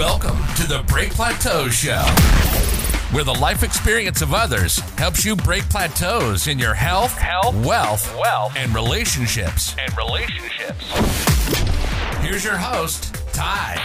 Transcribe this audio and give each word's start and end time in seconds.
Welcome 0.00 0.38
to 0.56 0.66
the 0.66 0.82
Break 0.86 1.10
Plateau 1.10 1.68
Show, 1.68 2.00
where 3.14 3.22
the 3.22 3.34
life 3.38 3.62
experience 3.62 4.22
of 4.22 4.32
others 4.32 4.78
helps 4.96 5.26
you 5.26 5.36
break 5.36 5.62
plateaus 5.68 6.46
in 6.46 6.58
your 6.58 6.72
health, 6.72 7.12
health 7.12 7.54
wealth, 7.66 8.18
wealth, 8.18 8.54
and 8.56 8.74
relationships. 8.74 9.76
And 9.78 9.94
relationships. 9.98 10.90
Here's 12.22 12.42
your 12.42 12.56
host, 12.56 13.14
Ty. 13.34 13.76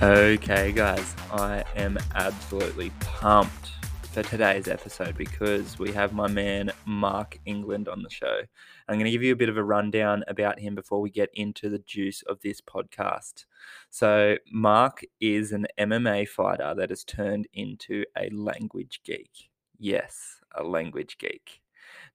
Okay, 0.00 0.70
guys, 0.70 1.12
I 1.32 1.64
am 1.74 1.98
absolutely 2.14 2.92
pumped 3.00 3.73
for 4.14 4.22
today's 4.22 4.68
episode 4.68 5.16
because 5.16 5.76
we 5.76 5.90
have 5.90 6.12
my 6.12 6.28
man 6.28 6.70
Mark 6.84 7.36
England 7.46 7.88
on 7.88 8.04
the 8.04 8.10
show. 8.10 8.42
I'm 8.86 8.94
going 8.94 9.06
to 9.06 9.10
give 9.10 9.24
you 9.24 9.32
a 9.32 9.36
bit 9.36 9.48
of 9.48 9.56
a 9.56 9.64
rundown 9.64 10.22
about 10.28 10.60
him 10.60 10.76
before 10.76 11.00
we 11.00 11.10
get 11.10 11.30
into 11.34 11.68
the 11.68 11.80
juice 11.80 12.22
of 12.28 12.40
this 12.40 12.60
podcast. 12.60 13.46
So, 13.90 14.36
Mark 14.52 15.02
is 15.20 15.50
an 15.50 15.66
MMA 15.80 16.28
fighter 16.28 16.76
that 16.76 16.90
has 16.90 17.02
turned 17.02 17.48
into 17.54 18.04
a 18.16 18.30
language 18.30 19.00
geek. 19.04 19.50
Yes, 19.80 20.38
a 20.54 20.62
language 20.62 21.18
geek. 21.18 21.60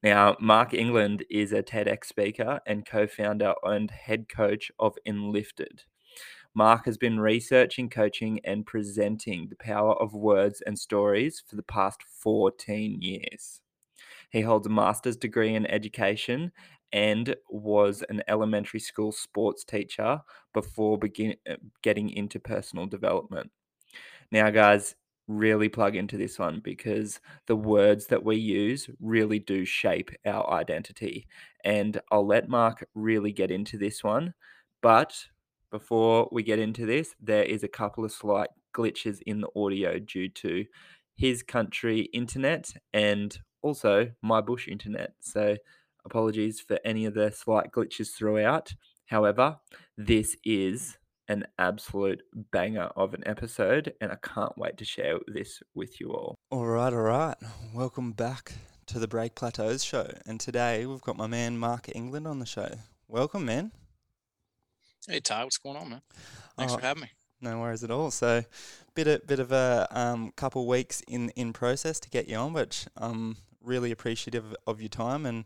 Now, 0.02 0.38
Mark 0.40 0.74
England 0.74 1.26
is 1.30 1.52
a 1.52 1.62
TEDx 1.62 2.06
speaker 2.06 2.62
and 2.66 2.86
co 2.86 3.08
founder 3.08 3.56
and 3.62 3.92
head 3.92 4.30
coach 4.30 4.72
of 4.80 4.96
Enlifted. 5.06 5.84
Mark 6.56 6.86
has 6.86 6.98
been 6.98 7.20
researching, 7.20 7.90
coaching, 7.90 8.40
and 8.44 8.66
presenting 8.66 9.48
the 9.48 9.56
power 9.56 9.94
of 9.94 10.14
words 10.14 10.62
and 10.66 10.78
stories 10.78 11.44
for 11.46 11.56
the 11.56 11.64
past 11.64 12.04
14 12.04 13.02
years. 13.02 13.62
He 14.30 14.42
holds 14.42 14.68
a 14.68 14.70
master's 14.70 15.18
degree 15.18 15.56
in 15.56 15.66
education 15.68 16.52
and 16.92 17.36
was 17.50 18.04
an 18.10 18.24
elementary 18.28 18.80
school 18.80 19.12
sports 19.12 19.64
teacher 19.64 20.22
before 20.54 20.98
begin, 20.98 21.36
uh, 21.50 21.56
getting 21.84 22.10
into 22.10 22.40
personal 22.40 22.88
development. 22.88 23.52
Now, 24.32 24.50
guys, 24.50 24.96
really 25.28 25.70
plug 25.70 25.96
into 25.96 26.18
this 26.18 26.40
one 26.40 26.60
because 26.60 27.20
the 27.46 27.56
words 27.56 28.08
that 28.08 28.24
we 28.26 28.36
use 28.36 28.90
really 29.00 29.38
do 29.40 29.64
shape 29.64 30.10
our 30.26 30.50
identity. 30.52 31.28
And 31.64 32.02
I'll 32.12 32.26
let 32.26 32.50
Mark 32.50 32.86
really 32.96 33.32
get 33.32 33.52
into 33.52 33.78
this 33.78 34.04
one. 34.04 34.34
But 34.82 35.28
before 35.72 36.28
we 36.32 36.44
get 36.44 36.60
into 36.60 36.86
this, 36.86 37.16
there 37.22 37.44
is 37.44 37.64
a 37.64 37.68
couple 37.68 38.04
of 38.04 38.12
slight 38.12 38.50
glitches 38.76 39.20
in 39.26 39.42
the 39.42 39.50
audio 39.56 40.00
due 40.00 40.30
to 40.30 40.66
his 41.16 41.44
country 41.44 42.02
internet 42.14 42.74
and 42.94 43.40
also 43.62 44.12
my 44.22 44.42
bush 44.42 44.68
internet. 44.68 45.14
So 45.20 45.58
apologies 46.06 46.60
for 46.60 46.80
any 46.86 47.06
of 47.06 47.14
the 47.14 47.32
slight 47.32 47.72
glitches 47.72 48.14
throughout. 48.14 48.74
However, 49.08 49.58
this 49.98 50.38
is 50.46 50.98
an 51.28 51.46
absolute 51.60 52.24
banger 52.52 52.90
of 52.96 53.14
an 53.14 53.24
episode, 53.28 53.94
and 54.02 54.12
I 54.12 54.18
can't 54.22 54.58
wait 54.58 54.78
to 54.78 54.86
share 54.86 55.20
this 55.28 55.62
with 55.76 56.00
you 56.00 56.12
all. 56.12 56.36
All 56.50 56.66
right, 56.66 56.92
all 56.92 57.02
right. 57.02 57.36
Welcome 57.74 58.14
back 58.14 58.54
to 58.88 58.98
the 58.98 59.08
Break 59.08 59.36
Plateaus 59.36 59.84
show. 59.84 60.12
And 60.26 60.40
today 60.40 60.86
we've 60.88 61.02
got 61.02 61.18
my 61.18 61.28
man 61.28 61.58
Mark 61.58 61.90
England 61.94 62.28
on 62.28 62.40
the 62.40 62.46
show. 62.46 62.70
Welcome, 63.08 63.46
man. 63.46 63.72
Hey 65.10 65.20
Ty, 65.20 65.44
what's 65.44 65.58
going 65.58 65.76
on, 65.76 65.90
man? 65.90 66.02
Thanks 66.56 66.72
Oh, 66.74 66.78
for 66.78 66.82
having 66.82 67.02
me. 67.02 67.10
No 67.42 67.60
worries 67.60 67.84
at 67.84 67.90
all. 67.90 68.12
So, 68.12 68.44
bit 68.94 69.08
of 69.08 69.26
bit 69.26 69.40
of 69.40 69.52
a 69.52 69.88
um, 69.90 70.32
couple 70.36 70.68
weeks 70.68 71.02
in 71.08 71.32
in 71.32 71.52
process 71.52 72.00
to 72.02 72.10
get 72.12 72.28
you 72.28 72.36
on, 72.36 72.54
which 72.54 72.86
I'm 72.96 73.38
really 73.60 73.92
appreciative 73.92 74.56
of 74.68 74.80
your 74.82 74.90
time 74.90 75.26
and 75.26 75.46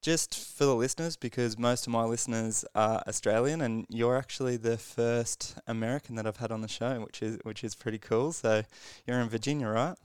just 0.00 0.34
for 0.34 0.64
the 0.64 0.74
listeners 0.74 1.16
because 1.18 1.58
most 1.58 1.86
of 1.86 1.92
my 1.92 2.04
listeners 2.04 2.64
are 2.74 3.02
Australian 3.06 3.60
and 3.60 3.84
you're 3.90 4.16
actually 4.16 4.56
the 4.56 4.78
first 4.78 5.56
American 5.66 6.14
that 6.16 6.26
I've 6.26 6.38
had 6.38 6.50
on 6.50 6.62
the 6.62 6.68
show, 6.68 7.00
which 7.00 7.22
is 7.22 7.38
which 7.42 7.62
is 7.62 7.74
pretty 7.74 7.98
cool. 7.98 8.32
So, 8.32 8.62
you're 9.06 9.20
in 9.20 9.28
Virginia, 9.28 9.68
right? 9.68 9.96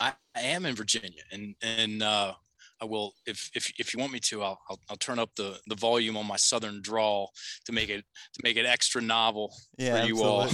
I, 0.00 0.12
I 0.34 0.40
am 0.40 0.66
in 0.66 0.74
Virginia, 0.74 1.22
and 1.32 1.54
and 1.62 2.02
uh, 2.02 2.34
I 2.80 2.84
will 2.84 3.12
if 3.26 3.50
if 3.54 3.72
if 3.78 3.94
you 3.94 4.00
want 4.00 4.12
me 4.12 4.20
to, 4.20 4.42
I'll, 4.42 4.60
I'll 4.68 4.80
I'll 4.90 4.96
turn 4.96 5.18
up 5.18 5.30
the 5.36 5.58
the 5.66 5.74
volume 5.74 6.16
on 6.16 6.26
my 6.26 6.36
southern 6.36 6.82
drawl 6.82 7.32
to 7.66 7.72
make 7.72 7.88
it 7.88 8.04
to 8.34 8.40
make 8.42 8.56
it 8.56 8.66
extra 8.66 9.00
novel 9.00 9.52
Yeah, 9.78 10.02
for 10.02 10.08
you 10.08 10.22
all. 10.22 10.48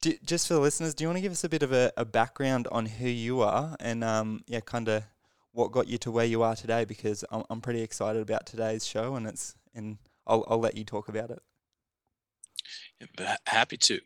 do, 0.00 0.14
just 0.24 0.48
for 0.48 0.54
the 0.54 0.60
listeners, 0.60 0.94
do 0.94 1.04
you 1.04 1.08
want 1.08 1.18
to 1.18 1.22
give 1.22 1.32
us 1.32 1.44
a 1.44 1.48
bit 1.48 1.62
of 1.62 1.72
a, 1.72 1.92
a 1.96 2.04
background 2.04 2.68
on 2.72 2.86
who 2.86 3.08
you 3.08 3.40
are 3.40 3.76
and 3.80 4.02
um, 4.02 4.40
yeah, 4.46 4.60
kind 4.60 4.88
of 4.88 5.04
what 5.52 5.72
got 5.72 5.88
you 5.88 5.98
to 5.98 6.10
where 6.10 6.26
you 6.26 6.42
are 6.42 6.54
today? 6.56 6.84
Because 6.84 7.24
I'm, 7.30 7.44
I'm 7.50 7.60
pretty 7.60 7.82
excited 7.82 8.22
about 8.22 8.46
today's 8.46 8.86
show, 8.86 9.14
and 9.16 9.26
it's 9.26 9.54
and 9.74 9.98
I'll 10.26 10.44
I'll 10.48 10.58
let 10.60 10.76
you 10.76 10.84
talk 10.84 11.08
about 11.08 11.30
it. 11.30 11.40
Ha- 13.18 13.36
Happy 13.46 13.76
to. 13.76 14.00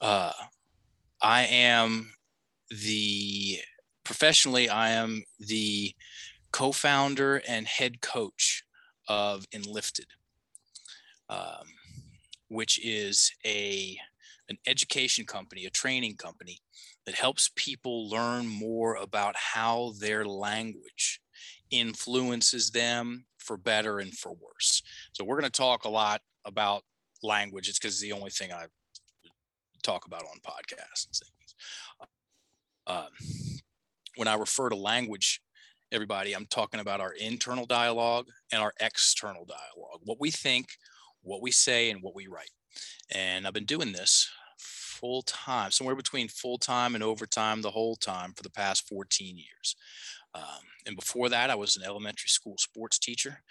Uh, 0.00 0.32
I 1.22 1.44
am 1.46 2.12
the 2.70 3.58
professionally. 4.04 4.68
I 4.68 4.90
am 4.90 5.24
the 5.38 5.94
co-founder 6.52 7.42
and 7.48 7.66
head 7.66 8.00
coach 8.00 8.64
of 9.08 9.44
Enlifted, 9.52 10.06
um, 11.28 11.66
which 12.48 12.78
is 12.84 13.32
a 13.44 13.98
an 14.48 14.58
education 14.66 15.24
company, 15.24 15.64
a 15.64 15.70
training 15.70 16.16
company 16.16 16.58
that 17.06 17.14
helps 17.14 17.50
people 17.56 18.08
learn 18.10 18.46
more 18.46 18.96
about 18.96 19.34
how 19.36 19.92
their 19.98 20.24
language 20.26 21.20
influences 21.70 22.70
them 22.70 23.24
for 23.38 23.56
better 23.56 23.98
and 23.98 24.12
for 24.12 24.32
worse. 24.32 24.82
So 25.12 25.24
we're 25.24 25.40
going 25.40 25.50
to 25.50 25.60
talk 25.60 25.84
a 25.84 25.90
lot 25.90 26.20
about 26.44 26.82
language. 27.22 27.68
It's 27.68 27.78
because 27.78 27.94
it's 27.94 28.02
the 28.02 28.12
only 28.12 28.30
thing 28.30 28.52
I 28.52 28.66
talk 29.82 30.06
about 30.06 30.22
on 30.22 30.40
podcasts 30.40 31.20
and 31.22 31.30
things. 31.38 31.54
Um, 32.86 33.62
when 34.16 34.28
I 34.28 34.34
refer 34.34 34.68
to 34.68 34.76
language, 34.76 35.40
everybody, 35.92 36.32
I'm 36.32 36.46
talking 36.46 36.80
about 36.80 37.00
our 37.00 37.12
internal 37.12 37.66
dialogue 37.66 38.26
and 38.52 38.60
our 38.62 38.72
external 38.80 39.44
dialogue, 39.44 40.00
what 40.04 40.18
we 40.20 40.30
think, 40.30 40.66
what 41.22 41.42
we 41.42 41.50
say, 41.50 41.90
and 41.90 42.02
what 42.02 42.14
we 42.14 42.26
write. 42.26 42.50
And 43.14 43.46
I've 43.46 43.52
been 43.54 43.64
doing 43.64 43.92
this 43.92 44.28
full 44.58 45.22
time, 45.22 45.70
somewhere 45.70 45.96
between 45.96 46.28
full 46.28 46.58
time 46.58 46.94
and 46.94 47.04
overtime, 47.04 47.62
the 47.62 47.70
whole 47.70 47.96
time 47.96 48.32
for 48.36 48.42
the 48.42 48.50
past 48.50 48.88
14 48.88 49.36
years. 49.36 49.76
Um, 50.34 50.42
and 50.86 50.96
before 50.96 51.28
that, 51.28 51.50
I 51.50 51.54
was 51.54 51.76
an 51.76 51.84
elementary 51.84 52.28
school 52.28 52.56
sports 52.58 52.98
teacher. 52.98 53.42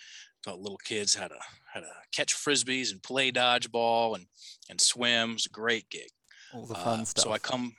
Taught 0.43 0.59
little 0.59 0.77
kids 0.83 1.15
how 1.15 1.29
to 1.29 1.37
how 1.73 1.79
to 1.79 1.87
catch 2.11 2.35
frisbees 2.35 2.91
and 2.91 3.01
play 3.01 3.31
dodgeball 3.31 4.15
and 4.15 4.25
and 4.69 4.81
swim. 4.81 5.29
It 5.29 5.33
was 5.35 5.45
a 5.45 5.49
great 5.49 5.89
gig. 5.89 6.09
All 6.53 6.65
the 6.65 6.75
fun 6.75 6.99
Uh, 6.99 7.05
stuff. 7.05 7.23
So 7.23 7.31
I 7.31 7.39
come, 7.39 7.73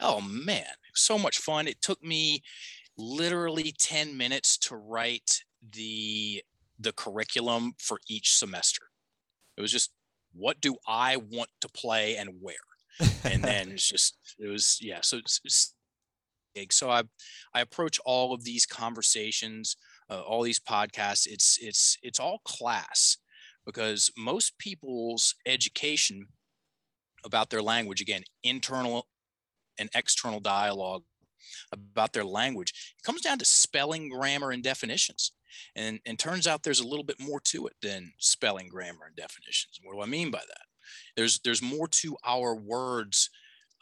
oh 0.00 0.20
man, 0.20 0.64
so 0.94 1.18
much 1.18 1.38
fun. 1.38 1.68
It 1.68 1.80
took 1.82 2.02
me 2.02 2.42
literally 2.96 3.74
10 3.78 4.16
minutes 4.16 4.58
to 4.58 4.76
write 4.76 5.42
the 5.72 6.42
the 6.78 6.92
curriculum 6.92 7.74
for 7.78 8.00
each 8.08 8.34
semester. 8.34 8.86
It 9.56 9.60
was 9.60 9.72
just 9.72 9.90
what 10.32 10.60
do 10.60 10.76
I 10.86 11.16
want 11.16 11.50
to 11.60 11.68
play 11.68 12.16
and 12.16 12.30
where? 12.40 12.54
And 13.24 13.42
then 13.44 13.72
it's 13.72 13.88
just 13.88 14.16
it 14.38 14.48
was 14.48 14.78
yeah, 14.80 15.00
so 15.02 15.18
it's, 15.18 15.40
it's 15.44 15.74
big. 16.54 16.72
So 16.72 16.90
I 16.90 17.02
I 17.54 17.60
approach 17.60 17.98
all 18.04 18.32
of 18.32 18.44
these 18.44 18.66
conversations, 18.66 19.76
uh, 20.08 20.20
all 20.20 20.42
these 20.42 20.60
podcasts, 20.60 21.26
it's 21.26 21.58
it's 21.60 21.96
it's 22.02 22.20
all 22.20 22.40
class 22.44 23.18
because 23.66 24.10
most 24.16 24.58
people's 24.58 25.34
education 25.46 26.26
about 27.24 27.50
their 27.50 27.62
language 27.62 28.00
again 28.00 28.22
internal 28.42 29.06
and 29.80 29.90
external 29.94 30.38
dialogue 30.38 31.02
about 31.72 32.12
their 32.12 32.24
language. 32.24 32.94
It 32.98 33.04
comes 33.04 33.22
down 33.22 33.38
to 33.38 33.44
spelling 33.44 34.08
grammar 34.08 34.52
and 34.52 34.62
definitions. 34.62 35.32
And 35.74 35.98
and 36.06 36.16
turns 36.18 36.46
out 36.46 36.62
there's 36.62 36.80
a 36.80 36.86
little 36.86 37.04
bit 37.04 37.20
more 37.20 37.40
to 37.46 37.66
it 37.66 37.74
than 37.82 38.12
spelling 38.18 38.68
grammar 38.68 39.06
and 39.06 39.16
definitions. 39.16 39.80
What 39.82 39.94
do 39.94 40.00
i 40.00 40.06
mean 40.06 40.30
by 40.30 40.38
that? 40.38 40.66
There's 41.16 41.40
there's 41.40 41.62
more 41.62 41.88
to 41.88 42.16
our 42.24 42.54
words 42.54 43.30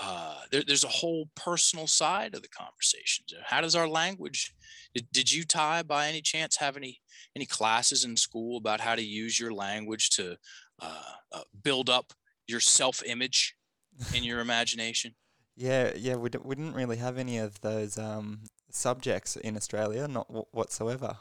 uh, 0.00 0.42
there, 0.52 0.62
there's 0.64 0.84
a 0.84 0.88
whole 0.88 1.28
personal 1.34 1.86
side 1.88 2.34
of 2.34 2.42
the 2.42 2.48
conversations 2.48 3.34
how 3.46 3.60
does 3.60 3.74
our 3.74 3.88
language 3.88 4.54
did, 4.94 5.10
did 5.10 5.32
you 5.32 5.44
ty 5.44 5.82
by 5.82 6.06
any 6.06 6.20
chance 6.20 6.56
have 6.56 6.76
any 6.76 7.00
any 7.34 7.44
classes 7.44 8.04
in 8.04 8.16
school 8.16 8.56
about 8.56 8.80
how 8.80 8.94
to 8.94 9.02
use 9.02 9.40
your 9.40 9.52
language 9.52 10.10
to 10.10 10.36
uh, 10.80 11.02
uh, 11.32 11.40
build 11.64 11.90
up 11.90 12.12
your 12.46 12.60
self-image 12.60 13.56
in 14.14 14.22
your 14.22 14.38
imagination 14.38 15.14
yeah, 15.58 15.92
yeah, 15.96 16.16
we, 16.16 16.30
d- 16.30 16.38
we 16.42 16.54
didn't 16.54 16.74
really 16.74 16.96
have 16.98 17.18
any 17.18 17.38
of 17.38 17.60
those 17.60 17.98
um, 17.98 18.42
subjects 18.70 19.36
in 19.36 19.56
Australia, 19.56 20.06
not 20.08 20.28
w- 20.28 20.46
whatsoever. 20.52 21.18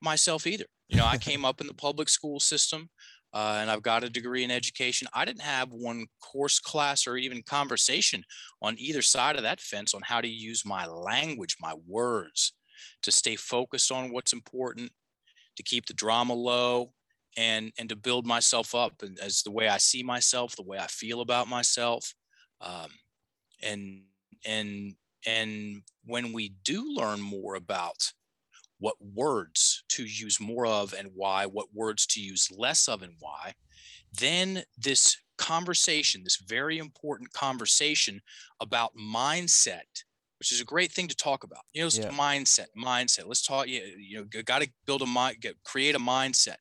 myself 0.00 0.46
either. 0.46 0.66
You 0.88 0.96
know 0.96 1.06
i 1.06 1.18
came 1.18 1.44
up 1.44 1.60
in 1.60 1.66
the 1.66 1.74
public 1.74 2.08
school 2.08 2.40
system 2.40 2.88
uh, 3.34 3.58
and 3.60 3.70
i've 3.70 3.82
got 3.82 4.04
a 4.04 4.10
degree 4.10 4.44
in 4.44 4.50
education. 4.50 5.08
I 5.12 5.24
didn't 5.26 5.42
have 5.42 5.68
one 5.72 6.06
course 6.22 6.58
class 6.58 7.06
or 7.06 7.16
even 7.16 7.42
conversation 7.42 8.24
on 8.62 8.76
either 8.78 9.02
side 9.02 9.36
of 9.36 9.42
that 9.42 9.60
fence 9.60 9.94
on 9.94 10.02
how 10.04 10.20
to 10.20 10.28
use 10.28 10.64
my 10.64 10.86
language 10.86 11.56
my 11.60 11.74
words 11.86 12.54
to 13.02 13.12
stay 13.12 13.36
focused 13.36 13.92
on 13.92 14.12
what's 14.12 14.32
important 14.32 14.92
to 15.56 15.62
keep 15.62 15.86
the 15.86 15.94
drama 15.94 16.34
low 16.34 16.92
and 17.36 17.72
and 17.78 17.88
to 17.90 17.96
build 17.96 18.26
myself 18.26 18.74
up 18.74 19.02
and 19.02 19.18
as 19.20 19.42
the 19.42 19.50
way 19.52 19.68
I 19.68 19.78
see 19.78 20.02
myself, 20.02 20.56
the 20.56 20.62
way 20.62 20.78
I 20.78 20.86
feel 20.86 21.20
about 21.20 21.48
myself, 21.48 22.14
um, 22.60 22.90
and 23.62 24.02
and 24.46 24.94
and 25.26 25.82
when 26.04 26.32
we 26.32 26.54
do 26.64 26.94
learn 26.94 27.20
more 27.20 27.54
about 27.54 28.12
what 28.78 28.94
words 29.14 29.82
to 29.88 30.04
use 30.04 30.40
more 30.40 30.66
of 30.66 30.94
and 30.96 31.10
why, 31.14 31.46
what 31.46 31.66
words 31.74 32.06
to 32.06 32.20
use 32.20 32.48
less 32.56 32.88
of 32.88 33.02
and 33.02 33.14
why, 33.18 33.52
then 34.12 34.62
this 34.76 35.16
conversation, 35.36 36.22
this 36.22 36.36
very 36.36 36.78
important 36.78 37.32
conversation 37.32 38.20
about 38.60 38.92
mindset, 38.96 40.04
which 40.38 40.52
is 40.52 40.60
a 40.60 40.64
great 40.64 40.92
thing 40.92 41.08
to 41.08 41.16
talk 41.16 41.44
about. 41.44 41.62
You 41.72 41.82
know, 41.82 41.90
yeah. 41.92 42.10
mindset, 42.10 42.66
mindset. 42.76 43.26
Let's 43.26 43.44
talk. 43.44 43.66
You, 43.66 43.82
you 43.98 44.18
know, 44.18 44.42
got 44.44 44.62
to 44.62 44.70
build 44.86 45.02
a 45.02 45.06
mind, 45.06 45.38
get, 45.40 45.56
create 45.64 45.96
a 45.96 46.00
mindset. 46.00 46.56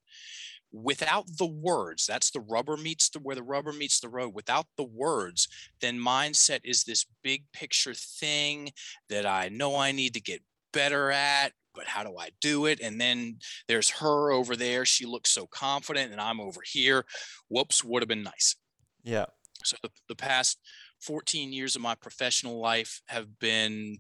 Without 0.71 1.25
the 1.37 1.47
words, 1.47 2.05
that's 2.05 2.31
the 2.31 2.41
rubber 2.41 2.77
meets 2.77 3.09
the 3.09 3.19
where 3.19 3.35
the 3.35 3.43
rubber 3.43 3.73
meets 3.73 3.99
the 3.99 4.09
road. 4.09 4.33
Without 4.33 4.65
the 4.77 4.83
words, 4.83 5.47
then 5.81 5.97
mindset 5.97 6.59
is 6.63 6.83
this 6.83 7.05
big 7.23 7.43
picture 7.53 7.93
thing 7.93 8.69
that 9.09 9.25
I 9.25 9.49
know 9.49 9.77
I 9.77 9.91
need 9.91 10.13
to 10.15 10.21
get 10.21 10.41
better 10.73 11.11
at 11.11 11.53
but 11.77 11.85
how 11.85 12.03
do 12.03 12.17
I 12.17 12.31
do 12.41 12.65
it? 12.65 12.81
And 12.81 12.99
then 12.99 13.37
there's 13.67 13.89
her 13.91 14.31
over 14.31 14.55
there. 14.55 14.83
She 14.83 15.05
looks 15.05 15.29
so 15.29 15.45
confident, 15.45 16.11
and 16.11 16.19
I'm 16.19 16.41
over 16.41 16.59
here. 16.65 17.05
Whoops, 17.49 17.83
would 17.83 18.01
have 18.01 18.09
been 18.09 18.23
nice. 18.23 18.55
Yeah. 19.03 19.25
So 19.63 19.77
the, 19.83 19.91
the 20.09 20.15
past 20.15 20.57
14 21.01 21.53
years 21.53 21.75
of 21.75 21.83
my 21.83 21.93
professional 21.93 22.59
life 22.59 23.01
have 23.07 23.39
been 23.39 23.99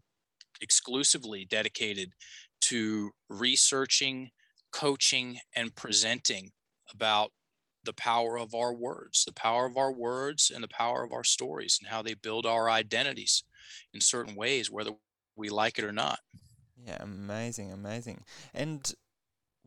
exclusively 0.59 1.45
dedicated 1.45 2.13
to 2.61 3.11
researching, 3.29 4.31
coaching, 4.71 5.37
and 5.55 5.73
presenting 5.75 6.51
about 6.93 7.31
the 7.83 7.93
power 7.93 8.37
of 8.37 8.53
our 8.53 8.73
words, 8.73 9.23
the 9.25 9.33
power 9.33 9.65
of 9.65 9.77
our 9.77 9.91
words, 9.91 10.51
and 10.53 10.63
the 10.63 10.67
power 10.67 11.03
of 11.03 11.13
our 11.13 11.23
stories, 11.23 11.79
and 11.79 11.89
how 11.89 12.01
they 12.01 12.13
build 12.13 12.45
our 12.45 12.69
identities 12.69 13.43
in 13.93 14.01
certain 14.01 14.35
ways, 14.35 14.69
whether 14.69 14.91
we 15.35 15.49
like 15.49 15.79
it 15.79 15.85
or 15.85 15.91
not. 15.91 16.19
Yeah, 16.85 16.97
amazing, 17.01 17.71
amazing. 17.71 18.23
And 18.53 18.93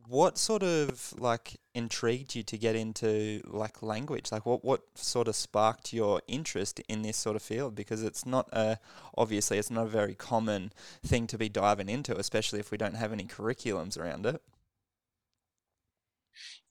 what 0.07 0.37
sort 0.37 0.63
of 0.63 1.13
like 1.17 1.59
intrigued 1.73 2.35
you 2.35 2.43
to 2.43 2.57
get 2.57 2.75
into 2.75 3.41
like 3.45 3.81
language? 3.81 4.31
Like 4.31 4.45
what 4.45 4.63
what 4.63 4.81
sort 4.95 5.27
of 5.27 5.35
sparked 5.35 5.93
your 5.93 6.21
interest 6.27 6.79
in 6.87 7.01
this 7.01 7.17
sort 7.17 7.35
of 7.35 7.41
field? 7.41 7.75
Because 7.75 8.03
it's 8.03 8.25
not 8.25 8.49
a 8.51 8.77
obviously 9.17 9.57
it's 9.57 9.71
not 9.71 9.85
a 9.85 9.89
very 9.89 10.15
common 10.15 10.73
thing 11.05 11.27
to 11.27 11.37
be 11.37 11.49
diving 11.49 11.89
into, 11.89 12.17
especially 12.17 12.59
if 12.59 12.71
we 12.71 12.77
don't 12.77 12.95
have 12.95 13.13
any 13.13 13.25
curriculums 13.25 13.97
around 13.97 14.25
it. 14.25 14.41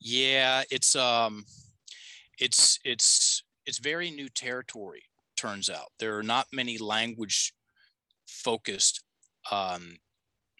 Yeah, 0.00 0.62
it's 0.70 0.96
um 0.96 1.44
it's 2.38 2.78
it's 2.84 3.42
it's 3.66 3.78
very 3.78 4.10
new 4.10 4.28
territory 4.28 5.02
turns 5.36 5.70
out. 5.70 5.92
There 5.98 6.18
are 6.18 6.22
not 6.22 6.46
many 6.52 6.78
language 6.78 7.52
focused 8.26 9.02
um, 9.50 9.96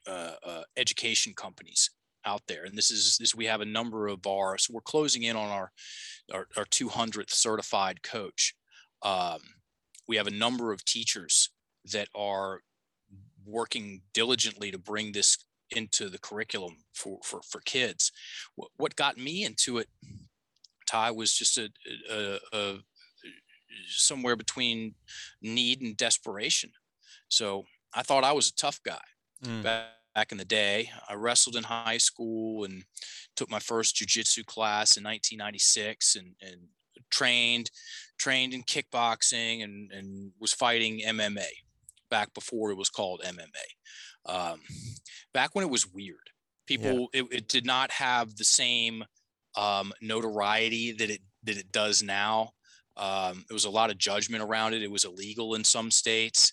uh, 0.07 0.33
uh, 0.45 0.63
education 0.77 1.35
companies 1.35 1.91
out 2.25 2.43
there 2.49 2.65
and 2.65 2.77
this 2.77 2.91
is 2.91 3.17
this 3.19 3.35
we 3.35 3.47
have 3.47 3.61
a 3.61 3.67
number 3.67 4.07
of 4.07 4.27
our 4.27 4.59
so 4.59 4.75
we're 4.75 4.81
closing 4.83 5.23
in 5.23 5.37
on 5.37 5.49
our 5.49 5.73
our, 6.33 6.47
our 6.57 6.67
200th 6.67 7.31
certified 7.31 8.03
coach 8.03 8.55
um, 9.03 9.39
we 10.07 10.17
have 10.17 10.27
a 10.27 10.31
number 10.31 10.73
of 10.73 10.85
teachers 10.85 11.51
that 11.91 12.09
are 12.15 12.61
working 13.47 14.03
diligently 14.13 14.71
to 14.71 14.79
bring 14.79 15.13
this 15.13 15.39
into 15.71 16.09
the 16.09 16.19
curriculum 16.19 16.77
for 16.95 17.19
for, 17.25 17.41
for 17.43 17.61
kids 17.63 18.13
what, 18.57 18.69
what 18.77 18.97
got 18.97 19.17
me 19.17 19.45
into 19.45 19.79
it 19.79 19.89
ty 20.87 21.11
was 21.11 21.33
just 21.33 21.59
a, 21.59 21.71
a, 22.11 22.39
a 22.53 22.79
somewhere 23.89 24.37
between 24.37 24.95
need 25.43 25.81
and 25.81 25.97
desperation 25.97 26.71
so 27.29 27.65
i 27.95 28.03
thought 28.03 28.25
i 28.25 28.33
was 28.33 28.49
a 28.49 28.55
tough 28.55 28.81
guy 28.85 29.01
mm. 29.45 29.63
back, 29.63 29.87
back 30.15 30.33
in 30.33 30.39
the 30.39 30.45
day. 30.45 30.91
I 31.09 31.15
wrestled 31.15 31.57
in 31.57 31.65
high 31.65 31.99
school 31.99 32.65
and 32.65 32.85
took 33.37 33.51
my 33.51 33.59
first 33.59 33.97
jujitsu 33.97 34.45
class 34.45 34.97
in 34.97 35.05
1996 35.05 36.17
and, 36.17 36.35
and 36.43 36.61
trained 37.11 37.71
trained 38.19 38.53
in 38.53 38.63
kickboxing 38.63 39.65
and, 39.65 39.91
and 39.93 40.33
was 40.39 40.53
fighting 40.53 41.01
MMA 41.07 41.49
back 42.11 42.35
before 42.35 42.71
it 42.71 42.77
was 42.77 42.91
called 42.91 43.23
MMA. 43.25 43.67
Um, 44.27 44.61
back 45.33 45.55
when 45.55 45.65
it 45.65 45.71
was 45.71 45.93
weird, 45.93 46.31
people 46.67 47.09
yeah. 47.13 47.23
it, 47.23 47.27
it, 47.31 47.49
did 47.49 47.65
not 47.65 47.91
have 47.91 48.37
the 48.37 48.45
same 48.45 49.05
um, 49.57 49.93
notoriety 50.01 50.93
that 50.93 51.11
it 51.11 51.21
that 51.45 51.57
it 51.57 51.73
does 51.73 52.03
now. 52.03 52.51
Um, 52.97 53.45
there 53.49 53.55
was 53.55 53.65
a 53.65 53.71
lot 53.71 53.91
of 53.91 53.99
judgment 53.99 54.43
around 54.43 54.75
it. 54.75 54.83
It 54.83 54.91
was 54.91 55.05
illegal 55.05 55.55
in 55.55 55.65
some 55.65 55.91
states. 55.91 56.53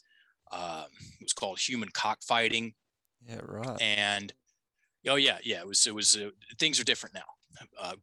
Um, 0.52 0.86
it 1.19 1.24
was 1.24 1.34
called 1.34 1.60
human 1.60 1.90
cockfighting. 1.94 2.74
Yeah, 3.28 3.42
right. 3.44 3.81
And 3.81 4.31
oh 5.08 5.16
yeah, 5.16 5.38
yeah, 5.44 5.60
it 5.60 5.68
was 5.68 5.86
it 5.86 5.94
was 5.94 6.16
uh, 6.16 6.30
things 6.60 6.80
are 6.80 6.86
different 6.86 7.16
now. 7.16 7.68
Uh, 7.81 7.94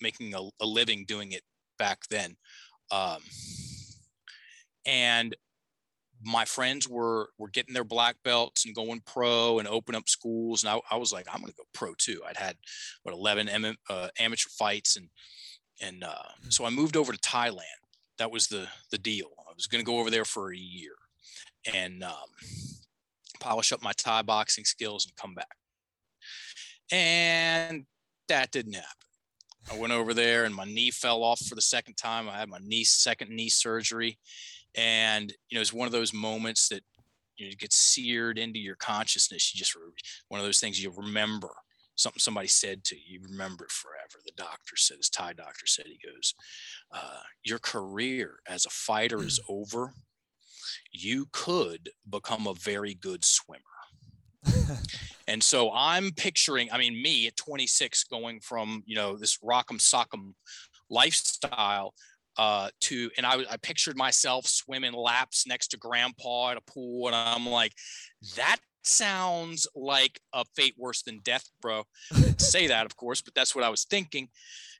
making 0.00 0.34
a, 0.34 0.40
a, 0.60 0.66
living 0.66 1.04
doing 1.06 1.32
it 1.32 1.42
back 1.78 2.00
then, 2.10 2.36
um, 2.90 3.18
and 4.86 5.34
my 6.22 6.44
friends 6.44 6.88
were 6.88 7.30
were 7.38 7.48
getting 7.48 7.74
their 7.74 7.84
black 7.84 8.16
belts 8.24 8.66
and 8.66 8.74
going 8.74 9.00
pro 9.06 9.58
and 9.58 9.68
open 9.68 9.94
up 9.94 10.08
schools, 10.08 10.62
and 10.62 10.70
I, 10.72 10.94
I 10.94 10.96
was 10.96 11.12
like, 11.12 11.26
I'm 11.32 11.40
going 11.40 11.52
to 11.52 11.56
go 11.56 11.64
pro 11.72 11.94
too. 11.94 12.22
I'd 12.28 12.36
had 12.36 12.56
what 13.02 13.14
11 13.14 13.48
M- 13.48 13.76
uh, 13.88 14.08
amateur 14.18 14.50
fights, 14.50 14.96
and 14.96 15.08
and 15.80 16.04
uh, 16.04 16.14
mm. 16.44 16.52
so 16.52 16.64
I 16.64 16.70
moved 16.70 16.96
over 16.96 17.12
to 17.12 17.18
Thailand. 17.18 17.62
That 18.18 18.30
was 18.30 18.48
the 18.48 18.68
the 18.90 18.98
deal. 18.98 19.28
I 19.48 19.52
was 19.54 19.66
going 19.66 19.84
to 19.84 19.90
go 19.90 19.98
over 19.98 20.10
there 20.10 20.24
for 20.24 20.52
a 20.52 20.58
year, 20.58 20.92
and 21.72 22.04
um, 22.04 22.12
polish 23.40 23.72
up 23.72 23.82
my 23.82 23.92
Thai 23.92 24.22
boxing 24.22 24.64
skills 24.64 25.06
and 25.06 25.16
come 25.16 25.34
back. 25.34 25.56
And 26.92 27.86
that 28.28 28.50
didn't 28.50 28.74
happen. 28.74 28.88
I 29.70 29.78
went 29.78 29.92
over 29.92 30.14
there 30.14 30.44
and 30.44 30.54
my 30.54 30.64
knee 30.64 30.90
fell 30.90 31.22
off 31.22 31.40
for 31.40 31.54
the 31.54 31.62
second 31.62 31.94
time. 31.94 32.28
I 32.28 32.38
had 32.38 32.48
my 32.48 32.58
knee 32.62 32.84
second 32.84 33.30
knee 33.30 33.48
surgery. 33.48 34.18
And 34.76 35.32
you 35.48 35.56
know, 35.56 35.60
it's 35.60 35.72
one 35.72 35.86
of 35.86 35.92
those 35.92 36.12
moments 36.12 36.68
that 36.68 36.82
you 37.36 37.46
know, 37.46 37.52
get 37.58 37.72
seared 37.72 38.38
into 38.38 38.58
your 38.58 38.76
consciousness. 38.76 39.54
You 39.54 39.58
just 39.58 39.76
one 40.28 40.40
of 40.40 40.46
those 40.46 40.60
things 40.60 40.82
you 40.82 40.92
remember 40.96 41.50
something 41.96 42.20
somebody 42.20 42.48
said 42.48 42.82
to 42.82 42.96
you, 42.96 43.02
you 43.06 43.20
remember 43.22 43.64
it 43.64 43.70
forever. 43.70 44.22
The 44.24 44.32
doctor 44.34 44.74
said, 44.76 44.98
this 44.98 45.10
Thai 45.10 45.34
doctor 45.34 45.66
said, 45.66 45.84
he 45.86 45.98
goes, 46.02 46.34
uh, 46.92 47.20
your 47.44 47.58
career 47.58 48.38
as 48.48 48.64
a 48.64 48.70
fighter 48.70 49.22
is 49.22 49.38
over 49.50 49.92
you 50.92 51.26
could 51.32 51.90
become 52.08 52.46
a 52.46 52.54
very 52.54 52.94
good 52.94 53.24
swimmer. 53.24 53.60
and 55.28 55.42
so 55.42 55.70
I'm 55.74 56.10
picturing, 56.12 56.70
I 56.72 56.78
mean, 56.78 57.00
me 57.00 57.26
at 57.26 57.36
26 57.36 58.04
going 58.04 58.40
from, 58.40 58.82
you 58.86 58.96
know, 58.96 59.16
this 59.16 59.38
rock'em 59.38 59.78
sock'em 59.78 60.32
lifestyle 60.88 61.94
uh, 62.36 62.70
to, 62.82 63.10
and 63.16 63.26
I, 63.26 63.44
I 63.50 63.56
pictured 63.62 63.96
myself 63.96 64.46
swimming 64.46 64.92
laps 64.92 65.46
next 65.46 65.68
to 65.68 65.76
grandpa 65.76 66.50
at 66.50 66.56
a 66.56 66.62
pool. 66.62 67.06
And 67.08 67.16
I'm 67.16 67.46
like, 67.46 67.72
that 68.36 68.58
sounds 68.82 69.66
like 69.74 70.20
a 70.32 70.44
fate 70.56 70.74
worse 70.78 71.02
than 71.02 71.20
death, 71.20 71.48
bro. 71.60 71.84
say 72.38 72.68
that, 72.68 72.86
of 72.86 72.96
course, 72.96 73.20
but 73.20 73.34
that's 73.34 73.54
what 73.54 73.64
I 73.64 73.68
was 73.68 73.84
thinking. 73.84 74.28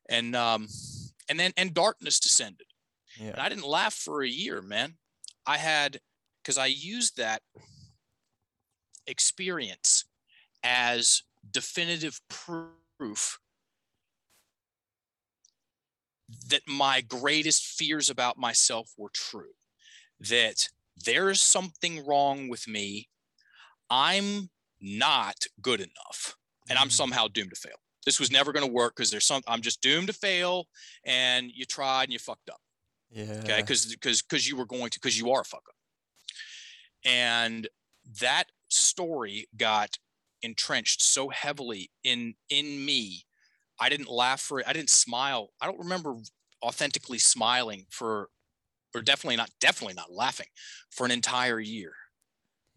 And, 0.08 0.34
um, 0.34 0.68
and 1.28 1.38
then, 1.38 1.52
and 1.56 1.74
darkness 1.74 2.18
descended. 2.20 2.66
Yeah. 3.18 3.30
And 3.30 3.40
I 3.40 3.48
didn't 3.48 3.66
laugh 3.66 3.94
for 3.94 4.22
a 4.22 4.28
year, 4.28 4.62
man. 4.62 4.94
I 5.46 5.58
had, 5.58 6.00
because 6.42 6.58
I 6.58 6.66
used 6.66 7.16
that 7.16 7.42
experience 9.06 10.04
as 10.62 11.22
definitive 11.50 12.20
proof 12.28 13.38
that 16.48 16.62
my 16.66 17.00
greatest 17.00 17.64
fears 17.64 18.10
about 18.10 18.38
myself 18.38 18.92
were 18.96 19.10
true. 19.12 19.52
That 20.20 20.68
there's 20.96 21.40
something 21.40 22.04
wrong 22.04 22.48
with 22.48 22.68
me. 22.68 23.08
I'm 23.88 24.50
not 24.80 25.46
good 25.60 25.80
enough 25.80 26.36
and 26.68 26.78
I'm 26.78 26.88
mm. 26.88 26.92
somehow 26.92 27.28
doomed 27.28 27.50
to 27.50 27.56
fail. 27.56 27.76
This 28.06 28.18
was 28.18 28.30
never 28.30 28.52
going 28.52 28.66
to 28.66 28.72
work 28.72 28.96
because 28.96 29.10
there's 29.10 29.26
some, 29.26 29.42
I'm 29.46 29.60
just 29.60 29.82
doomed 29.82 30.06
to 30.06 30.12
fail 30.12 30.66
and 31.04 31.50
you 31.52 31.64
tried 31.64 32.04
and 32.04 32.12
you 32.12 32.18
fucked 32.18 32.48
up. 32.48 32.60
Yeah. 33.10 33.40
Okay. 33.44 33.60
Because 33.60 33.86
because 33.86 34.22
because 34.22 34.48
you 34.48 34.56
were 34.56 34.66
going 34.66 34.90
to 34.90 34.98
because 35.00 35.18
you 35.18 35.30
are 35.32 35.40
a 35.40 35.44
fuck 35.44 35.64
up. 35.68 35.74
And 37.04 37.68
that 38.20 38.44
story 38.68 39.48
got 39.56 39.98
entrenched 40.42 41.02
so 41.02 41.28
heavily 41.28 41.90
in 42.04 42.34
in 42.48 42.84
me. 42.84 43.24
I 43.80 43.88
didn't 43.88 44.10
laugh 44.10 44.40
for 44.40 44.60
it. 44.60 44.66
I 44.68 44.72
didn't 44.72 44.90
smile. 44.90 45.50
I 45.60 45.66
don't 45.66 45.78
remember 45.78 46.14
authentically 46.62 47.18
smiling 47.18 47.86
for 47.90 48.28
or 48.94 49.02
definitely 49.02 49.36
not 49.36 49.50
definitely 49.60 49.94
not 49.94 50.12
laughing 50.12 50.48
for 50.90 51.04
an 51.04 51.10
entire 51.10 51.60
year. 51.60 51.92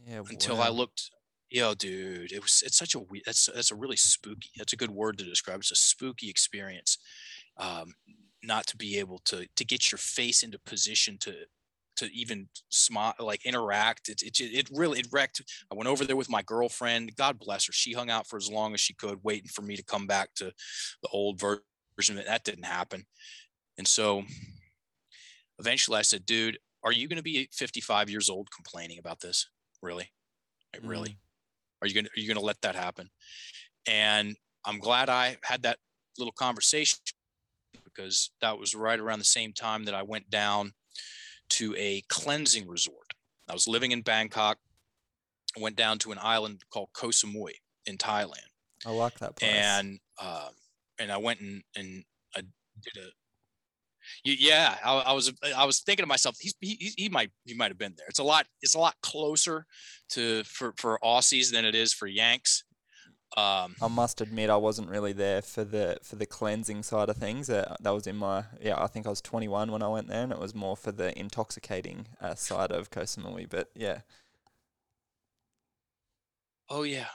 Yeah. 0.06 0.22
Until 0.30 0.58
wow. 0.58 0.64
I 0.64 0.70
looked 0.70 1.10
yo, 1.54 1.74
dude, 1.76 2.32
it 2.32 2.42
was 2.42 2.64
it's 2.66 2.78
such 2.78 2.96
a 2.96 3.00
we- 3.00 3.22
that's 3.26 3.50
that's 3.54 3.72
a 3.72 3.76
really 3.76 3.96
spooky. 3.96 4.50
That's 4.58 4.74
a 4.74 4.78
good 4.78 4.92
word 4.92 5.18
to 5.20 5.24
describe. 5.24 5.60
It's 5.60 5.72
a 5.72 5.76
spooky 5.76 6.30
experience. 6.30 6.98
Um, 7.58 7.94
not 8.44 8.66
to 8.68 8.78
be 8.78 8.98
able 9.00 9.20
to 9.26 9.48
to 9.56 9.66
get 9.66 9.92
your 9.92 10.00
face 10.00 10.44
into 10.44 10.60
position 10.60 11.18
to 11.20 11.46
to 11.96 12.14
even 12.14 12.48
smile 12.70 13.14
like 13.20 13.46
interact 13.46 14.10
it, 14.10 14.22
it 14.22 14.40
it 14.40 14.70
really 14.74 15.00
it 15.00 15.08
wrecked 15.12 15.42
i 15.72 15.76
went 15.76 15.90
over 15.90 16.06
there 16.06 16.16
with 16.16 16.30
my 16.30 16.42
girlfriend 16.42 17.16
god 17.16 17.40
bless 17.40 17.68
her 17.68 17.74
she 17.74 17.94
hung 17.94 18.10
out 18.10 18.28
for 18.28 18.38
as 18.38 18.50
long 18.50 18.74
as 18.74 18.80
she 18.80 18.94
could 18.94 19.20
waiting 19.24 19.50
for 19.50 19.62
me 19.62 19.76
to 19.76 19.84
come 19.84 20.08
back 20.08 20.30
to 20.36 20.46
the 21.02 21.10
old 21.10 21.40
version 21.40 22.16
that 22.16 22.44
didn't 22.44 22.66
happen. 22.66 23.06
And 23.78 23.88
so 23.88 24.24
eventually 25.60 25.98
i 25.98 26.02
said 26.02 26.26
dude 26.26 26.58
are 26.84 26.92
you 26.92 27.08
going 27.08 27.18
to 27.18 27.24
be 27.24 27.48
55 27.54 28.10
years 28.10 28.30
old 28.30 28.50
complaining 28.52 29.00
about 29.00 29.22
this? 29.22 29.48
Really? 29.82 30.12
Like, 30.74 30.84
really? 30.84 31.12
Mm. 31.12 31.16
are 31.82 31.88
you 31.88 31.94
going 31.94 32.06
to 32.06 32.10
are 32.10 32.20
you 32.20 32.28
going 32.28 32.40
to 32.40 32.46
let 32.46 32.62
that 32.62 32.76
happen? 32.76 33.10
And 33.88 34.36
i'm 34.66 34.80
glad 34.80 35.10
i 35.10 35.38
had 35.44 35.64
that 35.64 35.78
little 36.18 36.34
conversation 36.34 36.98
because 37.84 38.32
that 38.42 38.58
was 38.58 38.76
right 38.76 39.00
around 39.00 39.20
the 39.20 39.26
same 39.26 39.52
time 39.52 39.84
that 39.86 39.96
i 39.96 40.02
went 40.02 40.30
down 40.30 40.72
to 41.60 41.76
a 41.78 42.02
cleansing 42.10 42.68
resort. 42.68 43.14
I 43.50 43.54
was 43.54 43.68
living 43.68 43.92
in 43.92 44.02
bangkok 44.02 44.58
went 45.58 45.76
down 45.76 46.00
to 46.00 46.12
an 46.12 46.18
island 46.22 46.64
called 46.72 46.90
koh 46.94 47.10
samui 47.10 47.52
in 47.86 47.98
thailand. 47.98 48.50
I 48.86 48.92
like 48.92 49.20
that 49.20 49.36
place. 49.36 49.52
and 49.54 50.00
um, 50.22 50.50
and 51.00 51.12
I 51.12 51.18
went 51.18 51.40
and 51.42 51.64
and 51.76 52.04
I 52.36 52.42
did 52.42 52.98
a 53.04 53.08
yeah 54.26 54.78
I, 54.84 54.94
I 55.00 55.14
was 55.14 55.32
I 55.56 55.66
was 55.66 55.80
thinking 55.82 56.04
to 56.04 56.08
myself 56.08 56.36
he's, 56.40 56.56
he 56.60 56.76
he- 56.80 56.94
he 57.04 57.10
might 57.10 57.32
he 57.46 57.54
might 57.54 57.70
have 57.72 57.78
been 57.78 57.94
there. 57.98 58.08
It's 58.10 58.20
a 58.20 58.24
lot 58.24 58.48
it's 58.62 58.76
a 58.76 58.80
lot 58.80 58.96
closer 59.02 59.66
to 60.10 60.44
for 60.44 60.74
for 60.78 61.00
Aussies 61.04 61.52
than 61.52 61.66
it 61.66 61.76
is 61.76 61.94
for 61.94 62.08
Yanks 62.08 62.64
um 63.36 63.76
I 63.82 63.88
must 63.88 64.22
admit, 64.22 64.50
I 64.50 64.58
wasn't 64.58 64.90
really 64.90 65.14
there 65.14 65.42
for 65.42 65.64
the 65.64 65.98
for 66.04 66.16
the 66.16 66.26
cleansing 66.26 66.84
side 66.84 67.10
of 67.10 67.18
things. 67.18 67.50
Uh, 67.50 67.76
that 67.82 67.92
was 67.92 68.08
in 68.08 68.18
my 68.18 68.46
yeah. 68.62 68.82
I 68.82 68.88
think 68.88 69.06
I 69.06 69.10
was 69.10 69.22
21 69.22 69.72
when 69.72 69.82
I 69.82 69.88
went 69.88 70.08
there, 70.08 70.24
and 70.24 70.32
it 70.32 70.40
was 70.40 70.54
more 70.54 70.78
for 70.78 70.92
the 70.92 71.18
intoxicating 71.18 72.08
uh, 72.22 72.36
side 72.36 72.72
of 72.72 72.90
Koh 72.90 73.02
Samui. 73.02 73.50
But 73.50 73.70
yeah, 73.76 74.02
oh 76.70 76.84
yeah 76.84 77.08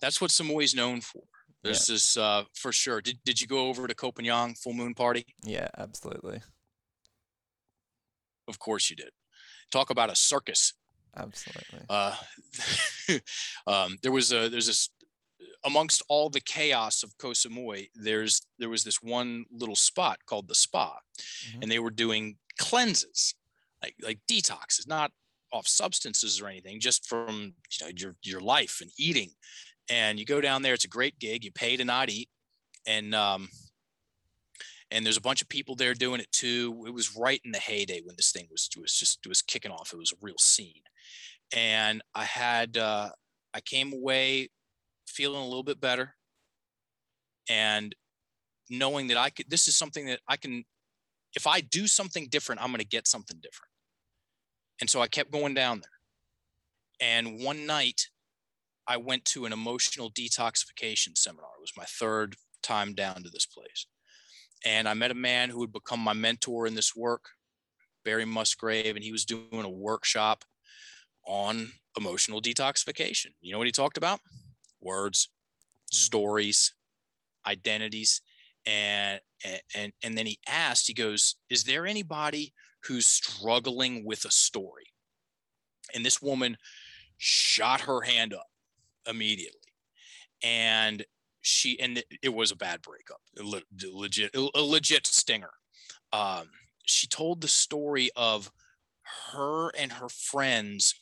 that's 0.00 0.20
what 0.20 0.30
Samui's 0.30 0.74
known 0.74 1.00
for 1.00 1.22
there's 1.62 1.86
this 1.86 2.16
uh 2.16 2.44
for 2.54 2.72
sure 2.72 3.00
did, 3.00 3.18
did 3.24 3.40
you 3.40 3.46
go 3.46 3.68
over 3.68 3.86
to 3.86 3.94
Phangan 3.94 4.58
full 4.58 4.72
moon 4.72 4.94
party 4.94 5.26
yeah, 5.42 5.68
absolutely, 5.76 6.40
of 8.48 8.58
course 8.58 8.90
you 8.90 8.96
did 8.96 9.10
talk 9.70 9.90
about 9.90 10.10
a 10.10 10.16
circus 10.16 10.74
absolutely. 11.16 11.80
uh, 11.88 12.14
um, 13.66 13.96
there 14.02 14.12
was 14.12 14.32
a 14.32 14.48
there's 14.48 14.66
this 14.66 14.90
amongst 15.64 16.02
all 16.08 16.28
the 16.30 16.40
chaos 16.40 17.02
of 17.02 17.16
Koh 17.18 17.30
Samui, 17.30 17.88
there's 17.94 18.42
there 18.58 18.68
was 18.68 18.84
this 18.84 19.02
one 19.02 19.44
little 19.50 19.76
spot 19.76 20.18
called 20.26 20.48
the 20.48 20.54
spa, 20.54 20.98
Mhm. 21.18 21.62
and 21.62 21.70
they 21.70 21.78
were 21.78 21.90
doing 21.90 22.38
cleanses, 22.58 23.34
like 23.82 23.94
like 24.00 24.20
detoxes, 24.26 24.86
not 24.86 25.12
off 25.52 25.68
substances 25.68 26.40
or 26.40 26.48
anything, 26.48 26.80
just 26.80 27.06
from 27.08 27.54
you 27.70 27.86
know 27.86 27.92
your 27.96 28.16
your 28.22 28.40
life 28.40 28.80
and 28.80 28.90
eating. 28.98 29.34
And 29.88 30.18
you 30.18 30.24
go 30.24 30.40
down 30.40 30.62
there, 30.62 30.74
it's 30.74 30.84
a 30.84 30.88
great 30.88 31.18
gig. 31.18 31.44
You 31.44 31.52
pay 31.52 31.76
to 31.76 31.84
not 31.84 32.08
eat, 32.08 32.30
and 32.86 33.14
um, 33.14 33.48
and 34.90 35.04
there's 35.04 35.16
a 35.16 35.20
bunch 35.22 35.42
of 35.42 35.48
people 35.48 35.74
there 35.74 35.94
doing 35.94 36.20
it 36.20 36.30
too. 36.32 36.84
It 36.86 36.90
was 36.94 37.16
right 37.16 37.40
in 37.44 37.52
the 37.52 37.58
heyday 37.58 38.00
when 38.02 38.16
this 38.16 38.32
thing 38.32 38.48
was 38.50 38.68
was 38.76 38.94
just 38.94 39.26
was 39.26 39.42
kicking 39.42 39.70
off. 39.72 39.92
It 39.92 39.98
was 39.98 40.12
a 40.12 40.16
real 40.20 40.38
scene, 40.38 40.82
and 41.54 42.02
I 42.14 42.24
had 42.24 42.76
uh, 42.76 43.10
I 43.54 43.60
came 43.60 43.92
away 43.92 44.50
feeling 45.12 45.40
a 45.40 45.46
little 45.46 45.62
bit 45.62 45.80
better, 45.80 46.14
and 47.48 47.94
knowing 48.70 49.08
that 49.08 49.16
I 49.16 49.30
could. 49.30 49.50
This 49.50 49.68
is 49.68 49.76
something 49.76 50.06
that 50.06 50.20
I 50.28 50.36
can. 50.36 50.64
If 51.34 51.46
I 51.46 51.60
do 51.60 51.86
something 51.86 52.28
different, 52.28 52.60
I'm 52.60 52.68
going 52.68 52.80
to 52.80 52.86
get 52.86 53.08
something 53.08 53.38
different. 53.42 53.70
And 54.80 54.90
so 54.90 55.00
I 55.00 55.06
kept 55.06 55.30
going 55.30 55.54
down 55.54 55.80
there. 55.80 57.08
And 57.08 57.40
one 57.40 57.66
night, 57.66 58.08
I 58.86 58.96
went 58.96 59.24
to 59.26 59.46
an 59.46 59.52
emotional 59.52 60.10
detoxification 60.10 61.16
seminar. 61.16 61.50
It 61.56 61.62
was 61.62 61.72
my 61.76 61.84
third 61.84 62.36
time 62.62 62.94
down 62.94 63.22
to 63.22 63.30
this 63.30 63.46
place 63.46 63.86
and 64.64 64.88
I 64.88 64.94
met 64.94 65.10
a 65.10 65.14
man 65.14 65.50
who 65.50 65.58
would 65.58 65.72
become 65.72 66.00
my 66.00 66.12
mentor 66.12 66.66
in 66.66 66.74
this 66.74 66.94
work, 66.94 67.30
Barry 68.04 68.24
Musgrave, 68.24 68.94
and 68.96 69.04
he 69.04 69.12
was 69.12 69.24
doing 69.24 69.64
a 69.64 69.68
workshop 69.68 70.44
on 71.26 71.72
emotional 71.96 72.40
detoxification. 72.40 73.28
You 73.40 73.52
know 73.52 73.58
what 73.58 73.66
he 73.66 73.72
talked 73.72 73.96
about? 73.96 74.20
Words, 74.82 75.30
stories, 75.92 76.74
identities, 77.46 78.22
and 78.66 79.20
and 79.74 79.92
and 80.02 80.18
then 80.18 80.26
he 80.26 80.40
asked, 80.48 80.88
he 80.88 80.94
goes, 80.94 81.36
"Is 81.50 81.64
there 81.64 81.86
anybody 81.86 82.54
who's 82.84 83.06
struggling 83.06 84.04
with 84.04 84.24
a 84.24 84.30
story?" 84.30 84.86
And 85.94 86.04
this 86.04 86.22
woman 86.22 86.56
shot 87.18 87.82
her 87.82 88.02
hand 88.02 88.34
up 88.34 88.50
immediately, 89.06 89.74
and 90.42 91.06
she 91.42 91.78
and 91.80 91.98
it- 91.98 92.06
it 92.22 92.28
was 92.30 92.50
a 92.52 92.56
bad 92.56 92.82
breakup, 92.82 93.22
a 93.38 93.42
legit, 93.42 94.34
a 94.34 94.40
legit 94.62 95.06
stinger. 95.06 95.54
Um, 96.12 96.52
she 96.86 97.08
told 97.08 97.40
the 97.42 97.48
story 97.48 98.10
of 98.16 98.52
her 99.32 99.70
and 99.70 99.94
her 99.94 100.10
friends 100.10 100.96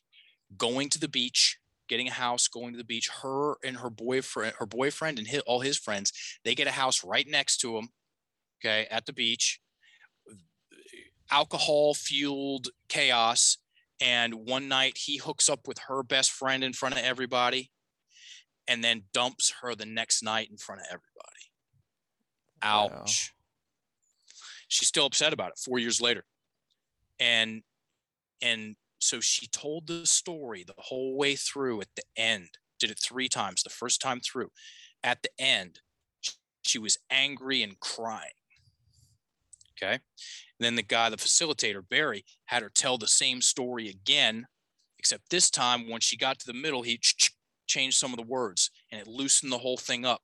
going 0.59 0.91
to 0.91 1.01
the 1.01 1.09
beach, 1.09 1.60
getting 1.91 2.09
a 2.09 2.13
house, 2.13 2.49
going 2.49 2.73
to 2.73 2.79
the 2.79 2.85
beach. 2.85 3.11
Her 3.23 3.57
and 3.63 3.77
her 3.77 3.91
boyfriend, 3.91 4.55
her 4.59 4.65
boyfriend 4.67 5.19
and 5.19 5.29
his, 5.29 5.43
all 5.43 5.61
his 5.61 5.77
friends, 5.77 6.13
they 6.43 6.55
get 6.55 6.67
a 6.67 6.71
house 6.71 7.05
right 7.05 7.29
next 7.29 7.59
to 7.59 7.77
him, 7.77 7.91
Okay, 8.61 8.87
at 8.91 9.07
the 9.07 9.13
beach, 9.13 9.61
alcohol 11.31 11.95
fueled 11.95 12.69
chaos. 12.89 13.59
And 14.03 14.47
one 14.47 14.69
night 14.69 14.97
he 14.97 15.19
hooks 15.19 15.49
up 15.49 15.67
with 15.67 15.79
her 15.89 16.03
best 16.03 16.31
friend 16.31 16.65
in 16.65 16.73
front 16.73 16.97
of 16.97 17.03
everybody 17.03 17.71
and 18.67 18.83
then 18.83 19.03
dumps 19.13 19.53
her 19.61 19.75
the 19.75 19.85
next 19.85 20.23
night 20.23 20.49
in 20.51 20.57
front 20.57 20.81
of 20.81 20.87
everybody. 20.87 21.05
Wow. 22.63 23.01
Ouch. 23.03 23.33
She's 24.69 24.89
still 24.89 25.07
upset 25.07 25.33
about 25.33 25.51
it 25.51 25.59
4 25.59 25.79
years 25.79 26.01
later. 26.01 26.25
And 27.19 27.63
and 28.41 28.77
so 29.01 29.19
she 29.21 29.47
told 29.47 29.87
the 29.87 30.07
story 30.07 30.63
the 30.63 30.75
whole 30.77 31.17
way 31.17 31.35
through 31.35 31.81
at 31.81 31.89
the 31.97 32.03
end. 32.17 32.49
Did 32.79 32.91
it 32.91 32.99
3 32.99 33.29
times. 33.29 33.63
The 33.63 33.71
first 33.71 34.01
time 34.01 34.21
through. 34.21 34.51
At 35.03 35.23
the 35.23 35.31
end, 35.39 35.81
she 36.63 36.79
was 36.79 36.99
angry 37.11 37.63
and 37.63 37.81
crying. 37.81 38.31
Okay? 39.77 39.95
And 39.95 40.01
then 40.59 40.77
the 40.77 40.83
guy, 40.83 41.09
the 41.09 41.17
facilitator, 41.17 41.83
Barry, 41.89 42.25
had 42.47 42.63
her 42.63 42.69
tell 42.69 42.99
the 42.99 43.09
same 43.09 43.41
story 43.41 43.89
again, 43.89 44.47
except 44.99 45.31
this 45.31 45.51
time 45.51 45.89
when 45.89 46.03
she 46.03 46.19
got 46.19 46.39
to 46.39 46.47
the 46.47 46.53
middle, 46.53 46.83
he 46.83 46.99
ch- 46.99 47.17
ch- 47.17 47.37
changed 47.67 47.97
some 47.97 48.13
of 48.13 48.19
the 48.19 48.27
words 48.27 48.71
and 48.93 49.01
it 49.01 49.07
loosened 49.07 49.51
the 49.51 49.59
whole 49.59 49.79
thing 49.79 50.05
up. 50.05 50.21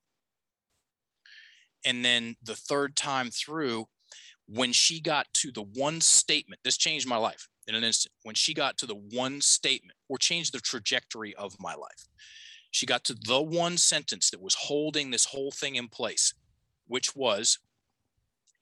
And 1.83 2.05
then 2.05 2.35
the 2.43 2.55
third 2.55 2.95
time 2.95 3.31
through, 3.31 3.87
when 4.47 4.71
she 4.71 5.01
got 5.01 5.25
to 5.33 5.51
the 5.51 5.63
one 5.63 6.01
statement, 6.01 6.61
this 6.63 6.77
changed 6.77 7.07
my 7.07 7.17
life 7.17 7.47
in 7.67 7.75
an 7.75 7.83
instant. 7.83 8.13
When 8.23 8.35
she 8.35 8.53
got 8.53 8.77
to 8.77 8.85
the 8.85 8.95
one 8.95 9.41
statement 9.41 9.97
or 10.07 10.17
changed 10.17 10.53
the 10.53 10.59
trajectory 10.59 11.35
of 11.35 11.59
my 11.59 11.75
life, 11.75 12.07
she 12.71 12.85
got 12.85 13.03
to 13.05 13.13
the 13.13 13.41
one 13.41 13.77
sentence 13.77 14.29
that 14.29 14.41
was 14.41 14.55
holding 14.55 15.11
this 15.11 15.25
whole 15.25 15.51
thing 15.51 15.75
in 15.75 15.87
place, 15.87 16.33
which 16.87 17.15
was, 17.15 17.59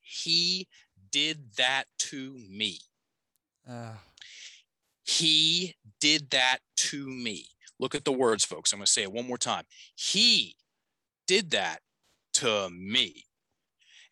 He 0.01 0.67
did 1.11 1.55
that 1.57 1.85
to 1.99 2.37
me. 2.49 2.79
Ah, 3.69 3.99
He 5.03 5.75
did 5.99 6.31
that 6.31 6.59
to 6.77 7.07
me. 7.07 7.47
Look 7.79 7.95
at 7.95 8.05
the 8.05 8.11
words, 8.11 8.45
folks. 8.45 8.71
I'm 8.71 8.79
going 8.79 8.85
to 8.85 8.91
say 8.91 9.03
it 9.03 9.11
one 9.11 9.27
more 9.27 9.37
time. 9.37 9.65
He 9.95 10.55
did 11.27 11.51
that 11.51 11.79
to 12.33 12.69
me. 12.69 13.25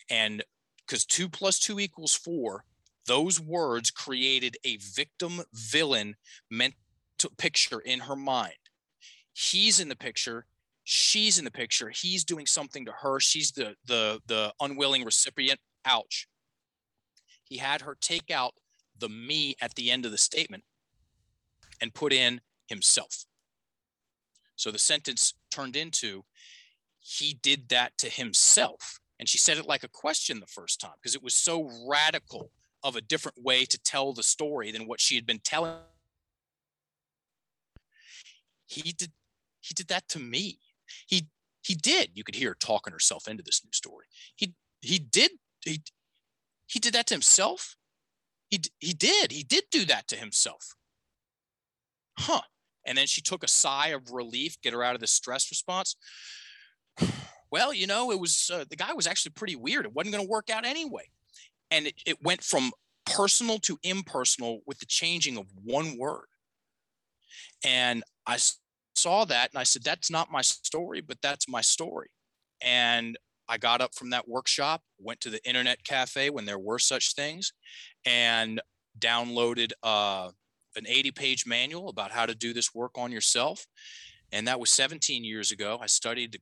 And 0.10 0.44
because 0.86 1.06
two 1.06 1.30
plus 1.30 1.60
two 1.60 1.80
equals 1.80 2.14
four, 2.16 2.66
those 3.06 3.40
words 3.40 3.92
created 3.92 4.58
a 4.64 4.78
victim 4.78 5.42
villain 5.54 6.16
mental 6.50 6.76
picture 7.38 7.80
in 7.80 8.02
her 8.02 8.16
mind. 8.16 8.54
He's 9.34 9.80
in 9.80 9.90
the 9.90 9.96
picture. 9.96 10.46
She's 10.84 11.40
in 11.40 11.46
the 11.46 11.52
picture. 11.52 11.90
He's 11.90 12.24
doing 12.24 12.46
something 12.46 12.86
to 12.86 12.92
her. 12.92 13.20
She's 13.20 13.52
the 13.52 13.76
the 13.86 14.22
the 14.28 14.54
unwilling 14.60 15.04
recipient. 15.04 15.60
Ouch. 15.86 16.28
He 17.44 17.58
had 17.58 17.82
her 17.82 17.98
take 18.00 18.32
out 18.32 18.54
the 18.98 19.10
me 19.10 19.56
at 19.62 19.76
the 19.76 19.92
end 19.92 20.06
of 20.06 20.12
the 20.12 20.18
statement 20.18 20.64
and 21.82 21.94
put 21.94 22.14
in 22.14 22.42
himself. 22.68 23.26
So 24.56 24.72
the 24.72 24.80
sentence 24.80 25.34
turned 25.52 25.76
into, 25.76 26.24
he 27.00 27.34
did 27.34 27.70
that 27.70 27.98
to 27.98 28.10
himself. 28.10 29.00
And 29.20 29.28
she 29.28 29.38
said 29.38 29.58
it 29.58 29.68
like 29.68 29.84
a 29.84 29.90
question 29.90 30.40
the 30.40 30.48
first 30.48 30.80
time 30.80 30.94
because 31.02 31.16
it 31.16 31.24
was 31.24 31.36
so 31.36 31.70
radical 31.88 32.52
of 32.84 32.96
a 32.96 33.02
different 33.02 33.42
way 33.42 33.66
to 33.66 33.80
tell 33.80 34.14
the 34.14 34.24
story 34.24 34.72
than 34.72 34.88
what 34.88 35.00
she 35.00 35.16
had 35.16 35.26
been 35.26 35.40
telling. 35.40 35.76
He 38.66 38.92
did 38.92 39.12
he 39.62 39.74
did 39.74 39.88
that 39.88 40.08
to 40.10 40.20
me. 40.20 40.60
He 41.08 41.28
he 41.64 41.76
did. 41.76 42.12
You 42.14 42.24
could 42.24 42.36
hear 42.36 42.50
her 42.50 42.58
talking 42.60 42.94
herself 42.94 43.28
into 43.28 43.44
this 43.44 43.62
new 43.64 43.72
story. 43.72 44.06
He 44.36 44.54
he 44.82 45.00
did 45.00 45.32
he 45.64 45.82
he 46.68 46.80
did 46.80 46.94
that 46.94 47.08
to 47.08 47.14
himself. 47.14 47.76
He 48.50 48.62
he 48.80 48.94
did. 48.94 49.32
He 49.32 49.44
did 49.44 49.66
do 49.72 49.86
that 49.86 50.08
to 50.10 50.16
himself. 50.16 50.76
Huh. 52.18 52.42
And 52.86 52.98
then 52.98 53.08
she 53.08 53.22
took 53.22 53.44
a 53.44 53.48
sigh 53.48 53.90
of 53.90 54.12
relief, 54.12 54.60
get 54.62 54.74
her 54.74 54.84
out 54.84 54.96
of 54.96 55.02
the 55.02 55.08
stress 55.08 55.50
response. 55.50 55.96
Well, 57.52 57.72
you 57.72 57.86
know, 57.86 58.10
it 58.10 58.20
was 58.20 58.50
uh, 58.52 58.66
the 58.68 58.76
guy 58.76 58.94
was 58.94 59.06
actually 59.06 59.34
pretty 59.34 59.56
weird. 59.56 59.86
It 59.86 59.94
wasn't 59.94 60.16
going 60.16 60.26
to 60.26 60.32
work 60.32 60.50
out 60.50 60.66
anyway. 60.66 61.04
And 61.74 61.88
it, 61.88 61.96
it 62.06 62.24
went 62.24 62.44
from 62.44 62.72
personal 63.06 63.58
to 63.60 63.80
impersonal 63.84 64.62
with 64.68 64.80
the 64.80 64.86
changing 64.86 65.38
of 65.38 65.48
one 65.64 65.98
word. 65.98 66.28
And 67.66 68.04
I 68.28 68.38
saw 68.96 69.26
that 69.26 69.50
and 69.52 69.60
I 69.60 69.64
said, 69.64 69.84
that's 69.84 70.12
not 70.12 70.32
my 70.32 70.42
story, 70.42 71.02
but 71.02 71.18
that's 71.22 71.50
my 71.50 71.62
story. 71.62 72.10
And 72.62 73.18
I 73.50 73.58
got 73.58 73.82
up 73.82 73.94
from 73.96 74.12
that 74.12 74.28
workshop, 74.28 74.82
went 75.00 75.20
to 75.22 75.30
the 75.30 75.46
internet 75.48 75.84
cafe 75.84 76.30
when 76.30 76.46
there 76.46 76.60
were 76.60 76.80
such 76.80 77.14
things, 77.14 77.52
and 78.06 78.62
downloaded 79.00 79.72
uh, 79.82 80.30
an 80.76 80.86
80 80.88 81.12
page 81.12 81.46
manual 81.46 81.90
about 81.90 82.12
how 82.12 82.26
to 82.26 82.36
do 82.36 82.54
this 82.54 82.74
work 82.74 82.98
on 82.98 83.12
yourself. 83.12 83.66
And 84.32 84.48
that 84.48 84.60
was 84.60 84.72
17 84.72 85.24
years 85.24 85.52
ago. 85.52 85.80
I 85.82 85.88
studied 85.88 86.40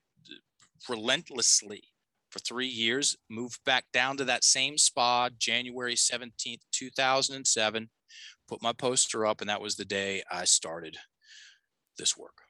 relentlessly 0.88 1.84
for 2.32 2.40
three 2.40 2.68
years, 2.68 3.16
moved 3.30 3.64
back 3.66 3.86
down 3.94 4.18
to 4.18 4.26
that 4.26 4.44
same 4.44 4.78
spa 4.78 5.30
January 5.38 5.96
17th, 5.96 6.62
2007, 6.72 7.90
put 8.48 8.62
my 8.62 8.74
poster 8.74 9.26
up, 9.26 9.42
and 9.42 9.50
that 9.50 9.62
was 9.62 9.76
the 9.76 9.86
day 9.86 10.24
I 10.32 10.46
started 10.46 10.98
this 11.98 12.18
work. 12.18 12.42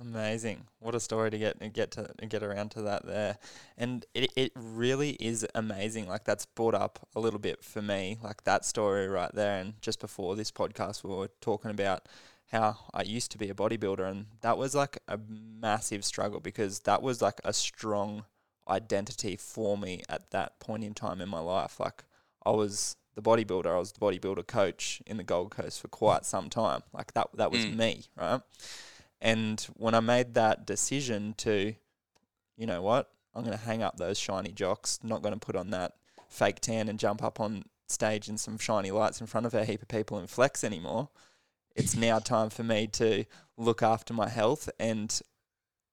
Amazing! 0.00 0.66
What 0.80 0.96
a 0.96 1.00
story 1.00 1.30
to 1.30 1.38
get 1.38 1.72
get 1.72 1.92
to 1.92 2.08
get 2.28 2.42
around 2.42 2.72
to 2.72 2.82
that 2.82 3.06
there, 3.06 3.38
and 3.78 4.04
it 4.14 4.32
it 4.34 4.52
really 4.56 5.10
is 5.20 5.46
amazing. 5.54 6.08
Like 6.08 6.24
that's 6.24 6.44
brought 6.44 6.74
up 6.74 7.06
a 7.14 7.20
little 7.20 7.38
bit 7.38 7.62
for 7.62 7.80
me, 7.80 8.18
like 8.20 8.42
that 8.44 8.64
story 8.64 9.06
right 9.06 9.30
there. 9.32 9.60
And 9.60 9.80
just 9.80 10.00
before 10.00 10.34
this 10.34 10.50
podcast, 10.50 11.04
we 11.04 11.14
were 11.14 11.30
talking 11.40 11.70
about 11.70 12.08
how 12.50 12.78
I 12.92 13.02
used 13.02 13.30
to 13.32 13.38
be 13.38 13.48
a 13.48 13.54
bodybuilder, 13.54 14.10
and 14.10 14.26
that 14.40 14.58
was 14.58 14.74
like 14.74 14.98
a 15.06 15.20
massive 15.28 16.04
struggle 16.04 16.40
because 16.40 16.80
that 16.80 17.00
was 17.00 17.22
like 17.22 17.40
a 17.44 17.52
strong 17.52 18.24
identity 18.68 19.36
for 19.36 19.76
me 19.76 20.02
at 20.08 20.30
that 20.30 20.60
point 20.60 20.84
in 20.84 20.94
time 20.94 21.20
in 21.20 21.28
my 21.28 21.40
life. 21.40 21.80
Like 21.80 22.04
I 22.44 22.50
was 22.50 22.96
the 23.14 23.22
bodybuilder, 23.22 23.66
I 23.66 23.78
was 23.78 23.92
the 23.92 24.00
bodybuilder 24.00 24.46
coach 24.46 25.02
in 25.06 25.16
the 25.16 25.24
Gold 25.24 25.50
Coast 25.50 25.80
for 25.80 25.88
quite 25.88 26.24
some 26.24 26.48
time. 26.48 26.82
Like 26.92 27.12
that 27.14 27.28
that 27.34 27.50
was 27.50 27.64
mm. 27.64 27.76
me, 27.76 28.06
right? 28.16 28.40
And 29.20 29.60
when 29.76 29.94
I 29.94 30.00
made 30.00 30.34
that 30.34 30.66
decision 30.66 31.34
to, 31.38 31.74
you 32.56 32.66
know 32.66 32.82
what, 32.82 33.08
I'm 33.34 33.44
going 33.44 33.56
to 33.56 33.64
hang 33.64 33.82
up 33.82 33.96
those 33.96 34.18
shiny 34.18 34.50
jocks, 34.50 34.98
not 35.02 35.22
going 35.22 35.32
to 35.32 35.40
put 35.40 35.56
on 35.56 35.70
that 35.70 35.92
fake 36.28 36.60
tan 36.60 36.88
and 36.88 36.98
jump 36.98 37.22
up 37.22 37.38
on 37.38 37.64
stage 37.86 38.28
in 38.28 38.36
some 38.36 38.58
shiny 38.58 38.90
lights 38.90 39.20
in 39.20 39.26
front 39.26 39.46
of 39.46 39.54
a 39.54 39.64
heap 39.64 39.82
of 39.82 39.88
people 39.88 40.18
and 40.18 40.28
flex 40.28 40.64
anymore. 40.64 41.08
It's 41.76 41.96
now 41.96 42.18
time 42.18 42.50
for 42.50 42.64
me 42.64 42.86
to 42.88 43.24
look 43.56 43.82
after 43.82 44.12
my 44.12 44.28
health 44.28 44.68
and, 44.78 45.20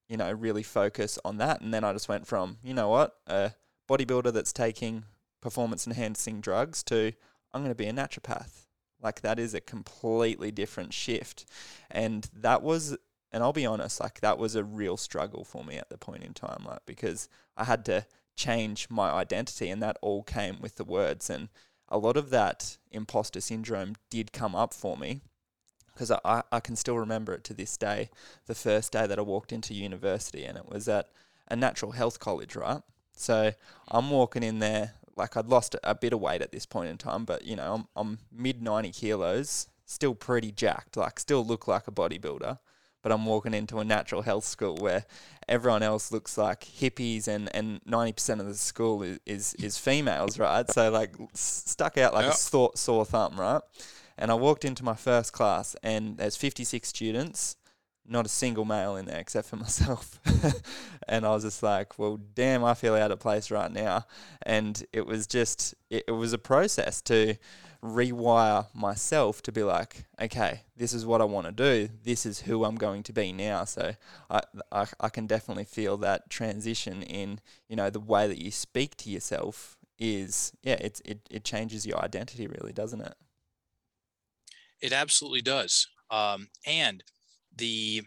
you 0.09 0.17
know, 0.17 0.31
really 0.31 0.63
focus 0.63 1.17
on 1.23 1.37
that. 1.37 1.61
And 1.61 1.73
then 1.73 1.83
I 1.83 1.93
just 1.93 2.09
went 2.09 2.27
from, 2.27 2.57
you 2.63 2.73
know 2.73 2.89
what, 2.89 3.15
a 3.27 3.51
bodybuilder 3.89 4.33
that's 4.33 4.51
taking 4.51 5.05
performance 5.41 5.87
enhancing 5.87 6.41
drugs 6.41 6.83
to 6.83 7.13
I'm 7.53 7.61
going 7.61 7.71
to 7.71 7.75
be 7.75 7.87
a 7.87 7.93
naturopath. 7.93 8.65
Like 9.01 9.21
that 9.21 9.39
is 9.39 9.53
a 9.53 9.61
completely 9.61 10.51
different 10.51 10.93
shift. 10.93 11.45
And 11.89 12.29
that 12.35 12.61
was 12.61 12.97
and 13.31 13.43
I'll 13.43 13.53
be 13.53 13.65
honest, 13.65 13.99
like 13.99 14.21
that 14.21 14.39
was 14.39 14.55
a 14.55 14.63
real 14.63 14.97
struggle 14.97 15.43
for 15.43 15.63
me 15.63 15.77
at 15.77 15.89
the 15.89 15.97
point 15.97 16.23
in 16.23 16.33
time, 16.33 16.65
like 16.67 16.85
because 16.85 17.29
I 17.55 17.65
had 17.65 17.85
to 17.85 18.05
change 18.35 18.87
my 18.89 19.11
identity, 19.11 19.69
and 19.69 19.83
that 19.83 19.97
all 20.01 20.23
came 20.23 20.59
with 20.59 20.75
the 20.75 20.83
words. 20.83 21.29
And 21.29 21.49
a 21.87 21.97
lot 21.97 22.17
of 22.17 22.31
that 22.31 22.77
imposter 22.91 23.41
syndrome 23.41 23.95
did 24.09 24.31
come 24.31 24.55
up 24.55 24.73
for 24.73 24.97
me 24.97 25.21
because 25.99 26.17
I, 26.23 26.43
I 26.49 26.61
can 26.61 26.77
still 26.77 26.97
remember 26.97 27.33
it 27.33 27.43
to 27.45 27.53
this 27.53 27.75
day. 27.75 28.09
The 28.45 28.55
first 28.55 28.93
day 28.93 29.05
that 29.05 29.19
I 29.19 29.21
walked 29.21 29.51
into 29.51 29.73
university, 29.73 30.45
and 30.45 30.57
it 30.57 30.69
was 30.69 30.87
at 30.87 31.09
a 31.49 31.57
natural 31.57 31.91
health 31.91 32.19
college, 32.19 32.55
right? 32.55 32.81
So 33.17 33.51
I'm 33.89 34.09
walking 34.09 34.43
in 34.43 34.59
there 34.59 34.93
like 35.17 35.35
I'd 35.35 35.47
lost 35.47 35.75
a 35.83 35.93
bit 35.93 36.13
of 36.13 36.21
weight 36.21 36.41
at 36.41 36.53
this 36.53 36.65
point 36.65 36.87
in 36.87 36.97
time, 36.97 37.25
but 37.25 37.43
you 37.43 37.57
know 37.57 37.73
I'm, 37.73 37.87
I'm 37.97 38.19
mid 38.31 38.61
90 38.61 38.91
kilos, 38.91 39.67
still 39.85 40.15
pretty 40.15 40.51
jacked, 40.53 40.95
like 40.95 41.19
still 41.19 41.45
look 41.45 41.67
like 41.67 41.89
a 41.89 41.91
bodybuilder 41.91 42.59
but 43.01 43.11
I'm 43.13 43.25
walking 43.25 43.53
into 43.53 43.79
a 43.79 43.85
natural 43.85 44.21
health 44.21 44.43
school 44.43 44.75
where 44.75 45.05
everyone 45.47 45.83
else 45.83 46.11
looks 46.11 46.37
like 46.37 46.65
hippies 46.65 47.27
and, 47.27 47.53
and 47.55 47.81
90% 47.85 48.41
of 48.41 48.45
the 48.45 48.55
school 48.55 49.03
is, 49.03 49.19
is, 49.25 49.53
is 49.53 49.77
females, 49.77 50.37
right? 50.37 50.69
So, 50.69 50.91
like, 50.91 51.15
stuck 51.33 51.97
out 51.97 52.13
like 52.13 52.25
yep. 52.25 52.33
a 52.33 52.37
sore, 52.37 52.71
sore 52.75 53.05
thumb, 53.05 53.39
right? 53.39 53.61
And 54.19 54.29
I 54.29 54.35
walked 54.35 54.65
into 54.65 54.83
my 54.83 54.93
first 54.93 55.33
class, 55.33 55.75
and 55.81 56.17
there's 56.17 56.35
56 56.35 56.87
students, 56.87 57.55
not 58.05 58.25
a 58.27 58.29
single 58.29 58.65
male 58.65 58.95
in 58.95 59.05
there 59.05 59.19
except 59.19 59.47
for 59.47 59.55
myself. 59.65 60.19
and 61.07 61.25
I 61.25 61.29
was 61.29 61.43
just 61.43 61.63
like, 61.63 61.97
well, 61.97 62.19
damn, 62.35 62.63
I 62.63 62.75
feel 62.75 62.93
out 62.93 63.11
of 63.11 63.19
place 63.19 63.49
right 63.49 63.71
now. 63.71 64.05
And 64.43 64.83
it 64.93 65.07
was 65.07 65.25
just, 65.25 65.73
it, 65.89 66.03
it 66.07 66.11
was 66.11 66.33
a 66.33 66.37
process 66.37 67.01
to, 67.03 67.35
rewire 67.83 68.67
myself 68.75 69.41
to 69.43 69.51
be 69.51 69.63
like, 69.63 70.05
okay, 70.21 70.61
this 70.75 70.93
is 70.93 71.05
what 71.05 71.21
I 71.21 71.25
want 71.25 71.45
to 71.45 71.51
do. 71.51 71.89
This 72.03 72.25
is 72.25 72.41
who 72.41 72.65
I'm 72.65 72.75
going 72.75 73.03
to 73.03 73.13
be 73.13 73.31
now. 73.31 73.63
So 73.65 73.95
I, 74.29 74.41
I, 74.71 74.87
I 74.99 75.09
can 75.09 75.27
definitely 75.27 75.63
feel 75.63 75.97
that 75.97 76.29
transition 76.29 77.01
in, 77.03 77.39
you 77.67 77.75
know, 77.75 77.89
the 77.89 77.99
way 77.99 78.27
that 78.27 78.37
you 78.37 78.51
speak 78.51 78.97
to 78.97 79.09
yourself 79.09 79.77
is, 79.97 80.51
yeah, 80.61 80.77
it's, 80.79 81.01
it, 81.05 81.19
it 81.29 81.43
changes 81.43 81.85
your 81.85 82.03
identity 82.03 82.47
really, 82.47 82.73
doesn't 82.73 83.01
it? 83.01 83.15
It 84.81 84.93
absolutely 84.93 85.41
does. 85.41 85.87
Um, 86.11 86.47
and 86.65 87.03
the, 87.55 88.03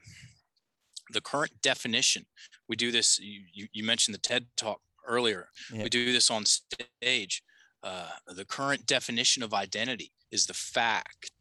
the 1.12 1.20
current 1.20 1.52
definition, 1.62 2.24
we 2.68 2.76
do 2.76 2.90
this, 2.90 3.18
you, 3.18 3.68
you, 3.72 3.84
mentioned 3.84 4.14
the 4.14 4.20
TED 4.20 4.46
talk 4.56 4.80
earlier. 5.06 5.48
Yeah. 5.72 5.84
We 5.84 5.88
do 5.88 6.12
this 6.12 6.30
on 6.30 6.44
stage 6.46 7.42
uh, 7.82 8.08
the 8.28 8.44
current 8.44 8.86
definition 8.86 9.42
of 9.42 9.52
identity 9.52 10.12
is 10.30 10.46
the 10.46 10.54
fact 10.54 11.32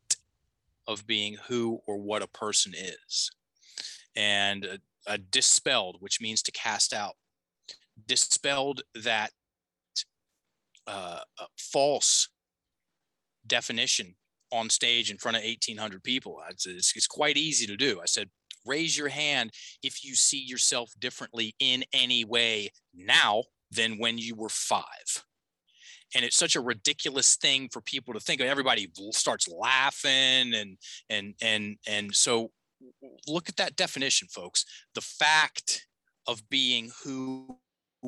of 0.87 1.05
being 1.05 1.37
who 1.47 1.79
or 1.85 1.97
what 1.97 2.23
a 2.23 2.27
person 2.27 2.73
is. 2.75 3.29
And 4.15 4.65
a, 4.65 4.79
a 5.07 5.17
dispelled, 5.17 5.97
which 5.99 6.19
means 6.19 6.41
to 6.43 6.51
cast 6.51 6.93
out, 6.93 7.13
dispelled 8.07 8.81
that 8.95 9.31
uh, 10.87 11.19
false 11.57 12.29
definition 13.45 14.15
on 14.51 14.69
stage 14.69 15.11
in 15.11 15.17
front 15.17 15.37
of 15.37 15.43
1800 15.43 16.03
people. 16.03 16.39
It's, 16.49 16.65
it's, 16.65 16.93
it's, 16.95 17.07
quite 17.07 17.37
easy 17.37 17.65
to 17.67 17.77
do. 17.77 17.99
I 18.01 18.05
said, 18.05 18.29
raise 18.65 18.97
your 18.97 19.09
hand 19.09 19.51
if 19.83 20.03
you 20.03 20.15
see 20.15 20.41
yourself 20.41 20.91
differently 20.99 21.55
in 21.59 21.83
any 21.93 22.25
way 22.25 22.71
now 22.93 23.43
than 23.71 23.97
when 23.97 24.17
you 24.17 24.35
were 24.35 24.49
five. 24.49 25.23
And 26.13 26.25
it's 26.25 26.35
such 26.35 26.55
a 26.55 26.61
ridiculous 26.61 27.37
thing 27.37 27.69
for 27.71 27.81
people 27.81 28.13
to 28.13 28.19
think 28.19 28.41
of. 28.41 28.47
Everybody 28.47 28.89
starts 29.11 29.47
laughing 29.47 30.53
and 30.53 30.77
and 31.09 31.35
and 31.41 31.77
and 31.87 32.13
so 32.13 32.51
look 33.27 33.47
at 33.47 33.55
that 33.55 33.77
definition 33.77 34.27
folks. 34.27 34.65
The 34.93 35.01
fact 35.01 35.87
of 36.27 36.49
being 36.49 36.91
who 37.05 37.57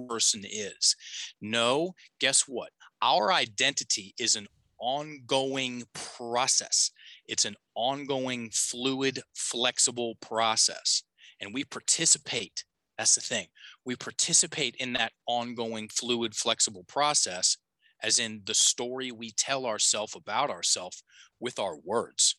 person 0.07 0.43
is. 0.49 0.95
No 1.41 1.93
guess 2.19 2.41
what? 2.41 2.69
Our 3.01 3.31
identity 3.31 4.13
is 4.19 4.35
an 4.35 4.47
ongoing 4.83 5.83
process 5.93 6.91
it's 7.27 7.45
an 7.45 7.55
ongoing 7.75 8.49
fluid 8.51 9.21
flexible 9.33 10.15
process 10.21 11.03
and 11.39 11.53
we 11.53 11.63
participate 11.63 12.65
that's 12.97 13.15
the 13.15 13.21
thing 13.21 13.47
we 13.85 13.95
participate 13.95 14.75
in 14.79 14.93
that 14.93 15.13
ongoing 15.27 15.87
fluid 15.87 16.35
flexible 16.35 16.83
process 16.87 17.57
as 18.03 18.19
in 18.19 18.41
the 18.45 18.53
story 18.53 19.11
we 19.11 19.31
tell 19.31 19.65
ourselves 19.65 20.13
about 20.15 20.49
ourselves 20.49 21.03
with 21.39 21.57
our 21.57 21.77
words. 21.77 22.35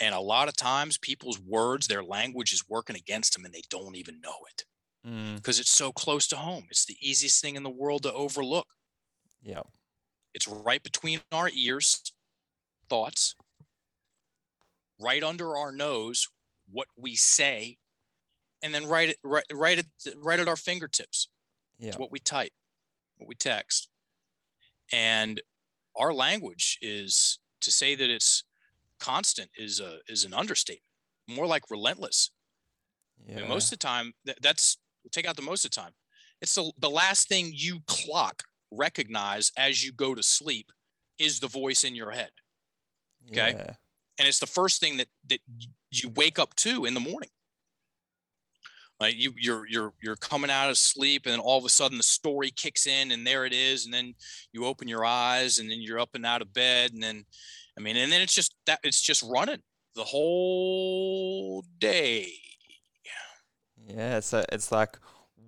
And 0.00 0.14
a 0.14 0.20
lot 0.20 0.48
of 0.48 0.56
times, 0.56 0.98
people's 0.98 1.40
words, 1.40 1.86
their 1.86 2.04
language 2.04 2.52
is 2.52 2.64
working 2.68 2.96
against 2.96 3.32
them 3.32 3.44
and 3.44 3.54
they 3.54 3.62
don't 3.70 3.96
even 3.96 4.20
know 4.20 4.36
it 4.50 4.64
because 5.36 5.58
mm. 5.58 5.60
it's 5.60 5.70
so 5.70 5.92
close 5.92 6.26
to 6.28 6.36
home. 6.36 6.64
It's 6.70 6.86
the 6.86 6.96
easiest 7.00 7.40
thing 7.40 7.56
in 7.56 7.62
the 7.62 7.70
world 7.70 8.02
to 8.02 8.12
overlook. 8.12 8.66
Yeah. 9.42 9.62
It's 10.34 10.48
right 10.48 10.82
between 10.82 11.20
our 11.32 11.48
ears, 11.54 12.12
thoughts, 12.90 13.36
right 15.00 15.22
under 15.22 15.56
our 15.56 15.72
nose, 15.72 16.28
what 16.70 16.88
we 16.96 17.14
say, 17.14 17.78
and 18.62 18.74
then 18.74 18.86
right, 18.86 19.16
right, 19.22 19.44
right, 19.52 19.78
at, 19.78 19.86
right 20.16 20.40
at 20.40 20.48
our 20.48 20.56
fingertips. 20.56 21.28
Yeah. 21.78 21.88
It's 21.88 21.98
what 21.98 22.10
we 22.10 22.18
type, 22.18 22.52
what 23.18 23.28
we 23.28 23.34
text. 23.34 23.88
And 24.92 25.40
our 25.96 26.12
language 26.12 26.78
is 26.82 27.38
to 27.60 27.70
say 27.70 27.94
that 27.94 28.10
it's 28.10 28.44
constant 29.00 29.50
is 29.56 29.80
a 29.80 29.98
is 30.08 30.24
an 30.24 30.34
understatement. 30.34 30.82
More 31.28 31.46
like 31.46 31.70
relentless. 31.70 32.30
I 33.28 33.40
mean, 33.40 33.48
most 33.48 33.72
of 33.72 33.78
the 33.78 33.86
time, 33.86 34.12
th- 34.26 34.38
that's 34.42 34.78
take 35.10 35.26
out 35.26 35.36
the 35.36 35.42
most 35.42 35.64
of 35.64 35.70
the 35.70 35.80
time. 35.80 35.92
It's 36.40 36.54
the, 36.54 36.70
the 36.78 36.90
last 36.90 37.28
thing 37.28 37.52
you 37.54 37.80
clock 37.86 38.42
recognize 38.70 39.52
as 39.56 39.84
you 39.84 39.92
go 39.92 40.14
to 40.14 40.22
sleep 40.22 40.70
is 41.18 41.40
the 41.40 41.48
voice 41.48 41.84
in 41.84 41.94
your 41.94 42.10
head. 42.10 42.30
Okay. 43.30 43.54
Yeah. 43.56 43.74
And 44.18 44.28
it's 44.28 44.38
the 44.38 44.46
first 44.46 44.80
thing 44.80 44.96
that, 44.98 45.08
that 45.28 45.40
you 45.90 46.10
wake 46.10 46.38
up 46.38 46.54
to 46.56 46.84
in 46.84 46.94
the 46.94 47.00
morning. 47.00 47.30
Like 49.00 49.16
you, 49.16 49.32
you're 49.36 49.66
you're 49.66 49.92
you're 50.00 50.16
coming 50.16 50.50
out 50.50 50.70
of 50.70 50.78
sleep, 50.78 51.26
and 51.26 51.32
then 51.32 51.40
all 51.40 51.58
of 51.58 51.64
a 51.64 51.68
sudden 51.68 51.98
the 51.98 52.04
story 52.04 52.52
kicks 52.54 52.86
in, 52.86 53.10
and 53.10 53.26
there 53.26 53.44
it 53.44 53.52
is, 53.52 53.84
and 53.84 53.92
then 53.92 54.14
you 54.52 54.64
open 54.64 54.86
your 54.86 55.04
eyes, 55.04 55.58
and 55.58 55.68
then 55.68 55.82
you're 55.82 55.98
up 55.98 56.10
and 56.14 56.24
out 56.24 56.42
of 56.42 56.54
bed, 56.54 56.92
and 56.92 57.02
then, 57.02 57.24
I 57.76 57.80
mean, 57.80 57.96
and 57.96 58.12
then 58.12 58.20
it's 58.20 58.34
just 58.34 58.54
that 58.66 58.78
it's 58.84 59.02
just 59.02 59.24
running 59.24 59.62
the 59.96 60.04
whole 60.04 61.64
day. 61.78 62.32
Yeah, 63.86 64.20
so 64.20 64.38
uh, 64.38 64.44
it's 64.52 64.72
like, 64.72 64.98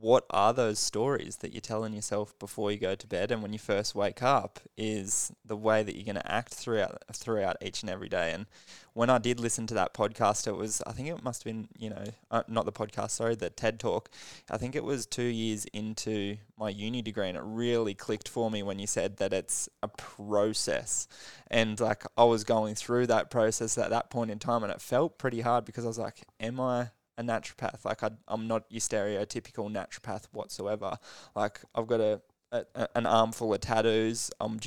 what 0.00 0.24
are 0.30 0.52
those 0.52 0.78
stories 0.78 1.36
that 1.36 1.52
you're 1.52 1.60
telling 1.60 1.92
yourself 1.92 2.38
before 2.38 2.70
you 2.70 2.78
go 2.78 2.94
to 2.94 3.06
bed 3.06 3.30
and 3.30 3.42
when 3.42 3.52
you 3.52 3.58
first 3.58 3.94
wake 3.94 4.22
up? 4.22 4.60
Is 4.76 5.32
the 5.44 5.56
way 5.56 5.82
that 5.82 5.94
you're 5.94 6.04
going 6.04 6.16
to 6.16 6.32
act 6.32 6.52
throughout 6.52 7.02
throughout 7.12 7.56
each 7.60 7.82
and 7.82 7.90
every 7.90 8.08
day. 8.08 8.32
And 8.32 8.46
when 8.92 9.10
I 9.10 9.18
did 9.18 9.40
listen 9.40 9.66
to 9.68 9.74
that 9.74 9.94
podcast, 9.94 10.46
it 10.46 10.56
was 10.56 10.82
I 10.86 10.92
think 10.92 11.08
it 11.08 11.22
must 11.22 11.44
have 11.44 11.52
been 11.52 11.68
you 11.78 11.90
know 11.90 12.04
uh, 12.30 12.42
not 12.48 12.64
the 12.64 12.72
podcast, 12.72 13.12
sorry, 13.12 13.34
the 13.34 13.50
TED 13.50 13.80
talk. 13.80 14.10
I 14.50 14.58
think 14.58 14.74
it 14.74 14.84
was 14.84 15.06
two 15.06 15.22
years 15.22 15.64
into 15.66 16.36
my 16.58 16.68
uni 16.68 17.02
degree, 17.02 17.28
and 17.28 17.36
it 17.36 17.44
really 17.44 17.94
clicked 17.94 18.28
for 18.28 18.50
me 18.50 18.62
when 18.62 18.78
you 18.78 18.86
said 18.86 19.18
that 19.18 19.32
it's 19.32 19.68
a 19.82 19.88
process. 19.88 21.08
And 21.50 21.78
like 21.80 22.04
I 22.16 22.24
was 22.24 22.44
going 22.44 22.74
through 22.74 23.06
that 23.08 23.30
process 23.30 23.78
at 23.78 23.90
that 23.90 24.10
point 24.10 24.30
in 24.30 24.38
time, 24.38 24.62
and 24.62 24.72
it 24.72 24.80
felt 24.80 25.18
pretty 25.18 25.40
hard 25.40 25.64
because 25.64 25.84
I 25.84 25.88
was 25.88 25.98
like, 25.98 26.22
am 26.40 26.60
I 26.60 26.90
a 27.18 27.22
naturopath. 27.22 27.84
Like 27.84 28.02
I, 28.02 28.10
I'm 28.28 28.46
not 28.46 28.64
your 28.68 28.80
stereotypical 28.80 29.70
naturopath 29.70 30.26
whatsoever. 30.32 30.98
Like 31.34 31.60
I've 31.74 31.86
got 31.86 32.00
a, 32.00 32.20
a 32.52 32.88
an 32.94 33.06
armful 33.06 33.52
of 33.52 33.60
tattoos. 33.60 34.30
I'm 34.40 34.58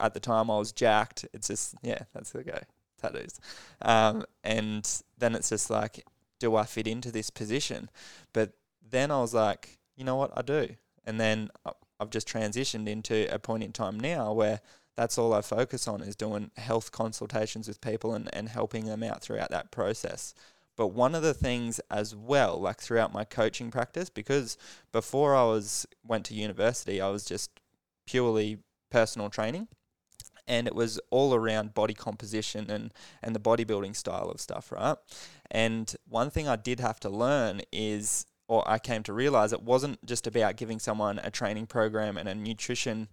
at 0.00 0.14
the 0.14 0.20
time 0.20 0.50
I 0.50 0.58
was 0.58 0.72
jacked. 0.72 1.26
It's 1.32 1.48
just 1.48 1.74
yeah, 1.82 2.00
that's 2.14 2.30
the 2.30 2.44
go 2.44 2.58
tattoos. 3.00 3.40
Um, 3.82 4.24
and 4.44 5.02
then 5.18 5.34
it's 5.34 5.50
just 5.50 5.70
like, 5.70 6.04
do 6.38 6.56
I 6.56 6.64
fit 6.64 6.86
into 6.86 7.10
this 7.10 7.30
position? 7.30 7.90
But 8.32 8.52
then 8.88 9.10
I 9.10 9.20
was 9.20 9.34
like, 9.34 9.78
you 9.96 10.04
know 10.04 10.16
what, 10.16 10.32
I 10.36 10.42
do. 10.42 10.68
And 11.04 11.20
then 11.20 11.50
I've 12.00 12.10
just 12.10 12.28
transitioned 12.28 12.88
into 12.88 13.32
a 13.32 13.38
point 13.38 13.62
in 13.62 13.72
time 13.72 13.98
now 13.98 14.32
where 14.32 14.60
that's 14.96 15.18
all 15.18 15.34
I 15.34 15.42
focus 15.42 15.86
on 15.86 16.00
is 16.00 16.16
doing 16.16 16.50
health 16.56 16.90
consultations 16.90 17.68
with 17.68 17.80
people 17.80 18.14
and, 18.14 18.28
and 18.34 18.48
helping 18.48 18.86
them 18.86 19.02
out 19.02 19.22
throughout 19.22 19.50
that 19.50 19.70
process. 19.70 20.34
But 20.76 20.88
one 20.88 21.14
of 21.14 21.22
the 21.22 21.34
things 21.34 21.80
as 21.90 22.14
well, 22.14 22.60
like 22.60 22.80
throughout 22.80 23.12
my 23.12 23.24
coaching 23.24 23.70
practice, 23.70 24.10
because 24.10 24.58
before 24.92 25.34
I 25.34 25.44
was 25.44 25.86
went 26.06 26.26
to 26.26 26.34
university, 26.34 27.00
I 27.00 27.08
was 27.08 27.24
just 27.24 27.50
purely 28.06 28.58
personal 28.90 29.30
training, 29.30 29.68
and 30.46 30.66
it 30.66 30.74
was 30.74 31.00
all 31.10 31.34
around 31.34 31.74
body 31.74 31.94
composition 31.94 32.70
and 32.70 32.92
and 33.22 33.34
the 33.34 33.40
bodybuilding 33.40 33.96
style 33.96 34.30
of 34.30 34.40
stuff, 34.40 34.70
right? 34.70 34.96
And 35.50 35.94
one 36.08 36.30
thing 36.30 36.46
I 36.46 36.56
did 36.56 36.80
have 36.80 37.00
to 37.00 37.08
learn 37.08 37.62
is, 37.72 38.26
or 38.46 38.62
I 38.68 38.78
came 38.78 39.02
to 39.04 39.12
realize, 39.12 39.52
it 39.52 39.62
wasn't 39.62 40.04
just 40.04 40.26
about 40.26 40.56
giving 40.56 40.78
someone 40.78 41.18
a 41.18 41.30
training 41.30 41.66
program 41.66 42.16
and 42.16 42.28
a 42.28 42.34
nutrition 42.34 43.08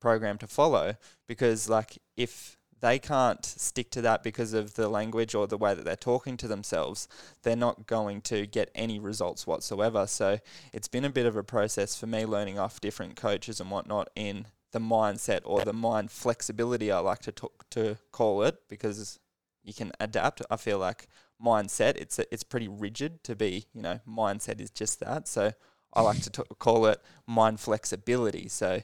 program 0.00 0.38
to 0.38 0.46
follow, 0.46 0.96
because 1.26 1.68
like 1.68 1.98
if 2.16 2.56
they 2.80 2.98
can't 2.98 3.44
stick 3.44 3.90
to 3.90 4.02
that 4.02 4.22
because 4.22 4.52
of 4.52 4.74
the 4.74 4.88
language 4.88 5.34
or 5.34 5.46
the 5.46 5.58
way 5.58 5.74
that 5.74 5.84
they're 5.84 5.96
talking 5.96 6.36
to 6.38 6.48
themselves, 6.48 7.08
they're 7.42 7.56
not 7.56 7.86
going 7.86 8.20
to 8.22 8.46
get 8.46 8.70
any 8.74 8.98
results 8.98 9.46
whatsoever. 9.46 10.06
So 10.06 10.38
it's 10.72 10.88
been 10.88 11.04
a 11.04 11.10
bit 11.10 11.26
of 11.26 11.36
a 11.36 11.44
process 11.44 11.96
for 11.96 12.06
me 12.06 12.24
learning 12.24 12.58
off 12.58 12.80
different 12.80 13.16
coaches 13.16 13.60
and 13.60 13.70
whatnot 13.70 14.08
in 14.16 14.46
the 14.72 14.78
mindset 14.78 15.40
or 15.44 15.64
the 15.64 15.72
mind 15.72 16.10
flexibility, 16.10 16.92
I 16.92 16.98
like 17.00 17.20
to 17.20 17.32
talk, 17.32 17.68
to 17.70 17.98
call 18.12 18.42
it, 18.44 18.56
because 18.68 19.18
you 19.62 19.74
can 19.74 19.92
adapt. 20.00 20.42
I 20.50 20.56
feel 20.56 20.78
like 20.78 21.08
mindset 21.42 21.96
it's 21.96 22.18
it's 22.18 22.42
pretty 22.42 22.68
rigid 22.68 23.24
to 23.24 23.34
be 23.34 23.64
you 23.72 23.80
know 23.80 24.00
mindset 24.08 24.60
is 24.60 24.70
just 24.70 25.00
that. 25.00 25.26
So 25.26 25.52
I 25.92 26.02
like 26.02 26.20
to 26.22 26.30
t- 26.30 26.42
call 26.58 26.86
it 26.86 27.00
mind 27.26 27.60
flexibility. 27.60 28.48
So 28.48 28.80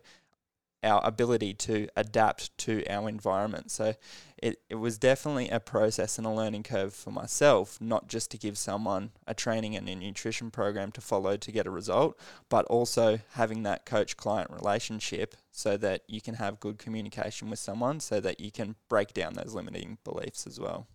our 0.83 1.01
ability 1.05 1.55
to 1.55 1.89
adapt 1.97 2.57
to 2.59 2.85
our 2.89 3.09
environment. 3.09 3.71
So 3.71 3.95
it, 4.37 4.61
it 4.69 4.77
was 4.77 4.99
definitely 4.99 5.49
a 5.49 5.61
process 5.61 6.19
and 6.19 6.27
a 6.27 6.31
learning 6.31 6.63
curve 6.63 6.95
for 6.95 7.11
myself, 7.11 7.81
not 7.81 8.09
just 8.09 8.31
to 8.33 8.39
give 8.39 8.59
someone 8.59 9.11
a 9.27 9.35
training 9.35 9.75
and 9.75 9.89
a 9.89 9.95
nutrition 9.95 10.51
program 10.51 10.93
to 10.93 11.01
follow 11.01 11.37
to 11.37 11.53
get 11.53 11.67
a 11.67 11.71
result, 11.71 12.19
but 12.49 12.65
also 12.67 13.21
having 13.33 13.63
that 13.63 13.87
coach 13.87 14.17
client 14.17 14.51
relationship 14.51 15.35
so 15.51 15.77
that 15.77 16.03
you 16.07 16.21
can 16.21 16.35
have 16.35 16.61
good 16.61 16.79
communication 16.79 17.51
with 17.51 17.59
someone 17.59 17.99
so 18.01 18.21
that 18.21 18.41
you 18.41 18.51
can 18.51 18.77
break 18.89 19.15
down 19.15 19.35
those 19.35 19.55
limiting 19.55 19.99
beliefs 20.05 20.47
as 20.47 20.61
well. 20.61 20.87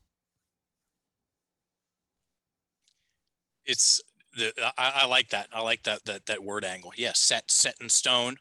It's 3.65 4.01
the 4.35 4.53
I, 4.77 5.03
I 5.03 5.05
like 5.05 5.29
that. 5.29 5.47
I 5.53 5.61
like 5.61 5.83
that 5.83 6.05
that 6.05 6.25
that 6.25 6.43
word 6.43 6.65
angle. 6.65 6.93
Yes, 6.95 7.19
set 7.19 7.51
set 7.51 7.75
in 7.81 7.89
stone, 7.89 8.37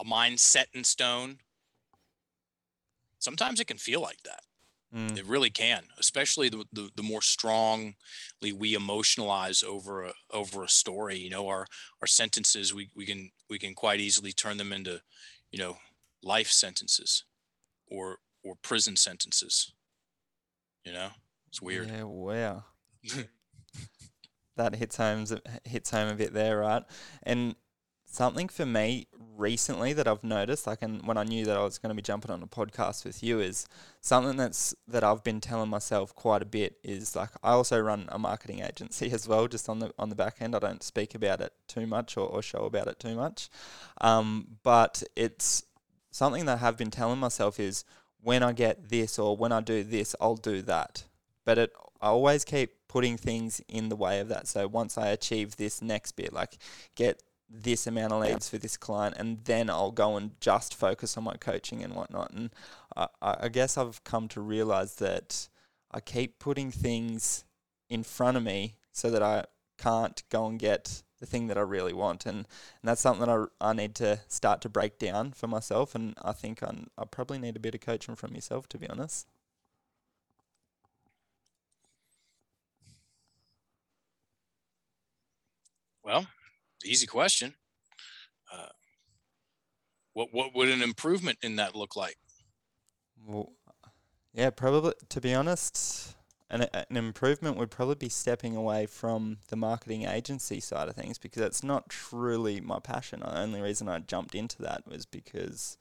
a 0.00 0.04
mind 0.04 0.40
set 0.40 0.68
in 0.72 0.84
stone. 0.84 1.38
Sometimes 3.18 3.60
it 3.60 3.66
can 3.66 3.76
feel 3.76 4.00
like 4.00 4.22
that. 4.24 4.40
Mm. 4.94 5.16
It 5.16 5.26
really 5.26 5.50
can, 5.50 5.84
especially 5.98 6.48
the, 6.48 6.64
the, 6.72 6.90
the 6.96 7.02
more 7.02 7.22
strongly 7.22 7.94
we 8.52 8.74
emotionalize 8.74 9.62
over 9.62 10.02
a, 10.02 10.12
over 10.32 10.64
a 10.64 10.68
story. 10.68 11.16
You 11.16 11.30
know, 11.30 11.46
our 11.46 11.66
our 12.00 12.08
sentences 12.08 12.74
we, 12.74 12.88
we 12.96 13.06
can 13.06 13.30
we 13.48 13.58
can 13.58 13.74
quite 13.74 14.00
easily 14.00 14.32
turn 14.32 14.56
them 14.56 14.72
into, 14.72 15.00
you 15.52 15.60
know, 15.60 15.76
life 16.24 16.50
sentences, 16.50 17.24
or 17.86 18.18
or 18.42 18.56
prison 18.62 18.96
sentences. 18.96 19.72
You 20.84 20.92
know, 20.92 21.10
it's 21.46 21.62
weird. 21.62 21.88
Yeah, 21.88 22.02
wow. 22.02 22.64
that 24.56 24.74
hits 24.74 24.96
home 24.96 25.24
hits 25.64 25.90
home 25.90 26.08
a 26.08 26.14
bit 26.14 26.34
there, 26.34 26.58
right? 26.58 26.82
And 27.22 27.54
something 28.10 28.48
for 28.48 28.66
me 28.66 29.06
recently 29.36 29.92
that 29.94 30.06
I've 30.06 30.24
noticed, 30.24 30.66
like, 30.66 30.82
and 30.82 31.06
when 31.06 31.16
I 31.16 31.24
knew 31.24 31.44
that 31.46 31.56
I 31.56 31.62
was 31.62 31.78
going 31.78 31.90
to 31.90 31.94
be 31.94 32.02
jumping 32.02 32.30
on 32.30 32.42
a 32.42 32.46
podcast 32.46 33.04
with 33.04 33.22
you, 33.22 33.40
is 33.40 33.66
something 34.00 34.36
that's 34.36 34.74
that 34.88 35.02
I've 35.02 35.24
been 35.24 35.40
telling 35.40 35.70
myself 35.70 36.14
quite 36.14 36.42
a 36.42 36.46
bit 36.46 36.76
is 36.82 37.16
like 37.16 37.30
I 37.42 37.52
also 37.52 37.78
run 37.80 38.08
a 38.10 38.18
marketing 38.18 38.60
agency 38.60 39.10
as 39.12 39.26
well, 39.26 39.46
just 39.48 39.68
on 39.68 39.78
the 39.78 39.92
on 39.98 40.10
the 40.10 40.14
back 40.14 40.36
end. 40.40 40.54
I 40.54 40.58
don't 40.58 40.82
speak 40.82 41.14
about 41.14 41.40
it 41.40 41.52
too 41.68 41.86
much 41.86 42.16
or, 42.16 42.26
or 42.28 42.42
show 42.42 42.64
about 42.64 42.88
it 42.88 43.00
too 43.00 43.14
much, 43.14 43.48
um, 44.00 44.58
but 44.62 45.02
it's 45.16 45.64
something 46.10 46.44
that 46.46 46.54
I 46.54 46.58
have 46.58 46.76
been 46.76 46.90
telling 46.90 47.18
myself 47.18 47.58
is 47.60 47.84
when 48.22 48.42
I 48.42 48.52
get 48.52 48.90
this 48.90 49.18
or 49.18 49.36
when 49.36 49.52
I 49.52 49.60
do 49.60 49.82
this, 49.82 50.14
I'll 50.20 50.36
do 50.36 50.62
that. 50.62 51.04
But 51.44 51.58
it 51.58 51.72
I 52.00 52.08
always 52.08 52.44
keep 52.44 52.72
putting 52.88 53.16
things 53.16 53.60
in 53.68 53.88
the 53.88 53.96
way 53.96 54.20
of 54.20 54.28
that. 54.28 54.48
So 54.48 54.66
once 54.66 54.98
I 54.98 55.08
achieve 55.08 55.56
this 55.56 55.80
next 55.80 56.12
bit, 56.12 56.32
like 56.32 56.58
get 56.94 57.22
this 57.50 57.86
amount 57.86 58.12
of 58.12 58.20
leads 58.20 58.48
for 58.48 58.58
this 58.58 58.76
client, 58.76 59.16
and 59.18 59.44
then 59.44 59.68
I'll 59.68 59.90
go 59.90 60.16
and 60.16 60.40
just 60.40 60.74
focus 60.74 61.16
on 61.16 61.24
my 61.24 61.34
coaching 61.34 61.82
and 61.82 61.94
whatnot. 61.94 62.30
And 62.30 62.50
I, 62.96 63.08
I 63.20 63.48
guess 63.48 63.76
I've 63.76 64.04
come 64.04 64.28
to 64.28 64.40
realize 64.40 64.94
that 64.96 65.48
I 65.90 66.00
keep 66.00 66.38
putting 66.38 66.70
things 66.70 67.44
in 67.88 68.04
front 68.04 68.36
of 68.36 68.44
me 68.44 68.76
so 68.92 69.10
that 69.10 69.22
I 69.22 69.46
can't 69.78 70.22
go 70.30 70.46
and 70.46 70.58
get 70.58 71.02
the 71.18 71.26
thing 71.26 71.48
that 71.48 71.58
I 71.58 71.62
really 71.62 71.92
want. 71.92 72.24
And, 72.24 72.38
and 72.38 72.46
that's 72.84 73.00
something 73.00 73.26
that 73.26 73.48
I, 73.60 73.70
I 73.70 73.72
need 73.72 73.94
to 73.96 74.20
start 74.28 74.60
to 74.62 74.68
break 74.68 74.98
down 74.98 75.32
for 75.32 75.48
myself. 75.48 75.94
And 75.94 76.14
I 76.22 76.32
think 76.32 76.62
I'm, 76.62 76.86
I 76.96 77.04
probably 77.04 77.38
need 77.38 77.56
a 77.56 77.60
bit 77.60 77.74
of 77.74 77.80
coaching 77.80 78.14
from 78.14 78.34
yourself, 78.34 78.68
to 78.70 78.78
be 78.78 78.88
honest. 78.88 79.26
Well, 86.02 86.26
easy 86.84 87.06
question. 87.06 87.54
Uh, 88.52 88.68
what 90.12 90.28
what 90.32 90.54
would 90.54 90.68
an 90.68 90.82
improvement 90.82 91.38
in 91.42 91.56
that 91.56 91.74
look 91.74 91.96
like? 91.96 92.16
Well, 93.24 93.52
yeah, 94.32 94.50
probably. 94.50 94.92
To 95.08 95.20
be 95.20 95.34
honest, 95.34 96.16
an 96.48 96.62
an 96.72 96.96
improvement 96.96 97.56
would 97.56 97.70
probably 97.70 97.94
be 97.94 98.08
stepping 98.08 98.56
away 98.56 98.86
from 98.86 99.38
the 99.48 99.56
marketing 99.56 100.04
agency 100.04 100.60
side 100.60 100.88
of 100.88 100.96
things 100.96 101.18
because 101.18 101.42
it's 101.42 101.62
not 101.62 101.88
truly 101.88 102.60
my 102.60 102.80
passion. 102.80 103.20
The 103.20 103.38
only 103.38 103.60
reason 103.60 103.88
I 103.88 104.00
jumped 104.00 104.34
into 104.34 104.60
that 104.62 104.86
was 104.86 105.06
because 105.06 105.76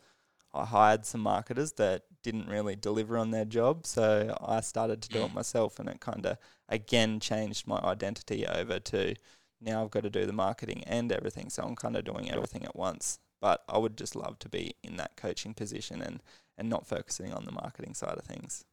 I 0.54 0.66
hired 0.66 1.06
some 1.06 1.22
marketers 1.22 1.74
that 1.74 2.04
didn't 2.24 2.48
really 2.48 2.76
deliver 2.76 3.18
on 3.18 3.32
their 3.32 3.46
job, 3.46 3.86
so 3.86 4.36
I 4.42 4.62
started 4.62 5.02
to 5.04 5.10
do 5.10 5.24
it 5.24 5.34
myself, 5.34 5.80
and 5.80 5.88
it 5.90 6.00
kind 6.00 6.26
of 6.26 6.38
again 6.68 7.20
changed 7.20 7.68
my 7.68 7.80
identity 7.80 8.46
over 8.46 8.80
to 8.80 9.16
now 9.62 9.84
I've 9.84 9.92
got 9.92 10.04
to 10.04 10.10
do 10.10 10.26
the 10.26 10.34
marketing 10.34 10.84
and 10.86 11.12
everything, 11.12 11.50
so 11.50 11.64
I'm 11.64 11.76
kind 11.76 11.96
of 11.96 12.06
doing 12.06 12.32
everything 12.32 12.64
at 12.66 12.76
once. 12.76 13.20
But 13.42 13.64
I 13.70 13.78
would 13.78 13.98
just 13.98 14.16
love 14.16 14.40
to 14.40 14.50
be 14.50 14.76
in 14.84 14.98
that 14.98 15.16
coaching 15.16 15.54
position 15.54 16.02
and 16.02 16.22
and 16.58 16.70
not 16.70 16.88
focusing 16.88 17.34
on 17.34 17.46
the 17.46 17.54
marketing 17.54 17.94
side 17.94 18.18
of 18.18 18.26
things. 18.26 18.66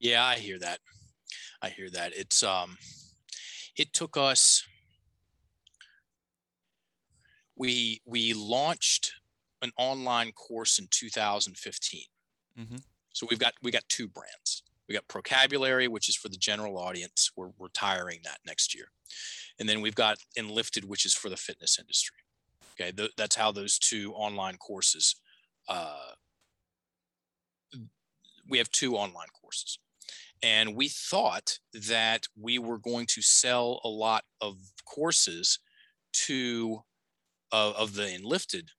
Yeah, 0.00 0.24
I 0.24 0.34
hear 0.34 0.58
that. 0.58 0.80
I 1.62 1.68
hear 1.68 1.88
that. 1.90 2.12
It's 2.16 2.42
um 2.42 2.76
it 3.76 3.92
took 3.92 4.16
us 4.16 4.64
we 7.56 8.00
we 8.04 8.34
launched 8.34 9.12
an 9.62 9.70
online 9.78 10.32
course 10.32 10.80
in 10.80 10.88
2015. 10.90 12.02
Mm-hmm. 12.58 12.76
So 13.12 13.26
we've 13.28 13.38
got 13.38 13.54
we 13.62 13.70
got 13.70 13.88
two 13.88 14.08
brands. 14.08 14.62
We 14.88 14.94
got 14.94 15.08
Procabulary, 15.08 15.88
which 15.88 16.08
is 16.08 16.16
for 16.16 16.28
the 16.28 16.36
general 16.36 16.76
audience. 16.78 17.30
We're 17.36 17.50
retiring 17.58 18.20
that 18.24 18.40
next 18.44 18.74
year, 18.74 18.86
and 19.58 19.68
then 19.68 19.80
we've 19.80 19.94
got 19.94 20.18
Enlifted, 20.36 20.84
which 20.84 21.06
is 21.06 21.14
for 21.14 21.28
the 21.28 21.36
fitness 21.36 21.78
industry. 21.78 22.16
Okay, 22.74 22.92
th- 22.92 23.12
that's 23.16 23.36
how 23.36 23.52
those 23.52 23.78
two 23.78 24.12
online 24.14 24.56
courses. 24.56 25.14
Uh, 25.68 26.12
we 28.48 28.58
have 28.58 28.70
two 28.70 28.96
online 28.96 29.28
courses, 29.40 29.78
and 30.42 30.74
we 30.74 30.88
thought 30.88 31.58
that 31.88 32.26
we 32.38 32.58
were 32.58 32.78
going 32.78 33.06
to 33.06 33.22
sell 33.22 33.80
a 33.84 33.88
lot 33.88 34.24
of 34.40 34.56
courses 34.84 35.58
to 36.12 36.82
uh, 37.52 37.72
of 37.76 37.94
the 37.94 38.14
Enlifted 38.14 38.70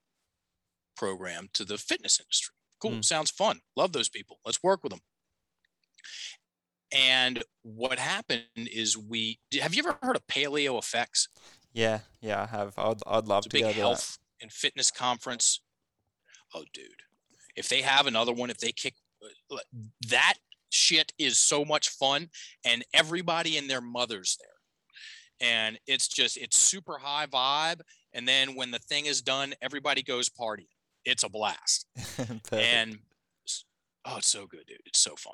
program 0.96 1.50
to 1.54 1.64
the 1.66 1.78
fitness 1.78 2.20
industry. 2.20 2.56
Cool, 2.84 2.92
Mm. 2.92 3.06
sounds 3.06 3.32
fun. 3.32 3.62
Love 3.78 3.94
those 3.94 4.10
people. 4.10 4.40
Let's 4.46 4.62
work 4.62 4.84
with 4.84 4.92
them. 4.92 5.02
And 6.92 7.44
what 7.64 7.98
happened 7.98 8.44
is 8.56 8.98
we 8.98 9.40
have 9.62 9.74
you 9.74 9.84
ever 9.88 9.98
heard 10.04 10.16
of 10.16 10.28
PaleoFX? 10.28 11.28
Yeah, 11.74 12.02
yeah, 12.22 12.44
I 12.44 12.46
have. 12.46 12.74
I'd, 12.78 12.98
I'd 13.08 13.26
love 13.28 13.46
It's 13.46 13.48
a 13.48 13.50
to 13.50 13.54
big 13.56 13.64
go 13.64 13.70
to 13.70 13.76
that. 13.76 13.82
health 13.82 14.18
and 14.42 14.52
fitness 14.52 14.92
conference. 14.92 15.62
Oh, 16.54 16.66
dude. 16.74 16.86
If 17.56 17.68
they 17.70 17.82
have 17.82 18.06
another 18.06 18.32
one, 18.34 18.50
if 18.52 18.58
they 18.60 18.72
kick 18.72 18.96
uh, 19.50 19.58
that 20.10 20.36
shit 20.70 21.14
is 21.18 21.40
so 21.40 21.64
much 21.66 21.90
fun 21.90 22.30
and 22.66 22.84
everybody 22.94 23.58
and 23.58 23.70
their 23.70 23.82
mothers 23.82 24.38
there. 24.40 24.50
And 25.50 25.80
it's 25.88 26.08
just 26.08 26.38
it's 26.38 26.60
super 26.60 26.98
high 27.00 27.26
vibe. 27.28 27.82
And 28.14 28.28
then 28.28 28.56
when 28.56 28.70
the 28.72 28.80
thing 28.80 29.06
is 29.08 29.22
done, 29.22 29.54
everybody 29.62 30.04
goes 30.04 30.30
partying. 30.30 30.68
It's 31.06 31.24
a 31.24 31.30
blast. 31.30 31.88
And 32.52 33.00
oh 34.06 34.18
it's 34.18 34.30
so 34.30 34.46
good 34.46 34.66
dude. 34.68 34.78
It's 34.86 35.00
so 35.00 35.16
fun. 35.16 35.34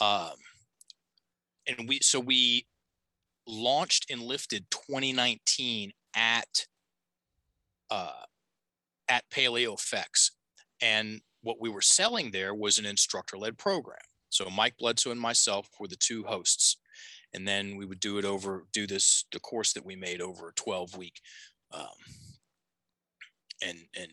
Um 0.00 0.36
and 1.66 1.88
we 1.88 2.00
so 2.02 2.20
we 2.20 2.66
launched 3.46 4.10
Enlifted 4.10 4.70
2019 4.70 5.92
at 6.14 6.66
uh 7.90 8.24
at 9.08 9.24
PaleoFX. 9.30 10.30
And 10.80 11.20
what 11.42 11.60
we 11.60 11.70
were 11.70 11.80
selling 11.80 12.30
there 12.30 12.54
was 12.54 12.78
an 12.78 12.86
instructor-led 12.86 13.58
program. 13.58 13.98
So 14.30 14.48
mike 14.50 14.76
bledsoe 14.78 15.10
and 15.10 15.20
myself 15.20 15.68
were 15.78 15.88
the 15.88 15.96
two 15.96 16.24
hosts. 16.24 16.76
And 17.34 17.46
then 17.46 17.76
we 17.76 17.84
would 17.84 18.00
do 18.00 18.16
it 18.18 18.24
over 18.24 18.64
do 18.72 18.86
this 18.86 19.24
the 19.32 19.40
course 19.40 19.72
that 19.74 19.84
we 19.84 19.96
made 19.96 20.22
over 20.22 20.48
a 20.48 20.54
12 20.54 20.96
week 20.96 21.20
um, 21.72 21.86
and 23.62 23.78
and 23.96 24.10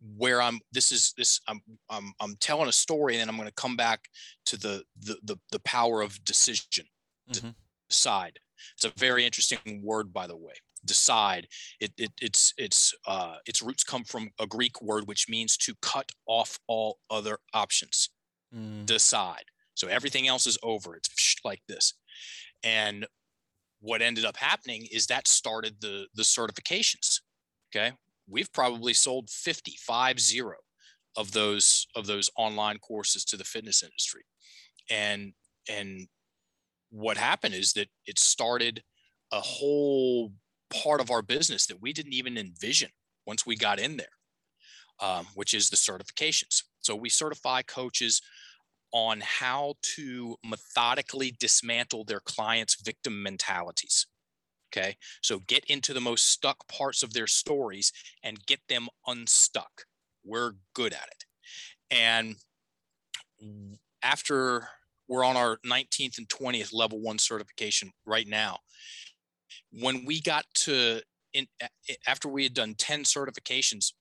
where 0.00 0.40
I'm 0.42 0.60
this 0.72 0.92
is 0.92 1.12
this 1.16 1.40
I'm 1.46 1.60
I'm 1.90 2.12
I'm 2.20 2.36
telling 2.36 2.68
a 2.68 2.72
story 2.72 3.14
and 3.14 3.20
then 3.20 3.28
I'm 3.28 3.36
going 3.36 3.48
to 3.48 3.54
come 3.54 3.76
back 3.76 4.08
to 4.46 4.56
the 4.56 4.84
the 4.98 5.18
the, 5.22 5.36
the 5.52 5.60
power 5.60 6.00
of 6.02 6.24
decision 6.24 6.86
Mhm. 7.28 7.54
decide 7.88 8.38
it's 8.74 8.84
a 8.84 8.90
very 8.96 9.24
interesting 9.24 9.82
word 9.82 10.12
by 10.12 10.26
the 10.26 10.36
way 10.36 10.54
decide 10.84 11.48
it, 11.80 11.92
it 11.98 12.12
it's 12.20 12.54
it's 12.56 12.94
uh 13.06 13.36
its 13.46 13.60
roots 13.62 13.84
come 13.84 14.04
from 14.04 14.30
a 14.38 14.46
greek 14.46 14.80
word 14.80 15.06
which 15.06 15.28
means 15.28 15.56
to 15.56 15.74
cut 15.82 16.12
off 16.26 16.58
all 16.66 16.98
other 17.10 17.38
options 17.52 18.10
Mm, 18.52 18.86
decide. 18.86 19.44
So 19.74 19.88
everything 19.88 20.28
else 20.28 20.46
is 20.46 20.58
over. 20.62 20.96
It's 20.96 21.36
like 21.44 21.62
this. 21.68 21.94
And 22.64 23.06
what 23.80 24.02
ended 24.02 24.24
up 24.24 24.36
happening 24.38 24.86
is 24.92 25.06
that 25.08 25.28
started 25.28 25.80
the 25.80 26.08
the 26.14 26.22
certifications. 26.24 27.20
Okay. 27.70 27.92
We've 28.30 28.52
probably 28.52 28.94
sold 28.94 29.30
50, 29.30 29.76
five 29.78 30.20
zero 30.20 30.56
of 31.16 31.32
those 31.32 31.86
of 31.96 32.06
those 32.06 32.30
online 32.36 32.78
courses 32.78 33.24
to 33.26 33.36
the 33.36 33.44
fitness 33.44 33.82
industry. 33.82 34.22
And 34.90 35.32
and 35.68 36.08
what 36.90 37.16
happened 37.16 37.54
is 37.54 37.72
that 37.74 37.88
it 38.06 38.18
started 38.18 38.82
a 39.32 39.40
whole 39.40 40.32
part 40.70 41.00
of 41.00 41.10
our 41.10 41.22
business 41.22 41.66
that 41.66 41.80
we 41.80 41.92
didn't 41.92 42.14
even 42.14 42.36
envision 42.36 42.90
once 43.26 43.46
we 43.46 43.56
got 43.56 43.78
in 43.78 43.96
there, 43.96 44.06
um, 45.00 45.26
which 45.34 45.54
is 45.54 45.70
the 45.70 45.76
certifications. 45.76 46.62
So 46.80 46.96
we 46.96 47.08
certify 47.08 47.62
coaches 47.62 48.20
on 48.92 49.20
how 49.20 49.74
to 49.82 50.36
methodically 50.44 51.32
dismantle 51.38 52.04
their 52.04 52.20
clients' 52.20 52.80
victim 52.80 53.22
mentalities. 53.22 54.06
Okay. 54.72 54.96
So 55.20 55.40
get 55.48 55.64
into 55.66 55.92
the 55.92 56.00
most 56.00 56.30
stuck 56.30 56.66
parts 56.68 57.02
of 57.02 57.12
their 57.12 57.26
stories 57.26 57.92
and 58.22 58.44
get 58.46 58.60
them 58.68 58.88
unstuck. 59.06 59.84
We're 60.24 60.52
good 60.74 60.92
at 60.92 61.08
it. 61.08 61.24
And 61.90 62.36
after 64.02 64.68
we're 65.08 65.24
on 65.24 65.36
our 65.36 65.58
19th 65.66 66.18
and 66.18 66.28
20th 66.28 66.72
level 66.72 67.00
one 67.00 67.18
certification 67.18 67.90
right 68.06 68.28
now, 68.28 68.58
when 69.72 70.04
we 70.04 70.20
got 70.20 70.44
to 70.54 71.00
in 71.32 71.46
after 72.06 72.28
we 72.28 72.42
had 72.44 72.54
done 72.54 72.74
10 72.76 73.04
certifications, 73.04 73.92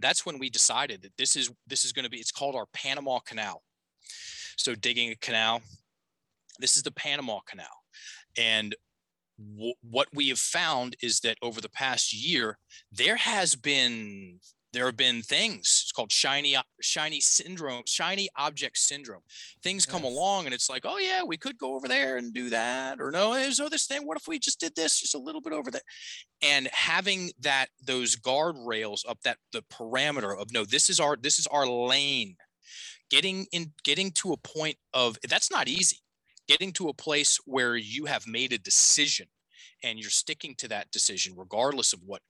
that's 0.00 0.26
when 0.26 0.38
we 0.38 0.50
decided 0.50 1.02
that 1.02 1.16
this 1.16 1.36
is 1.36 1.50
this 1.66 1.84
is 1.84 1.92
going 1.92 2.04
to 2.04 2.10
be 2.10 2.18
it's 2.18 2.32
called 2.32 2.54
our 2.54 2.66
Panama 2.72 3.18
Canal. 3.20 3.62
So 4.56 4.74
digging 4.74 5.10
a 5.10 5.16
canal, 5.16 5.62
this 6.58 6.76
is 6.76 6.82
the 6.82 6.90
Panama 6.92 7.40
Canal. 7.46 7.66
And 8.38 8.74
w- 9.38 9.74
what 9.82 10.08
we 10.12 10.28
have 10.28 10.38
found 10.38 10.96
is 11.02 11.20
that 11.20 11.38
over 11.42 11.60
the 11.60 11.68
past 11.68 12.12
year, 12.12 12.58
there 12.92 13.16
has 13.16 13.54
been 13.56 14.40
there 14.72 14.86
have 14.86 14.96
been 14.96 15.22
things 15.22 15.80
it's 15.84 15.92
called 15.92 16.12
shiny 16.12 16.54
shiny 16.82 17.20
syndrome 17.20 17.82
shiny 17.86 18.28
object 18.36 18.76
syndrome. 18.76 19.22
Things 19.62 19.86
come 19.86 20.02
Yes. 20.04 20.12
along 20.12 20.44
and 20.46 20.54
it's 20.54 20.68
like 20.68 20.82
oh 20.84 20.98
yeah 20.98 21.22
we 21.24 21.38
could 21.38 21.56
go 21.56 21.74
over 21.74 21.88
there 21.88 22.18
and 22.18 22.34
do 22.34 22.50
that 22.50 23.00
or 23.00 23.10
no 23.10 23.32
there's 23.34 23.58
oh 23.60 23.68
this 23.70 23.86
thing 23.86 24.02
what 24.06 24.18
if 24.18 24.28
we 24.28 24.38
just 24.38 24.60
did 24.60 24.74
this 24.74 25.00
just 25.00 25.14
a 25.14 25.18
little 25.18 25.40
bit 25.40 25.54
over 25.54 25.70
there? 25.70 25.82
And 26.42 26.68
having 26.72 27.30
that 27.40 27.68
those 27.82 28.16
guardrails 28.16 29.08
up 29.08 29.20
that 29.22 29.38
the 29.52 29.62
parameter 29.72 30.36
of 30.38 30.52
no 30.52 30.64
this 30.66 30.90
is 30.90 31.00
our 31.00 31.16
this 31.16 31.38
is 31.38 31.46
our 31.46 31.66
lane 31.66 32.36
getting 33.10 33.46
in 33.52 33.72
getting 33.84 34.10
to 34.10 34.32
a 34.32 34.36
point 34.36 34.76
of 34.92 35.16
that's 35.28 35.50
not 35.50 35.68
easy 35.68 35.98
getting 36.48 36.72
to 36.72 36.88
a 36.88 36.94
place 36.94 37.38
where 37.44 37.76
you 37.76 38.06
have 38.06 38.26
made 38.26 38.52
a 38.52 38.58
decision 38.58 39.26
and 39.82 39.98
you're 39.98 40.10
sticking 40.10 40.54
to 40.56 40.68
that 40.68 40.90
decision 40.90 41.34
regardless 41.36 41.92
of 41.92 42.00
what 42.04 42.22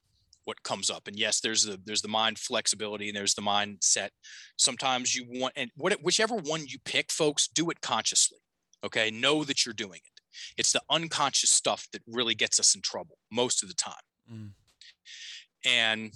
what 0.44 0.62
comes 0.62 0.90
up. 0.90 1.08
And 1.08 1.18
yes 1.18 1.40
there's 1.40 1.64
the 1.64 1.80
there's 1.84 2.02
the 2.02 2.08
mind 2.08 2.38
flexibility 2.38 3.08
and 3.08 3.16
there's 3.16 3.34
the 3.34 3.42
mindset. 3.42 4.10
Sometimes 4.56 5.14
you 5.14 5.26
want 5.28 5.54
and 5.56 5.70
what 5.76 5.92
whichever 6.02 6.36
one 6.36 6.66
you 6.66 6.78
pick 6.84 7.10
folks 7.10 7.48
do 7.48 7.70
it 7.70 7.80
consciously 7.80 8.38
okay? 8.84 9.10
Know 9.10 9.44
that 9.44 9.64
you're 9.64 9.74
doing 9.74 10.00
it. 10.04 10.20
It's 10.56 10.72
the 10.72 10.82
unconscious 10.90 11.50
stuff 11.50 11.88
that 11.92 12.02
really 12.06 12.34
gets 12.34 12.60
us 12.60 12.74
in 12.74 12.82
trouble 12.82 13.18
most 13.30 13.62
of 13.62 13.68
the 13.68 13.74
time. 13.74 13.94
Mm. 14.32 14.50
and 15.64 16.10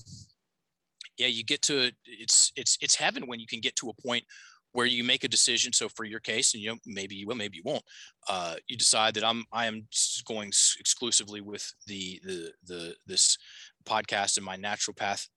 yeah 1.17 1.29
you 1.29 1.45
get 1.45 1.63
to 1.63 1.93
it's 2.05 2.51
it's 2.57 2.77
it's 2.81 2.97
heaven 2.97 3.23
when 3.29 3.39
you 3.39 3.47
can 3.47 3.61
get 3.61 3.77
to 3.77 3.89
a 3.89 4.03
point 4.03 4.25
where 4.73 4.87
you 4.87 5.03
make 5.03 5.25
a 5.25 5.29
decision 5.29 5.73
so 5.73 5.89
for 5.89 6.05
your 6.05 6.21
case 6.21 6.55
and 6.55 6.63
you 6.63 6.71
know 6.71 6.77
maybe 6.87 7.15
you 7.15 7.27
will 7.27 7.35
maybe 7.35 7.57
you 7.57 7.63
won't 7.65 7.85
uh, 8.29 8.55
you 8.69 8.77
decide 8.77 9.15
that 9.15 9.25
i'm 9.25 9.45
i 9.53 9.67
am 9.67 9.87
going 10.27 10.49
exclusively 10.79 11.41
with 11.41 11.73
the 11.87 12.21
the 12.25 12.53
the 12.67 12.95
this 13.07 13.37
podcast 13.85 14.37
and 14.37 14.47
my 14.47 14.57
naturopath 14.57 15.29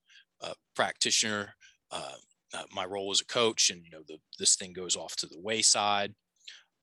uh, 0.41 0.53
practitioner 0.75 1.55
uh, 1.91 2.15
uh, 2.53 2.63
my 2.71 2.85
role 2.85 3.11
as 3.11 3.21
a 3.21 3.25
coach 3.25 3.69
and 3.69 3.83
you 3.83 3.91
know 3.91 4.03
the 4.07 4.17
this 4.39 4.55
thing 4.55 4.73
goes 4.73 4.95
off 4.95 5.15
to 5.15 5.25
the 5.27 5.39
wayside 5.39 6.13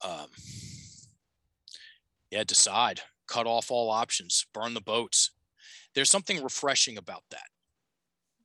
um, 0.02 0.26
yeah 2.30 2.44
decide 2.44 3.00
cut 3.30 3.46
off 3.46 3.70
all 3.70 3.90
options 3.90 4.44
burn 4.52 4.74
the 4.74 4.80
boats. 4.80 5.30
There's 5.94 6.10
something 6.10 6.42
refreshing 6.42 6.98
about 6.98 7.22
that. 7.30 7.48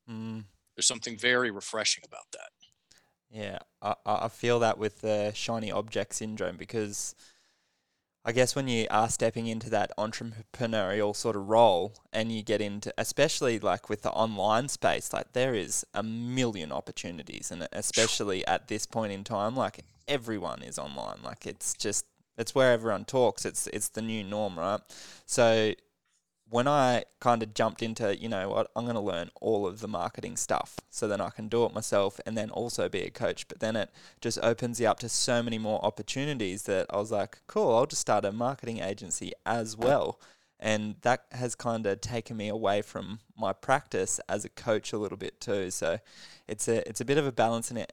Mm. 0.10 0.46
there's 0.76 0.86
something 0.86 1.18
very 1.18 1.50
refreshing 1.50 2.04
about 2.06 2.28
that 2.32 2.50
Yeah, 3.36 3.60
I, 3.82 3.95
I 4.06 4.28
feel 4.30 4.60
that 4.60 4.78
with 4.78 5.02
the 5.02 5.34
shiny 5.34 5.69
object 5.69 6.15
syndrome 6.15 6.56
because 6.56 7.15
I 8.24 8.32
guess 8.32 8.56
when 8.56 8.69
you 8.69 8.88
are 8.89 9.10
stepping 9.10 9.48
into 9.48 9.69
that 9.71 9.91
entrepreneurial 9.98 11.13
sort 11.13 11.36
of 11.36 11.50
role 11.50 11.95
and 12.13 12.32
you 12.32 12.43
get 12.43 12.62
into, 12.62 12.93
especially 12.98 13.60
like 13.60 13.89
with 13.89 14.04
the 14.04 14.12
online 14.12 14.69
space, 14.69 15.12
like 15.12 15.34
there 15.34 15.54
is 15.54 15.86
a 15.93 16.02
million 16.02 16.71
opportunities, 16.71 17.52
and 17.52 17.67
especially 17.74 18.48
at 18.48 18.69
this 18.69 18.86
point 18.86 19.12
in 19.12 19.26
time, 19.26 19.54
like 19.54 19.84
everyone 20.08 20.63
is 20.63 20.80
online. 20.80 21.17
Like 21.21 21.45
it's 21.45 21.74
just 21.74 22.06
it's 22.38 22.56
where 22.56 22.71
everyone 22.71 23.04
talks. 23.04 23.43
It's 23.43 23.67
it's 23.67 23.89
the 23.89 24.02
new 24.02 24.24
norm, 24.24 24.58
right? 24.58 24.80
So 25.26 25.74
when 26.49 26.67
I 26.67 27.03
kind 27.19 27.41
of 27.41 27.53
jumped 27.53 27.81
into, 27.81 28.15
you 28.15 28.29
know 28.29 28.49
what, 28.49 28.69
I'm 28.75 28.86
going 28.86 28.95
to 28.95 29.01
learn 29.01 29.31
all 29.41 29.65
of 29.65 29.79
the 29.79 29.88
marketing 29.88 30.38
stuff 30.38 30.79
so 30.89 31.08
then 31.08 31.19
I 31.19 31.29
can 31.29 31.47
do 31.47 31.65
it 31.65 31.73
myself 31.73 32.19
and 32.25 32.38
then 32.38 32.49
also 32.51 32.88
be 32.88 33.01
a 33.01 33.10
coach. 33.10 33.47
But 33.47 33.60
then 33.60 33.75
it 33.75 33.89
just 34.21 34.38
opens 34.43 34.79
you 34.79 34.88
up 34.88 34.99
to 34.99 35.10
so 35.10 35.41
many 35.41 35.58
more 35.58 35.84
opportunities 35.84 36.63
that 36.63 36.86
I 36.89 36.97
was 36.97 37.12
like, 37.12 37.39
cool, 37.47 37.75
I'll 37.75 37.88
just 37.88 38.01
start 38.01 38.25
a 38.25 38.31
marketing 38.31 38.79
agency 38.79 39.34
as 39.45 39.75
well. 39.75 40.19
And 40.60 40.95
that 41.01 41.25
has 41.31 41.55
kind 41.55 41.86
of 41.86 41.99
taken 41.99 42.38
me 42.38 42.47
away 42.47 42.81
from 42.81 43.19
my 43.38 43.51
practice 43.51 44.19
as 44.29 44.45
a 44.45 44.49
coach 44.49 44.93
a 44.93 44.97
little 44.97 45.17
bit 45.17 45.41
too. 45.41 45.71
So 45.71 45.99
it's 46.47 46.67
a 46.67 46.88
it's 46.88 47.01
a 47.01 47.05
bit 47.05 47.17
of 47.17 47.25
a 47.25 47.31
balancing 47.31 47.86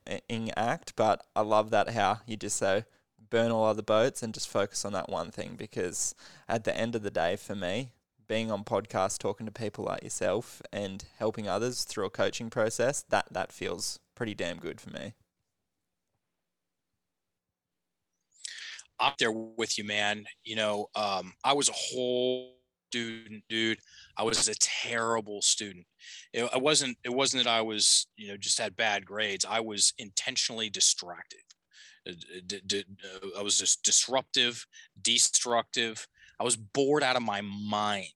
act, 0.57 0.93
but 0.95 1.27
I 1.35 1.41
love 1.41 1.71
that 1.71 1.91
how 1.91 2.21
you 2.27 2.37
just 2.37 2.57
so 2.57 2.85
burn 3.31 3.51
all 3.51 3.65
other 3.65 3.83
boats 3.83 4.23
and 4.23 4.33
just 4.35 4.49
focus 4.49 4.85
on 4.85 4.93
that 4.93 5.09
one 5.09 5.31
thing 5.31 5.55
because 5.57 6.15
at 6.49 6.65
the 6.65 6.77
end 6.77 6.95
of 6.95 7.03
the 7.03 7.11
day 7.11 7.35
for 7.35 7.55
me 7.55 7.93
being 8.33 8.51
on 8.51 8.65
podcasts, 8.65 9.19
talking 9.19 9.45
to 9.45 9.53
people 9.53 9.85
like 9.85 10.03
yourself, 10.03 10.63
and 10.73 11.05
helping 11.19 11.47
others 11.47 11.85
through 11.85 12.07
a 12.07 12.09
coaching 12.09 12.49
process, 12.49 13.05
that 13.11 13.27
that 13.31 13.53
feels 13.53 13.99
pretty 14.15 14.35
damn 14.35 14.57
good 14.57 14.81
for 14.81 14.89
me. 14.89 15.13
I'm 18.99 19.13
there 19.19 19.31
with 19.31 19.77
you, 19.77 19.85
man. 19.85 20.25
You 20.45 20.57
know, 20.57 20.87
um, 20.95 21.35
I 21.45 21.53
was 21.53 21.69
a 21.69 21.75
whole 21.75 22.55
student, 22.91 23.45
dude. 23.51 23.81
I 24.17 24.23
was 24.23 24.49
a 24.49 24.55
terrible 24.59 25.43
student. 25.43 25.85
It, 26.33 26.49
wasn't. 26.55 26.97
It 27.05 27.13
wasn't 27.13 27.45
that 27.45 27.51
I 27.51 27.61
was, 27.61 28.07
you 28.17 28.29
know, 28.29 28.39
just 28.39 28.59
had 28.59 28.75
bad 28.77 29.05
grades. 29.05 29.45
I 29.47 29.61
was 29.61 29.93
intentionally 29.99 30.71
distracted. 30.71 31.41
Uh, 32.09 32.13
I 33.39 33.43
was 33.43 33.59
just 33.59 33.83
disruptive, 33.83 34.67
destructive. 35.03 36.09
I 36.41 36.45
was 36.45 36.57
bored 36.57 37.03
out 37.03 37.17
of 37.17 37.23
my 37.23 37.43
mind 37.43 38.09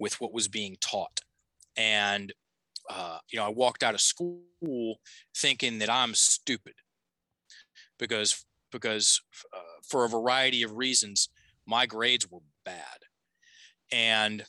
with 0.00 0.20
what 0.20 0.32
was 0.32 0.48
being 0.48 0.76
taught. 0.80 1.20
And, 1.76 2.32
uh, 2.88 3.18
you 3.30 3.38
know, 3.38 3.46
I 3.46 3.50
walked 3.50 3.84
out 3.84 3.94
of 3.94 4.00
school 4.00 4.98
thinking 5.36 5.78
that 5.78 5.90
I'm 5.90 6.14
stupid 6.14 6.74
because, 7.98 8.44
because 8.72 9.20
uh, 9.54 9.60
for 9.86 10.04
a 10.04 10.08
variety 10.08 10.64
of 10.64 10.76
reasons, 10.76 11.28
my 11.66 11.86
grades 11.86 12.28
were 12.28 12.40
bad. 12.64 12.82
And, 13.92 14.42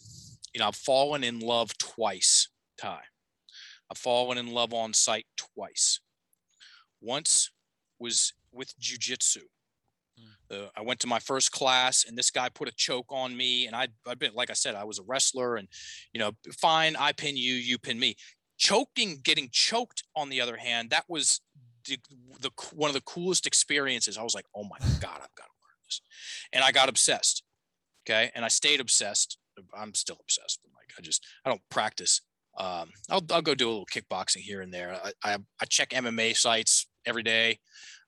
you 0.53 0.59
know, 0.59 0.67
I've 0.67 0.75
fallen 0.75 1.23
in 1.23 1.39
love 1.39 1.77
twice, 1.77 2.47
Ty. 2.79 3.01
I've 3.91 3.97
fallen 3.97 4.37
in 4.37 4.51
love 4.51 4.73
on 4.73 4.93
sight 4.93 5.25
twice. 5.35 5.99
Once 7.01 7.51
was 7.99 8.33
with 8.53 8.73
jujitsu. 8.79 9.41
Uh, 10.51 10.67
I 10.75 10.81
went 10.81 10.99
to 11.01 11.07
my 11.07 11.19
first 11.19 11.51
class, 11.51 12.05
and 12.07 12.17
this 12.17 12.29
guy 12.29 12.49
put 12.49 12.67
a 12.67 12.73
choke 12.75 13.05
on 13.09 13.35
me, 13.35 13.67
and 13.67 13.75
I, 13.75 13.87
I've 14.07 14.19
been 14.19 14.33
like 14.33 14.49
I 14.49 14.53
said, 14.53 14.75
I 14.75 14.83
was 14.83 14.99
a 14.99 15.03
wrestler, 15.03 15.55
and 15.55 15.67
you 16.13 16.19
know, 16.19 16.31
fine, 16.59 16.95
I 16.97 17.13
pin 17.13 17.37
you, 17.37 17.53
you 17.53 17.77
pin 17.77 17.99
me. 17.99 18.15
Choking, 18.57 19.19
getting 19.23 19.49
choked, 19.51 20.03
on 20.15 20.29
the 20.29 20.41
other 20.41 20.57
hand, 20.57 20.89
that 20.91 21.05
was 21.07 21.41
the, 21.87 21.97
the 22.41 22.51
one 22.73 22.89
of 22.89 22.93
the 22.93 23.01
coolest 23.01 23.47
experiences. 23.47 24.17
I 24.17 24.23
was 24.23 24.35
like, 24.35 24.45
oh 24.55 24.63
my 24.63 24.77
god, 24.99 25.19
I've 25.21 25.35
got 25.35 25.45
to 25.45 25.61
learn 25.63 25.77
this, 25.85 26.01
and 26.53 26.63
I 26.63 26.71
got 26.71 26.89
obsessed. 26.89 27.43
Okay, 28.05 28.31
and 28.35 28.43
I 28.43 28.49
stayed 28.49 28.79
obsessed. 28.79 29.37
I'm 29.77 29.93
still 29.93 30.17
obsessed. 30.21 30.59
Like 30.73 30.91
I 30.97 31.01
just 31.01 31.25
I 31.45 31.49
don't 31.49 31.61
practice. 31.69 32.21
Um, 32.57 32.89
I'll 33.09 33.23
I'll 33.31 33.41
go 33.41 33.55
do 33.55 33.67
a 33.67 33.71
little 33.71 33.85
kickboxing 33.85 34.37
here 34.41 34.61
and 34.61 34.73
there. 34.73 34.99
I, 35.23 35.33
I, 35.33 35.37
I 35.61 35.65
check 35.65 35.91
MMA 35.91 36.35
sites 36.35 36.87
every 37.05 37.23
day. 37.23 37.59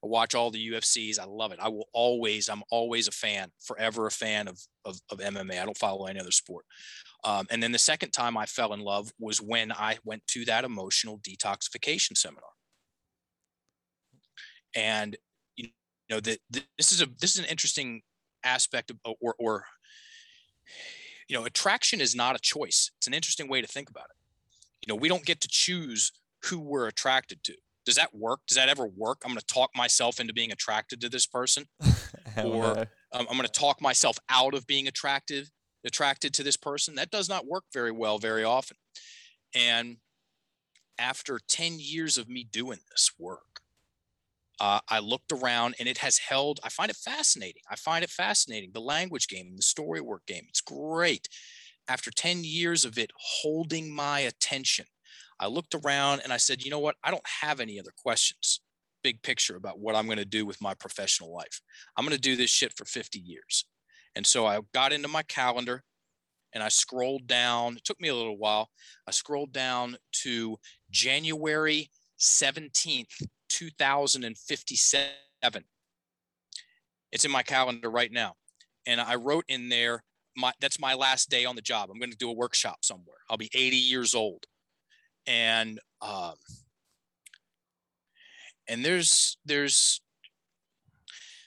I 0.03 0.07
watch 0.07 0.35
all 0.35 0.51
the 0.51 0.71
UFCs. 0.71 1.17
I 1.17 1.25
love 1.25 1.53
it. 1.53 1.59
I 1.61 1.69
will 1.69 1.87
always, 1.93 2.49
I'm 2.49 2.63
always 2.69 3.07
a 3.07 3.11
fan, 3.11 3.51
forever 3.61 4.05
a 4.05 4.11
fan 4.11 4.49
of, 4.49 4.59
of, 4.83 4.99
of 5.09 5.19
MMA. 5.19 5.61
I 5.61 5.65
don't 5.65 5.77
follow 5.77 6.07
any 6.07 6.19
other 6.19 6.31
sport. 6.31 6.65
Um, 7.23 7.47
and 7.49 7.63
then 7.63 7.71
the 7.71 7.79
second 7.79 8.11
time 8.11 8.37
I 8.37 8.45
fell 8.45 8.73
in 8.73 8.81
love 8.81 9.11
was 9.17 9.41
when 9.41 9.71
I 9.71 9.97
went 10.03 10.27
to 10.27 10.43
that 10.45 10.65
emotional 10.65 11.19
detoxification 11.19 12.17
seminar. 12.17 12.43
And 14.75 15.15
you 15.55 15.69
know 16.09 16.19
that 16.19 16.39
this 16.49 16.91
is 16.91 17.01
a 17.01 17.07
this 17.21 17.33
is 17.33 17.39
an 17.39 17.45
interesting 17.45 18.01
aspect 18.43 18.91
of 18.91 18.97
or 19.21 19.35
or 19.39 19.65
you 21.29 21.37
know 21.37 21.45
attraction 21.45 22.01
is 22.01 22.15
not 22.15 22.35
a 22.35 22.39
choice. 22.39 22.91
It's 22.97 23.07
an 23.07 23.13
interesting 23.13 23.47
way 23.47 23.61
to 23.61 23.67
think 23.67 23.89
about 23.89 24.05
it. 24.05 24.17
You 24.81 24.93
know 24.93 24.99
we 24.99 25.07
don't 25.07 25.25
get 25.25 25.41
to 25.41 25.47
choose 25.49 26.11
who 26.45 26.59
we're 26.59 26.87
attracted 26.87 27.43
to 27.43 27.53
does 27.85 27.95
that 27.95 28.15
work? 28.15 28.41
Does 28.47 28.57
that 28.57 28.69
ever 28.69 28.87
work? 28.87 29.21
I'm 29.23 29.31
going 29.31 29.39
to 29.39 29.45
talk 29.45 29.71
myself 29.75 30.19
into 30.19 30.33
being 30.33 30.51
attracted 30.51 31.01
to 31.01 31.09
this 31.09 31.25
person, 31.25 31.65
or 32.37 32.79
um, 33.11 33.27
I'm 33.29 33.37
going 33.37 33.41
to 33.41 33.47
talk 33.47 33.81
myself 33.81 34.17
out 34.29 34.53
of 34.53 34.65
being 34.67 34.87
attractive, 34.87 35.51
attracted 35.85 36.33
to 36.35 36.43
this 36.43 36.57
person. 36.57 36.95
That 36.95 37.11
does 37.11 37.29
not 37.29 37.45
work 37.45 37.65
very 37.73 37.91
well 37.91 38.17
very 38.17 38.43
often. 38.43 38.77
And 39.55 39.97
after 40.97 41.39
10 41.47 41.77
years 41.79 42.17
of 42.17 42.29
me 42.29 42.43
doing 42.43 42.79
this 42.91 43.11
work, 43.19 43.61
uh, 44.59 44.79
I 44.87 44.99
looked 44.99 45.31
around 45.31 45.75
and 45.79 45.89
it 45.89 45.97
has 45.99 46.19
held. 46.19 46.59
I 46.63 46.69
find 46.69 46.89
it 46.89 46.95
fascinating. 46.95 47.63
I 47.69 47.75
find 47.75 48.03
it 48.03 48.09
fascinating. 48.09 48.71
The 48.73 48.81
language 48.81 49.27
game, 49.27 49.55
the 49.55 49.63
story 49.63 49.99
work 49.99 50.25
game, 50.25 50.45
it's 50.47 50.61
great. 50.61 51.27
After 51.87 52.11
10 52.11 52.43
years 52.43 52.85
of 52.85 52.97
it 52.97 53.11
holding 53.17 53.93
my 53.93 54.21
attention, 54.21 54.85
I 55.43 55.47
looked 55.47 55.75
around 55.75 56.21
and 56.23 56.31
I 56.31 56.37
said, 56.37 56.63
you 56.63 56.71
know 56.71 56.79
what? 56.79 56.95
I 57.03 57.11
don't 57.11 57.27
have 57.41 57.59
any 57.59 57.77
other 57.77 57.91
questions, 57.97 58.61
big 59.03 59.21
picture 59.23 59.57
about 59.57 59.77
what 59.77 59.93
I'm 59.93 60.05
going 60.05 60.17
to 60.17 60.23
do 60.23 60.45
with 60.45 60.61
my 60.61 60.73
professional 60.73 61.33
life. 61.33 61.59
I'm 61.97 62.05
going 62.05 62.15
to 62.15 62.21
do 62.21 62.37
this 62.37 62.49
shit 62.49 62.71
for 62.77 62.85
50 62.85 63.19
years. 63.19 63.65
And 64.15 64.25
so 64.25 64.45
I 64.45 64.61
got 64.73 64.93
into 64.93 65.09
my 65.09 65.21
calendar 65.23 65.83
and 66.53 66.63
I 66.63 66.69
scrolled 66.69 67.27
down. 67.27 67.75
It 67.75 67.83
took 67.83 67.99
me 67.99 68.07
a 68.07 68.15
little 68.15 68.37
while. 68.37 68.69
I 69.05 69.11
scrolled 69.11 69.51
down 69.51 69.97
to 70.21 70.55
January 70.91 71.91
17th, 72.21 73.27
2057. 73.49 75.63
It's 77.11 77.25
in 77.25 77.31
my 77.31 77.43
calendar 77.43 77.89
right 77.89 78.13
now. 78.13 78.35
And 78.87 79.01
I 79.01 79.15
wrote 79.15 79.43
in 79.49 79.67
there, 79.67 80.05
my, 80.37 80.53
that's 80.61 80.79
my 80.79 80.93
last 80.93 81.29
day 81.29 81.43
on 81.43 81.57
the 81.57 81.61
job. 81.61 81.89
I'm 81.91 81.99
going 81.99 82.11
to 82.11 82.17
do 82.17 82.29
a 82.29 82.33
workshop 82.33 82.85
somewhere. 82.85 83.17
I'll 83.29 83.35
be 83.35 83.51
80 83.53 83.75
years 83.75 84.15
old 84.15 84.45
and 85.27 85.79
um, 86.01 86.35
and 88.67 88.83
there's 88.83 89.37
there's 89.45 90.01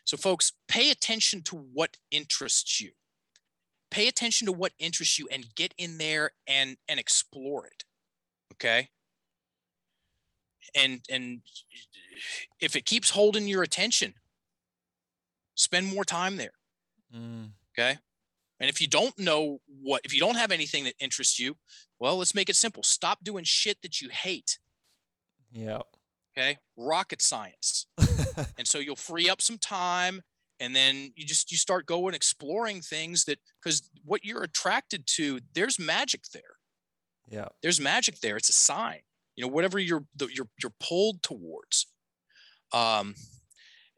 so 0.05 0.17
folks 0.17 0.53
pay 0.69 0.91
attention 0.91 1.43
to 1.43 1.57
what 1.57 1.97
interests 2.11 2.81
you. 2.81 2.93
Pay 3.91 4.09
attention 4.09 4.47
to 4.47 4.53
what 4.53 4.73
interests 4.79 5.19
you 5.19 5.29
and 5.31 5.55
get 5.55 5.75
in 5.79 5.99
there 5.99 6.33
and 6.47 6.77
and 6.89 7.01
explore 7.01 7.67
it 7.67 7.85
okay? 8.57 8.89
And 10.75 11.01
and 11.11 11.41
if 12.61 12.77
it 12.77 12.85
keeps 12.85 13.11
holding 13.11 13.47
your 13.47 13.63
attention 13.63 14.15
spend 15.55 15.87
more 15.87 16.05
time 16.05 16.37
there 16.37 16.53
mm. 17.15 17.51
okay? 17.73 17.99
And 18.59 18.71
if 18.71 18.81
you 18.81 18.89
don't 18.89 19.19
know 19.19 19.61
what, 19.83 20.01
if 20.05 20.15
you 20.15 20.21
don't 20.21 20.37
have 20.37 20.51
anything 20.51 20.85
that 20.85 20.95
interests 20.99 21.39
you, 21.39 21.57
well, 21.99 22.19
let's 22.19 22.35
make 22.35 22.49
it 22.49 22.57
simple. 22.57 22.83
Stop 22.83 23.25
doing 23.25 23.45
shit 23.45 23.83
that 23.83 24.01
you 24.01 24.09
hate. 24.11 24.59
Yeah. 25.53 25.81
Okay. 26.37 26.59
Rocket 26.77 27.23
science. 27.23 27.87
and 28.59 28.67
so 28.67 28.79
you'll 28.79 28.97
free 28.97 29.29
up 29.29 29.41
some 29.41 29.59
time 29.59 30.23
and 30.61 30.75
then 30.75 31.13
you 31.17 31.25
just 31.25 31.51
you 31.51 31.59
start 31.59 31.87
going 31.87 32.15
exploring 32.15 32.81
things 32.81 33.25
that 33.25 33.39
because 33.63 33.89
what 34.05 34.25
you're 34.25 34.43
attracted 34.43 35.07
to 35.07 35.41
there's 35.55 35.79
magic 35.79 36.23
there 36.33 36.43
yeah 37.29 37.49
there's 37.63 37.81
magic 37.81 38.21
there 38.21 38.37
it's 38.37 38.49
a 38.49 38.53
sign 38.53 39.01
you 39.35 39.45
know 39.45 39.53
whatever 39.53 39.79
you're 39.79 40.05
you're 40.21 40.49
you're 40.63 40.73
pulled 40.81 41.23
towards 41.23 41.87
um 42.73 43.15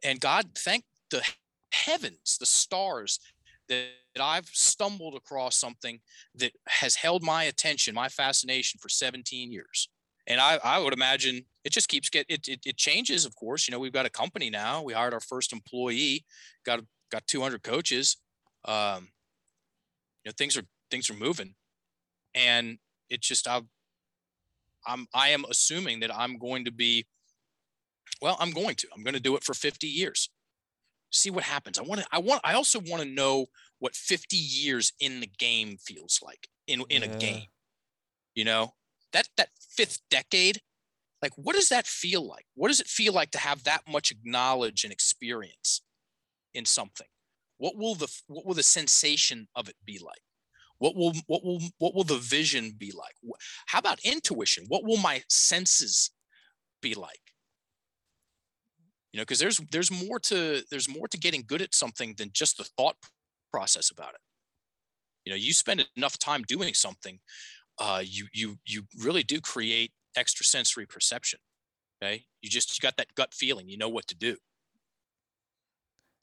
and 0.03 0.21
god 0.21 0.47
thank 0.57 0.85
the 1.11 1.23
heavens 1.73 2.37
the 2.39 2.47
stars 2.47 3.21
that 3.69 4.21
I've 4.21 4.47
stumbled 4.47 5.15
across 5.15 5.57
something 5.57 6.01
that 6.35 6.53
has 6.67 6.97
held 6.97 7.23
my 7.23 7.45
attention, 7.45 7.95
my 7.95 8.09
fascination 8.09 8.79
for 8.81 8.89
17 8.89 9.53
years. 9.53 9.89
And 10.27 10.41
I, 10.41 10.59
I 10.63 10.79
would 10.79 10.93
imagine 10.93 11.45
it 11.65 11.73
just 11.73 11.89
keeps 11.89 12.11
get 12.11 12.27
it, 12.29 12.49
it, 12.49 12.61
it 12.67 12.77
changes, 12.77 13.25
of 13.25 13.35
course. 13.35 13.67
You 13.67 13.73
know, 13.73 13.79
we've 13.79 13.93
got 13.93 14.07
a 14.07 14.11
company 14.11 14.51
now. 14.51 14.83
We 14.83 14.93
hired 14.93 15.15
our 15.15 15.21
first 15.21 15.53
employee, 15.53 16.25
got 16.67 16.81
got 17.11 17.27
200 17.27 17.63
coaches. 17.63 18.19
Um, 18.67 19.09
you 20.25 20.29
know, 20.29 20.33
things 20.37 20.57
are 20.59 20.65
things 20.91 21.09
are 21.09 21.15
moving, 21.15 21.55
and 22.35 22.79
it's 23.09 23.27
just 23.27 23.49
I, 23.49 23.63
I'm 24.87 25.07
I 25.15 25.31
am 25.31 25.47
assuming 25.49 26.01
that 26.01 26.15
I'm 26.15 26.37
going 26.37 26.67
to 26.67 26.73
be. 26.73 27.07
Well, 28.21 28.37
I'm 28.39 28.51
going 28.51 28.75
to. 28.75 28.89
I'm 28.95 29.03
going 29.03 29.15
to 29.15 29.21
do 29.21 29.35
it 29.37 29.45
for 29.45 29.55
50 29.55 29.87
years 29.87 30.29
see 31.11 31.31
what 31.31 31.45
happens. 31.45 31.79
I 31.79 31.83
want 31.83 32.01
to, 32.01 32.07
I 32.13 32.19
want, 32.19 32.41
I 32.45 32.55
also 32.55 32.81
want 32.81 33.03
to 33.03 33.09
know 33.09 33.47
what 33.79 33.95
50 33.95 34.37
years 34.37 34.93
in 35.01 35.21
the 35.21 35.31
game 35.39 35.77
feels 35.79 36.21
like 36.23 36.49
in, 36.67 36.83
in 36.89 37.03
yeah. 37.03 37.09
a 37.09 37.19
game, 37.19 37.47
you 38.35 38.45
know, 38.45 38.75
that, 39.13 39.29
that 39.37 39.51
fifth 39.59 40.01
decade, 40.11 40.61
like, 41.23 41.33
what 41.37 41.57
does 41.57 41.69
that 41.69 41.87
feel 41.87 42.27
like? 42.27 42.47
What 42.55 42.69
does 42.69 42.81
it 42.81 42.87
feel 42.87 43.13
like 43.13 43.31
to 43.33 43.39
have 43.39 43.65
that 43.65 43.83
much 43.89 44.13
knowledge 44.25 44.85
and 44.85 44.93
experience 44.93 45.83
in 46.55 46.65
something? 46.65 47.07
What 47.57 47.77
will 47.77 47.95
the, 47.95 48.09
what 48.27 48.47
will 48.47 48.55
the 48.55 48.63
sensation 48.63 49.49
of 49.55 49.69
it 49.69 49.77
be 49.85 50.01
like? 50.05 50.23
What 50.79 50.95
will 50.95 51.13
what 51.27 51.45
will 51.45 51.61
what 51.79 51.95
will 51.95 52.05
the 52.05 52.19
vision 52.19 52.73
be 52.79 52.93
like? 52.93 53.15
How 53.67 53.81
about 53.81 53.99
intuition? 54.05 54.65
What 54.69 54.85
will 54.85 54.97
my 54.97 55.23
senses 55.29 56.13
be 56.81 56.95
like? 56.95 57.21
You 59.13 59.19
know, 59.19 59.23
because 59.23 59.41
there's 59.41 59.59
there's 59.73 59.91
more 59.91 60.21
to 60.21 60.63
there's 60.71 60.89
more 60.89 61.09
to 61.09 61.19
getting 61.19 61.43
good 61.47 61.63
at 61.63 61.75
something 61.75 62.15
than 62.17 62.31
just 62.33 62.59
the 62.59 62.65
thought 62.65 62.95
process 63.53 63.91
about 63.91 64.11
it. 64.11 64.21
You 65.25 65.33
know, 65.33 65.37
you 65.37 65.53
spend 65.53 65.87
enough 65.97 66.19
time 66.19 66.43
doing 66.43 66.75
something, 66.75 67.19
uh, 67.79 68.03
you 68.05 68.27
you 68.33 68.59
you 68.67 68.83
really 68.99 69.23
do 69.23 69.41
create 69.41 69.93
extrasensory 70.17 70.87
perception. 70.87 71.41
Okay, 72.03 72.25
you 72.41 72.51
just 72.51 72.77
you 72.77 72.87
got 72.87 72.97
that 72.97 73.15
gut 73.15 73.35
feeling. 73.35 73.69
You 73.69 73.79
know 73.79 73.89
what 73.89 74.07
to 74.09 74.15
do. 74.15 74.37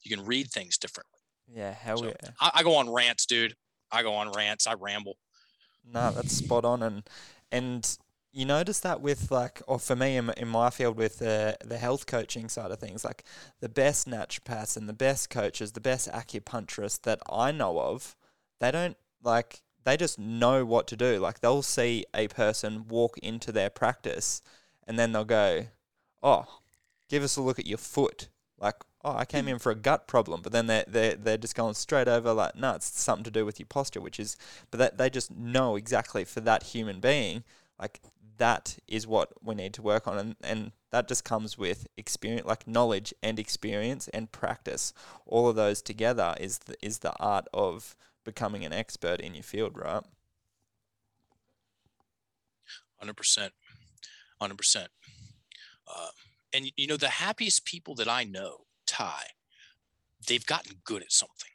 You 0.02 0.16
can 0.16 0.24
read 0.24 0.48
things 0.50 0.78
differently. 0.78 1.20
Yeah, 1.48 1.72
hell 1.72 1.98
So, 1.98 2.06
yeah. 2.06 2.30
I, 2.40 2.50
I 2.54 2.62
go 2.62 2.76
on 2.76 2.92
rants, 2.92 3.26
dude. 3.26 3.54
I 3.90 4.02
go 4.02 4.14
on 4.14 4.30
rants. 4.32 4.66
I 4.66 4.74
ramble. 4.74 5.16
No, 5.84 6.10
that's 6.10 6.32
spot 6.32 6.64
on, 6.64 6.82
and 6.82 7.08
and 7.52 7.98
you 8.36 8.44
notice 8.44 8.80
that 8.80 9.00
with 9.00 9.30
like, 9.30 9.62
or 9.66 9.78
for 9.78 9.96
me 9.96 10.16
in, 10.16 10.28
in 10.36 10.46
my 10.46 10.68
field 10.68 10.98
with 10.98 11.20
the 11.20 11.56
the 11.64 11.78
health 11.78 12.04
coaching 12.06 12.50
side 12.50 12.70
of 12.70 12.78
things, 12.78 13.02
like 13.02 13.24
the 13.60 13.68
best 13.68 14.06
naturopaths 14.06 14.76
and 14.76 14.86
the 14.86 14.92
best 14.92 15.30
coaches, 15.30 15.72
the 15.72 15.80
best 15.80 16.10
acupuncturists 16.12 17.00
that 17.02 17.20
I 17.32 17.50
know 17.50 17.80
of, 17.80 18.14
they 18.60 18.70
don't 18.70 18.98
like 19.22 19.62
they 19.84 19.96
just 19.96 20.18
know 20.18 20.66
what 20.66 20.86
to 20.88 20.96
do. 20.96 21.18
Like 21.18 21.40
they'll 21.40 21.62
see 21.62 22.04
a 22.14 22.28
person 22.28 22.86
walk 22.88 23.16
into 23.18 23.52
their 23.52 23.70
practice, 23.70 24.42
and 24.86 24.98
then 24.98 25.12
they'll 25.12 25.24
go, 25.24 25.68
"Oh, 26.22 26.60
give 27.08 27.22
us 27.22 27.36
a 27.38 27.42
look 27.42 27.58
at 27.58 27.66
your 27.66 27.78
foot." 27.78 28.28
Like, 28.58 28.76
oh, 29.02 29.16
I 29.16 29.24
came 29.24 29.48
in 29.48 29.58
for 29.58 29.70
a 29.72 29.74
gut 29.74 30.06
problem, 30.08 30.42
but 30.42 30.52
then 30.52 30.66
they're, 30.66 30.84
they're, 30.88 31.14
they're 31.14 31.36
just 31.36 31.54
going 31.54 31.74
straight 31.74 32.08
over 32.08 32.32
like, 32.32 32.56
no, 32.56 32.72
it's 32.74 32.98
something 32.98 33.24
to 33.24 33.30
do 33.30 33.44
with 33.44 33.60
your 33.60 33.66
posture, 33.66 34.00
which 34.00 34.18
is, 34.18 34.36
but 34.70 34.78
that 34.78 34.96
they 34.96 35.10
just 35.10 35.30
know 35.30 35.76
exactly 35.76 36.24
for 36.24 36.40
that 36.40 36.62
human 36.62 36.98
being, 37.00 37.44
like 37.78 38.00
that 38.38 38.78
is 38.86 39.06
what 39.06 39.32
we 39.42 39.54
need 39.54 39.74
to 39.74 39.82
work 39.82 40.06
on. 40.06 40.18
And, 40.18 40.36
and 40.42 40.72
that 40.90 41.08
just 41.08 41.24
comes 41.24 41.56
with 41.58 41.86
experience, 41.96 42.46
like 42.46 42.66
knowledge 42.66 43.12
and 43.22 43.38
experience 43.38 44.08
and 44.08 44.30
practice. 44.30 44.92
All 45.26 45.48
of 45.48 45.56
those 45.56 45.82
together 45.82 46.34
is 46.40 46.58
the, 46.58 46.76
is 46.82 46.98
the 46.98 47.14
art 47.18 47.46
of 47.52 47.96
becoming 48.24 48.64
an 48.64 48.72
expert 48.72 49.20
in 49.20 49.34
your 49.34 49.42
field, 49.42 49.76
right? 49.76 50.02
Hundred 52.98 53.16
percent. 53.16 53.52
Hundred 54.40 54.58
percent. 54.58 54.88
Uh, 55.86 56.08
And 56.52 56.72
you 56.76 56.86
know, 56.86 56.96
the 56.96 57.08
happiest 57.08 57.64
people 57.64 57.94
that 57.96 58.08
I 58.08 58.24
know, 58.24 58.66
Ty, 58.86 59.22
they've 60.26 60.46
gotten 60.46 60.80
good 60.84 61.02
at 61.02 61.12
something. 61.12 61.50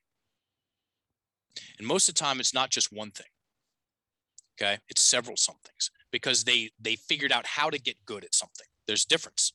And 1.77 1.87
most 1.87 2.07
of 2.07 2.15
the 2.15 2.19
time, 2.19 2.39
it's 2.39 2.53
not 2.53 2.69
just 2.69 2.91
one 2.91 3.11
thing. 3.11 3.27
Okay, 4.55 4.77
it's 4.87 5.01
several 5.01 5.37
somethings 5.37 5.89
because 6.11 6.43
they 6.43 6.69
they 6.79 6.95
figured 6.95 7.31
out 7.31 7.45
how 7.45 7.69
to 7.69 7.79
get 7.79 7.95
good 8.05 8.23
at 8.23 8.33
something. 8.35 8.67
There's 8.87 9.05
a 9.05 9.07
difference. 9.07 9.53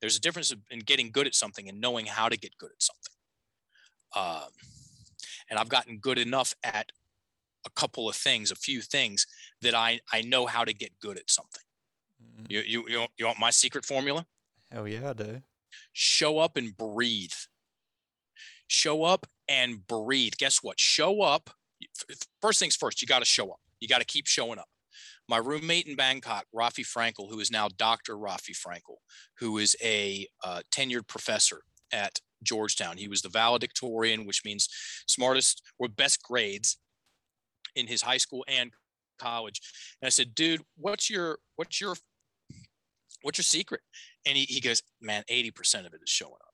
There's 0.00 0.16
a 0.16 0.20
difference 0.20 0.54
in 0.70 0.80
getting 0.80 1.10
good 1.10 1.26
at 1.26 1.34
something 1.34 1.68
and 1.68 1.80
knowing 1.80 2.06
how 2.06 2.28
to 2.28 2.36
get 2.38 2.56
good 2.58 2.70
at 2.70 2.82
something. 2.82 3.14
Um, 4.16 4.50
and 5.50 5.58
I've 5.58 5.68
gotten 5.68 5.98
good 5.98 6.18
enough 6.18 6.54
at 6.64 6.90
a 7.66 7.70
couple 7.70 8.08
of 8.08 8.16
things, 8.16 8.50
a 8.50 8.54
few 8.56 8.80
things 8.80 9.26
that 9.60 9.74
I 9.74 10.00
I 10.12 10.22
know 10.22 10.46
how 10.46 10.64
to 10.64 10.72
get 10.72 10.98
good 11.00 11.18
at 11.18 11.30
something. 11.30 11.62
Mm, 12.22 12.46
You 12.50 12.60
you 12.60 12.88
you 12.88 12.98
want, 13.00 13.10
you 13.18 13.26
want 13.26 13.38
my 13.38 13.50
secret 13.50 13.84
formula? 13.84 14.26
Hell 14.72 14.88
yeah, 14.88 15.10
I 15.10 15.12
do. 15.12 15.42
show 15.92 16.38
up 16.38 16.56
and 16.56 16.76
breathe. 16.76 17.32
Show 18.68 19.02
up 19.02 19.26
and 19.48 19.86
breathe. 19.86 20.34
Guess 20.38 20.62
what? 20.62 20.78
Show 20.78 21.22
up. 21.22 21.50
First 22.40 22.60
things 22.60 22.76
first, 22.76 23.02
you 23.02 23.08
got 23.08 23.18
to 23.18 23.24
show 23.24 23.50
up. 23.50 23.60
You 23.80 23.88
got 23.88 23.98
to 23.98 24.04
keep 24.04 24.26
showing 24.26 24.58
up. 24.58 24.68
My 25.30 25.36
roommate 25.36 25.86
in 25.86 25.94
Bangkok, 25.94 26.46
Rafi 26.52 26.84
Frankel, 26.84 27.30
who 27.30 27.38
is 27.38 27.52
now 27.52 27.68
Dr. 27.68 28.16
Rafi 28.16 28.50
Frankel, 28.50 28.96
who 29.38 29.58
is 29.58 29.76
a 29.80 30.26
uh, 30.42 30.62
tenured 30.72 31.06
professor 31.06 31.60
at 31.92 32.18
Georgetown. 32.42 32.96
He 32.96 33.06
was 33.06 33.22
the 33.22 33.28
valedictorian, 33.28 34.26
which 34.26 34.42
means 34.44 34.68
smartest 35.06 35.62
or 35.78 35.86
best 35.86 36.20
grades 36.20 36.78
in 37.76 37.86
his 37.86 38.02
high 38.02 38.16
school 38.16 38.44
and 38.48 38.72
college. 39.20 39.60
And 40.02 40.08
I 40.08 40.10
said, 40.10 40.34
dude, 40.34 40.62
what's 40.76 41.08
your 41.08 41.38
what's 41.54 41.80
your 41.80 41.94
what's 43.22 43.38
your 43.38 43.44
secret? 43.44 43.82
And 44.26 44.36
he, 44.36 44.46
he 44.46 44.60
goes, 44.60 44.82
man, 45.00 45.22
80% 45.30 45.86
of 45.86 45.94
it 45.94 46.00
is 46.02 46.10
showing 46.10 46.32
up. 46.34 46.49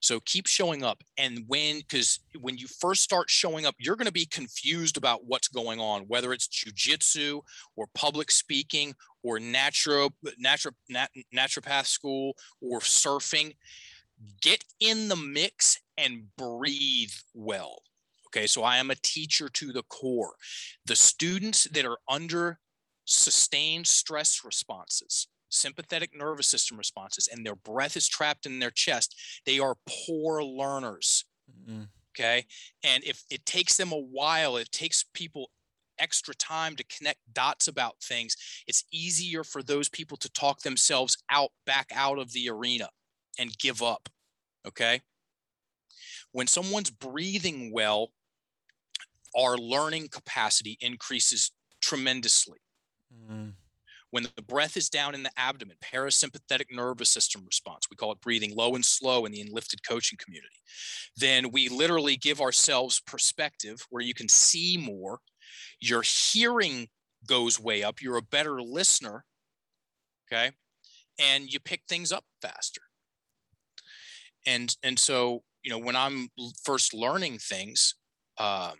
So 0.00 0.20
keep 0.20 0.46
showing 0.46 0.84
up. 0.84 1.02
And 1.16 1.44
when, 1.48 1.78
because 1.78 2.20
when 2.40 2.56
you 2.56 2.66
first 2.66 3.02
start 3.02 3.28
showing 3.28 3.66
up, 3.66 3.74
you're 3.78 3.96
going 3.96 4.06
to 4.06 4.12
be 4.12 4.26
confused 4.26 4.96
about 4.96 5.24
what's 5.26 5.48
going 5.48 5.80
on, 5.80 6.02
whether 6.02 6.32
it's 6.32 6.48
jujitsu 6.48 7.40
or 7.76 7.86
public 7.94 8.30
speaking 8.30 8.94
or 9.22 9.38
naturo, 9.38 10.10
naturo, 10.42 10.72
nat, 10.88 11.10
naturopath 11.34 11.86
school 11.86 12.34
or 12.60 12.80
surfing. 12.80 13.54
Get 14.40 14.64
in 14.80 15.08
the 15.08 15.16
mix 15.16 15.78
and 15.96 16.24
breathe 16.36 17.12
well. 17.34 17.82
Okay. 18.28 18.46
So 18.46 18.62
I 18.62 18.76
am 18.76 18.90
a 18.90 18.96
teacher 18.96 19.48
to 19.48 19.72
the 19.72 19.82
core. 19.84 20.34
The 20.86 20.96
students 20.96 21.64
that 21.72 21.84
are 21.84 21.98
under 22.08 22.58
sustained 23.04 23.86
stress 23.86 24.42
responses, 24.44 25.28
sympathetic 25.48 26.16
nervous 26.16 26.46
system 26.46 26.76
responses, 26.76 27.28
and 27.28 27.44
their 27.44 27.54
breath 27.54 27.96
is 27.96 28.08
trapped 28.08 28.46
in 28.46 28.58
their 28.58 28.70
chest, 28.70 29.14
they 29.46 29.58
are 29.58 29.76
poor 29.86 30.42
learners. 30.42 31.24
Mm, 31.68 31.88
Okay. 32.18 32.46
And 32.82 33.04
if 33.04 33.22
it 33.30 33.46
takes 33.46 33.76
them 33.76 33.92
a 33.92 33.98
while, 33.98 34.56
it 34.56 34.72
takes 34.72 35.04
people 35.14 35.50
extra 35.98 36.34
time 36.34 36.76
to 36.76 36.84
connect 36.84 37.20
dots 37.32 37.68
about 37.68 38.00
things, 38.02 38.36
it's 38.66 38.84
easier 38.92 39.44
for 39.44 39.62
those 39.62 39.88
people 39.88 40.16
to 40.18 40.30
talk 40.30 40.60
themselves 40.60 41.16
out 41.30 41.50
back 41.66 41.90
out 41.94 42.18
of 42.18 42.32
the 42.32 42.48
arena 42.48 42.88
and 43.38 43.56
give 43.58 43.82
up. 43.82 44.08
Okay. 44.66 45.00
When 46.32 46.46
someone's 46.46 46.90
breathing 46.90 47.72
well, 47.72 48.12
our 49.36 49.56
learning 49.56 50.08
capacity 50.08 50.78
increases 50.80 51.52
tremendously 51.80 52.58
mm, 53.12 53.52
when 54.10 54.26
the 54.36 54.42
breath 54.42 54.76
is 54.76 54.88
down 54.88 55.14
in 55.14 55.22
the 55.22 55.30
abdomen, 55.36 55.76
parasympathetic 55.82 56.66
nervous 56.70 57.10
system 57.10 57.42
response, 57.44 57.86
we 57.90 57.96
call 57.96 58.12
it 58.12 58.20
breathing 58.20 58.54
low 58.54 58.74
and 58.74 58.84
slow 58.84 59.26
in 59.26 59.32
the 59.32 59.40
enlifted 59.40 59.86
coaching 59.86 60.18
community, 60.22 60.56
then 61.16 61.50
we 61.50 61.68
literally 61.68 62.16
give 62.16 62.40
ourselves 62.40 63.00
perspective 63.00 63.86
where 63.90 64.02
you 64.02 64.14
can 64.14 64.28
see 64.28 64.76
more. 64.78 65.18
Your 65.80 66.02
hearing 66.02 66.88
goes 67.26 67.60
way 67.60 67.82
up. 67.82 68.00
You're 68.00 68.16
a 68.16 68.22
better 68.22 68.62
listener. 68.62 69.24
Okay. 70.30 70.52
And 71.18 71.52
you 71.52 71.60
pick 71.60 71.82
things 71.88 72.12
up 72.12 72.24
faster. 72.40 72.82
And, 74.46 74.74
and 74.82 74.98
so, 74.98 75.42
you 75.62 75.70
know, 75.70 75.78
when 75.78 75.96
I'm 75.96 76.28
first 76.64 76.94
learning 76.94 77.38
things, 77.38 77.94
um, 78.38 78.74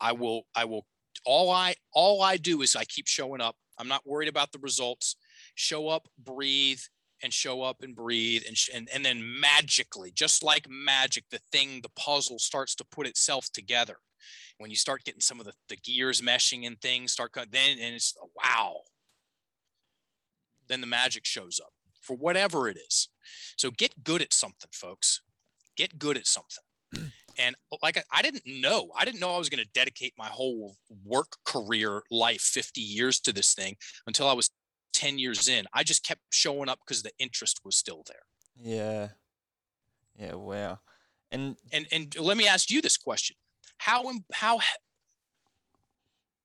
I 0.00 0.12
will, 0.12 0.42
I 0.54 0.64
will 0.66 0.86
all 1.24 1.50
I 1.50 1.74
all 1.92 2.22
I 2.22 2.36
do 2.36 2.62
is 2.62 2.76
I 2.76 2.84
keep 2.84 3.06
showing 3.06 3.40
up. 3.40 3.56
I'm 3.80 3.88
not 3.88 4.06
worried 4.06 4.28
about 4.28 4.52
the 4.52 4.58
results. 4.58 5.16
Show 5.54 5.88
up, 5.88 6.06
breathe, 6.18 6.80
and 7.22 7.32
show 7.32 7.62
up 7.62 7.82
and 7.82 7.96
breathe, 7.96 8.42
and 8.46 8.56
sh- 8.56 8.70
and 8.74 8.88
and 8.92 9.04
then 9.04 9.40
magically, 9.40 10.12
just 10.12 10.42
like 10.42 10.68
magic, 10.68 11.24
the 11.30 11.40
thing, 11.50 11.80
the 11.82 11.90
puzzle 11.90 12.38
starts 12.38 12.74
to 12.76 12.84
put 12.84 13.06
itself 13.06 13.50
together. 13.52 13.96
When 14.58 14.70
you 14.70 14.76
start 14.76 15.04
getting 15.04 15.22
some 15.22 15.40
of 15.40 15.46
the, 15.46 15.54
the 15.70 15.76
gears 15.76 16.20
meshing 16.20 16.66
and 16.66 16.78
things 16.80 17.12
start 17.12 17.32
then 17.34 17.78
and 17.80 17.94
it's 17.94 18.14
wow. 18.36 18.80
Then 20.68 20.82
the 20.82 20.86
magic 20.86 21.24
shows 21.24 21.58
up 21.64 21.72
for 22.02 22.14
whatever 22.16 22.68
it 22.68 22.76
is. 22.76 23.08
So 23.56 23.70
get 23.70 24.04
good 24.04 24.20
at 24.20 24.34
something, 24.34 24.70
folks. 24.72 25.22
Get 25.76 25.98
good 25.98 26.18
at 26.18 26.26
something. 26.26 26.64
And 27.40 27.56
like 27.82 27.96
I, 27.96 28.02
I 28.12 28.22
didn't 28.22 28.44
know, 28.46 28.90
I 28.96 29.04
didn't 29.04 29.20
know 29.20 29.34
I 29.34 29.38
was 29.38 29.48
going 29.48 29.64
to 29.64 29.70
dedicate 29.72 30.14
my 30.18 30.28
whole 30.28 30.76
work 31.04 31.36
career 31.44 32.02
life, 32.10 32.42
50 32.42 32.80
years 32.80 33.20
to 33.20 33.32
this 33.32 33.54
thing 33.54 33.76
until 34.06 34.28
I 34.28 34.34
was 34.34 34.50
10 34.92 35.18
years 35.18 35.48
in. 35.48 35.66
I 35.72 35.82
just 35.82 36.04
kept 36.04 36.22
showing 36.30 36.68
up 36.68 36.80
because 36.86 37.02
the 37.02 37.12
interest 37.18 37.60
was 37.64 37.76
still 37.76 38.02
there. 38.06 38.22
yeah. 38.62 39.08
Yeah, 40.16 40.34
wow. 40.34 40.80
And 41.30 41.56
And 41.72 41.86
and 41.92 42.16
let 42.18 42.36
me 42.36 42.46
ask 42.46 42.70
you 42.70 42.82
this 42.82 42.96
question: 42.96 43.36
How 43.78 44.12
how 44.34 44.60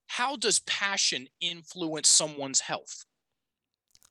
how 0.08 0.36
does 0.36 0.60
passion 0.62 1.28
influence 1.42 2.08
someone's 2.10 2.62
health? 2.62 3.06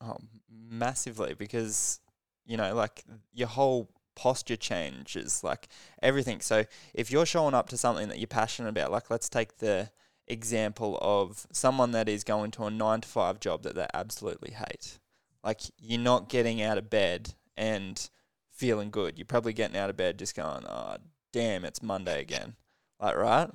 Oh, 0.00 0.18
massively 0.50 1.34
because 1.34 2.00
you 2.44 2.56
know, 2.56 2.74
like 2.74 3.04
your 3.32 3.48
whole 3.48 3.90
posture 4.14 4.56
changes, 4.56 5.42
like 5.44 5.68
everything. 6.02 6.40
So 6.40 6.64
if 6.92 7.10
you're 7.10 7.26
showing 7.26 7.54
up 7.54 7.68
to 7.70 7.78
something 7.78 8.08
that 8.08 8.18
you're 8.18 8.26
passionate 8.26 8.68
about, 8.68 8.92
like 8.92 9.10
let's 9.10 9.28
take 9.28 9.58
the 9.58 9.90
example 10.26 10.98
of 11.02 11.46
someone 11.52 11.90
that 11.92 12.08
is 12.08 12.24
going 12.24 12.50
to 12.52 12.64
a 12.64 12.70
nine 12.70 13.00
to 13.02 13.08
five 13.08 13.40
job 13.40 13.62
that 13.62 13.74
they 13.74 13.86
absolutely 13.92 14.52
hate. 14.52 14.98
Like 15.42 15.60
you're 15.78 16.00
not 16.00 16.28
getting 16.28 16.62
out 16.62 16.78
of 16.78 16.88
bed 16.90 17.34
and 17.56 18.08
feeling 18.50 18.90
good. 18.90 19.18
You're 19.18 19.26
probably 19.26 19.52
getting 19.52 19.76
out 19.76 19.90
of 19.90 19.96
bed 19.96 20.18
just 20.18 20.36
going, 20.36 20.64
oh 20.66 20.96
damn, 21.32 21.64
it's 21.64 21.82
Monday 21.82 22.20
again. 22.20 22.54
Like 23.00 23.16
right? 23.16 23.50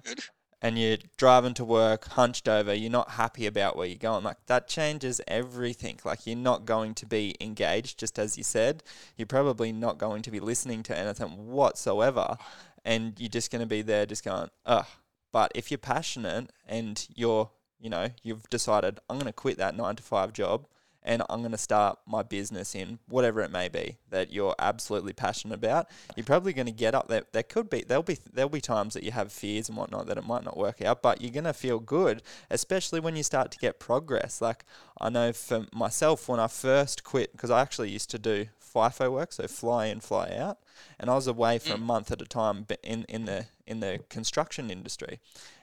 And 0.62 0.78
you're 0.78 0.98
driving 1.18 1.54
to 1.56 1.64
work 1.64 2.06
hunched 2.10 2.48
over, 2.50 2.74
you're 2.74 2.92
not 2.92 3.12
happy 3.12 3.46
about 3.46 3.78
where 3.78 3.88
you're 3.88 3.98
going. 3.98 4.24
Like 4.24 4.46
that 4.48 4.68
changes 4.68 5.22
everything. 5.28 6.00
Like 6.04 6.28
you're 6.28 6.36
not 6.36 6.66
going 6.66 6.94
to 6.96 7.06
be 7.06 7.36
engaged, 7.40 8.00
just 8.00 8.20
as 8.20 8.38
you 8.38 8.44
said. 8.44 8.84
You're 9.16 9.26
probably 9.26 9.72
not 9.72 9.98
going 9.98 10.22
to 10.24 10.32
be 10.32 10.40
listening 10.40 10.84
to 10.84 10.98
anything 10.98 11.48
whatsoever. 11.48 12.38
And 12.84 13.14
you're 13.20 13.30
just 13.30 13.52
going 13.52 13.62
to 13.62 13.68
be 13.68 13.82
there 13.82 14.06
just 14.06 14.24
going, 14.24 14.50
ugh. 14.66 14.86
But 15.32 15.52
if 15.56 15.72
you're 15.72 15.78
passionate 15.78 16.52
and 16.68 17.08
you're, 17.14 17.52
you 17.80 17.90
know, 17.90 18.08
you've 18.24 18.50
decided, 18.50 19.00
I'm 19.10 19.18
going 19.18 19.28
to 19.28 19.34
quit 19.34 19.58
that 19.58 19.78
nine 19.78 19.96
to 19.96 20.04
five 20.04 20.34
job 20.34 20.66
and 21.04 21.24
I'm 21.30 21.40
going 21.40 21.52
to 21.52 21.58
start 21.58 22.00
my 22.06 22.24
business 22.24 22.76
in 22.76 23.00
whatever 23.08 23.42
it 23.42 23.52
may 23.52 23.70
be 23.70 23.98
that 24.10 24.32
you're 24.32 24.56
absolutely 24.60 25.14
passionate 25.14 25.56
about. 25.56 25.88
You're 26.16 26.26
probably 26.26 26.54
going 26.54 26.66
to 26.66 26.74
get 26.74 26.94
up 26.94 27.08
there. 27.08 27.24
There 27.32 27.44
could 27.44 27.70
be 27.70 27.84
there'll 27.88 28.04
be 28.04 28.18
there'll 28.32 28.50
be 28.50 28.62
times 28.62 28.94
that 28.94 29.04
you 29.04 29.12
have 29.12 29.32
fears 29.32 29.70
and 29.70 29.78
whatnot 29.78 30.08
that 30.08 30.18
it 30.18 30.26
might 30.26 30.44
not 30.44 30.58
work 30.58 30.82
out, 30.82 31.02
but 31.02 31.22
you're 31.22 31.32
going 31.32 31.46
to 31.46 31.54
feel 31.54 31.80
good, 31.80 32.22
especially 32.50 33.00
when 33.00 33.16
you 33.16 33.24
start 33.24 33.52
to 33.52 33.58
get 33.58 33.80
progress. 33.80 34.42
Like 34.42 34.66
I 35.00 35.10
know 35.10 35.32
for 35.32 35.66
myself 35.74 36.28
when 36.28 36.40
I 36.40 36.48
first 36.48 37.04
quit 37.04 37.32
because 37.32 37.50
I 37.50 37.62
actually 37.62 37.92
used 37.92 38.10
to 38.12 38.20
do 38.20 38.48
FIFO 38.62 39.12
work, 39.12 39.32
so 39.32 39.48
fly 39.48 39.88
in, 39.88 40.00
fly 40.00 40.36
out, 40.38 40.60
and 41.00 41.10
I 41.10 41.16
was 41.16 41.28
away 41.28 41.60
for 41.60 41.74
a 41.74 41.78
mm. 41.78 41.84
month 41.84 42.12
at 42.12 42.22
a 42.22 42.26
time 42.26 42.68
in 42.84 43.06
in 43.08 43.26
the 43.26 43.46
in 43.66 43.80
the 43.80 44.02
construction 44.10 44.70
industry, 44.70 45.20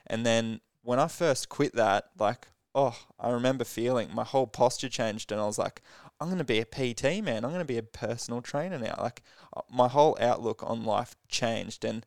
and 0.07 0.25
then 0.25 0.61
when 0.81 0.99
I 0.99 1.07
first 1.07 1.49
quit 1.49 1.75
that, 1.75 2.05
like 2.17 2.47
oh, 2.77 2.95
I 3.19 3.31
remember 3.31 3.63
feeling 3.63 4.13
my 4.13 4.23
whole 4.23 4.45
posture 4.45 4.87
changed, 4.87 5.31
and 5.31 5.41
I 5.41 5.45
was 5.45 5.57
like, 5.57 5.81
I'm 6.21 6.27
going 6.27 6.37
to 6.37 6.43
be 6.43 6.59
a 6.59 6.65
PT 6.65 7.23
man. 7.23 7.43
I'm 7.43 7.49
going 7.49 7.59
to 7.59 7.65
be 7.65 7.79
a 7.79 7.83
personal 7.83 8.41
trainer 8.41 8.77
now. 8.77 8.95
Like 8.99 9.23
uh, 9.55 9.61
my 9.69 9.87
whole 9.87 10.15
outlook 10.21 10.61
on 10.63 10.85
life 10.85 11.15
changed, 11.27 11.83
and 11.83 12.05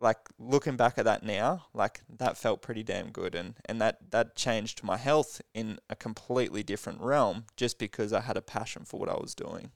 like 0.00 0.18
looking 0.38 0.76
back 0.76 0.96
at 0.96 1.04
that 1.04 1.22
now, 1.22 1.66
like 1.74 2.00
that 2.18 2.38
felt 2.38 2.62
pretty 2.62 2.82
damn 2.82 3.10
good, 3.10 3.34
and 3.34 3.54
and 3.66 3.78
that 3.82 4.10
that 4.10 4.36
changed 4.36 4.82
my 4.82 4.96
health 4.96 5.42
in 5.52 5.78
a 5.90 5.96
completely 5.96 6.62
different 6.62 7.02
realm 7.02 7.44
just 7.56 7.78
because 7.78 8.14
I 8.14 8.20
had 8.22 8.38
a 8.38 8.42
passion 8.42 8.84
for 8.86 8.98
what 8.98 9.10
I 9.10 9.18
was 9.20 9.34
doing. 9.34 9.70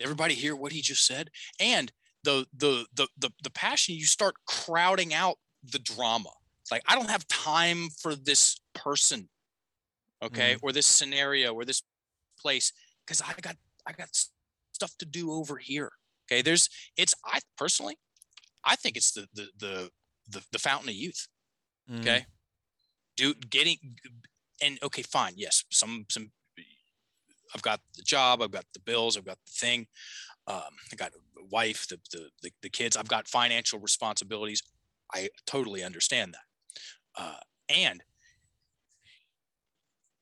everybody 0.00 0.34
hear 0.34 0.54
what 0.56 0.72
he 0.72 0.80
just 0.80 1.04
said? 1.04 1.30
And 1.58 1.92
the 2.22 2.46
the 2.54 2.86
the 2.94 3.08
the, 3.18 3.30
the 3.42 3.50
passion 3.50 3.96
you 3.96 4.06
start 4.06 4.34
crowding 4.46 5.12
out 5.12 5.38
the 5.62 5.78
drama. 5.78 6.30
It's 6.62 6.70
like 6.70 6.82
I 6.86 6.94
don't 6.94 7.10
have 7.10 7.26
time 7.28 7.88
for 8.00 8.14
this 8.14 8.60
person, 8.74 9.28
okay, 10.22 10.54
mm-hmm. 10.54 10.66
or 10.66 10.72
this 10.72 10.86
scenario 10.86 11.52
or 11.52 11.64
this 11.64 11.82
place 12.38 12.72
because 13.06 13.22
I 13.22 13.32
got 13.40 13.56
I 13.86 13.92
got 13.92 14.08
stuff 14.72 14.96
to 14.98 15.06
do 15.06 15.32
over 15.32 15.56
here. 15.56 15.92
Okay, 16.26 16.42
there's 16.42 16.68
it's 16.96 17.14
I 17.24 17.40
personally, 17.56 17.98
I 18.64 18.76
think 18.76 18.96
it's 18.96 19.12
the 19.12 19.26
the 19.34 19.48
the 19.58 19.90
the, 20.28 20.42
the 20.52 20.58
fountain 20.58 20.88
of 20.88 20.94
youth. 20.94 21.28
Mm-hmm. 21.90 22.00
Okay, 22.02 22.26
do 23.16 23.34
getting 23.34 23.78
and 24.62 24.78
okay, 24.82 25.02
fine, 25.02 25.34
yes, 25.36 25.64
some 25.70 26.06
some. 26.08 26.30
I've 27.54 27.62
got 27.62 27.80
the 27.96 28.02
job, 28.02 28.42
I've 28.42 28.52
got 28.52 28.66
the 28.74 28.80
bills, 28.80 29.16
I've 29.16 29.24
got 29.24 29.38
the 29.44 29.52
thing. 29.52 29.88
Um, 30.46 30.60
I 30.92 30.96
got 30.96 31.10
a 31.10 31.44
wife, 31.50 31.88
the, 31.88 31.98
the, 32.12 32.28
the 32.42 32.50
the 32.62 32.68
kids. 32.68 32.96
I've 32.96 33.08
got 33.08 33.26
financial 33.26 33.80
responsibilities. 33.80 34.62
I 35.12 35.28
totally 35.46 35.82
understand 35.82 36.34
that. 36.34 37.22
Uh, 37.22 37.36
and 37.68 38.02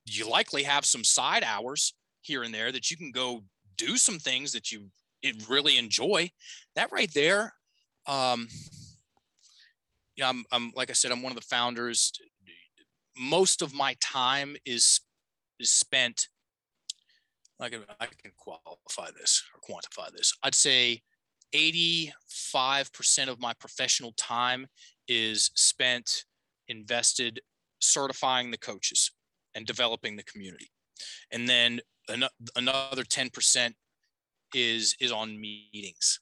you 0.07 0.29
likely 0.29 0.63
have 0.63 0.85
some 0.85 1.05
side 1.05 1.45
hours 1.45 1.95
here 2.23 2.43
and 2.43 2.53
there 2.53 2.73
that 2.73 2.91
you 2.91 2.97
can 2.97 3.11
go 3.11 3.43
do 3.77 3.97
some 3.97 4.19
things 4.19 4.53
that 4.53 4.73
you 4.73 4.91
really 5.49 5.77
enjoy. 5.77 6.31
That 6.75 6.93
right 6.93 7.13
there, 7.13 7.55
um, 8.07 8.49
yeah, 10.17 10.29
I'm, 10.29 10.45
I'm 10.51 10.73
like 10.75 10.91
I 10.91 10.95
said, 10.95 11.13
I'm 11.13 11.23
one 11.23 11.33
of 11.33 11.39
the 11.39 11.47
founders. 11.47 12.13
Most 13.17 13.63
of 13.63 13.75
my 13.75 13.97
time 14.01 14.57
is 14.65 15.01
is 15.61 15.71
spent. 15.71 16.29
I 17.61 17.69
can 17.69 17.83
I 18.01 18.07
can 18.07 18.33
qualify 18.37 19.11
this 19.19 19.43
or 19.55 19.61
quantify 19.61 20.13
this. 20.13 20.33
I'd 20.43 20.55
say 20.55 21.03
85% 21.55 23.29
of 23.29 23.41
my 23.41 23.53
professional 23.55 24.13
time 24.13 24.67
is 25.07 25.51
spent 25.55 26.25
invested 26.69 27.41
certifying 27.81 28.51
the 28.51 28.59
coaches 28.59 29.11
and 29.55 29.67
developing 29.67 30.17
the 30.17 30.23
community. 30.25 30.71
And 31.31 31.49
then 31.49 31.81
an- 32.09 32.25
another 32.57 33.05
10% 33.05 33.75
is 34.55 34.97
is 35.01 35.13
on 35.13 35.41
meetings. 35.41 36.21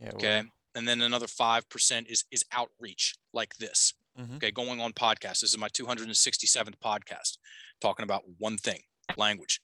Yeah, 0.00 0.10
okay. 0.14 0.36
Well. 0.36 0.50
And 0.76 0.88
then 0.88 1.02
another 1.02 1.26
5% 1.26 2.10
is 2.10 2.24
is 2.30 2.44
outreach 2.52 3.14
like 3.32 3.56
this. 3.56 3.94
Mm-hmm. 4.18 4.36
Okay, 4.36 4.50
going 4.50 4.80
on 4.80 4.92
podcasts. 4.92 5.40
This 5.40 5.52
is 5.52 5.58
my 5.58 5.68
267th 5.68 6.74
podcast 6.84 7.38
talking 7.80 8.04
about 8.04 8.22
one 8.38 8.56
thing, 8.56 8.80
language. 9.16 9.60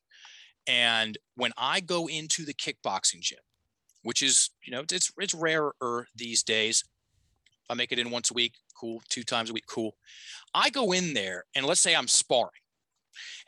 And 0.67 1.19
when 1.37 1.53
I 1.57 1.81
go 1.81 2.09
into 2.09 2.45
the 2.45 2.55
kickboxing 2.55 3.21
gym, 3.21 3.39
which 4.07 4.23
is 4.23 4.51
you 4.65 4.73
know 4.73 4.85
it's 4.91 5.11
it's 5.19 5.35
rarer 5.35 6.07
these 6.15 6.45
days. 6.45 6.85
I 7.69 7.75
make 7.75 7.91
it 7.91 7.99
in 7.99 8.13
once 8.13 8.31
a 8.31 8.35
week, 8.35 8.55
cool. 8.79 9.03
Two 9.09 9.25
times 9.25 9.51
a 9.51 9.53
week, 9.53 9.67
cool. 9.67 9.97
I 10.55 10.71
go 10.71 10.93
in 10.93 11.13
there 11.13 11.45
and 11.57 11.67
let's 11.67 11.81
say 11.81 11.97
I'm 11.97 12.07
sparring, 12.07 12.63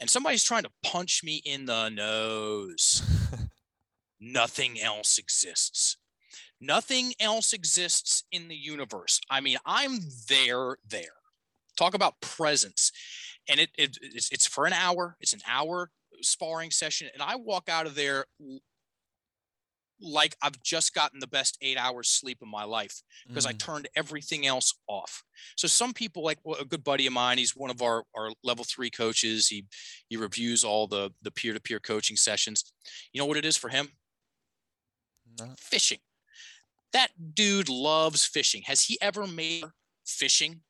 and 0.01 0.11
somebody's 0.11 0.43
trying 0.43 0.65
to 0.65 0.71
punch 0.83 1.23
me 1.23 1.41
in 1.45 1.67
the 1.67 1.89
nose. 1.91 3.03
Nothing 4.21 4.81
else 4.81 5.17
exists. 5.17 5.97
Nothing 6.61 7.13
else 7.21 7.53
exists 7.53 8.25
in 8.33 8.49
the 8.49 8.57
universe. 8.57 9.21
I 9.31 9.41
mean, 9.41 9.59
I'm 9.65 10.01
there, 10.29 10.79
there. 10.89 11.15
Talk 11.77 11.95
about 11.95 12.21
presence. 12.21 12.91
And 13.49 13.61
it, 13.61 13.71
it 13.79 13.97
it's, 14.03 14.29
it's 14.33 14.49
for 14.49 14.67
an 14.67 14.73
hour. 14.73 15.17
It's 15.21 15.35
an 15.35 15.41
hour 15.49 15.93
sparring 16.21 16.73
session. 16.73 17.11
And 17.15 17.23
I 17.23 17.37
walk 17.37 17.69
out 17.69 17.87
of 17.87 17.95
there 17.95 18.27
like 20.01 20.37
I've 20.43 20.63
just 20.63 20.95
gotten 20.95 21.21
the 21.21 21.27
best 21.27 21.59
eight 21.61 21.77
hours 21.77 22.09
sleep 22.09 22.39
of 22.43 22.49
my 22.49 22.65
life 22.65 23.03
because 23.27 23.47
mm. 23.47 23.51
I 23.51 23.53
turned 23.53 23.89
everything 23.97 24.47
else 24.47 24.75
off. 24.87 25.23
So 25.57 25.69
some 25.69 25.93
people 25.93 26.23
like 26.23 26.39
well, 26.45 26.61
a 26.61 26.65
good 26.65 26.85
buddy 26.85 27.07
of 27.07 27.13
mine, 27.13 27.39
he's 27.39 27.57
one 27.57 27.71
of 27.71 27.83
our, 27.83 28.05
our 28.17 28.31
level 28.45 28.65
three 28.65 28.91
coaches. 28.91 29.49
He 29.49 29.67
he 30.09 30.17
reviews 30.17 30.65
all 30.65 30.87
the 30.87 31.11
the 31.23 31.31
peer 31.31 31.53
to 31.53 31.61
peer 31.61 31.81
coaching 31.81 32.17
sessions. 32.17 32.73
You 33.13 33.21
know 33.21 33.27
what 33.27 33.37
it 33.37 33.45
is 33.45 33.57
for 33.57 33.69
him? 33.69 33.89
No. 35.39 35.55
Fishing. 35.59 35.99
That 36.93 37.35
dude 37.35 37.69
loves 37.69 38.25
fishing. 38.25 38.63
Has 38.67 38.85
he 38.85 38.99
ever 39.01 39.27
made 39.27 39.65
fishing? 40.07 40.63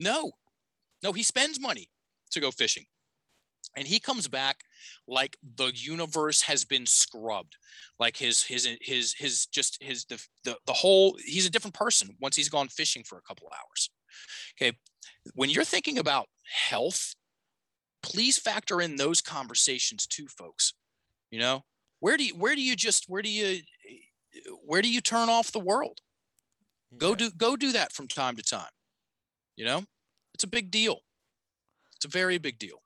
No. 0.00 0.32
No, 1.02 1.12
he 1.12 1.22
spends 1.22 1.60
money 1.60 1.88
to 2.30 2.40
go 2.40 2.50
fishing. 2.50 2.86
And 3.76 3.86
he 3.86 3.98
comes 3.98 4.28
back 4.28 4.60
like 5.08 5.36
the 5.56 5.72
universe 5.74 6.42
has 6.42 6.64
been 6.64 6.86
scrubbed. 6.86 7.56
Like 7.98 8.16
his 8.16 8.42
his 8.42 8.68
his 8.80 9.14
his 9.14 9.46
just 9.46 9.82
his 9.82 10.04
the, 10.04 10.22
the 10.44 10.56
the 10.66 10.72
whole 10.72 11.16
he's 11.24 11.46
a 11.46 11.50
different 11.50 11.74
person 11.74 12.16
once 12.20 12.36
he's 12.36 12.48
gone 12.48 12.68
fishing 12.68 13.02
for 13.04 13.18
a 13.18 13.22
couple 13.22 13.48
hours. 13.48 13.90
Okay. 14.56 14.76
When 15.34 15.50
you're 15.50 15.64
thinking 15.64 15.98
about 15.98 16.26
health 16.44 17.14
please 18.02 18.36
factor 18.36 18.80
in 18.80 18.96
those 18.96 19.20
conversations 19.20 20.06
too 20.06 20.26
folks. 20.26 20.74
You 21.30 21.38
know 21.38 21.64
where 22.00 22.16
do 22.16 22.24
you 22.24 22.34
where 22.34 22.54
do 22.54 22.62
you 22.62 22.76
just 22.76 23.08
where 23.08 23.22
do 23.22 23.30
you 23.30 23.60
where 24.64 24.82
do 24.82 24.92
you 24.92 25.00
turn 25.00 25.28
off 25.28 25.52
the 25.52 25.60
world? 25.60 26.00
Go 26.98 27.14
do 27.14 27.30
go 27.30 27.56
do 27.56 27.72
that 27.72 27.92
from 27.92 28.08
time 28.08 28.36
to 28.36 28.42
time. 28.42 28.70
You 29.56 29.64
know 29.64 29.84
it's 30.34 30.44
a 30.44 30.48
big 30.48 30.70
deal. 30.70 31.00
It's 31.96 32.04
a 32.04 32.08
very 32.08 32.38
big 32.38 32.58
deal 32.58 32.82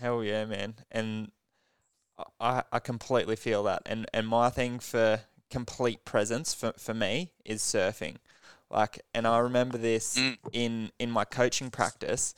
hell 0.00 0.22
yeah 0.22 0.44
man 0.44 0.74
and 0.90 1.30
I, 2.40 2.62
I 2.72 2.78
completely 2.78 3.36
feel 3.36 3.64
that. 3.64 3.82
And, 3.86 4.06
and 4.12 4.26
my 4.26 4.50
thing 4.50 4.78
for 4.78 5.20
complete 5.50 6.04
presence 6.04 6.54
for, 6.54 6.72
for 6.78 6.94
me 6.94 7.32
is 7.44 7.62
surfing. 7.62 8.16
Like, 8.70 9.00
and 9.14 9.26
I 9.26 9.38
remember 9.38 9.78
this 9.78 10.16
mm. 10.16 10.36
in, 10.52 10.90
in 10.98 11.10
my 11.10 11.24
coaching 11.24 11.70
practice. 11.70 12.34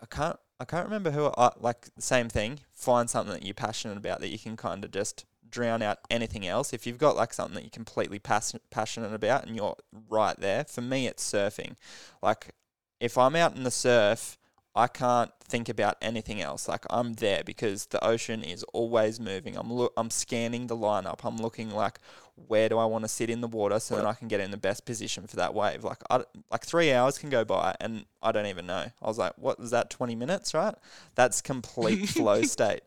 I 0.00 0.06
can't, 0.06 0.36
I 0.60 0.64
can't 0.64 0.86
remember 0.86 1.10
who, 1.10 1.30
I, 1.36 1.52
like, 1.58 1.88
same 1.98 2.28
thing. 2.28 2.60
Find 2.72 3.08
something 3.08 3.32
that 3.32 3.44
you're 3.44 3.54
passionate 3.54 3.96
about 3.96 4.20
that 4.20 4.28
you 4.28 4.38
can 4.38 4.56
kind 4.56 4.84
of 4.84 4.90
just 4.90 5.24
drown 5.48 5.82
out 5.82 5.98
anything 6.10 6.46
else. 6.46 6.72
If 6.72 6.86
you've 6.86 6.98
got 6.98 7.16
like 7.16 7.32
something 7.32 7.54
that 7.54 7.62
you're 7.62 7.70
completely 7.70 8.18
pass- 8.18 8.54
passionate 8.70 9.14
about 9.14 9.46
and 9.46 9.56
you're 9.56 9.76
right 10.08 10.38
there, 10.38 10.64
for 10.64 10.80
me, 10.80 11.06
it's 11.06 11.28
surfing. 11.28 11.74
Like, 12.22 12.54
if 13.00 13.16
I'm 13.16 13.36
out 13.36 13.56
in 13.56 13.62
the 13.62 13.70
surf 13.70 14.36
I 14.78 14.86
can't 14.86 15.32
think 15.40 15.68
about 15.68 15.96
anything 16.00 16.40
else. 16.40 16.68
Like 16.68 16.84
I'm 16.88 17.14
there 17.14 17.42
because 17.42 17.86
the 17.86 18.02
ocean 18.04 18.44
is 18.44 18.62
always 18.72 19.18
moving. 19.18 19.56
I'm 19.56 19.68
lo- 19.70 19.92
I'm 19.96 20.08
scanning 20.08 20.68
the 20.68 20.76
lineup. 20.76 21.18
I'm 21.24 21.36
looking 21.36 21.70
like 21.70 21.98
where 22.46 22.68
do 22.68 22.78
I 22.78 22.84
want 22.84 23.02
to 23.02 23.08
sit 23.08 23.28
in 23.28 23.40
the 23.40 23.48
water 23.48 23.80
so 23.80 23.96
that 23.96 24.06
I 24.06 24.12
can 24.14 24.28
get 24.28 24.38
in 24.38 24.52
the 24.52 24.56
best 24.56 24.86
position 24.86 25.26
for 25.26 25.34
that 25.34 25.52
wave. 25.52 25.82
Like 25.82 25.98
I, 26.08 26.22
like 26.52 26.64
three 26.64 26.92
hours 26.92 27.18
can 27.18 27.28
go 27.28 27.44
by 27.44 27.74
and 27.80 28.04
I 28.22 28.30
don't 28.30 28.46
even 28.46 28.66
know. 28.66 28.86
I 29.02 29.06
was 29.08 29.18
like, 29.18 29.32
what 29.36 29.58
was 29.58 29.72
that? 29.72 29.90
Twenty 29.90 30.14
minutes, 30.14 30.54
right? 30.54 30.76
That's 31.16 31.40
complete 31.42 32.08
flow 32.08 32.42
state. 32.42 32.82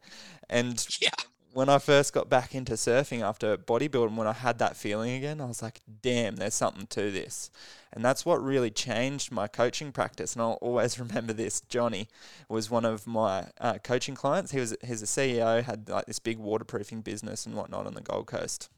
And 0.49 0.87
yeah. 1.01 1.09
When 1.53 1.69
I 1.69 1.79
first 1.79 2.13
got 2.13 2.29
back 2.29 2.55
into 2.55 2.73
surfing 2.73 3.21
after 3.21 3.57
bodybuilding, 3.57 4.15
when 4.15 4.27
I 4.27 4.33
had 4.33 4.59
that 4.59 4.77
feeling 4.77 5.11
again, 5.11 5.41
I 5.41 5.45
was 5.45 5.61
like, 5.61 5.81
damn, 6.01 6.37
there's 6.37 6.53
something 6.53 6.87
to 6.87 7.11
this. 7.11 7.51
And 7.91 8.05
that's 8.05 8.25
what 8.25 8.43
really 8.43 8.71
changed 8.71 9.31
my 9.31 9.47
coaching 9.47 9.91
practice. 9.91 10.33
And 10.33 10.41
I'll 10.41 10.59
always 10.61 10.97
remember 10.99 11.33
this. 11.33 11.61
Johnny 11.61 12.07
was 12.47 12.69
one 12.69 12.85
of 12.85 13.05
my 13.05 13.47
uh, 13.59 13.79
coaching 13.83 14.15
clients. 14.15 14.51
He 14.51 14.59
was 14.59 14.75
he's 14.83 15.01
a 15.01 15.05
CEO, 15.05 15.63
had 15.63 15.89
like 15.89 16.05
this 16.05 16.19
big 16.19 16.37
waterproofing 16.37 17.01
business 17.01 17.45
and 17.45 17.55
whatnot 17.55 17.85
on 17.85 17.95
the 17.95 18.01
Gold 18.01 18.27
Coast. 18.27 18.69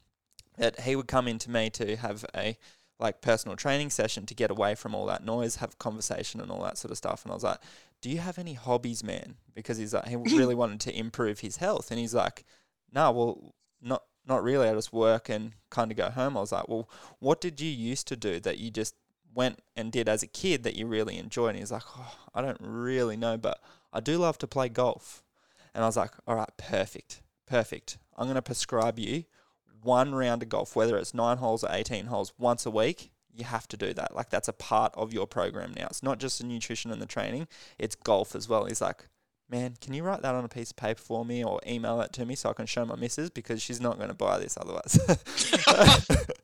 That 0.56 0.80
he 0.80 0.96
would 0.96 1.08
come 1.08 1.28
into 1.28 1.50
me 1.50 1.70
to 1.70 1.96
have 1.96 2.24
a 2.34 2.56
like 3.00 3.20
personal 3.20 3.56
training 3.56 3.90
session 3.90 4.24
to 4.26 4.34
get 4.34 4.50
away 4.50 4.74
from 4.74 4.94
all 4.94 5.06
that 5.06 5.24
noise, 5.24 5.56
have 5.56 5.78
conversation 5.78 6.40
and 6.40 6.50
all 6.50 6.62
that 6.62 6.78
sort 6.78 6.92
of 6.92 6.98
stuff. 6.98 7.24
And 7.24 7.32
I 7.32 7.34
was 7.34 7.44
like, 7.44 7.58
"Do 8.00 8.10
you 8.10 8.18
have 8.18 8.38
any 8.38 8.54
hobbies, 8.54 9.04
man?" 9.04 9.36
Because 9.54 9.78
he's 9.78 9.94
like, 9.94 10.08
he 10.08 10.16
really 10.36 10.54
wanted 10.54 10.80
to 10.80 10.96
improve 10.96 11.40
his 11.40 11.58
health, 11.58 11.90
and 11.90 12.00
he's 12.00 12.14
like, 12.14 12.44
"No, 12.94 13.10
well, 13.10 13.54
not 13.82 14.02
not 14.26 14.42
really. 14.42 14.68
I 14.68 14.74
just 14.74 14.92
work 14.92 15.28
and 15.28 15.52
kind 15.70 15.90
of 15.90 15.96
go 15.96 16.10
home." 16.10 16.36
I 16.36 16.40
was 16.40 16.52
like, 16.52 16.68
"Well, 16.68 16.88
what 17.18 17.40
did 17.40 17.60
you 17.60 17.70
used 17.70 18.08
to 18.08 18.16
do 18.16 18.40
that 18.40 18.58
you 18.58 18.70
just 18.70 18.94
went 19.34 19.60
and 19.76 19.90
did 19.90 20.08
as 20.08 20.22
a 20.22 20.28
kid 20.28 20.62
that 20.62 20.76
you 20.76 20.86
really 20.86 21.18
enjoyed?" 21.18 21.50
And 21.50 21.58
he's 21.58 21.72
like, 21.72 21.82
oh, 21.96 22.14
"I 22.34 22.40
don't 22.42 22.60
really 22.60 23.16
know, 23.16 23.36
but 23.36 23.60
I 23.92 24.00
do 24.00 24.18
love 24.18 24.38
to 24.38 24.46
play 24.46 24.68
golf." 24.68 25.22
And 25.74 25.82
I 25.84 25.86
was 25.88 25.96
like, 25.96 26.12
"All 26.26 26.36
right, 26.36 26.56
perfect, 26.56 27.22
perfect. 27.46 27.98
I'm 28.16 28.26
going 28.26 28.36
to 28.36 28.42
prescribe 28.42 28.98
you." 28.98 29.24
one 29.84 30.14
round 30.14 30.42
of 30.42 30.48
golf, 30.48 30.74
whether 30.74 30.96
it's 30.96 31.14
nine 31.14 31.36
holes 31.36 31.62
or 31.62 31.68
18 31.70 32.06
holes, 32.06 32.32
once 32.38 32.66
a 32.66 32.70
week, 32.70 33.10
you 33.32 33.44
have 33.44 33.68
to 33.68 33.76
do 33.76 33.92
that. 33.94 34.14
Like 34.14 34.30
that's 34.30 34.48
a 34.48 34.52
part 34.52 34.92
of 34.96 35.12
your 35.12 35.26
program 35.26 35.74
now. 35.76 35.86
It's 35.90 36.02
not 36.02 36.18
just 36.18 36.38
the 36.38 36.44
nutrition 36.44 36.90
and 36.90 37.02
the 37.02 37.06
training, 37.06 37.48
it's 37.78 37.94
golf 37.94 38.34
as 38.34 38.48
well. 38.48 38.64
He's 38.64 38.80
like, 38.80 39.08
man, 39.48 39.74
can 39.80 39.94
you 39.94 40.02
write 40.02 40.22
that 40.22 40.34
on 40.34 40.44
a 40.44 40.48
piece 40.48 40.70
of 40.70 40.76
paper 40.76 41.00
for 41.00 41.24
me 41.24 41.44
or 41.44 41.60
email 41.66 42.00
it 42.00 42.12
to 42.14 42.24
me 42.24 42.34
so 42.34 42.50
I 42.50 42.54
can 42.54 42.66
show 42.66 42.84
my 42.84 42.96
missus 42.96 43.30
because 43.30 43.62
she's 43.62 43.80
not 43.80 43.96
going 43.96 44.08
to 44.08 44.14
buy 44.14 44.38
this 44.38 44.56
otherwise. 44.60 44.98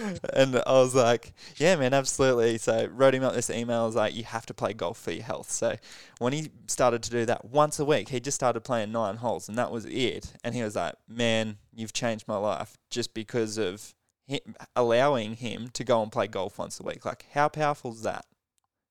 and 0.34 0.56
I 0.66 0.72
was 0.72 0.94
like, 0.94 1.32
yeah, 1.56 1.76
man, 1.76 1.94
absolutely. 1.94 2.58
So 2.58 2.88
wrote 2.92 3.14
him 3.14 3.24
up 3.24 3.34
this 3.34 3.50
email. 3.50 3.82
I 3.82 3.86
was 3.86 3.96
like, 3.96 4.14
you 4.14 4.24
have 4.24 4.46
to 4.46 4.54
play 4.54 4.72
golf 4.72 4.98
for 4.98 5.12
your 5.12 5.24
health. 5.24 5.50
So 5.50 5.76
when 6.18 6.32
he 6.32 6.50
started 6.66 7.02
to 7.04 7.10
do 7.10 7.24
that 7.26 7.44
once 7.44 7.78
a 7.78 7.84
week, 7.84 8.10
he 8.10 8.20
just 8.20 8.34
started 8.34 8.60
playing 8.60 8.92
nine 8.92 9.16
holes 9.16 9.48
and 9.48 9.56
that 9.58 9.70
was 9.70 9.84
it. 9.86 10.32
And 10.44 10.54
he 10.54 10.62
was 10.62 10.76
like, 10.76 10.94
man, 11.08 11.56
you've 11.74 11.92
changed 11.92 12.28
my 12.28 12.36
life 12.36 12.76
just 12.90 13.14
because 13.14 13.58
of 13.58 13.94
him, 14.26 14.40
allowing 14.76 15.36
him 15.36 15.68
to 15.72 15.84
go 15.84 16.02
and 16.02 16.12
play 16.12 16.26
golf 16.26 16.58
once 16.58 16.78
a 16.78 16.82
week. 16.82 17.04
Like, 17.04 17.26
how 17.32 17.48
powerful 17.48 17.92
is 17.92 18.02
that? 18.02 18.26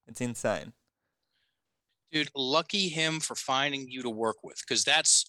It's 0.07 0.21
insane 0.21 0.73
dude 2.11 2.29
lucky 2.35 2.89
him 2.89 3.19
for 3.19 3.35
finding 3.35 3.87
you 3.89 4.01
to 4.01 4.09
work 4.09 4.37
with 4.43 4.61
because 4.67 4.83
that's 4.83 5.25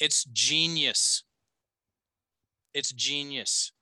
it's 0.00 0.24
genius. 0.24 1.24
It's 2.72 2.92
genius. 2.92 3.72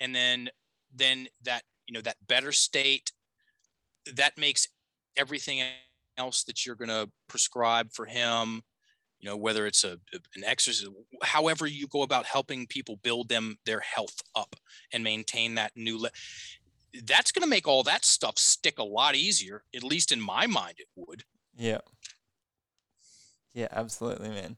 And 0.00 0.14
then 0.14 0.50
then 0.94 1.28
that 1.44 1.62
you 1.86 1.94
know 1.94 2.00
that 2.00 2.16
better 2.26 2.52
state 2.52 3.12
that 4.14 4.38
makes 4.38 4.68
everything 5.16 5.62
else 6.18 6.44
that 6.44 6.64
you're 6.64 6.74
going 6.74 6.88
to 6.88 7.08
prescribe 7.28 7.92
for 7.92 8.06
him 8.06 8.62
you 9.20 9.28
know 9.28 9.36
whether 9.36 9.66
it's 9.66 9.84
a 9.84 9.98
an 10.34 10.44
exercise 10.44 10.88
however 11.22 11.66
you 11.66 11.86
go 11.86 12.02
about 12.02 12.26
helping 12.26 12.66
people 12.66 12.96
build 13.02 13.28
them 13.28 13.56
their 13.66 13.80
health 13.80 14.16
up 14.34 14.56
and 14.92 15.04
maintain 15.04 15.54
that 15.54 15.72
new 15.76 15.98
le- 15.98 16.10
that's 17.04 17.30
going 17.30 17.42
to 17.42 17.48
make 17.48 17.68
all 17.68 17.82
that 17.82 18.04
stuff 18.04 18.38
stick 18.38 18.78
a 18.78 18.84
lot 18.84 19.14
easier 19.14 19.62
at 19.74 19.84
least 19.84 20.10
in 20.10 20.20
my 20.20 20.46
mind 20.46 20.74
it 20.78 20.88
would 20.96 21.22
yeah. 21.56 21.78
Yeah, 23.52 23.68
absolutely, 23.72 24.28
man. 24.28 24.56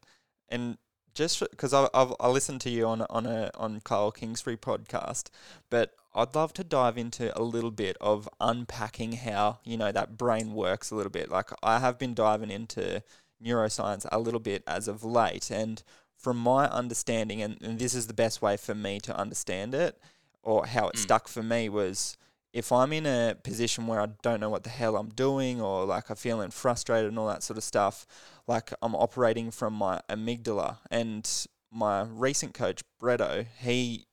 And 0.49 0.77
just 1.13 1.39
because 1.39 1.73
I've, 1.73 1.89
I've 1.93 2.13
I 2.19 2.27
listened 2.29 2.61
to 2.61 2.69
you 2.69 2.87
on 2.87 3.01
on 3.09 3.25
a 3.25 3.51
on 3.55 3.81
Kyle 3.81 4.11
Kingsbury 4.11 4.57
podcast, 4.57 5.29
but 5.69 5.93
I'd 6.15 6.35
love 6.35 6.53
to 6.53 6.63
dive 6.63 6.97
into 6.97 7.37
a 7.39 7.41
little 7.41 7.71
bit 7.71 7.97
of 8.01 8.27
unpacking 8.39 9.13
how 9.13 9.59
you 9.63 9.77
know 9.77 9.91
that 9.91 10.17
brain 10.17 10.53
works 10.53 10.91
a 10.91 10.95
little 10.95 11.11
bit. 11.11 11.29
Like 11.29 11.49
I 11.61 11.79
have 11.79 11.97
been 11.97 12.13
diving 12.13 12.51
into 12.51 13.03
neuroscience 13.43 14.07
a 14.11 14.19
little 14.19 14.39
bit 14.39 14.63
as 14.67 14.87
of 14.87 15.03
late, 15.03 15.51
and 15.51 15.83
from 16.17 16.37
my 16.37 16.67
understanding, 16.69 17.41
and, 17.41 17.61
and 17.61 17.79
this 17.79 17.93
is 17.93 18.07
the 18.07 18.13
best 18.13 18.41
way 18.41 18.57
for 18.57 18.73
me 18.73 18.99
to 19.01 19.17
understand 19.17 19.75
it, 19.75 19.99
or 20.41 20.65
how 20.65 20.87
it 20.87 20.95
mm. 20.95 20.99
stuck 20.99 21.27
for 21.27 21.43
me 21.43 21.69
was 21.69 22.17
if 22.53 22.71
I'm 22.71 22.93
in 22.93 23.07
a 23.07 23.35
position 23.43 23.87
where 23.87 23.99
I 23.99 24.07
don't 24.21 24.39
know 24.39 24.49
what 24.49 24.63
the 24.63 24.69
hell 24.69 24.95
I'm 24.95 25.09
doing 25.09 25.59
or 25.59 25.85
like 25.85 26.11
I'm 26.11 26.15
feeling 26.15 26.51
frustrated 26.51 27.09
and 27.09 27.17
all 27.17 27.27
that 27.27 27.41
sort 27.41 27.57
of 27.57 27.63
stuff, 27.63 28.05
like 28.47 28.71
I'm 28.81 28.95
operating 28.95 29.49
from 29.49 29.73
my 29.73 30.01
amygdala. 30.07 30.77
And 30.91 31.27
my 31.71 32.03
recent 32.03 32.53
coach, 32.53 32.83
Bretto, 33.01 33.47
he 33.59 34.05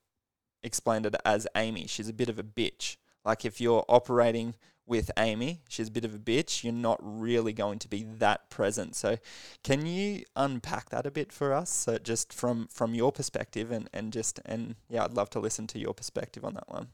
explained 0.62 1.04
it 1.04 1.14
as 1.24 1.46
Amy. 1.54 1.86
She's 1.86 2.08
a 2.08 2.14
bit 2.14 2.30
of 2.30 2.38
a 2.38 2.42
bitch. 2.42 2.96
Like 3.26 3.44
if 3.44 3.60
you're 3.60 3.84
operating 3.90 4.54
with 4.86 5.10
Amy, 5.18 5.60
she's 5.68 5.88
a 5.88 5.92
bit 5.92 6.06
of 6.06 6.14
a 6.14 6.18
bitch, 6.18 6.64
you're 6.64 6.72
not 6.72 6.98
really 7.02 7.52
going 7.52 7.78
to 7.78 7.88
be 7.88 8.04
that 8.18 8.48
present. 8.48 8.96
So 8.96 9.18
can 9.62 9.84
you 9.84 10.24
unpack 10.34 10.88
that 10.88 11.04
a 11.06 11.10
bit 11.10 11.30
for 11.30 11.52
us? 11.52 11.70
So 11.70 11.98
just 11.98 12.32
from 12.32 12.68
from 12.72 12.94
your 12.94 13.12
perspective 13.12 13.70
and, 13.70 13.90
and 13.92 14.14
just 14.14 14.40
and 14.46 14.76
yeah, 14.88 15.04
I'd 15.04 15.12
love 15.12 15.28
to 15.30 15.40
listen 15.40 15.66
to 15.68 15.78
your 15.78 15.92
perspective 15.92 16.42
on 16.42 16.54
that 16.54 16.68
one 16.68 16.88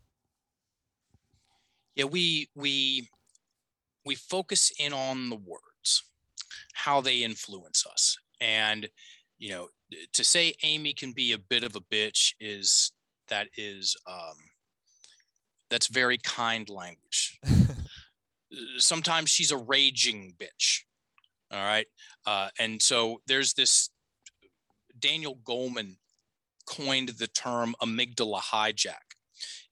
yeah 1.96 2.04
we 2.04 2.48
we 2.54 3.08
we 4.04 4.14
focus 4.14 4.70
in 4.78 4.92
on 4.92 5.30
the 5.30 5.36
words 5.36 6.04
how 6.74 7.00
they 7.00 7.18
influence 7.22 7.84
us. 7.90 8.16
And 8.40 8.88
you 9.38 9.50
know 9.50 9.68
to 10.12 10.24
say 10.24 10.54
amy 10.62 10.92
can 10.92 11.12
be 11.12 11.32
a 11.32 11.38
bit 11.38 11.62
of 11.64 11.76
a 11.76 11.80
bitch 11.80 12.32
is 12.40 12.92
that 13.28 13.48
is 13.56 13.96
um 14.06 14.36
that's 15.70 15.88
very 15.88 16.18
kind 16.18 16.68
language. 16.68 17.40
Sometimes 18.78 19.30
she's 19.30 19.50
a 19.50 19.56
raging 19.56 20.34
bitch 20.38 20.82
all 21.52 21.64
right? 21.64 21.86
Uh, 22.26 22.48
and 22.58 22.82
so 22.82 23.20
there's 23.26 23.54
this 23.54 23.90
daniel 24.98 25.38
goleman 25.44 25.96
coined 26.66 27.10
the 27.10 27.26
term 27.26 27.74
amygdala 27.82 28.40
hijack 28.40 29.05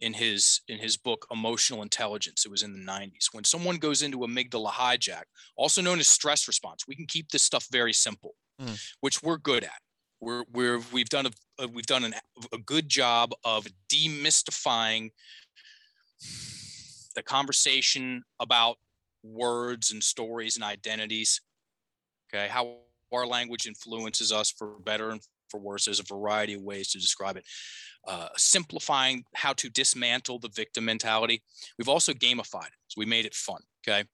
in 0.01 0.15
his 0.15 0.61
in 0.69 0.79
his 0.79 0.97
book 0.97 1.27
emotional 1.31 1.83
intelligence. 1.83 2.45
It 2.45 2.51
was 2.51 2.63
in 2.63 2.73
the 2.73 2.93
90s 2.93 3.33
when 3.33 3.45
someone 3.45 3.77
goes 3.77 4.03
into 4.03 4.19
amygdala 4.19 4.71
hijack 4.71 5.25
also 5.57 5.83
known 5.83 5.99
as 5.99 6.09
stress 6.09 6.47
response 6.49 6.85
we 6.87 6.95
can 6.95 7.07
keep 7.07 7.31
this 7.31 7.43
stuff 7.43 7.67
very 7.71 7.93
simple 7.93 8.35
mm. 8.61 8.95
which 9.01 9.23
we're 9.23 9.39
good 9.39 9.65
at. 9.65 9.81
We're, 10.21 10.45
we're 10.53 10.81
we've 10.93 11.09
done 11.09 11.27
a, 11.59 11.69
we've 11.69 11.87
done 11.87 12.05
an, 12.05 12.15
a 12.53 12.59
good 12.59 12.89
job 12.89 13.33
of 13.45 13.67
demystifying 13.93 15.11
the 17.15 17.23
conversation 17.23 18.23
about 18.41 18.77
words 19.23 19.93
and 19.93 20.03
stories 20.03 20.57
and 20.57 20.65
identities. 20.65 21.41
Okay 22.33 22.49
how 22.49 22.77
our 23.13 23.27
language 23.27 23.67
influences 23.67 24.33
us 24.33 24.51
for 24.51 24.79
better 24.81 25.11
and 25.11 25.21
for 25.55 25.61
worse 25.61 25.85
there's 25.85 26.01
a 26.01 26.15
variety 26.15 26.55
of 26.55 26.63
ways 26.63 26.91
to 26.91 26.99
describe 26.99 27.37
it 27.37 27.45
uh, 28.07 28.29
simplifying 28.37 29.25
how 29.35 29.53
to 29.55 29.71
dismantle 29.71 30.39
the 30.39 30.51
victim 30.51 30.85
mentality. 30.85 31.43
We've 31.79 31.89
also 31.89 32.13
gamified 32.13 32.67
it. 32.67 32.79
So 32.89 32.99
we 32.99 33.07
made 33.07 33.25
it 33.25 33.35
fun. 33.35 33.63
Okay. 33.87 34.05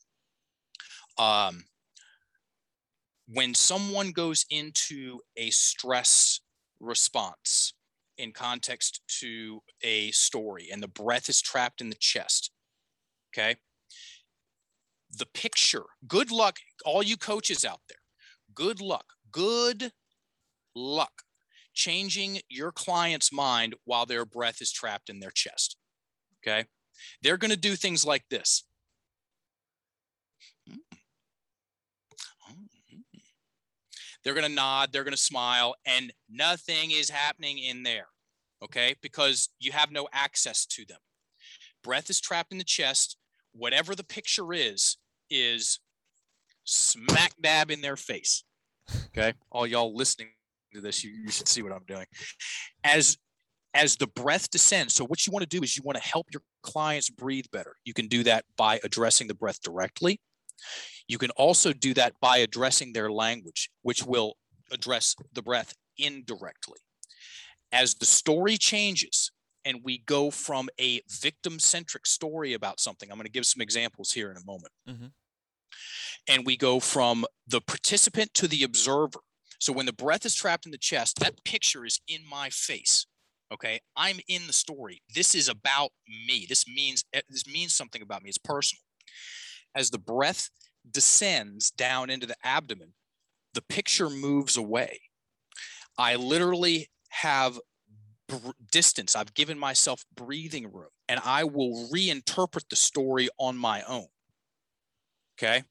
Um, 1.18 1.64
when 3.26 3.54
someone 3.54 4.12
goes 4.12 4.44
into 4.50 5.20
a 5.36 5.50
stress 5.50 6.40
response 6.80 7.74
in 8.16 8.32
context 8.32 9.00
to 9.20 9.60
a 9.82 10.10
story 10.12 10.68
and 10.72 10.82
the 10.82 10.88
breath 10.88 11.28
is 11.28 11.40
trapped 11.40 11.80
in 11.80 11.90
the 11.90 11.96
chest, 11.96 12.50
okay, 13.32 13.56
the 15.16 15.26
picture, 15.26 15.84
good 16.06 16.30
luck, 16.30 16.58
all 16.84 17.02
you 17.02 17.16
coaches 17.16 17.64
out 17.64 17.80
there, 17.88 17.98
good 18.54 18.80
luck, 18.80 19.06
good 19.32 19.92
luck 20.74 21.22
changing 21.80 22.40
your 22.50 22.72
client's 22.72 23.32
mind 23.32 23.74
while 23.84 24.04
their 24.04 24.26
breath 24.26 24.60
is 24.60 24.70
trapped 24.70 25.08
in 25.08 25.18
their 25.18 25.30
chest. 25.30 25.76
Okay. 26.42 26.66
They're 27.22 27.38
going 27.38 27.52
to 27.52 27.56
do 27.56 27.74
things 27.74 28.04
like 28.04 28.24
this. 28.28 28.64
They're 34.22 34.34
going 34.34 34.46
to 34.46 34.54
nod, 34.54 34.90
they're 34.92 35.04
going 35.04 35.16
to 35.16 35.20
smile, 35.20 35.74
and 35.86 36.12
nothing 36.28 36.90
is 36.90 37.08
happening 37.08 37.56
in 37.56 37.82
there. 37.84 38.08
Okay. 38.62 38.96
Because 39.00 39.48
you 39.58 39.72
have 39.72 39.90
no 39.90 40.06
access 40.12 40.66
to 40.66 40.84
them. 40.84 40.98
Breath 41.82 42.10
is 42.10 42.20
trapped 42.20 42.52
in 42.52 42.58
the 42.58 42.64
chest. 42.64 43.16
Whatever 43.52 43.94
the 43.94 44.04
picture 44.04 44.52
is, 44.52 44.98
is 45.30 45.80
smack 46.64 47.32
dab 47.40 47.70
in 47.70 47.80
their 47.80 47.96
face. 47.96 48.44
Okay. 49.16 49.32
All 49.50 49.66
y'all 49.66 49.96
listening 49.96 50.28
to 50.72 50.80
this, 50.80 51.04
you, 51.04 51.10
you 51.10 51.30
should 51.30 51.48
see 51.48 51.62
what 51.62 51.72
I'm 51.72 51.84
doing. 51.86 52.06
As 52.84 53.16
as 53.72 53.94
the 53.94 54.08
breath 54.08 54.50
descends, 54.50 54.94
so 54.94 55.04
what 55.04 55.26
you 55.26 55.32
want 55.32 55.48
to 55.48 55.48
do 55.48 55.62
is 55.62 55.76
you 55.76 55.84
want 55.84 55.96
to 55.96 56.02
help 56.02 56.26
your 56.32 56.42
clients 56.62 57.08
breathe 57.08 57.44
better. 57.52 57.76
You 57.84 57.94
can 57.94 58.08
do 58.08 58.24
that 58.24 58.44
by 58.56 58.80
addressing 58.82 59.28
the 59.28 59.34
breath 59.34 59.62
directly. 59.62 60.20
You 61.06 61.18
can 61.18 61.30
also 61.30 61.72
do 61.72 61.94
that 61.94 62.14
by 62.20 62.38
addressing 62.38 62.92
their 62.92 63.12
language, 63.12 63.70
which 63.82 64.02
will 64.04 64.34
address 64.72 65.14
the 65.32 65.42
breath 65.42 65.74
indirectly. 65.98 66.78
As 67.72 67.94
the 67.94 68.06
story 68.06 68.56
changes 68.56 69.30
and 69.64 69.80
we 69.84 69.98
go 69.98 70.30
from 70.30 70.68
a 70.80 71.00
victim 71.08 71.60
centric 71.60 72.06
story 72.06 72.54
about 72.54 72.80
something, 72.80 73.10
I'm 73.10 73.18
going 73.18 73.26
to 73.26 73.30
give 73.30 73.46
some 73.46 73.60
examples 73.60 74.12
here 74.12 74.30
in 74.30 74.36
a 74.36 74.44
moment. 74.44 74.72
Mhm. 74.88 75.12
And 76.28 76.44
we 76.44 76.56
go 76.56 76.80
from 76.80 77.24
the 77.46 77.60
participant 77.60 78.34
to 78.34 78.48
the 78.48 78.64
observer. 78.64 79.20
So 79.60 79.74
when 79.74 79.86
the 79.86 79.92
breath 79.92 80.24
is 80.24 80.34
trapped 80.34 80.64
in 80.64 80.72
the 80.72 80.78
chest, 80.78 81.20
that 81.20 81.44
picture 81.44 81.84
is 81.84 82.00
in 82.08 82.22
my 82.28 82.48
face. 82.48 83.06
Okay, 83.52 83.80
I'm 83.94 84.20
in 84.26 84.46
the 84.46 84.52
story. 84.52 85.02
This 85.14 85.34
is 85.34 85.48
about 85.48 85.90
me. 86.26 86.46
This 86.48 86.66
means 86.66 87.04
eh, 87.12 87.20
this 87.28 87.46
means 87.46 87.74
something 87.74 88.00
about 88.00 88.22
me. 88.22 88.28
It's 88.28 88.38
personal. 88.38 88.80
As 89.74 89.90
the 89.90 89.98
breath 89.98 90.50
descends 90.90 91.70
down 91.70 92.10
into 92.10 92.26
the 92.26 92.36
abdomen, 92.42 92.94
the 93.52 93.62
picture 93.62 94.08
moves 94.08 94.56
away. 94.56 95.00
I 95.98 96.16
literally 96.16 96.88
have 97.10 97.58
distance. 98.70 99.14
I've 99.14 99.34
given 99.34 99.58
myself 99.58 100.04
breathing 100.14 100.72
room, 100.72 100.90
and 101.08 101.20
I 101.22 101.44
will 101.44 101.88
reinterpret 101.92 102.68
the 102.70 102.76
story 102.76 103.28
on 103.38 103.58
my 103.58 103.82
own. 103.82 104.06
Okay, 105.36 105.64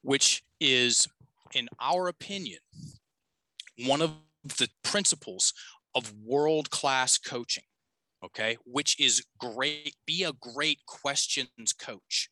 which 0.00 0.42
is, 0.60 1.06
in 1.54 1.68
our 1.80 2.08
opinion, 2.08 2.60
one 3.86 4.02
of 4.02 4.12
the 4.44 4.68
principles 4.82 5.52
of 5.94 6.12
world 6.24 6.70
class 6.70 7.18
coaching. 7.18 7.64
Okay, 8.24 8.56
which 8.64 9.00
is 9.00 9.24
great. 9.38 9.96
Be 10.06 10.22
a 10.22 10.32
great 10.32 10.78
questions 10.86 11.72
coach. 11.76 12.30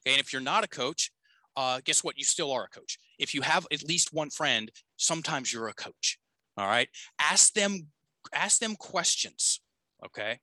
Okay, 0.00 0.14
and 0.14 0.20
if 0.20 0.32
you're 0.32 0.40
not 0.40 0.62
a 0.62 0.68
coach, 0.68 1.10
uh, 1.56 1.80
guess 1.84 2.04
what? 2.04 2.16
You 2.16 2.24
still 2.24 2.52
are 2.52 2.64
a 2.64 2.68
coach. 2.68 2.98
If 3.18 3.34
you 3.34 3.42
have 3.42 3.66
at 3.72 3.82
least 3.82 4.12
one 4.12 4.30
friend, 4.30 4.70
sometimes 4.96 5.52
you're 5.52 5.68
a 5.68 5.74
coach. 5.74 6.18
All 6.56 6.68
right, 6.68 6.88
ask 7.20 7.52
them 7.52 7.88
ask 8.32 8.60
them 8.60 8.76
questions. 8.76 9.60
Okay, 10.04 10.38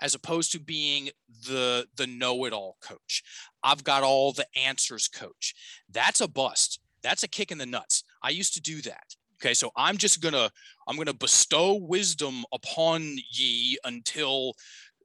as 0.00 0.14
opposed 0.14 0.52
to 0.52 0.60
being 0.60 1.10
the 1.46 1.86
the 1.96 2.06
know-it-all 2.06 2.78
coach. 2.80 3.22
I've 3.62 3.84
got 3.84 4.02
all 4.02 4.32
the 4.32 4.46
answers 4.56 5.08
coach. 5.08 5.54
That's 5.88 6.20
a 6.20 6.28
bust. 6.28 6.80
That's 7.02 7.22
a 7.22 7.28
kick 7.28 7.52
in 7.52 7.58
the 7.58 7.66
nuts. 7.66 8.02
I 8.22 8.30
used 8.30 8.54
to 8.54 8.60
do 8.60 8.82
that. 8.82 9.14
Okay, 9.40 9.54
so 9.54 9.70
I'm 9.76 9.96
just 9.96 10.20
gonna 10.22 10.50
I'm 10.88 10.96
gonna 10.96 11.14
bestow 11.14 11.74
wisdom 11.74 12.44
upon 12.52 13.16
ye 13.30 13.78
until 13.84 14.54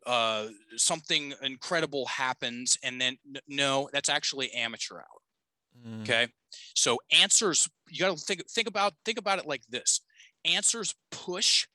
uh, 0.06 0.48
something 0.78 1.34
incredible 1.42 2.06
happens, 2.08 2.78
and 2.84 3.00
then 3.00 3.18
no, 3.48 3.90
that's 3.94 4.10
actually 4.10 4.52
amateur 4.52 4.98
hour. 4.98 5.86
Mm. 5.86 6.02
Okay, 6.02 6.28
so 6.76 6.98
answers 7.12 7.70
you 7.90 8.00
got 8.00 8.18
to 8.18 8.24
think 8.24 8.50
think 8.50 8.68
about 8.68 8.94
think 9.06 9.20
about 9.20 9.40
it 9.40 9.46
like 9.46 9.66
this: 9.70 10.02
answers 10.46 10.96
push, 11.12 11.68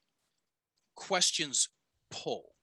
questions 0.94 1.68
pull. 2.10 2.54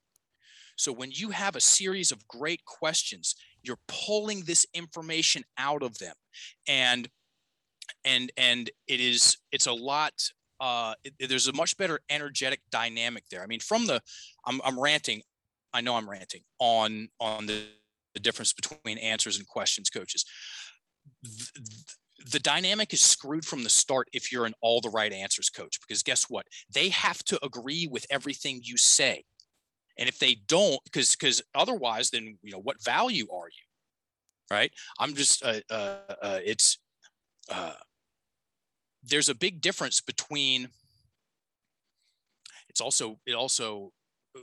So 0.75 0.91
when 0.91 1.11
you 1.11 1.29
have 1.29 1.55
a 1.55 1.61
series 1.61 2.11
of 2.11 2.27
great 2.27 2.65
questions, 2.65 3.35
you're 3.61 3.77
pulling 3.87 4.41
this 4.41 4.65
information 4.73 5.43
out 5.57 5.83
of 5.83 5.99
them, 5.99 6.15
and 6.67 7.07
and 8.05 8.31
and 8.37 8.69
it 8.87 8.99
is 8.99 9.37
it's 9.51 9.67
a 9.67 9.73
lot 9.73 10.13
uh 10.59 10.93
it- 11.03 11.29
there's 11.29 11.47
a 11.47 11.53
much 11.53 11.77
better 11.77 11.99
energetic 12.09 12.61
dynamic 12.71 13.23
there. 13.29 13.43
I 13.43 13.47
mean 13.47 13.59
from 13.59 13.85
the 13.85 14.01
i'm, 14.45 14.61
I'm 14.63 14.79
ranting 14.79 15.21
i 15.73 15.81
know 15.81 15.95
i'm 15.95 16.09
ranting 16.09 16.41
on 16.59 17.09
on 17.19 17.45
the, 17.45 17.63
the 18.13 18.19
difference 18.19 18.53
between 18.53 18.97
answers 18.97 19.37
and 19.37 19.47
questions 19.47 19.89
coaches. 19.89 20.25
Th- 21.25 21.53
th- 21.53 21.97
the 22.31 22.39
dynamic 22.39 22.93
is 22.93 23.01
screwed 23.01 23.45
from 23.45 23.63
the 23.63 23.69
start 23.69 24.07
if 24.13 24.31
you're 24.31 24.45
an 24.45 24.53
all 24.61 24.79
the 24.81 24.89
right 24.89 25.11
answers 25.11 25.49
coach 25.49 25.79
because 25.81 26.03
guess 26.03 26.29
what? 26.29 26.45
They 26.73 26.89
have 26.89 27.23
to 27.25 27.43
agree 27.43 27.87
with 27.91 28.05
everything 28.09 28.61
you 28.63 28.77
say. 28.77 29.23
And 29.97 30.07
if 30.07 30.19
they 30.19 30.35
don't 30.47 30.79
because 30.85 31.11
because 31.11 31.41
otherwise 31.53 32.09
then 32.09 32.37
you 32.41 32.51
know 32.51 32.61
what 32.61 32.83
value 32.83 33.27
are 33.33 33.47
you? 33.47 34.55
Right? 34.55 34.71
I'm 34.99 35.13
just 35.15 35.43
uh, 35.43 35.59
uh, 35.69 35.97
uh 36.21 36.39
it's 36.43 36.77
uh, 37.51 37.73
there's 39.03 39.29
a 39.29 39.35
big 39.35 39.61
difference 39.61 40.01
between 40.01 40.69
it's 42.69 42.81
also 42.81 43.19
it 43.25 43.33
also 43.33 43.91
uh, 44.35 44.41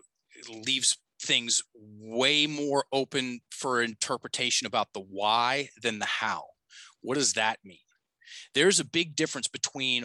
leaves 0.67 0.99
things 1.23 1.63
way 1.75 2.47
more 2.47 2.85
open 2.93 3.41
for 3.51 3.83
interpretation 3.83 4.67
about 4.67 4.93
the 4.95 5.01
why 5.01 5.69
than 5.83 5.99
the 5.99 6.07
how 6.07 6.45
what 7.03 7.15
does 7.17 7.35
that 7.35 7.59
mean 7.65 7.79
there's 8.55 8.81
a 8.81 8.85
big 8.85 9.17
difference 9.17 9.49
between 9.49 10.05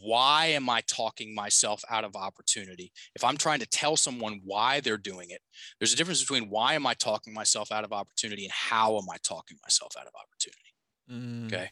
why 0.00 0.46
am 0.46 0.70
i 0.70 0.80
talking 0.86 1.34
myself 1.34 1.82
out 1.90 2.04
of 2.04 2.16
opportunity 2.16 2.90
if 3.14 3.22
i'm 3.22 3.36
trying 3.36 3.58
to 3.58 3.66
tell 3.66 3.96
someone 3.96 4.40
why 4.44 4.80
they're 4.80 4.96
doing 4.96 5.28
it 5.30 5.40
there's 5.78 5.92
a 5.92 5.96
difference 5.96 6.20
between 6.20 6.48
why 6.48 6.72
am 6.72 6.86
i 6.86 6.94
talking 6.94 7.34
myself 7.34 7.70
out 7.70 7.84
of 7.84 7.92
opportunity 7.92 8.44
and 8.44 8.52
how 8.52 8.96
am 8.96 9.04
i 9.12 9.16
talking 9.22 9.58
myself 9.62 9.92
out 9.98 10.06
of 10.06 10.12
opportunity 10.14 10.74
Mm. 11.10 11.46
Okay. 11.46 11.70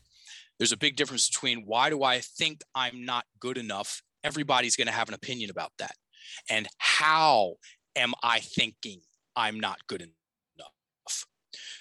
There's 0.58 0.72
a 0.72 0.76
big 0.76 0.96
difference 0.96 1.28
between 1.28 1.64
why 1.66 1.90
do 1.90 2.02
I 2.02 2.20
think 2.20 2.62
I'm 2.74 3.04
not 3.04 3.24
good 3.40 3.58
enough? 3.58 4.02
Everybody's 4.22 4.76
going 4.76 4.86
to 4.86 4.92
have 4.92 5.08
an 5.08 5.14
opinion 5.14 5.50
about 5.50 5.72
that. 5.78 5.96
And 6.48 6.68
how 6.78 7.54
am 7.96 8.14
I 8.22 8.40
thinking 8.40 9.00
I'm 9.34 9.58
not 9.58 9.86
good 9.86 10.02
enough? 10.02 10.12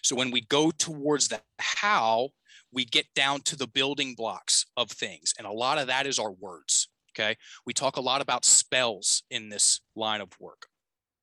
So 0.02 0.16
when 0.16 0.32
we 0.32 0.42
go 0.42 0.72
towards 0.72 1.28
the 1.28 1.42
how, 1.60 2.30
we 2.74 2.86
get 2.86 3.06
down 3.16 3.42
to 3.42 3.56
the 3.56 3.68
building 3.68 4.16
blocks 4.16 4.66
of 4.78 4.90
things. 4.90 5.34
And 5.38 5.46
a 5.46 5.52
lot 5.52 5.78
of 5.78 5.88
that 5.88 6.08
is 6.08 6.20
our 6.20 6.32
words. 6.32 6.90
Okay. 7.12 7.36
We 7.66 7.74
talk 7.74 7.98
a 7.98 8.02
lot 8.02 8.22
about 8.22 8.46
spells 8.46 9.24
in 9.30 9.50
this 9.50 9.82
line 9.96 10.22
of 10.22 10.30
work. 10.40 10.68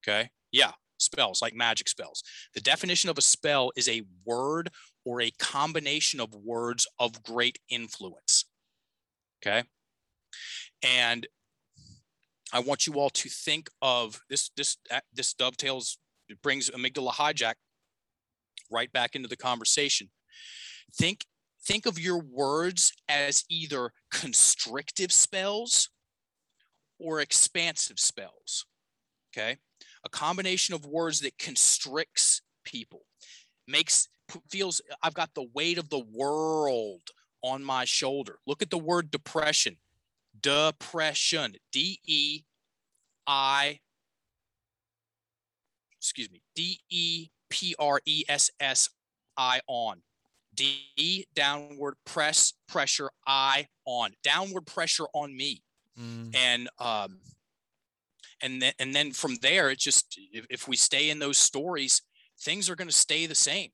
Okay. 0.03 0.30
Yeah. 0.53 0.72
Spells 0.99 1.40
like 1.40 1.55
magic 1.55 1.88
spells. 1.88 2.22
The 2.55 2.61
definition 2.61 3.09
of 3.09 3.18
a 3.18 3.22
spell 3.22 3.70
is 3.76 3.88
a 3.88 4.03
word 4.24 4.70
or 5.09 5.23
a 5.23 5.31
combination 5.39 6.21
of 6.21 6.35
words 6.35 6.87
of 6.99 7.23
great 7.23 7.59
influence. 7.71 8.45
Okay. 9.41 9.63
And 10.83 11.27
I 12.53 12.61
want 12.61 12.87
you 12.87 12.93
all 13.01 13.09
to 13.09 13.31
think 13.31 13.71
of 13.81 14.21
this, 14.29 14.51
this, 14.55 14.77
uh, 14.91 15.01
this 15.15 15.33
dovetails, 15.33 15.97
it 16.29 16.43
brings 16.43 16.69
amygdala 16.69 17.13
hijack 17.13 17.55
right 18.71 18.93
back 18.93 19.17
into 19.17 19.29
the 19.29 19.37
conversation. 19.37 20.11
Think, 20.95 21.25
think 21.65 21.87
of 21.87 21.99
your 21.99 22.19
words 22.19 22.93
as 23.09 23.45
either 23.49 23.93
constrictive 24.13 25.11
spells 25.11 25.89
or 26.99 27.21
expansive 27.21 27.99
spells. 27.99 28.67
Okay. 29.33 29.57
A 30.05 30.11
combination 30.11 30.75
of 30.75 30.85
words 30.85 31.21
that 31.21 31.39
constricts 31.39 32.43
people, 32.67 33.07
makes 33.67 34.09
feels 34.49 34.81
I've 35.03 35.14
got 35.14 35.35
the 35.35 35.47
weight 35.55 35.79
of 35.79 35.89
the 35.91 36.05
world 36.12 37.03
on 37.43 37.62
my 37.64 37.85
shoulder. 37.85 38.39
Look 38.47 38.62
at 38.62 38.70
the 38.70 38.79
word 38.79 39.11
depression. 39.11 39.76
Depression. 40.41 41.57
D 41.72 42.01
E 42.07 42.43
I 43.26 43.81
excuse 45.97 46.31
me. 46.31 46.43
D 46.55 46.81
E 46.91 47.29
P 47.51 47.74
R 47.79 48.01
E 48.07 48.24
S 48.29 48.51
S 48.61 48.89
I 49.37 49.61
on. 49.66 50.03
D 50.55 51.26
downward 51.35 51.95
press 52.05 52.55
pressure 52.68 53.11
I 53.26 53.68
on. 53.85 54.12
Downward 54.22 54.66
pressure 54.66 55.07
on 55.14 55.37
me 55.37 55.62
Mm. 55.99 56.33
and 56.37 56.68
um 56.79 57.18
and 58.41 58.62
then 58.62 58.72
and 58.79 58.95
then 58.95 59.11
from 59.11 59.35
there 59.43 59.70
it 59.70 59.81
just 59.81 60.16
if, 60.33 60.47
if 60.49 60.68
we 60.68 60.76
stay 60.76 61.11
in 61.11 61.18
those 61.18 61.39
stories 61.39 62.03
things 62.39 62.70
are 62.70 62.76
going 62.76 62.87
to 62.87 62.95
stay 62.95 63.26
the 63.26 63.35
same 63.35 63.70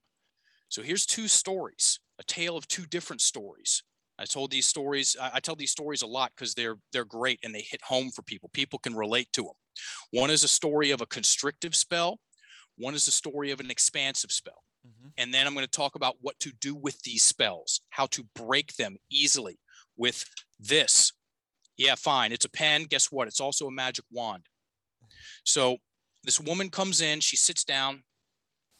so 0.74 0.82
here's 0.82 1.06
two 1.06 1.28
stories 1.28 2.00
a 2.18 2.24
tale 2.24 2.56
of 2.56 2.66
two 2.68 2.86
different 2.86 3.20
stories 3.20 3.82
i 4.18 4.24
told 4.24 4.50
these 4.50 4.66
stories 4.66 5.16
i, 5.20 5.32
I 5.34 5.40
tell 5.40 5.56
these 5.56 5.70
stories 5.70 6.02
a 6.02 6.06
lot 6.06 6.32
because 6.36 6.54
they're 6.54 6.76
they're 6.92 7.04
great 7.04 7.40
and 7.42 7.54
they 7.54 7.62
hit 7.62 7.82
home 7.82 8.10
for 8.10 8.22
people 8.22 8.50
people 8.52 8.78
can 8.78 8.94
relate 8.94 9.28
to 9.34 9.42
them 9.42 9.58
one 10.10 10.30
is 10.30 10.44
a 10.44 10.48
story 10.48 10.90
of 10.90 11.00
a 11.00 11.06
constrictive 11.06 11.74
spell 11.74 12.18
one 12.76 12.94
is 12.94 13.06
a 13.08 13.12
story 13.12 13.50
of 13.50 13.60
an 13.60 13.70
expansive 13.70 14.32
spell 14.32 14.62
Mhm. 14.86 15.12
and 15.16 15.32
then 15.32 15.46
i'm 15.46 15.54
going 15.54 15.64
to 15.64 15.70
talk 15.70 15.94
about 15.94 16.16
what 16.20 16.38
to 16.40 16.52
do 16.60 16.74
with 16.74 17.00
these 17.02 17.22
spells 17.22 17.80
how 17.90 18.06
to 18.06 18.24
break 18.34 18.74
them 18.76 18.96
easily 19.10 19.58
with 19.96 20.24
this 20.58 21.12
yeah, 21.76 21.94
fine. 21.96 22.32
It's 22.32 22.44
a 22.44 22.50
pen. 22.50 22.84
Guess 22.84 23.10
what? 23.10 23.28
It's 23.28 23.40
also 23.40 23.66
a 23.66 23.72
magic 23.72 24.04
wand. 24.10 24.44
So 25.44 25.78
this 26.22 26.40
woman 26.40 26.70
comes 26.70 27.00
in, 27.00 27.20
she 27.20 27.36
sits 27.36 27.64
down, 27.64 28.04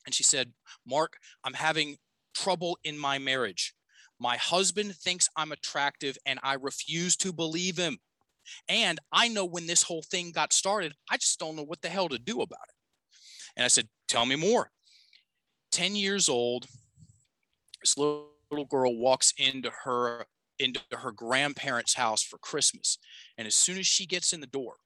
and 0.07 0.15
she 0.15 0.23
said, 0.23 0.53
Mark, 0.87 1.17
I'm 1.45 1.55
having 1.55 1.97
trouble 2.35 2.79
in 2.85 2.99
my 2.99 3.19
marriage. 3.19 3.75
My 4.21 4.37
husband 4.37 4.95
thinks 4.95 5.29
I'm 5.37 5.53
attractive, 5.53 6.17
and 6.25 6.39
I 6.43 6.55
refuse 6.55 7.17
to 7.19 7.33
believe 7.33 7.77
him. 7.77 7.99
And 8.69 9.01
I 9.13 9.29
know 9.29 9.45
when 9.45 9.67
this 9.67 9.83
whole 9.83 10.03
thing 10.03 10.31
got 10.31 10.53
started, 10.53 10.95
I 11.11 11.17
just 11.17 11.39
don't 11.39 11.57
know 11.57 11.65
what 11.65 11.83
the 11.83 11.89
hell 11.89 12.09
to 12.09 12.19
do 12.19 12.43
about 12.43 12.69
it. 12.69 12.75
And 13.57 13.65
I 13.65 13.69
said, 13.69 13.89
Tell 14.09 14.27
me 14.27 14.37
more. 14.37 14.71
10 15.73 15.97
years 15.97 16.29
old, 16.29 16.67
this 17.81 17.97
little, 17.99 18.31
girl 18.71 18.97
walks 18.97 19.35
into 19.37 19.69
her 19.83 20.27
into 20.61 20.81
her 20.93 21.11
grandparents' 21.11 21.95
house 21.95 22.23
for 22.23 22.39
Christmas. 22.39 22.99
And 23.37 23.49
as 23.49 23.57
soon 23.57 23.79
as 23.79 23.87
she 23.87 24.07
gets 24.07 24.33
in 24.33 24.41
the 24.41 24.47
door, 24.47 24.77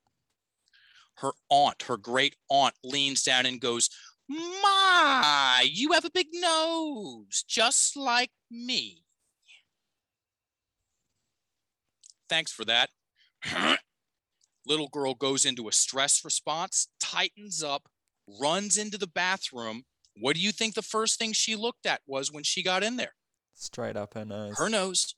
her 1.17 1.33
aunt, 1.51 1.83
her 1.83 1.99
great 1.99 2.37
aunt, 2.49 2.75
leans 2.83 3.23
down 3.23 3.45
and 3.45 3.61
goes, 3.61 3.91
My, 4.29 5.67
you 5.71 5.93
have 5.93 6.05
a 6.05 6.11
big 6.11 6.29
nose, 6.33 7.45
just 7.49 7.97
like 7.97 8.31
me. 8.51 9.05
Thanks 12.29 12.53
for 12.53 12.65
that. 12.67 12.91
Little 14.67 14.89
girl 14.89 15.15
goes 15.15 15.47
into 15.47 15.69
a 15.69 15.73
stress 15.73 16.25
response, 16.25 16.89
tightens 17.01 17.63
up, 17.63 17.89
runs 18.41 18.77
into 18.77 18.99
the 18.99 19.07
bathroom. 19.07 19.85
What 20.15 20.37
do 20.37 20.43
you 20.43 20.53
think 20.53 20.75
the 20.75 20.83
first 20.83 21.19
thing 21.19 21.33
she 21.33 21.57
looked 21.57 21.87
at 21.87 22.03
was 22.07 22.31
when 22.31 22.45
she 22.45 22.63
got 22.63 22.83
in 22.83 22.97
there? 22.97 23.15
Straight 23.55 23.97
up 23.97 24.13
her 24.15 24.27
nose. 24.27 24.59
Her 24.59 24.69
nose. 24.69 25.15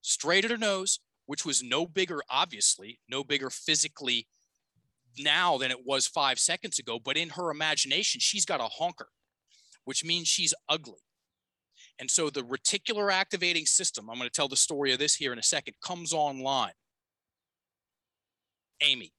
Straight 0.00 0.44
at 0.46 0.50
her 0.50 0.56
nose, 0.56 1.00
which 1.26 1.44
was 1.44 1.62
no 1.62 1.86
bigger, 1.86 2.22
obviously, 2.30 3.00
no 3.08 3.22
bigger 3.22 3.50
physically 3.50 4.28
now 5.18 5.58
than 5.58 5.70
it 5.70 5.84
was 5.84 6.06
five 6.06 6.38
seconds 6.38 6.78
ago. 6.78 6.98
But 7.02 7.16
in 7.16 7.30
her 7.30 7.50
imagination, 7.50 8.20
she's 8.20 8.44
got 8.44 8.60
a 8.60 8.64
honker, 8.64 9.08
which 9.84 10.04
means 10.04 10.28
she's 10.28 10.54
ugly. 10.68 11.00
And 11.98 12.10
so 12.10 12.30
the 12.30 12.42
reticular 12.42 13.12
activating 13.12 13.66
system, 13.66 14.10
I'm 14.10 14.18
going 14.18 14.28
to 14.28 14.34
tell 14.34 14.48
the 14.48 14.56
story 14.56 14.92
of 14.92 14.98
this 14.98 15.14
here 15.14 15.32
in 15.32 15.38
a 15.38 15.42
second, 15.42 15.74
comes 15.84 16.12
online. 16.12 16.72
Amy. 18.82 19.12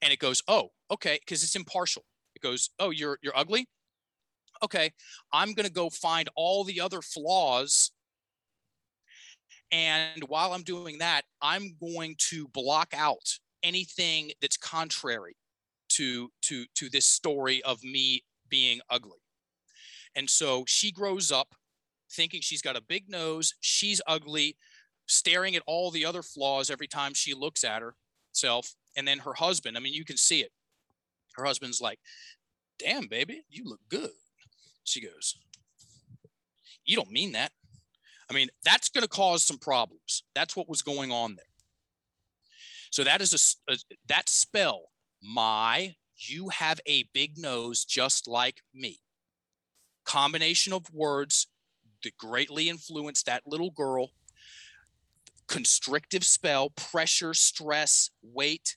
And 0.00 0.12
it 0.12 0.18
goes, 0.18 0.42
oh, 0.48 0.70
okay, 0.90 1.18
because 1.20 1.42
it's 1.42 1.56
impartial. 1.56 2.04
It 2.34 2.42
goes, 2.42 2.70
oh, 2.78 2.90
you're 2.90 3.18
you're 3.22 3.36
ugly. 3.36 3.68
Okay, 4.62 4.92
I'm 5.32 5.52
going 5.52 5.66
to 5.66 5.72
go 5.72 5.90
find 5.90 6.28
all 6.36 6.64
the 6.64 6.80
other 6.80 7.02
flaws. 7.02 7.90
And 9.70 10.22
while 10.24 10.52
I'm 10.52 10.62
doing 10.62 10.98
that, 10.98 11.22
I'm 11.42 11.76
going 11.80 12.16
to 12.30 12.48
block 12.48 12.94
out 12.96 13.38
anything 13.64 14.30
that's 14.40 14.56
contrary 14.56 15.36
to 15.88 16.30
to 16.42 16.66
to 16.74 16.88
this 16.88 17.06
story 17.06 17.62
of 17.64 17.82
me 17.82 18.22
being 18.48 18.80
ugly. 18.90 19.18
And 20.14 20.30
so 20.30 20.64
she 20.68 20.92
grows 20.92 21.32
up 21.32 21.54
thinking 22.10 22.40
she's 22.40 22.62
got 22.62 22.76
a 22.76 22.82
big 22.82 23.08
nose, 23.08 23.54
she's 23.60 24.00
ugly, 24.06 24.56
staring 25.06 25.56
at 25.56 25.62
all 25.66 25.90
the 25.90 26.04
other 26.04 26.22
flaws 26.22 26.70
every 26.70 26.86
time 26.86 27.12
she 27.14 27.34
looks 27.34 27.64
at 27.64 27.82
herself. 28.32 28.74
And 28.96 29.08
then 29.08 29.18
her 29.20 29.34
husband, 29.34 29.76
I 29.76 29.80
mean, 29.80 29.94
you 29.94 30.04
can 30.04 30.16
see 30.16 30.40
it. 30.40 30.52
Her 31.34 31.44
husband's 31.44 31.80
like, 31.80 31.98
Damn, 32.78 33.06
baby, 33.06 33.42
you 33.48 33.64
look 33.64 33.80
good. 33.88 34.10
She 34.84 35.00
goes, 35.00 35.36
You 36.84 36.96
don't 36.96 37.10
mean 37.10 37.32
that. 37.32 37.52
I 38.30 38.34
mean, 38.34 38.48
that's 38.64 38.88
going 38.88 39.02
to 39.02 39.08
cause 39.08 39.42
some 39.42 39.58
problems. 39.58 40.22
That's 40.34 40.56
what 40.56 40.68
was 40.68 40.82
going 40.82 41.12
on 41.12 41.36
there. 41.36 41.44
So 42.94 43.02
that 43.02 43.20
is 43.20 43.58
a, 43.68 43.72
a 43.72 43.76
that 44.06 44.28
spell, 44.28 44.82
my, 45.20 45.96
you 46.16 46.50
have 46.50 46.80
a 46.86 47.08
big 47.12 47.36
nose 47.36 47.84
just 47.84 48.28
like 48.28 48.60
me. 48.72 49.00
Combination 50.04 50.72
of 50.72 50.84
words 50.92 51.48
that 52.04 52.16
greatly 52.16 52.68
influenced 52.68 53.26
that 53.26 53.42
little 53.48 53.72
girl. 53.72 54.10
Constrictive 55.48 56.22
spell, 56.22 56.70
pressure, 56.70 57.34
stress, 57.34 58.10
weight. 58.22 58.76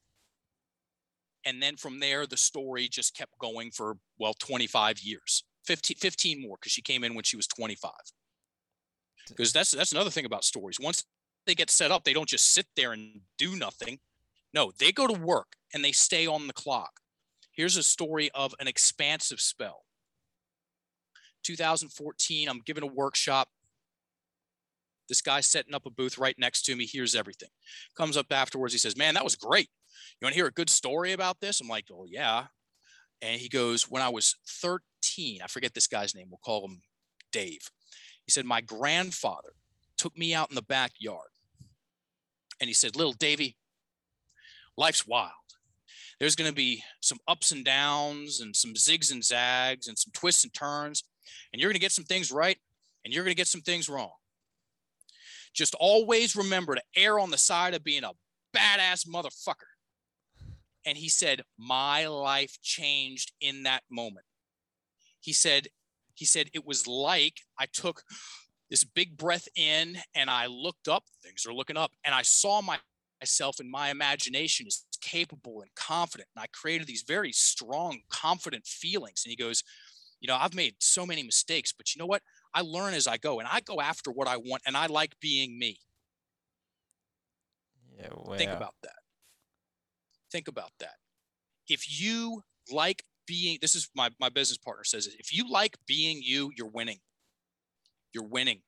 And 1.45 1.61
then 1.61 1.77
from 1.77 1.99
there, 1.99 2.25
the 2.25 2.37
story 2.37 2.87
just 2.87 3.15
kept 3.15 3.37
going 3.37 3.69
for, 3.69 3.97
well, 4.17 4.33
25 4.33 4.97
years, 4.97 5.43
15, 5.67 5.97
15 5.97 6.41
more, 6.41 6.57
because 6.59 6.71
she 6.71 6.81
came 6.81 7.03
in 7.03 7.13
when 7.13 7.23
she 7.23 7.37
was 7.37 7.45
25. 7.45 7.91
Because 9.29 9.53
that's 9.53 9.69
that's 9.69 9.91
another 9.91 10.09
thing 10.09 10.25
about 10.25 10.43
stories. 10.43 10.79
Once 10.81 11.03
they 11.45 11.53
get 11.53 11.69
set 11.69 11.91
up, 11.91 12.03
they 12.03 12.13
don't 12.13 12.27
just 12.27 12.51
sit 12.55 12.65
there 12.75 12.93
and 12.93 13.21
do 13.37 13.55
nothing. 13.55 13.99
No, 14.53 14.71
they 14.77 14.91
go 14.91 15.07
to 15.07 15.19
work 15.19 15.55
and 15.73 15.83
they 15.83 15.91
stay 15.91 16.25
on 16.27 16.47
the 16.47 16.53
clock. 16.53 16.99
Here's 17.51 17.77
a 17.77 17.83
story 17.83 18.29
of 18.33 18.53
an 18.59 18.67
expansive 18.67 19.41
spell. 19.41 19.83
2014, 21.43 22.49
I'm 22.49 22.61
giving 22.65 22.83
a 22.83 22.87
workshop. 22.87 23.49
This 25.09 25.21
guy 25.21 25.39
setting 25.39 25.73
up 25.73 25.85
a 25.85 25.89
booth 25.89 26.17
right 26.17 26.35
next 26.37 26.63
to 26.63 26.75
me, 26.75 26.85
hears 26.85 27.15
everything. 27.15 27.49
Comes 27.95 28.17
up 28.17 28.27
afterwards, 28.31 28.73
he 28.73 28.79
says, 28.79 28.97
Man, 28.97 29.13
that 29.13 29.23
was 29.23 29.35
great. 29.35 29.69
You 30.19 30.25
want 30.25 30.33
to 30.33 30.37
hear 30.37 30.47
a 30.47 30.51
good 30.51 30.69
story 30.69 31.13
about 31.13 31.39
this? 31.39 31.61
I'm 31.61 31.67
like, 31.67 31.85
Oh, 31.91 32.05
yeah. 32.07 32.47
And 33.21 33.39
he 33.39 33.49
goes, 33.49 33.89
When 33.89 34.01
I 34.01 34.09
was 34.09 34.35
13, 34.47 35.39
I 35.41 35.47
forget 35.47 35.73
this 35.73 35.87
guy's 35.87 36.13
name, 36.13 36.27
we'll 36.29 36.39
call 36.43 36.65
him 36.65 36.81
Dave. 37.31 37.71
He 38.25 38.31
said, 38.31 38.45
My 38.45 38.61
grandfather 38.61 39.53
took 39.97 40.17
me 40.17 40.33
out 40.33 40.49
in 40.49 40.55
the 40.55 40.61
backyard 40.61 41.29
and 42.59 42.67
he 42.67 42.73
said, 42.73 42.95
Little 42.95 43.13
Davy, 43.13 43.55
life's 44.77 45.07
wild. 45.07 45.31
There's 46.19 46.35
going 46.35 46.49
to 46.49 46.55
be 46.55 46.83
some 47.01 47.19
ups 47.27 47.51
and 47.51 47.63
downs 47.63 48.41
and 48.41 48.55
some 48.55 48.73
zigs 48.73 49.11
and 49.11 49.23
zags 49.23 49.87
and 49.87 49.97
some 49.97 50.11
twists 50.13 50.43
and 50.43 50.53
turns. 50.53 51.03
And 51.51 51.61
you're 51.61 51.69
going 51.69 51.75
to 51.75 51.81
get 51.81 51.91
some 51.91 52.05
things 52.05 52.31
right 52.31 52.57
and 53.03 53.13
you're 53.13 53.23
going 53.23 53.35
to 53.35 53.37
get 53.37 53.47
some 53.47 53.61
things 53.61 53.87
wrong. 53.87 54.11
Just 55.53 55.75
always 55.79 56.35
remember 56.35 56.75
to 56.75 56.81
err 56.95 57.19
on 57.19 57.31
the 57.31 57.37
side 57.37 57.73
of 57.73 57.83
being 57.83 58.03
a 58.03 58.11
badass 58.55 59.07
motherfucker. 59.07 59.71
And 60.85 60.97
he 60.97 61.09
said, 61.09 61.41
My 61.57 62.07
life 62.07 62.57
changed 62.61 63.31
in 63.41 63.63
that 63.63 63.83
moment. 63.89 64.25
He 65.19 65.33
said, 65.33 65.67
he 66.13 66.25
said 66.25 66.49
it 66.53 66.65
was 66.65 66.87
like 66.87 67.41
I 67.59 67.67
took 67.71 68.01
this 68.69 68.83
big 68.83 69.17
breath 69.17 69.47
in 69.55 69.97
and 70.15 70.29
I 70.29 70.47
looked 70.47 70.87
up, 70.87 71.03
things 71.23 71.45
are 71.45 71.53
looking 71.53 71.77
up, 71.77 71.91
and 72.03 72.13
I 72.15 72.23
saw 72.23 72.61
my 72.61 72.77
myself 73.21 73.59
and 73.59 73.69
my 73.69 73.89
imagination 73.89 74.67
is 74.67 74.85
capable 75.01 75.61
and 75.61 75.69
confident. 75.75 76.29
And 76.35 76.43
I 76.43 76.47
created 76.47 76.87
these 76.87 77.03
very 77.07 77.31
strong, 77.31 77.99
confident 78.09 78.65
feelings. 78.65 79.23
And 79.25 79.31
he 79.31 79.35
goes, 79.35 79.63
You 80.19 80.27
know, 80.27 80.35
I've 80.35 80.55
made 80.55 80.75
so 80.79 81.05
many 81.05 81.23
mistakes, 81.23 81.73
but 81.75 81.93
you 81.93 81.99
know 81.99 82.05
what? 82.05 82.21
I 82.53 82.61
learn 82.61 82.93
as 82.93 83.07
I 83.07 83.17
go 83.17 83.39
and 83.39 83.47
I 83.51 83.59
go 83.61 83.79
after 83.79 84.11
what 84.11 84.27
I 84.27 84.37
want 84.37 84.63
and 84.65 84.75
I 84.75 84.87
like 84.87 85.19
being 85.19 85.59
me. 85.59 85.79
Yeah, 87.99 88.09
wow. 88.15 88.35
Think 88.37 88.51
about 88.51 88.75
that. 88.83 88.91
Think 90.31 90.47
about 90.47 90.71
that. 90.79 90.95
If 91.67 92.01
you 92.01 92.43
like 92.71 93.03
being, 93.25 93.57
this 93.61 93.75
is 93.75 93.89
my, 93.95 94.09
my 94.19 94.29
business 94.29 94.57
partner 94.57 94.83
says 94.83 95.07
it. 95.07 95.15
If 95.19 95.35
you 95.35 95.49
like 95.49 95.77
being 95.87 96.21
you, 96.23 96.51
you're 96.55 96.69
winning. 96.69 96.99
You're 98.13 98.27
winning. 98.27 98.61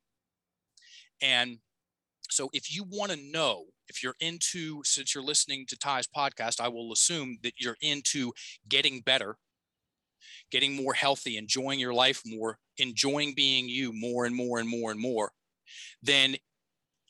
And 1.22 1.60
so 2.32 2.50
if 2.54 2.74
you 2.74 2.84
want 2.84 3.12
to 3.12 3.18
know 3.18 3.66
if 3.90 4.04
you're 4.04 4.16
into, 4.20 4.82
since 4.84 5.14
you're 5.14 5.24
listening 5.24 5.66
to 5.68 5.78
Ty's 5.78 6.08
podcast, 6.08 6.62
I 6.62 6.68
will 6.68 6.92
assume 6.92 7.38
that 7.44 7.54
you're 7.58 7.78
into 7.82 8.32
getting 8.68 9.02
better, 9.02 9.38
getting 10.52 10.76
more 10.76 10.94
healthy, 10.94 11.38
enjoying 11.38 11.80
your 11.80 11.94
life 11.94 12.22
more, 12.26 12.60
enjoying 12.78 13.34
being 13.36 13.68
you 13.68 13.92
more 13.92 14.26
and 14.26 14.36
more 14.36 14.60
and 14.60 14.70
more 14.70 14.92
and 14.92 15.00
more, 15.00 15.32
then 16.02 16.36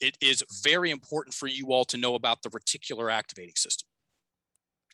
it 0.02 0.18
is 0.22 0.44
very 0.64 0.92
important 0.92 1.34
for 1.34 1.48
you 1.48 1.68
all 1.68 1.86
to 1.86 1.98
know 1.98 2.16
about 2.16 2.42
the 2.42 2.50
reticular 2.50 3.12
activating 3.12 3.56
system. 3.56 3.88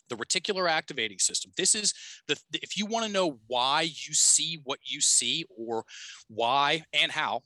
The 0.10 0.16
reticular 0.16 0.70
activating 0.70 1.20
system. 1.20 1.52
This 1.58 1.74
is 1.74 1.94
the, 2.28 2.38
if 2.54 2.78
you 2.78 2.86
want 2.86 3.06
to 3.06 3.12
know 3.12 3.40
why 3.48 3.82
you 3.82 4.14
see 4.14 4.60
what 4.64 4.80
you 4.84 5.02
see 5.02 5.46
or 5.56 5.84
why 6.28 6.84
and 6.94 7.12
how 7.12 7.42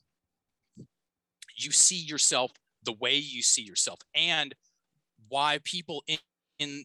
you 1.56 1.70
see 1.70 1.96
yourself 1.96 2.52
the 2.84 2.94
way 2.94 3.16
you 3.16 3.42
see 3.42 3.62
yourself 3.62 4.00
and 4.14 4.54
why 5.28 5.58
people 5.64 6.02
in 6.06 6.18
in 6.58 6.84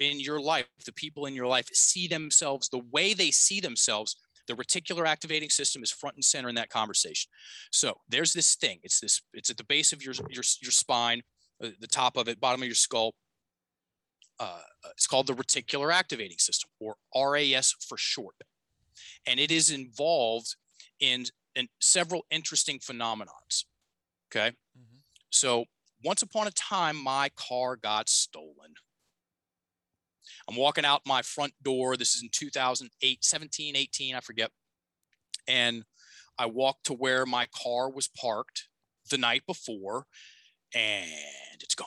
in 0.00 0.20
your 0.20 0.40
life 0.40 0.66
the 0.84 0.92
people 0.92 1.26
in 1.26 1.34
your 1.34 1.46
life 1.46 1.66
see 1.72 2.06
themselves 2.06 2.68
the 2.68 2.82
way 2.90 3.14
they 3.14 3.30
see 3.30 3.60
themselves 3.60 4.16
the 4.48 4.54
reticular 4.54 5.06
activating 5.06 5.50
system 5.50 5.82
is 5.82 5.90
front 5.90 6.16
and 6.16 6.24
center 6.24 6.48
in 6.48 6.54
that 6.54 6.70
conversation. 6.70 7.30
So 7.70 7.98
there's 8.08 8.32
this 8.32 8.56
thing. 8.56 8.78
It's 8.82 8.98
this 8.98 9.20
it's 9.34 9.50
at 9.50 9.58
the 9.58 9.64
base 9.64 9.92
of 9.92 10.02
your 10.02 10.14
your, 10.30 10.42
your 10.62 10.72
spine 10.72 11.22
uh, 11.62 11.68
the 11.80 11.86
top 11.86 12.16
of 12.16 12.28
it 12.28 12.40
bottom 12.40 12.62
of 12.62 12.66
your 12.66 12.74
skull. 12.74 13.14
Uh, 14.40 14.60
it's 14.92 15.06
called 15.06 15.26
the 15.26 15.34
reticular 15.34 15.92
activating 15.92 16.38
system 16.38 16.70
or 16.80 16.96
ras 17.14 17.74
for 17.86 17.98
short. 17.98 18.34
And 19.26 19.40
it 19.40 19.50
is 19.50 19.70
involved 19.70 20.54
in, 21.00 21.24
in 21.56 21.68
several 21.80 22.24
interesting 22.30 22.78
phenomenons. 22.78 23.64
Okay? 24.30 24.50
Mm-hmm. 24.50 24.87
So 25.30 25.64
once 26.04 26.22
upon 26.22 26.46
a 26.46 26.52
time, 26.52 26.96
my 26.96 27.30
car 27.36 27.76
got 27.76 28.08
stolen. 28.08 28.74
I'm 30.48 30.56
walking 30.56 30.84
out 30.84 31.02
my 31.06 31.22
front 31.22 31.52
door. 31.62 31.96
This 31.96 32.14
is 32.14 32.22
in 32.22 32.30
2008, 32.32 33.24
17, 33.24 33.76
18, 33.76 34.14
I 34.14 34.20
forget. 34.20 34.50
And 35.46 35.84
I 36.38 36.46
walked 36.46 36.86
to 36.86 36.94
where 36.94 37.26
my 37.26 37.46
car 37.46 37.90
was 37.90 38.08
parked 38.08 38.68
the 39.10 39.18
night 39.18 39.42
before, 39.46 40.06
and 40.74 41.10
it's 41.60 41.74
gone. 41.74 41.86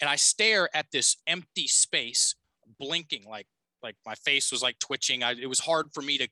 And 0.00 0.10
I 0.10 0.16
stare 0.16 0.68
at 0.74 0.86
this 0.92 1.16
empty 1.26 1.68
space, 1.68 2.34
blinking 2.78 3.24
like 3.28 3.46
like 3.82 3.96
my 4.04 4.14
face 4.14 4.50
was 4.50 4.62
like 4.62 4.78
twitching. 4.78 5.22
I, 5.22 5.32
it 5.32 5.48
was 5.48 5.60
hard 5.60 5.86
for 5.94 6.02
me 6.02 6.18
to 6.18 6.28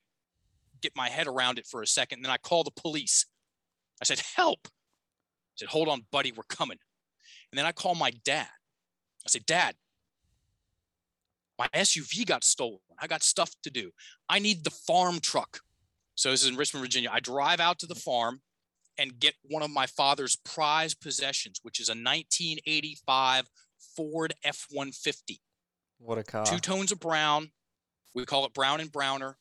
get 0.82 0.92
my 0.96 1.08
head 1.08 1.26
around 1.26 1.58
it 1.58 1.66
for 1.66 1.82
a 1.82 1.86
second. 1.86 2.18
And 2.18 2.24
then 2.24 2.32
I 2.32 2.38
call 2.38 2.64
the 2.64 2.70
police. 2.70 3.26
I 4.02 4.04
said, 4.04 4.20
"Help! 4.34 4.66
I 5.54 5.56
said, 5.56 5.68
hold 5.68 5.88
on, 5.88 6.06
buddy, 6.10 6.32
we're 6.32 6.42
coming. 6.48 6.78
And 7.50 7.58
then 7.58 7.66
I 7.66 7.72
call 7.72 7.94
my 7.94 8.10
dad. 8.24 8.48
I 9.26 9.28
said, 9.28 9.46
Dad, 9.46 9.74
My 11.58 11.68
SUV 11.68 12.26
got 12.26 12.44
stolen. 12.44 12.80
I 12.98 13.06
got 13.06 13.22
stuff 13.22 13.52
to 13.62 13.70
do. 13.70 13.92
I 14.28 14.38
need 14.38 14.64
the 14.64 14.70
farm 14.70 15.20
truck. 15.20 15.60
So 16.16 16.30
this 16.30 16.42
is 16.42 16.48
in 16.48 16.56
Richmond, 16.56 16.84
Virginia. 16.84 17.10
I 17.12 17.20
drive 17.20 17.60
out 17.60 17.78
to 17.80 17.86
the 17.86 17.94
farm 17.94 18.40
and 18.98 19.18
get 19.18 19.34
one 19.42 19.62
of 19.62 19.70
my 19.70 19.86
father's 19.86 20.36
prized 20.36 21.00
possessions, 21.00 21.60
which 21.62 21.80
is 21.80 21.88
a 21.88 21.92
1985 21.92 23.48
Ford 23.96 24.34
F 24.44 24.66
150. 24.70 25.40
What 25.98 26.18
a 26.18 26.22
car. 26.22 26.44
Two 26.44 26.58
tones 26.58 26.92
of 26.92 27.00
brown. 27.00 27.50
We 28.14 28.24
call 28.24 28.44
it 28.46 28.54
brown 28.54 28.80
and 28.80 28.92
browner. 28.92 29.38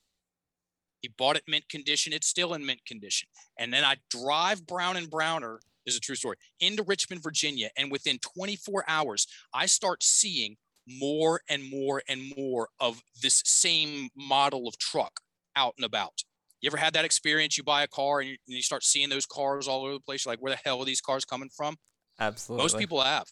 He 1.02 1.10
bought 1.10 1.36
it 1.36 1.44
mint 1.48 1.68
condition. 1.70 2.14
It's 2.14 2.28
still 2.28 2.54
in 2.54 2.66
mint 2.66 2.86
condition. 2.86 3.28
And 3.58 3.74
then 3.74 3.84
I 3.84 3.98
drive 4.10 4.66
brown 4.66 4.96
and 4.98 5.10
browner, 5.10 5.60
this 5.86 5.94
is 5.94 5.98
a 5.98 6.02
true 6.02 6.16
story, 6.16 6.38
into 6.60 6.84
Richmond, 6.84 7.24
Virginia. 7.24 7.70
And 7.78 7.92
within 7.92 8.20
24 8.20 8.86
hours, 8.88 9.28
I 9.54 9.66
start 9.66 10.04
seeing 10.04 10.56
more 10.88 11.42
and 11.50 11.70
more 11.70 12.02
and 12.08 12.34
more 12.38 12.70
of 12.80 13.02
this 13.22 13.42
same 13.46 14.10
model 14.16 14.68
of 14.68 14.78
truck 14.78 15.20
out 15.56 15.74
and 15.78 15.86
about. 15.86 16.24
You 16.62 16.68
ever 16.68 16.78
had 16.78 16.94
that 16.94 17.06
experience? 17.06 17.58
You 17.58 17.64
buy 17.64 17.84
a 17.84 17.88
car 17.88 18.22
and 18.22 18.30
you, 18.30 18.38
and 18.48 18.56
you 18.56 18.62
start 18.62 18.84
seeing 18.84 19.10
those 19.10 19.26
cars 19.26 19.68
all 19.68 19.84
over 19.84 19.94
the 19.94 20.00
place. 20.00 20.26
You're 20.26 20.32
like, 20.32 20.42
where 20.42 20.54
the 20.54 20.60
hell 20.64 20.80
are 20.80 20.86
these 20.86 21.02
cars 21.02 21.26
coming 21.26 21.50
from? 21.50 21.76
Absolutely. 22.20 22.64
Most 22.64 22.78
people 22.78 23.02
have. 23.02 23.26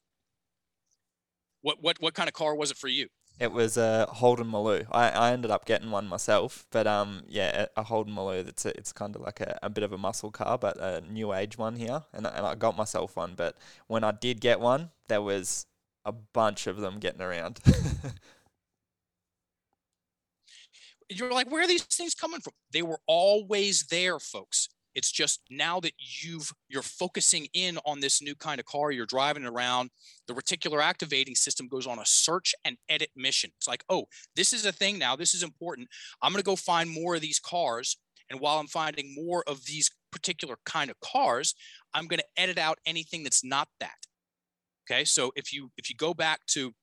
What 1.61 1.77
what 1.81 1.97
what 2.01 2.13
kind 2.13 2.27
of 2.27 2.33
car 2.33 2.55
was 2.55 2.71
it 2.71 2.77
for 2.77 2.87
you? 2.87 3.07
It 3.39 3.51
was 3.51 3.75
a 3.75 4.05
Holden 4.07 4.47
Maloo. 4.51 4.85
I, 4.91 5.09
I 5.09 5.31
ended 5.31 5.49
up 5.49 5.65
getting 5.65 5.89
one 5.89 6.07
myself, 6.07 6.67
but 6.69 6.85
um 6.85 7.23
yeah, 7.27 7.65
a, 7.75 7.83
Holden 7.83 8.13
Maloo. 8.13 8.45
That's 8.45 8.65
a, 8.65 8.77
it's 8.77 8.93
kind 8.93 9.15
of 9.15 9.21
like 9.23 9.41
a, 9.41 9.57
a 9.63 9.69
bit 9.69 9.83
of 9.83 9.91
a 9.91 9.97
muscle 9.97 10.29
car, 10.31 10.57
but 10.57 10.77
a 10.79 11.01
new 11.01 11.33
age 11.33 11.57
one 11.57 11.75
here, 11.75 12.03
and 12.13 12.27
and 12.27 12.45
I 12.45 12.55
got 12.55 12.77
myself 12.77 13.15
one. 13.15 13.33
But 13.35 13.57
when 13.87 14.03
I 14.03 14.11
did 14.11 14.41
get 14.41 14.59
one, 14.59 14.91
there 15.07 15.21
was 15.21 15.65
a 16.05 16.11
bunch 16.11 16.67
of 16.67 16.77
them 16.77 16.99
getting 16.99 17.21
around. 17.21 17.59
You're 21.09 21.31
like, 21.31 21.51
where 21.51 21.63
are 21.63 21.67
these 21.67 21.83
things 21.83 22.15
coming 22.15 22.39
from? 22.39 22.53
They 22.71 22.81
were 22.81 22.99
always 23.05 23.83
there, 23.87 24.19
folks. 24.19 24.69
It's 24.93 25.11
just 25.11 25.41
now 25.49 25.79
that 25.79 25.93
you've 25.97 26.51
you're 26.69 26.81
focusing 26.81 27.47
in 27.53 27.77
on 27.85 27.99
this 27.99 28.21
new 28.21 28.35
kind 28.35 28.59
of 28.59 28.65
car 28.65 28.91
you're 28.91 29.05
driving 29.05 29.45
around, 29.45 29.89
the 30.27 30.33
reticular 30.33 30.81
activating 30.81 31.35
system 31.35 31.67
goes 31.67 31.87
on 31.87 31.99
a 31.99 32.05
search 32.05 32.53
and 32.65 32.77
edit 32.89 33.09
mission. 33.15 33.51
It's 33.57 33.67
like, 33.67 33.83
oh, 33.89 34.05
this 34.35 34.53
is 34.53 34.65
a 34.65 34.71
thing 34.71 34.97
now. 34.97 35.15
This 35.15 35.33
is 35.33 35.43
important. 35.43 35.87
I'm 36.21 36.31
going 36.31 36.41
to 36.41 36.45
go 36.45 36.55
find 36.55 36.89
more 36.89 37.15
of 37.15 37.21
these 37.21 37.39
cars, 37.39 37.97
and 38.29 38.39
while 38.39 38.59
I'm 38.59 38.67
finding 38.67 39.15
more 39.15 39.43
of 39.47 39.65
these 39.65 39.89
particular 40.11 40.57
kind 40.65 40.91
of 40.91 40.99
cars, 40.99 41.55
I'm 41.93 42.07
going 42.07 42.19
to 42.19 42.41
edit 42.41 42.57
out 42.57 42.79
anything 42.85 43.23
that's 43.23 43.43
not 43.43 43.69
that. 43.79 43.95
Okay, 44.89 45.05
so 45.05 45.31
if 45.35 45.53
you 45.53 45.71
if 45.77 45.89
you 45.89 45.95
go 45.95 46.13
back 46.13 46.41
to 46.47 46.73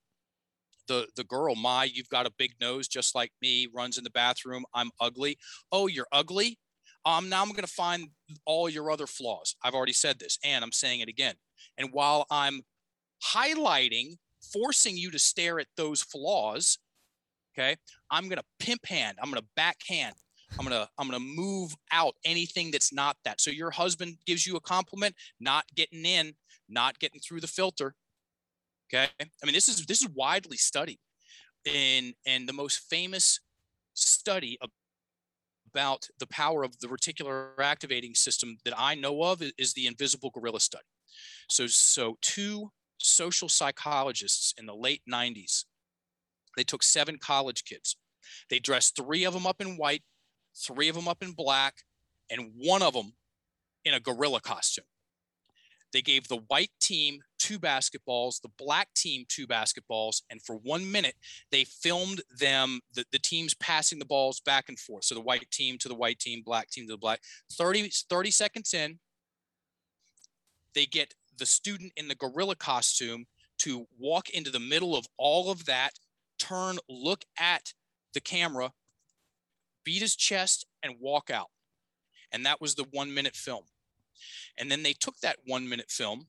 the 0.87 1.09
the 1.17 1.25
girl, 1.25 1.55
my, 1.55 1.85
you've 1.85 2.09
got 2.09 2.27
a 2.27 2.33
big 2.39 2.53
nose 2.61 2.89
just 2.89 3.15
like 3.15 3.33
me, 3.43 3.69
runs 3.75 3.99
in 3.99 4.05
the 4.05 4.11
bathroom. 4.11 4.65
I'm 4.75 4.91
ugly. 5.01 5.37
Oh, 5.71 5.87
you're 5.87 6.07
ugly. 6.11 6.59
Um, 7.05 7.29
now 7.29 7.43
I'm 7.43 7.51
going 7.51 7.63
to 7.63 7.67
find 7.67 8.09
all 8.45 8.69
your 8.69 8.91
other 8.91 9.07
flaws. 9.07 9.57
I've 9.63 9.75
already 9.75 9.93
said 9.93 10.19
this, 10.19 10.39
and 10.45 10.65
I'm 10.65 10.73
saying 10.73 11.01
it 11.01 11.09
again. 11.09 11.35
And 11.79 11.91
while 11.93 12.27
I'm 12.31 12.63
highlighting, 13.25 14.17
forcing 14.53 14.97
you 14.97 15.11
to 15.11 15.19
stare 15.19 15.59
at 15.61 15.67
those 15.77 16.03
flaws, 16.03 16.79
okay, 17.55 17.77
I'm 18.11 18.25
going 18.25 18.39
to 18.39 18.45
pimp 18.59 18.87
hand. 18.87 19.19
I'm 19.23 19.31
going 19.31 19.41
to 19.41 19.49
backhand. 19.57 20.15
I'm 20.59 20.67
going 20.67 20.81
to 20.81 20.89
I'm 20.99 21.09
going 21.09 21.21
to 21.21 21.27
move 21.37 21.75
out 21.93 22.15
anything 22.25 22.71
that's 22.71 22.93
not 22.93 23.17
that. 23.25 23.41
So 23.41 23.51
your 23.51 23.71
husband 23.71 24.17
gives 24.27 24.47
you 24.47 24.57
a 24.57 24.61
compliment, 24.61 25.15
not 25.41 25.65
getting 25.75 26.05
in, 26.05 26.35
not 26.69 26.99
getting 26.99 27.21
through 27.21 27.41
the 27.41 27.47
filter. 27.47 27.95
Okay, 28.89 29.09
I 29.21 29.47
mean 29.47 29.53
this 29.53 29.69
is 29.69 29.85
this 29.85 30.01
is 30.01 30.09
widely 30.09 30.57
studied, 30.57 30.99
in 31.65 32.15
and 32.27 32.49
the 32.49 32.53
most 32.53 32.81
famous 32.89 33.41
study 33.95 34.59
about 35.69 36.09
the 36.19 36.27
power 36.27 36.63
of 36.63 36.79
the 36.81 36.89
reticular 36.89 37.59
activating 37.61 38.15
system 38.15 38.59
that 38.65 38.75
I 38.77 38.95
know 38.95 39.23
of 39.23 39.43
is, 39.57 39.73
the 39.75 39.87
invisible 39.87 40.31
gorilla 40.31 40.61
study. 40.61 40.85
So 41.49 41.67
so 41.67 42.17
two 42.21 42.73
social 42.99 43.49
psychologists 43.49 44.55
in 44.59 44.67
the 44.67 44.75
late 44.75 45.03
90s, 45.11 45.65
they 46.57 46.65
took 46.65 46.83
seven 46.83 47.19
college 47.19 47.65
kids. 47.65 47.97
They 48.51 48.59
dressed 48.59 48.97
three 48.97 49.25
of 49.25 49.35
them 49.35 49.47
up 49.47 49.61
in 49.61 49.77
white, 49.77 50.03
three 50.57 50.89
of 50.89 50.95
them 50.95 51.09
up 51.09 51.23
in 51.23 51.33
black, 51.33 51.75
and 52.31 52.53
one 52.57 52.83
of 52.83 52.95
them 52.95 53.13
in 53.85 53.95
a 53.95 54.01
gorilla 54.01 54.41
costume. 54.41 54.85
They 55.93 56.03
gave 56.03 56.29
the 56.29 56.43
white 56.49 56.73
team 56.81 57.21
two 57.49 57.59
basketballs, 57.59 58.43
the 58.43 58.51
black 58.59 58.93
team 58.95 59.25
two 59.27 59.47
basketballs, 59.47 60.21
and 60.29 60.43
for 60.43 60.57
one 60.57 60.91
minute, 60.93 61.15
they 61.51 61.65
filmed 61.65 62.21
them, 62.39 62.81
the, 62.93 63.07
the 63.11 63.19
teams 63.19 63.55
passing 63.55 63.99
the 63.99 64.05
balls 64.05 64.39
back 64.41 64.69
and 64.69 64.79
forth. 64.79 65.05
So 65.05 65.15
the 65.15 65.23
white 65.23 65.51
team 65.51 65.79
to 65.79 65.89
the 65.89 65.95
white 65.95 66.19
team, 66.19 66.43
black 66.45 66.69
team 66.69 66.87
to 66.87 66.93
the 66.93 66.99
black. 66.99 67.21
30, 67.53 67.91
30 68.11 68.31
seconds 68.31 68.75
in, 68.75 68.99
they 70.75 70.85
get 70.85 71.15
the 71.39 71.47
student 71.47 71.93
in 71.97 72.09
the 72.09 72.15
gorilla 72.15 72.55
costume 72.55 73.25
to 73.61 73.87
walk 73.99 74.29
into 74.29 74.51
the 74.51 74.61
middle 74.61 74.95
of 74.95 75.07
all 75.17 75.51
of 75.51 75.65
that, 75.65 75.93
turn, 76.39 76.77
look 76.87 77.25
at 77.39 77.73
the 78.13 78.21
camera, 78.21 78.73
beat 79.85 80.03
his 80.03 80.15
chest, 80.15 80.67
and 80.83 80.97
walk 81.01 81.31
out. 81.31 81.49
And 82.31 82.45
that 82.45 82.61
was 82.61 82.75
the 82.75 82.87
one 82.93 83.15
minute 83.15 83.35
film. 83.35 83.65
And 84.59 84.71
then 84.71 84.83
they 84.83 84.93
took 84.93 85.19
that 85.21 85.39
one 85.47 85.67
minute 85.67 85.91
film 85.91 86.27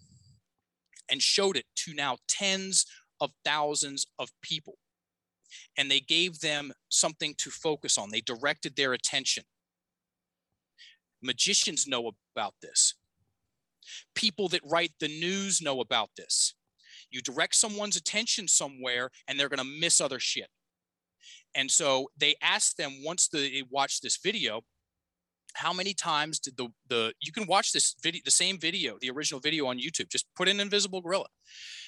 and 1.10 1.22
showed 1.22 1.58
it 1.58 1.66
to 1.76 1.94
now 1.94 2.18
tens 2.28 2.86
of 3.20 3.32
thousands 3.44 4.06
of 4.18 4.30
people. 4.42 4.78
And 5.78 5.90
they 5.90 6.00
gave 6.00 6.40
them 6.40 6.72
something 6.90 7.34
to 7.40 7.50
focus 7.50 7.98
on. 7.98 8.12
They 8.12 8.22
directed 8.22 8.76
their 8.76 8.94
attention. 8.94 9.44
Magicians 11.22 11.88
know 11.88 12.12
about 12.36 12.54
this. 12.62 12.96
People 14.16 14.48
that 14.50 14.62
write 14.64 14.94
the 15.00 15.08
news 15.08 15.62
know 15.62 15.82
about 15.82 16.10
this. 16.16 16.54
You 17.10 17.22
direct 17.22 17.56
someone's 17.56 17.98
attention 17.98 18.48
somewhere 18.48 19.10
and 19.28 19.40
they're 19.40 19.50
going 19.50 19.58
to 19.58 19.80
miss 19.80 20.00
other 20.00 20.20
shit. 20.20 20.50
And 21.56 21.72
so 21.72 22.10
they 22.18 22.36
asked 22.42 22.78
them 22.78 23.04
once 23.04 23.28
they 23.28 23.64
watched 23.70 24.04
this 24.04 24.18
video, 24.18 24.62
how 25.56 25.74
many 25.74 25.94
times 25.94 26.40
did 26.40 26.58
the 26.58 26.70
the 26.88 27.14
you 27.22 27.32
can 27.32 27.46
watch 27.48 27.72
this 27.72 27.96
video 28.02 28.22
the 28.24 28.32
same 28.32 28.58
video 28.60 28.98
the 29.02 29.10
original 29.10 29.40
video 29.40 29.66
on 29.68 29.78
youtube 29.78 30.10
just 30.10 30.26
put 30.36 30.48
in 30.48 30.60
invisible 30.60 31.02
gorilla. 31.02 31.28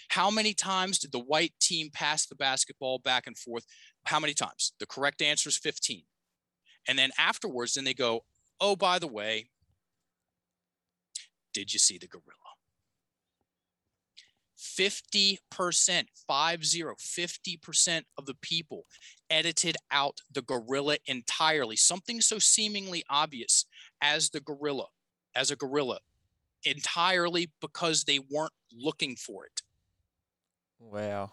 How 0.09 0.29
many 0.29 0.53
times 0.53 0.99
did 0.99 1.13
the 1.13 1.19
white 1.19 1.53
team 1.61 1.89
pass 1.93 2.25
the 2.25 2.35
basketball 2.35 2.99
back 2.99 3.27
and 3.27 3.37
forth? 3.37 3.65
How 4.03 4.19
many 4.19 4.33
times? 4.33 4.73
The 4.77 4.85
correct 4.85 5.21
answer 5.21 5.47
is 5.47 5.57
15 5.57 6.03
and 6.87 6.97
then 6.97 7.11
afterwards 7.17 7.73
then 7.73 7.83
they 7.83 7.93
go 7.93 8.21
oh 8.59 8.75
by 8.75 8.99
the 8.99 9.07
way 9.07 9.49
did 11.53 11.73
you 11.73 11.79
see 11.79 11.97
the 11.97 12.07
gorilla 12.07 12.40
50%, 14.61 15.39
50, 15.49 16.07
50% 16.27 18.01
of 18.17 18.25
the 18.25 18.35
people 18.41 18.85
edited 19.29 19.75
out 19.91 20.19
the 20.31 20.43
gorilla 20.43 20.97
entirely. 21.05 21.75
Something 21.75 22.21
so 22.21 22.37
seemingly 22.37 23.03
obvious 23.09 23.65
as 24.01 24.29
the 24.29 24.39
gorilla, 24.39 24.87
as 25.35 25.49
a 25.49 25.55
gorilla, 25.55 25.99
entirely 26.63 27.51
because 27.59 28.03
they 28.03 28.19
weren't 28.19 28.53
looking 28.71 29.15
for 29.15 29.45
it. 29.45 29.61
wow. 30.79 31.31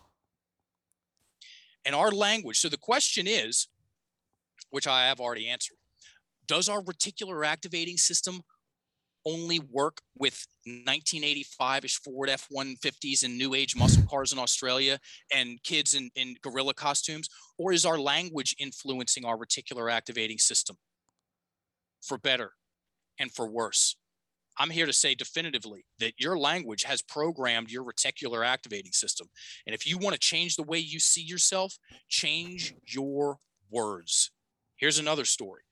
And 1.84 1.94
our 1.94 2.10
language, 2.10 2.58
so 2.58 2.68
the 2.68 2.76
question 2.76 3.26
is, 3.26 3.68
which 4.70 4.86
I 4.86 5.06
have 5.06 5.20
already 5.20 5.48
answered, 5.48 5.76
does 6.46 6.68
our 6.68 6.82
reticular 6.82 7.46
activating 7.46 7.96
system 7.96 8.42
only 9.28 9.60
work 9.70 10.00
with 10.16 10.46
1985-ish 10.66 12.00
Ford 12.00 12.30
F-150s 12.30 13.24
and 13.24 13.36
new 13.36 13.54
age 13.54 13.76
muscle 13.76 14.04
cars 14.08 14.32
in 14.32 14.38
Australia 14.38 14.98
and 15.34 15.62
kids 15.62 15.94
in, 15.94 16.10
in 16.14 16.36
gorilla 16.42 16.74
costumes? 16.74 17.28
Or 17.58 17.72
is 17.72 17.84
our 17.84 17.98
language 17.98 18.54
influencing 18.58 19.24
our 19.24 19.36
reticular 19.36 19.90
activating 19.92 20.38
system 20.38 20.76
for 22.02 22.18
better 22.18 22.52
and 23.18 23.30
for 23.32 23.48
worse? 23.48 23.96
I'm 24.60 24.70
here 24.70 24.86
to 24.86 24.92
say 24.92 25.14
definitively 25.14 25.84
that 26.00 26.14
your 26.18 26.36
language 26.36 26.82
has 26.82 27.00
programmed 27.00 27.70
your 27.70 27.84
reticular 27.84 28.44
activating 28.44 28.92
system. 28.92 29.28
And 29.66 29.74
if 29.74 29.86
you 29.86 29.98
want 29.98 30.14
to 30.14 30.20
change 30.20 30.56
the 30.56 30.64
way 30.64 30.78
you 30.78 30.98
see 30.98 31.22
yourself, 31.22 31.78
change 32.08 32.74
your 32.84 33.38
words. 33.70 34.32
Here's 34.76 34.98
another 34.98 35.24
story. 35.24 35.62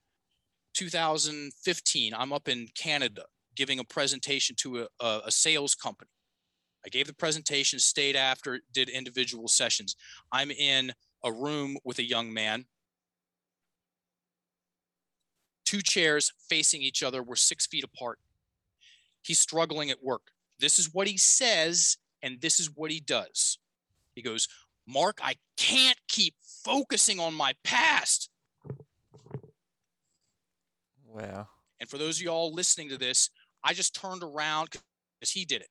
2015, 0.74 2.14
I'm 2.14 2.32
up 2.32 2.48
in 2.48 2.68
Canada 2.76 3.24
giving 3.57 3.78
a 3.78 3.84
presentation 3.84 4.54
to 4.57 4.86
a, 5.00 5.20
a, 5.26 5.30
sales 5.30 5.74
company. 5.74 6.11
I 6.84 6.88
gave 6.88 7.07
the 7.07 7.14
presentation, 7.14 7.78
stayed 7.78 8.14
after, 8.14 8.61
did 8.72 8.88
individual 8.88 9.48
sessions. 9.48 9.96
I'm 10.30 10.50
in 10.50 10.92
a 11.24 11.32
room 11.32 11.78
with 11.84 11.98
a 11.98 12.04
young 12.04 12.32
man. 12.32 12.66
Two 15.64 15.82
chairs 15.82 16.32
facing 16.48 16.82
each 16.82 17.02
other. 17.02 17.22
We're 17.22 17.34
six 17.34 17.66
feet 17.66 17.82
apart. 17.82 18.20
He's 19.22 19.40
struggling 19.40 19.90
at 19.90 20.04
work. 20.04 20.30
This 20.61 20.78
is 20.78 20.94
what 20.94 21.09
he 21.09 21.18
says, 21.18 21.96
and 22.22 22.40
this 22.40 22.61
is 22.61 22.70
what 22.72 22.92
he 22.92 23.00
does. 23.00 23.59
He 24.14 24.22
goes, 24.22 24.48
Mark, 24.86 25.18
I 25.22 25.34
can't 25.57 25.98
keep 26.09 26.34
focusing 26.64 27.18
on 27.18 27.34
my 27.34 27.54
past. 27.64 28.30
Wow. 31.04 31.48
And 31.80 31.88
for 31.88 31.98
those 31.98 32.18
of 32.18 32.22
y'all 32.22 32.52
listening 32.52 32.88
to 32.90 32.98
this, 32.98 33.30
I 33.66 33.72
just 33.72 33.96
turned 33.96 34.22
around 34.22 34.68
because 34.70 35.32
he 35.32 35.44
did 35.44 35.60
it. 35.60 35.68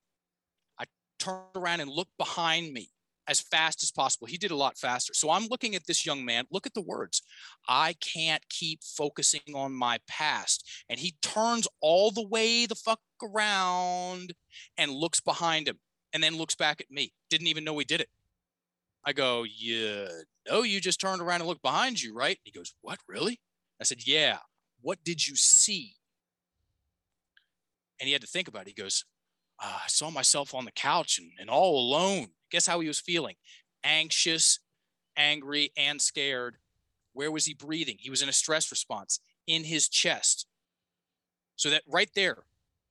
I 0.78 0.84
turned 1.18 1.56
around 1.56 1.80
and 1.80 1.90
looked 1.90 2.18
behind 2.18 2.74
me 2.74 2.90
as 3.28 3.40
fast 3.40 3.82
as 3.84 3.92
possible. 3.92 4.28
He 4.28 4.38
did 4.38 4.52
a 4.52 4.56
lot 4.56 4.78
faster. 4.78 5.14
So 5.14 5.32
I'm 5.32 5.48
looking 5.48 5.76
at 5.76 5.88
this 5.88 6.06
young 6.06 6.26
man. 6.26 6.44
Look 6.52 6.68
at 6.68 6.74
the 6.74 6.82
words. 6.82 7.22
I 7.70 7.94
can't 7.94 8.44
keep 8.50 8.84
focusing 8.84 9.56
on 9.56 9.74
my 9.74 10.00
past. 10.08 10.70
And 10.90 11.00
he 11.00 11.16
turns 11.22 11.70
all 11.82 12.12
the 12.12 12.28
way 12.28 12.66
the 12.66 12.76
fuck 12.76 13.00
around 13.24 14.34
and 14.78 14.92
looks 14.92 15.22
behind 15.22 15.68
him 15.68 15.80
and 16.14 16.22
then 16.22 16.38
looks 16.38 16.56
back 16.56 16.82
at 16.82 16.92
me. 16.92 17.14
Didn't 17.30 17.48
even 17.48 17.64
know 17.64 17.78
he 17.78 17.86
did 17.86 18.02
it. 18.02 18.10
I 19.06 19.14
go, 19.14 19.46
Yeah, 19.46 20.08
no, 20.50 20.64
you 20.64 20.82
just 20.82 21.00
turned 21.00 21.22
around 21.22 21.42
and 21.42 21.48
looked 21.48 21.62
behind 21.62 22.02
you, 22.02 22.14
right? 22.14 22.40
He 22.44 22.52
goes, 22.52 22.76
What, 22.82 23.00
really? 23.08 23.40
I 23.80 23.86
said, 23.86 24.06
Yeah. 24.06 24.40
What 24.82 25.04
did 25.04 25.28
you 25.28 25.36
see? 25.36 25.96
And 28.00 28.08
he 28.08 28.14
had 28.14 28.22
to 28.22 28.28
think 28.28 28.48
about 28.48 28.64
it. 28.64 28.68
He 28.76 28.82
goes, 28.82 29.06
uh, 29.62 29.80
I 29.86 29.88
saw 29.88 30.10
myself 30.10 30.54
on 30.54 30.66
the 30.66 30.72
couch 30.72 31.18
and, 31.18 31.32
and 31.40 31.50
all 31.50 31.80
alone. 31.80 32.28
Guess 32.52 32.68
how 32.68 32.80
he 32.80 32.88
was 32.88 33.00
feeling? 33.00 33.36
Anxious, 33.84 34.60
angry, 35.16 35.72
and 35.78 36.02
scared. 36.02 36.58
Where 37.14 37.32
was 37.32 37.46
he 37.46 37.54
breathing? 37.54 37.96
He 38.00 38.10
was 38.10 38.22
in 38.22 38.30
a 38.30 38.34
stress 38.34 38.70
response 38.72 39.20
in 39.48 39.64
his 39.64 39.88
chest. 39.88 40.48
So 41.56 41.70
that 41.70 41.84
right 41.88 42.10
there, 42.16 42.44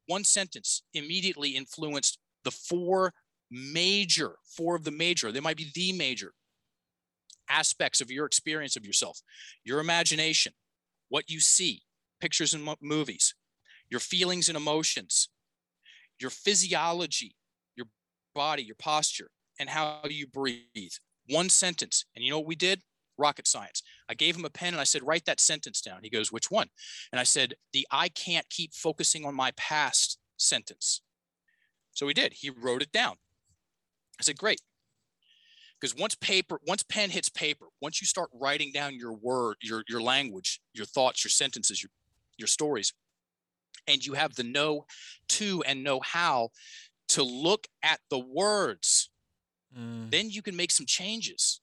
one 0.06 0.24
sentence 0.24 0.82
immediately 0.94 1.50
influenced 1.50 2.18
the 2.44 2.50
four 2.50 3.12
major, 3.50 4.36
four 4.44 4.74
of 4.74 4.84
the 4.84 4.90
major, 4.90 5.30
they 5.30 5.40
might 5.40 5.56
be 5.56 5.70
the 5.74 5.92
major 5.92 6.32
aspects 7.48 8.00
of 8.00 8.10
your 8.10 8.24
experience 8.24 8.74
of 8.76 8.86
yourself 8.86 9.20
your 9.64 9.80
imagination, 9.80 10.52
what 11.08 11.28
you 11.28 11.40
see, 11.40 11.82
pictures 12.20 12.54
and 12.54 12.68
movies, 12.80 13.34
your 13.90 14.00
feelings 14.00 14.48
and 14.48 14.56
emotions, 14.56 15.28
your 16.20 16.30
physiology, 16.30 17.36
your 17.76 17.86
body, 18.34 18.62
your 18.62 18.76
posture, 18.76 19.30
and 19.60 19.68
how 19.68 20.00
you 20.08 20.26
breathe. 20.26 20.92
One 21.28 21.48
sentence. 21.48 22.04
And 22.14 22.24
you 22.24 22.30
know 22.30 22.38
what 22.38 22.48
we 22.48 22.56
did? 22.56 22.82
Rocket 23.16 23.46
science. 23.46 23.82
I 24.08 24.14
gave 24.14 24.36
him 24.36 24.44
a 24.44 24.50
pen 24.50 24.74
and 24.74 24.80
I 24.80 24.84
said, 24.84 25.02
write 25.06 25.24
that 25.26 25.40
sentence 25.40 25.80
down. 25.80 26.00
He 26.02 26.10
goes, 26.10 26.32
which 26.32 26.50
one? 26.50 26.68
And 27.12 27.20
I 27.20 27.24
said, 27.24 27.54
the 27.72 27.86
I 27.90 28.08
can't 28.08 28.48
keep 28.50 28.74
focusing 28.74 29.24
on 29.24 29.34
my 29.34 29.52
past 29.56 30.18
sentence. 30.36 31.02
So 31.92 32.08
he 32.08 32.14
did. 32.14 32.32
He 32.34 32.50
wrote 32.50 32.82
it 32.82 32.92
down. 32.92 33.14
I 34.18 34.22
said, 34.22 34.38
great. 34.38 34.60
Because 35.80 35.96
once 35.96 36.14
paper, 36.14 36.60
once 36.66 36.82
pen 36.82 37.10
hits 37.10 37.28
paper, 37.28 37.66
once 37.80 38.00
you 38.00 38.06
start 38.06 38.30
writing 38.32 38.72
down 38.72 38.94
your 38.94 39.12
word, 39.12 39.56
your 39.60 39.84
your 39.88 40.00
language, 40.00 40.60
your 40.72 40.86
thoughts, 40.86 41.22
your 41.24 41.30
sentences, 41.30 41.82
your 41.82 41.90
your 42.38 42.46
stories, 42.46 42.94
and 43.86 44.04
you 44.04 44.14
have 44.14 44.34
the 44.34 44.42
know 44.42 44.86
to 45.30 45.62
and 45.66 45.84
know 45.84 46.00
how 46.00 46.50
to 47.08 47.22
look 47.22 47.66
at 47.82 48.00
the 48.10 48.18
words, 48.18 49.10
mm. 49.76 50.10
then 50.10 50.30
you 50.30 50.42
can 50.42 50.56
make 50.56 50.70
some 50.70 50.86
changes. 50.86 51.60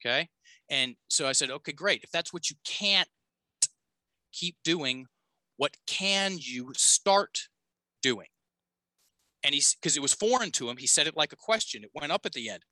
Okay. 0.00 0.28
And 0.70 0.96
so 1.08 1.26
I 1.26 1.32
said, 1.32 1.50
okay, 1.50 1.72
great. 1.72 2.02
If 2.02 2.10
that's 2.10 2.32
what 2.32 2.50
you 2.50 2.56
can't 2.64 3.08
keep 4.32 4.56
doing, 4.64 5.06
what 5.56 5.76
can 5.86 6.36
you 6.38 6.72
start 6.76 7.48
doing? 8.02 8.28
And 9.44 9.54
he's 9.54 9.74
because 9.74 9.96
it 9.96 10.02
was 10.02 10.12
foreign 10.12 10.50
to 10.52 10.68
him, 10.68 10.76
he 10.76 10.86
said 10.86 11.06
it 11.06 11.16
like 11.16 11.32
a 11.32 11.36
question. 11.36 11.84
It 11.84 11.90
went 11.94 12.12
up 12.12 12.26
at 12.26 12.32
the 12.32 12.50
end. 12.50 12.62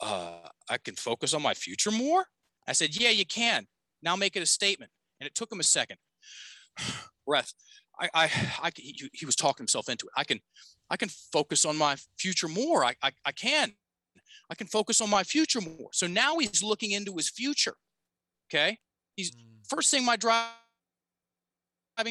Uh, 0.00 0.48
I 0.68 0.78
can 0.78 0.94
focus 0.94 1.34
on 1.34 1.42
my 1.42 1.54
future 1.54 1.90
more. 1.90 2.26
I 2.68 2.72
said, 2.72 2.98
yeah, 2.98 3.10
you 3.10 3.26
can. 3.26 3.66
Now 4.02 4.16
make 4.16 4.36
it 4.36 4.42
a 4.42 4.46
statement. 4.46 4.90
And 5.20 5.26
it 5.26 5.34
took 5.34 5.50
him 5.50 5.60
a 5.60 5.64
second. 5.64 5.98
Breath. 7.26 7.52
I, 7.98 8.08
I, 8.14 8.30
I 8.62 8.70
he, 8.76 9.10
he, 9.12 9.26
was 9.26 9.36
talking 9.36 9.62
himself 9.62 9.88
into 9.88 10.06
it. 10.06 10.12
I 10.16 10.24
can, 10.24 10.40
I 10.90 10.96
can 10.96 11.08
focus 11.08 11.64
on 11.64 11.76
my 11.76 11.96
future 12.18 12.48
more. 12.48 12.84
I, 12.84 12.94
I, 13.02 13.10
I 13.24 13.32
can, 13.32 13.72
I 14.50 14.54
can 14.54 14.66
focus 14.66 15.00
on 15.00 15.10
my 15.10 15.22
future 15.22 15.60
more. 15.60 15.88
So 15.92 16.06
now 16.06 16.38
he's 16.38 16.62
looking 16.62 16.92
into 16.92 17.16
his 17.16 17.28
future. 17.28 17.74
Okay. 18.48 18.78
He's 19.16 19.30
mm. 19.30 19.42
first 19.68 19.90
thing 19.90 20.04
my 20.04 20.16
driving 20.16 20.46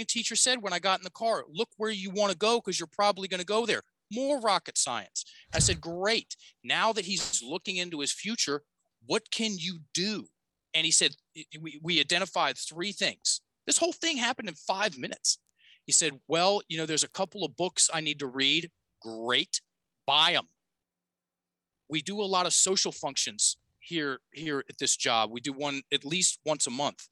teacher 0.07 0.35
said 0.35 0.61
when 0.61 0.73
I 0.73 0.79
got 0.79 0.99
in 0.99 1.03
the 1.03 1.11
car, 1.11 1.45
look 1.51 1.69
where 1.77 1.91
you 1.91 2.09
want 2.09 2.31
to 2.31 2.37
go 2.37 2.59
because 2.59 2.79
you're 2.79 2.87
probably 2.91 3.27
going 3.27 3.39
to 3.39 3.45
go 3.45 3.65
there. 3.65 3.81
More 4.11 4.39
rocket 4.39 4.77
science. 4.77 5.25
I 5.53 5.59
said, 5.59 5.81
great. 5.81 6.35
Now 6.63 6.93
that 6.93 7.05
he's 7.05 7.41
looking 7.43 7.77
into 7.77 8.01
his 8.01 8.11
future, 8.11 8.61
what 9.05 9.31
can 9.31 9.57
you 9.57 9.79
do? 9.93 10.27
And 10.73 10.85
he 10.85 10.91
said, 10.91 11.15
we, 11.61 11.79
we 11.81 11.99
identified 11.99 12.57
three 12.57 12.91
things. 12.91 13.41
This 13.65 13.77
whole 13.77 13.93
thing 13.93 14.17
happened 14.17 14.49
in 14.49 14.55
five 14.55 14.97
minutes. 14.97 15.39
He 15.85 15.91
said, 15.91 16.19
Well, 16.27 16.61
you 16.67 16.77
know, 16.77 16.85
there's 16.85 17.03
a 17.03 17.09
couple 17.09 17.43
of 17.43 17.55
books 17.55 17.89
I 17.93 18.01
need 18.01 18.19
to 18.19 18.27
read. 18.27 18.71
Great, 19.01 19.61
buy 20.05 20.33
them. 20.33 20.47
We 21.89 22.01
do 22.01 22.21
a 22.21 22.23
lot 22.23 22.45
of 22.45 22.53
social 22.53 22.91
functions 22.91 23.57
here 23.79 24.19
here 24.33 24.63
at 24.69 24.77
this 24.79 24.95
job. 24.95 25.29
We 25.31 25.41
do 25.41 25.53
one 25.53 25.81
at 25.93 26.05
least 26.05 26.39
once 26.45 26.67
a 26.67 26.71
month. 26.71 27.07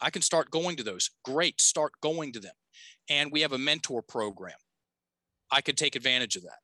I 0.00 0.10
can 0.10 0.22
start 0.22 0.50
going 0.50 0.76
to 0.76 0.82
those. 0.82 1.10
Great, 1.24 1.60
start 1.60 1.92
going 2.02 2.32
to 2.32 2.40
them. 2.40 2.54
And 3.08 3.30
we 3.32 3.40
have 3.42 3.52
a 3.52 3.58
mentor 3.58 4.02
program. 4.02 4.56
I 5.50 5.60
could 5.60 5.76
take 5.76 5.96
advantage 5.96 6.36
of 6.36 6.42
that, 6.42 6.58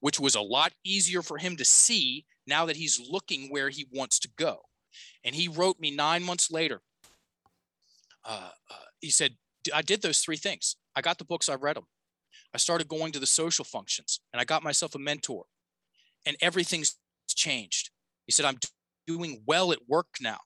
which 0.00 0.20
was 0.20 0.34
a 0.34 0.40
lot 0.40 0.72
easier 0.84 1.22
for 1.22 1.38
him 1.38 1.56
to 1.56 1.64
see 1.64 2.24
now 2.46 2.64
that 2.66 2.76
he's 2.76 3.00
looking 3.10 3.50
where 3.50 3.68
he 3.68 3.86
wants 3.92 4.18
to 4.20 4.28
go. 4.36 4.60
And 5.24 5.34
he 5.34 5.48
wrote 5.48 5.78
me 5.80 5.90
nine 5.90 6.22
months 6.22 6.50
later. 6.50 6.80
Uh, 8.24 8.50
uh, 8.70 8.74
he 9.00 9.10
said, 9.10 9.36
I 9.74 9.82
did 9.82 10.02
those 10.02 10.20
three 10.20 10.36
things. 10.36 10.76
I 10.98 11.00
got 11.00 11.18
the 11.18 11.24
books, 11.24 11.48
I 11.48 11.54
read 11.54 11.76
them. 11.76 11.86
I 12.52 12.58
started 12.58 12.88
going 12.88 13.12
to 13.12 13.20
the 13.20 13.26
social 13.26 13.64
functions 13.64 14.18
and 14.32 14.40
I 14.40 14.44
got 14.44 14.64
myself 14.64 14.96
a 14.96 14.98
mentor 14.98 15.44
and 16.26 16.36
everything's 16.40 16.96
changed. 17.28 17.90
He 18.26 18.32
said, 18.32 18.44
I'm 18.44 18.58
doing 19.06 19.42
well 19.46 19.70
at 19.70 19.78
work 19.86 20.08
now. 20.20 20.38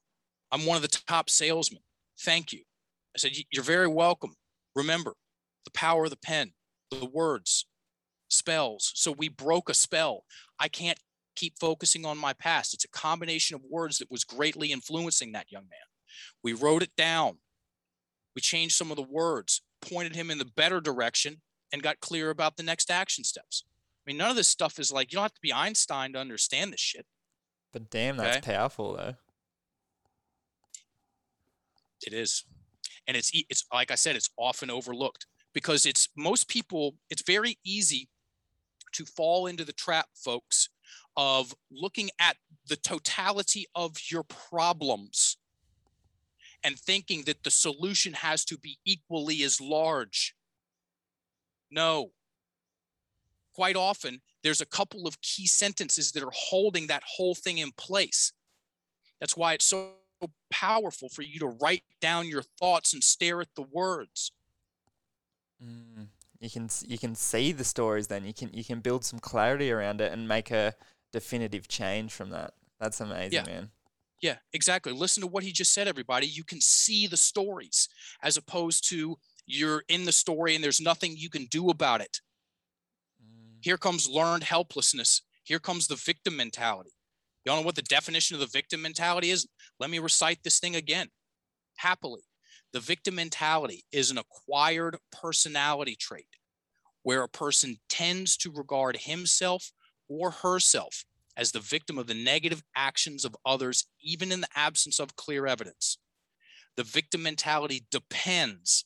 I'm 0.50 0.66
one 0.66 0.76
of 0.76 0.82
the 0.82 1.00
top 1.09 1.30
salesmen. 1.30 1.80
Thank 2.20 2.53
you. 2.53 2.61
I 3.16 3.18
said, 3.18 3.32
You're 3.50 3.64
very 3.64 3.88
welcome. 3.88 4.34
Remember 4.76 5.14
the 5.64 5.70
power 5.70 6.05
of 6.05 6.11
the 6.11 6.18
pen, 6.18 6.53
the 6.90 7.07
words, 7.07 7.66
spells. 8.28 8.92
So 8.94 9.11
we 9.11 9.30
broke 9.30 9.70
a 9.70 9.74
spell. 9.74 10.24
I 10.61 10.68
can't 10.68 11.00
keep 11.34 11.55
focusing 11.59 12.05
on 12.05 12.18
my 12.18 12.34
past. 12.34 12.74
It's 12.74 12.84
a 12.84 12.88
combination 12.88 13.55
of 13.55 13.62
words 13.70 13.98
that 13.98 14.11
was 14.11 14.22
greatly 14.22 14.70
influencing 14.70 15.32
that 15.32 15.50
young 15.50 15.62
man. 15.62 15.88
We 16.44 16.53
wrote 16.53 16.82
it 16.82 16.92
down. 16.94 17.38
We 18.36 18.42
changed 18.42 18.76
some 18.76 18.90
of 18.90 18.96
the 18.98 19.03
words 19.03 19.62
pointed 19.83 20.16
him 20.16 20.30
in 20.30 20.39
the 20.39 20.44
better 20.44 20.81
direction 20.81 21.43
and 21.73 21.82
got 21.82 22.01
clear 22.01 22.31
about 22.31 22.56
the 22.56 22.62
next 22.62 22.90
action 22.90 23.24
steps. 23.24 23.65
I 24.05 24.11
mean, 24.11 24.16
none 24.16 24.31
of 24.31 24.36
this 24.36 24.48
stuff 24.48 24.78
is 24.78 24.93
like 24.93 25.12
you 25.12 25.16
don't 25.16 25.24
have 25.24 25.35
to 25.35 25.40
be 25.40 25.52
Einstein 25.52 26.12
to 26.15 26.19
understand 26.19 26.73
this 26.73 26.81
shit. 26.81 27.06
But 27.73 27.90
damn, 27.90 28.16
that's 28.16 28.39
okay? 28.39 28.55
powerful 28.55 28.97
though. 28.97 29.15
It 32.06 32.12
is, 32.12 32.44
and 33.06 33.16
it's 33.16 33.31
it's 33.32 33.65
like 33.73 33.90
I 33.90 33.94
said, 33.94 34.16
it's 34.16 34.31
often 34.36 34.70
overlooked 34.70 35.27
because 35.55 35.86
it's 35.86 36.09
most 36.16 36.48
people. 36.48 36.97
It's 37.11 37.23
very 37.23 37.59
easy 37.65 38.09
to 38.93 39.05
fall 39.05 39.47
into 39.47 39.65
the 39.65 39.73
trap, 39.73 40.06
folks, 40.15 40.69
of 41.16 41.55
looking 41.70 42.11
at 42.19 42.36
the 42.69 42.77
totality 42.77 43.66
of 43.74 43.97
your 44.11 44.24
problems 44.24 45.39
and 46.64 46.78
thinking 46.78 47.22
that 47.26 47.43
the 47.44 47.51
solution 47.51 48.12
has 48.14 48.44
to 48.47 48.59
be 48.59 48.78
equally 48.84 49.43
as 49.43 49.60
large. 49.60 50.34
No. 51.70 52.12
Quite 53.55 53.76
often, 53.76 54.20
there's 54.43 54.60
a 54.60 54.66
couple 54.66 55.06
of 55.06 55.20
key 55.20 55.47
sentences 55.47 56.12
that 56.12 56.22
are 56.22 56.32
holding 56.32 56.86
that 56.86 57.02
whole 57.16 57.34
thing 57.34 57.59
in 57.59 57.72
place. 57.72 58.32
That's 59.20 59.36
why 59.36 59.55
it's 59.55 59.66
so 59.66 59.93
powerful 60.51 61.09
for 61.09 61.22
you 61.22 61.39
to 61.40 61.47
write 61.47 61.82
down 62.01 62.28
your 62.28 62.43
thoughts 62.43 62.93
and 62.93 63.02
stare 63.02 63.40
at 63.40 63.55
the 63.56 63.62
words. 63.62 64.32
Mm, 65.62 66.06
you 66.40 66.51
can 66.51 66.68
you 66.86 66.98
can 66.98 67.14
see 67.14 67.52
the 67.52 67.64
stories 67.64 68.09
then 68.09 68.24
you 68.24 68.34
can 68.34 68.51
you 68.52 68.64
can 68.64 68.80
build 68.80 69.05
some 69.05 69.20
clarity 69.20 69.70
around 69.70 70.01
it 70.01 70.12
and 70.12 70.26
make 70.26 70.51
a 70.51 70.74
definitive 71.12 71.68
change 71.68 72.12
from 72.12 72.30
that. 72.30 72.55
That's 72.80 73.01
amazing, 73.01 73.32
yeah. 73.32 73.44
man. 73.44 73.70
Yeah, 74.23 74.36
exactly. 74.53 74.93
Listen 74.93 75.20
to 75.23 75.27
what 75.27 75.43
he 75.43 75.51
just 75.51 75.74
said, 75.74 75.89
everybody. 75.89 76.28
You 76.28 76.44
can 76.44 76.61
see 76.61 77.09
the 77.09 77.16
stories 77.16 77.89
as 78.23 78.36
opposed 78.36 78.89
to 78.90 79.16
you're 79.47 79.82
in 79.89 80.05
the 80.05 80.12
story 80.12 80.55
and 80.55 80.62
there's 80.62 80.81
nothing 80.81 81.15
you 81.16 81.28
can 81.28 81.47
do 81.47 81.70
about 81.70 82.01
it. 82.01 82.20
Mm. 83.20 83.57
Here 83.61 83.77
comes 83.77 84.09
learned 84.09 84.44
helplessness. 84.44 85.23
Here 85.43 85.59
comes 85.59 85.89
the 85.89 85.97
victim 85.97 86.36
mentality. 86.36 86.93
Y'all 87.44 87.57
know 87.57 87.66
what 87.66 87.74
the 87.74 87.82
definition 87.82 88.36
of 88.36 88.40
the 88.40 88.47
victim 88.47 88.81
mentality 88.81 89.31
is? 89.31 89.49
Let 89.81 89.90
me 89.90 89.99
recite 89.99 90.39
this 90.44 90.61
thing 90.61 90.77
again 90.77 91.09
happily. 91.77 92.23
The 92.73 92.78
victim 92.78 93.16
mentality 93.16 93.85
is 93.90 94.12
an 94.12 94.19
acquired 94.19 94.99
personality 95.11 95.97
trait 95.99 96.28
where 97.03 97.24
a 97.24 97.28
person 97.28 97.78
tends 97.89 98.36
to 98.39 98.53
regard 98.53 98.99
himself 98.99 99.73
or 100.09 100.31
herself 100.31 101.05
as 101.36 101.52
the 101.52 101.60
victim 101.60 101.98
of 101.98 102.06
the 102.06 102.14
negative 102.14 102.62
actions 102.76 103.24
of 103.24 103.36
others, 103.44 103.86
even 104.02 104.32
in 104.32 104.40
the 104.40 104.48
absence 104.54 104.98
of 104.98 105.16
clear 105.16 105.46
evidence. 105.46 105.98
The 106.76 106.84
victim 106.84 107.22
mentality 107.22 107.86
depends 107.90 108.84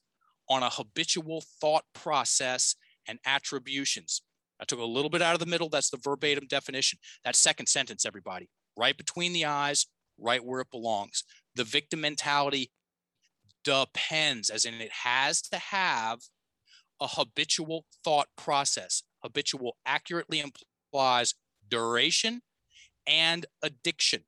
on 0.48 0.62
a 0.62 0.70
habitual 0.70 1.44
thought 1.60 1.84
process 1.92 2.74
and 3.06 3.18
attributions. 3.24 4.22
I 4.60 4.64
took 4.64 4.78
a 4.78 4.84
little 4.84 5.10
bit 5.10 5.22
out 5.22 5.34
of 5.34 5.40
the 5.40 5.46
middle. 5.46 5.68
That's 5.68 5.90
the 5.90 6.00
verbatim 6.02 6.46
definition. 6.46 6.98
That 7.24 7.36
second 7.36 7.66
sentence, 7.66 8.06
everybody, 8.06 8.48
right 8.76 8.96
between 8.96 9.32
the 9.32 9.44
eyes, 9.44 9.86
right 10.18 10.44
where 10.44 10.60
it 10.60 10.70
belongs. 10.70 11.24
The 11.54 11.64
victim 11.64 12.00
mentality 12.00 12.70
depends, 13.64 14.50
as 14.50 14.64
in 14.64 14.74
it 14.74 14.92
has 15.04 15.42
to 15.42 15.58
have 15.58 16.20
a 17.00 17.08
habitual 17.08 17.84
thought 18.04 18.28
process. 18.36 19.02
Habitual 19.22 19.76
accurately 19.84 20.40
implies 20.40 21.34
duration 21.68 22.40
and 23.06 23.46
addiction. 23.62 24.22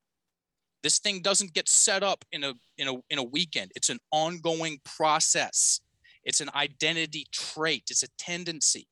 This 0.82 0.98
thing 0.98 1.22
doesn't 1.22 1.54
get 1.54 1.68
set 1.68 2.02
up 2.02 2.24
in 2.30 2.44
a 2.44 2.54
in 2.76 2.88
a 2.88 2.94
in 3.10 3.18
a 3.18 3.24
weekend. 3.24 3.72
It's 3.74 3.90
an 3.90 3.98
ongoing 4.12 4.80
process. 4.84 5.80
It's 6.24 6.40
an 6.40 6.50
identity 6.54 7.26
trait. 7.32 7.84
It's 7.90 8.02
a 8.02 8.08
tendency. 8.18 8.86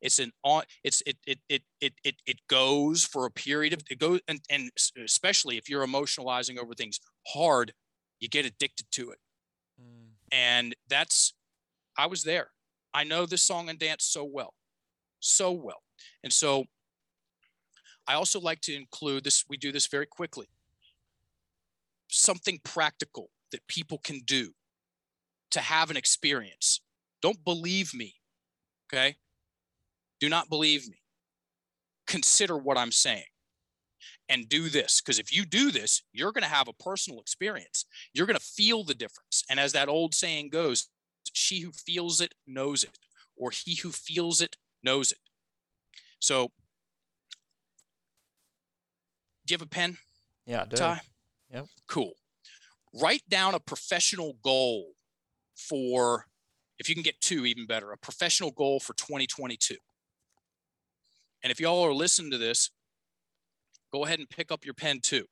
It's 0.00 0.18
an 0.18 0.32
on. 0.44 0.62
It's 0.84 1.02
it 1.06 1.16
it 1.26 1.38
it 1.48 1.62
it 1.80 1.94
it 2.04 2.14
it 2.26 2.36
goes 2.48 3.04
for 3.04 3.26
a 3.26 3.30
period 3.30 3.72
of 3.72 3.80
it 3.90 3.98
goes 3.98 4.20
and 4.28 4.40
and 4.48 4.70
especially 5.04 5.56
if 5.56 5.68
you're 5.68 5.86
emotionalizing 5.86 6.58
over 6.58 6.74
things 6.74 7.00
hard, 7.28 7.72
you 8.20 8.28
get 8.28 8.46
addicted 8.46 8.86
to 8.92 9.10
it. 9.10 9.18
Mm. 9.80 10.10
And 10.30 10.76
that's 10.88 11.34
I 11.98 12.06
was 12.06 12.22
there. 12.22 12.48
I 12.94 13.04
know 13.04 13.26
this 13.26 13.42
song 13.42 13.68
and 13.68 13.78
dance 13.78 14.04
so 14.04 14.24
well, 14.24 14.54
so 15.20 15.50
well. 15.50 15.82
And 16.22 16.32
so 16.32 16.64
I 18.06 18.14
also 18.14 18.40
like 18.40 18.60
to 18.62 18.74
include 18.74 19.24
this. 19.24 19.44
We 19.48 19.56
do 19.56 19.72
this 19.72 19.86
very 19.86 20.06
quickly. 20.06 20.48
Something 22.08 22.60
practical 22.64 23.30
that 23.52 23.66
people 23.68 23.98
can 23.98 24.20
do 24.20 24.52
to 25.50 25.60
have 25.60 25.90
an 25.90 25.96
experience. 25.96 26.80
Don't 27.20 27.44
believe 27.44 27.94
me. 27.94 28.16
Okay. 28.92 29.16
Do 30.20 30.28
not 30.28 30.48
believe 30.48 30.88
me. 30.88 30.98
Consider 32.06 32.56
what 32.56 32.76
I'm 32.76 32.92
saying 32.92 33.24
and 34.28 34.48
do 34.48 34.68
this. 34.68 35.00
Because 35.00 35.18
if 35.18 35.34
you 35.34 35.44
do 35.44 35.70
this, 35.70 36.02
you're 36.12 36.32
going 36.32 36.42
to 36.42 36.48
have 36.48 36.68
a 36.68 36.72
personal 36.72 37.20
experience. 37.20 37.84
You're 38.12 38.26
going 38.26 38.38
to 38.38 38.44
feel 38.44 38.84
the 38.84 38.94
difference. 38.94 39.44
And 39.48 39.60
as 39.60 39.72
that 39.72 39.88
old 39.88 40.14
saying 40.14 40.50
goes, 40.50 40.88
she 41.32 41.60
who 41.60 41.70
feels 41.72 42.20
it 42.20 42.34
knows 42.46 42.82
it, 42.82 42.98
or 43.36 43.50
he 43.50 43.76
who 43.76 43.90
feels 43.90 44.40
it 44.40 44.56
knows 44.82 45.12
it. 45.12 45.18
So, 46.18 46.50
do 49.52 49.54
you 49.54 49.58
have 49.58 49.66
a 49.66 49.68
pen? 49.68 49.98
Yeah, 50.46 50.62
I 50.62 50.64
do. 50.64 50.76
Ty? 50.76 51.00
Yep. 51.52 51.66
Cool. 51.86 52.12
Write 52.94 53.22
down 53.28 53.54
a 53.54 53.60
professional 53.60 54.38
goal 54.42 54.92
for, 55.54 56.26
if 56.78 56.88
you 56.88 56.94
can 56.94 57.02
get 57.02 57.20
two, 57.20 57.44
even 57.44 57.66
better, 57.66 57.92
a 57.92 57.98
professional 57.98 58.50
goal 58.50 58.80
for 58.80 58.94
2022. 58.94 59.76
And 61.42 61.50
if 61.50 61.60
y'all 61.60 61.84
are 61.84 61.92
listening 61.92 62.30
to 62.30 62.38
this, 62.38 62.70
go 63.92 64.04
ahead 64.06 64.20
and 64.20 64.28
pick 64.30 64.50
up 64.50 64.64
your 64.64 64.74
pen 64.74 65.00
too 65.02 65.26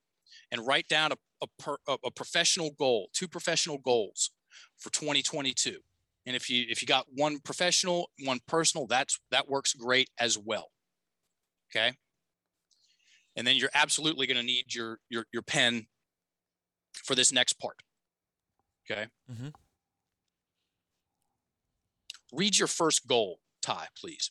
and 0.53 0.67
write 0.67 0.89
down 0.89 1.13
a, 1.13 1.17
a, 1.43 1.47
per, 1.59 1.77
a 1.89 2.11
professional 2.11 2.73
goal, 2.79 3.09
two 3.15 3.29
professional 3.29 3.79
goals 3.79 4.33
for 4.77 4.93
2022. 4.93 5.79
And 6.27 6.37
if 6.37 6.51
you 6.51 6.67
if 6.69 6.83
you 6.83 6.87
got 6.87 7.07
one 7.15 7.39
professional, 7.39 8.11
one 8.25 8.41
personal, 8.47 8.87
that's 8.87 9.19
that 9.31 9.49
works 9.49 9.73
great 9.73 10.11
as 10.19 10.37
well. 10.37 10.71
Okay. 11.71 11.97
And 13.37 13.47
then 13.47 13.57
you're 13.57 13.71
absolutely 13.75 14.27
going 14.27 14.37
to 14.37 14.43
need 14.43 14.75
your 14.75 14.99
your 15.09 15.27
your 15.33 15.43
pen 15.43 15.87
for 16.93 17.15
this 17.15 17.33
next 17.33 17.55
part. 17.55 17.77
Okay. 18.91 19.07
Mm-hmm. 19.31 19.49
Read 22.33 22.59
your 22.59 22.69
first 22.69 23.07
goal, 23.07 23.41
Ty, 23.63 23.89
please. 23.99 24.31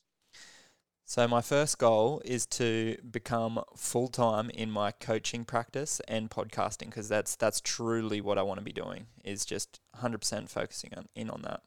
So 1.05 1.27
my 1.27 1.41
first 1.41 1.79
goal 1.79 2.21
is 2.23 2.45
to 2.47 2.97
become 3.09 3.63
full 3.75 4.09
time 4.09 4.51
in 4.51 4.69
my 4.69 4.91
coaching 4.91 5.43
practice 5.43 5.99
and 6.07 6.29
podcasting 6.29 6.85
because 6.85 7.09
that's 7.09 7.35
that's 7.35 7.61
truly 7.61 8.21
what 8.21 8.37
I 8.37 8.43
want 8.43 8.59
to 8.59 8.63
be 8.63 8.71
doing 8.71 9.07
is 9.23 9.43
just 9.43 9.79
100% 10.01 10.49
focusing 10.49 10.91
on 10.95 11.07
in 11.15 11.29
on 11.29 11.41
that. 11.41 11.61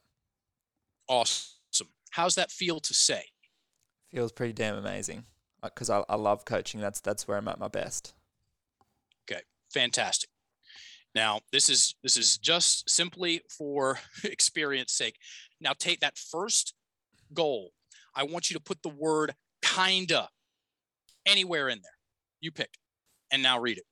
Awesome. 1.09 1.89
How's 2.11 2.35
that 2.35 2.51
feel 2.51 2.79
to 2.79 2.93
say? 2.93 3.25
Feels 4.11 4.31
pretty 4.31 4.53
damn 4.53 4.77
amazing 4.77 5.25
because 5.63 5.89
uh, 5.89 6.03
I, 6.09 6.13
I 6.13 6.15
love 6.15 6.45
coaching. 6.45 6.81
That's 6.81 6.99
that's 6.99 7.27
where 7.27 7.37
I'm 7.37 7.47
at 7.47 7.59
my 7.59 7.67
best. 7.67 8.13
Okay, 9.29 9.41
fantastic. 9.73 10.29
Now 11.15 11.41
this 11.51 11.69
is 11.69 11.95
this 12.03 12.17
is 12.17 12.37
just 12.37 12.89
simply 12.89 13.41
for 13.49 13.99
experience 14.23 14.93
sake. 14.93 15.17
Now 15.61 15.73
take 15.77 15.99
that 16.01 16.17
first 16.17 16.73
goal 17.33 17.71
I 18.15 18.23
want 18.23 18.49
you 18.49 18.53
to 18.55 18.61
put 18.61 18.83
the 18.83 18.89
word 18.89 19.33
kinda 19.61 20.29
anywhere 21.25 21.69
in 21.69 21.79
there. 21.81 21.97
You 22.41 22.51
pick. 22.51 22.77
And 23.31 23.41
now 23.41 23.59
read 23.59 23.79
it. 23.79 23.85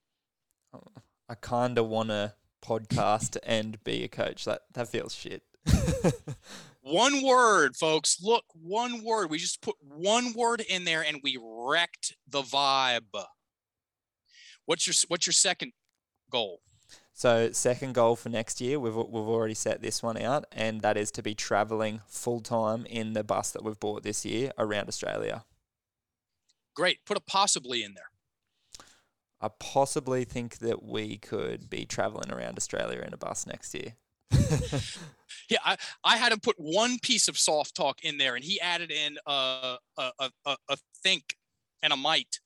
I 1.28 1.36
kinda 1.36 1.84
wanna 1.84 2.36
podcast 2.64 3.38
and 3.44 3.84
be 3.84 4.04
a 4.04 4.08
coach. 4.08 4.46
That 4.46 4.62
that 4.74 4.90
feels 4.90 5.16
shit. 5.16 5.44
one 6.82 7.24
word, 7.24 7.76
folks. 7.76 8.18
Look, 8.22 8.46
one 8.54 9.04
word. 9.04 9.30
We 9.30 9.38
just 9.38 9.62
put 9.62 9.76
one 9.80 10.34
word 10.34 10.62
in 10.62 10.84
there 10.84 11.04
and 11.04 11.20
we 11.24 11.40
wrecked 11.42 12.16
the 12.28 12.42
vibe. 12.42 13.26
What's 14.66 14.88
your 14.88 14.94
what's 15.08 15.28
your 15.28 15.34
second 15.34 15.74
goal? 16.32 16.62
So, 17.14 17.52
second 17.52 17.94
goal 17.94 18.16
for 18.16 18.30
next 18.30 18.62
year, 18.62 18.80
we've, 18.80 18.96
we've 18.96 19.28
already 19.28 19.54
set 19.54 19.82
this 19.82 20.02
one 20.02 20.18
out, 20.18 20.46
and 20.52 20.82
that 20.82 20.98
is 20.98 21.12
to 21.12 21.22
be 21.22 21.36
traveling 21.36 22.02
full 22.08 22.40
time 22.40 22.86
in 22.86 23.14
the 23.14 23.24
bus 23.24 23.52
that 23.52 23.64
we've 23.64 23.80
bought 23.80 24.02
this 24.02 24.26
year 24.26 24.52
around 24.58 24.88
Australia. 24.88 25.44
Great. 26.74 27.06
Put 27.06 27.18
a 27.18 27.22
possibly 27.22 27.84
in 27.84 27.94
there. 27.94 28.06
I 29.42 29.50
possibly 29.60 30.24
think 30.24 30.60
that 30.60 30.84
we 30.84 31.18
could 31.18 31.70
be 31.70 31.86
traveling 31.86 32.32
around 32.32 32.58
Australia 32.58 33.02
in 33.06 33.14
a 33.14 33.18
bus 33.18 33.46
next 33.46 33.74
year. 33.76 33.94
yeah, 35.50 35.60
I, 35.64 35.78
I 36.04 36.18
had 36.18 36.32
him 36.32 36.40
put 36.40 36.56
one 36.58 36.98
piece 37.00 37.28
of 37.28 37.38
soft 37.38 37.76
talk 37.76 38.04
in 38.04 38.18
there, 38.18 38.36
and 38.36 38.44
he 38.44 38.60
added 38.62 38.92
in 38.92 39.18
a, 39.26 39.78
a, 39.98 40.12
a, 40.20 40.30
a 40.70 40.78
think 41.04 41.36
and 41.84 41.94
a 41.94 41.98
might. 41.98 42.40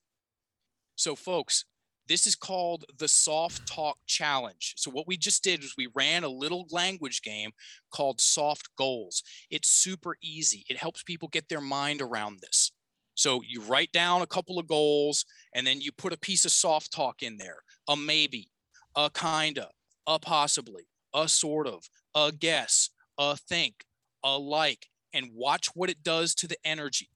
So, 0.95 1.15
folks, 1.15 1.65
this 2.07 2.27
is 2.27 2.35
called 2.35 2.85
the 2.97 3.07
Soft 3.07 3.67
Talk 3.67 3.97
Challenge. 4.05 4.73
So, 4.77 4.91
what 4.91 5.07
we 5.07 5.17
just 5.17 5.43
did 5.43 5.61
was 5.61 5.73
we 5.77 5.89
ran 5.95 6.23
a 6.23 6.29
little 6.29 6.67
language 6.71 7.21
game 7.21 7.51
called 7.91 8.21
Soft 8.21 8.69
Goals. 8.77 9.23
It's 9.49 9.69
super 9.69 10.15
easy, 10.21 10.65
it 10.69 10.77
helps 10.77 11.03
people 11.03 11.27
get 11.29 11.49
their 11.49 11.61
mind 11.61 12.01
around 12.01 12.39
this. 12.41 12.71
So, 13.15 13.41
you 13.47 13.61
write 13.61 13.91
down 13.91 14.21
a 14.21 14.27
couple 14.27 14.59
of 14.59 14.67
goals 14.67 15.25
and 15.53 15.65
then 15.65 15.81
you 15.81 15.91
put 15.91 16.13
a 16.13 16.17
piece 16.17 16.45
of 16.45 16.51
soft 16.51 16.91
talk 16.93 17.23
in 17.23 17.37
there 17.37 17.59
a 17.87 17.95
maybe, 17.95 18.49
a 18.95 19.09
kinda, 19.09 19.69
a 20.07 20.19
possibly, 20.19 20.87
a 21.15 21.27
sort 21.27 21.67
of, 21.67 21.83
a 22.13 22.31
guess, 22.31 22.91
a 23.17 23.37
think, 23.37 23.85
a 24.23 24.37
like, 24.37 24.87
and 25.13 25.29
watch 25.33 25.69
what 25.73 25.89
it 25.89 26.03
does 26.03 26.35
to 26.35 26.47
the 26.47 26.57
energy. 26.63 27.09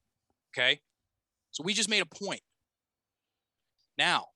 Okay. 0.52 0.80
So, 1.52 1.64
we 1.64 1.74
just 1.74 1.90
made 1.90 2.02
a 2.02 2.06
point. 2.06 2.42
Now, 3.98 4.28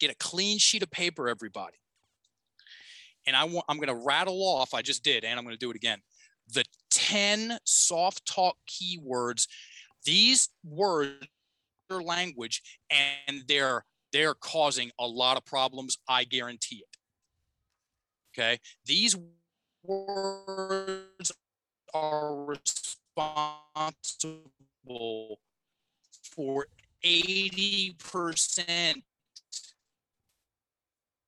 Get 0.00 0.10
a 0.10 0.16
clean 0.16 0.58
sheet 0.58 0.82
of 0.82 0.90
paper, 0.90 1.28
everybody. 1.28 1.76
And 3.26 3.34
I 3.34 3.44
want 3.44 3.64
I'm 3.68 3.76
going 3.76 3.88
to 3.88 4.04
rattle 4.04 4.42
off, 4.42 4.74
I 4.74 4.82
just 4.82 5.02
did, 5.02 5.24
and 5.24 5.38
I'm 5.38 5.44
going 5.44 5.56
to 5.56 5.58
do 5.58 5.70
it 5.70 5.76
again. 5.76 6.00
The 6.52 6.64
10 6.90 7.58
soft 7.64 8.26
talk 8.26 8.56
keywords. 8.68 9.46
These 10.04 10.50
words 10.62 11.26
are 11.90 12.02
language 12.02 12.60
and 12.90 13.42
they're 13.48 13.84
they're 14.12 14.34
causing 14.34 14.90
a 14.98 15.06
lot 15.06 15.36
of 15.36 15.44
problems, 15.44 15.96
I 16.06 16.24
guarantee 16.24 16.84
it. 16.86 16.93
Okay? 18.36 18.58
These 18.84 19.16
words 19.82 21.32
are 21.92 22.44
responsible 22.44 25.40
for 26.22 26.66
80% 27.04 29.02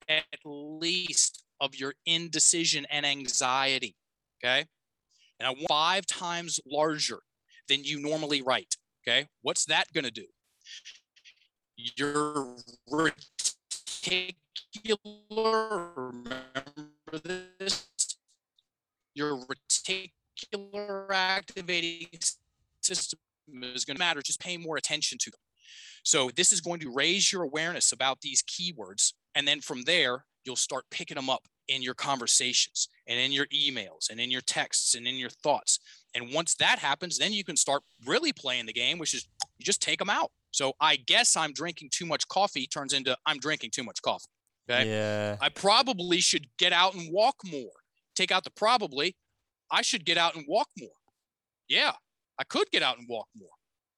at 0.09 0.23
least 0.45 1.43
of 1.59 1.75
your 1.75 1.93
indecision 2.05 2.85
and 2.89 3.05
anxiety. 3.05 3.95
Okay. 4.43 4.65
And 5.39 5.47
I 5.47 5.51
want 5.51 5.67
five 5.69 6.05
times 6.05 6.59
larger 6.65 7.19
than 7.67 7.83
you 7.83 7.99
normally 7.99 8.41
write. 8.41 8.77
Okay. 9.07 9.27
What's 9.41 9.65
that 9.65 9.91
going 9.93 10.05
to 10.05 10.11
do? 10.11 10.25
Your 11.95 12.55
reticular, 12.91 14.33
remember 15.95 16.96
this? 17.11 17.87
Your 19.13 19.39
reticular 19.45 21.07
activating 21.11 22.07
system 22.81 23.19
is 23.61 23.85
going 23.85 23.95
to 23.95 23.99
matter. 23.99 24.21
Just 24.21 24.39
pay 24.39 24.57
more 24.57 24.77
attention 24.77 25.17
to 25.19 25.31
them. 25.31 25.39
So 26.03 26.29
this 26.35 26.53
is 26.53 26.61
going 26.61 26.79
to 26.81 26.93
raise 26.93 27.31
your 27.31 27.43
awareness 27.43 27.91
about 27.91 28.21
these 28.21 28.43
keywords. 28.43 29.13
And 29.35 29.47
then 29.47 29.61
from 29.61 29.83
there, 29.83 30.25
you'll 30.45 30.55
start 30.55 30.85
picking 30.89 31.15
them 31.15 31.29
up 31.29 31.43
in 31.67 31.81
your 31.81 31.93
conversations 31.93 32.87
and 33.07 33.19
in 33.19 33.31
your 33.31 33.45
emails 33.47 34.09
and 34.09 34.19
in 34.19 34.31
your 34.31 34.41
texts 34.41 34.95
and 34.95 35.05
in 35.05 35.15
your 35.15 35.29
thoughts. 35.29 35.79
And 36.15 36.33
once 36.33 36.55
that 36.55 36.79
happens, 36.79 37.17
then 37.17 37.33
you 37.33 37.43
can 37.43 37.57
start 37.57 37.83
really 38.05 38.31
playing 38.31 38.65
the 38.65 38.73
game, 38.73 38.97
which 38.97 39.13
is 39.13 39.27
you 39.57 39.65
just 39.65 39.81
take 39.81 39.99
them 39.99 40.09
out. 40.09 40.31
So 40.51 40.73
I 40.79 40.95
guess 40.95 41.35
I'm 41.35 41.53
drinking 41.53 41.89
too 41.91 42.05
much 42.05 42.27
coffee 42.27 42.67
turns 42.67 42.93
into 42.93 43.17
I'm 43.25 43.37
drinking 43.37 43.71
too 43.71 43.83
much 43.83 44.01
coffee. 44.01 44.29
Okay. 44.69 44.89
Yeah. 44.89 45.37
I 45.39 45.49
probably 45.49 46.19
should 46.19 46.47
get 46.57 46.73
out 46.73 46.93
and 46.93 47.11
walk 47.13 47.35
more. 47.45 47.71
Take 48.15 48.31
out 48.31 48.43
the 48.43 48.51
probably. 48.51 49.15
I 49.71 49.81
should 49.81 50.05
get 50.05 50.17
out 50.17 50.35
and 50.35 50.45
walk 50.47 50.67
more. 50.77 50.89
Yeah, 51.69 51.93
I 52.39 52.43
could 52.45 52.69
get 52.71 52.81
out 52.83 52.97
and 52.97 53.07
walk 53.09 53.27
more. 53.37 53.49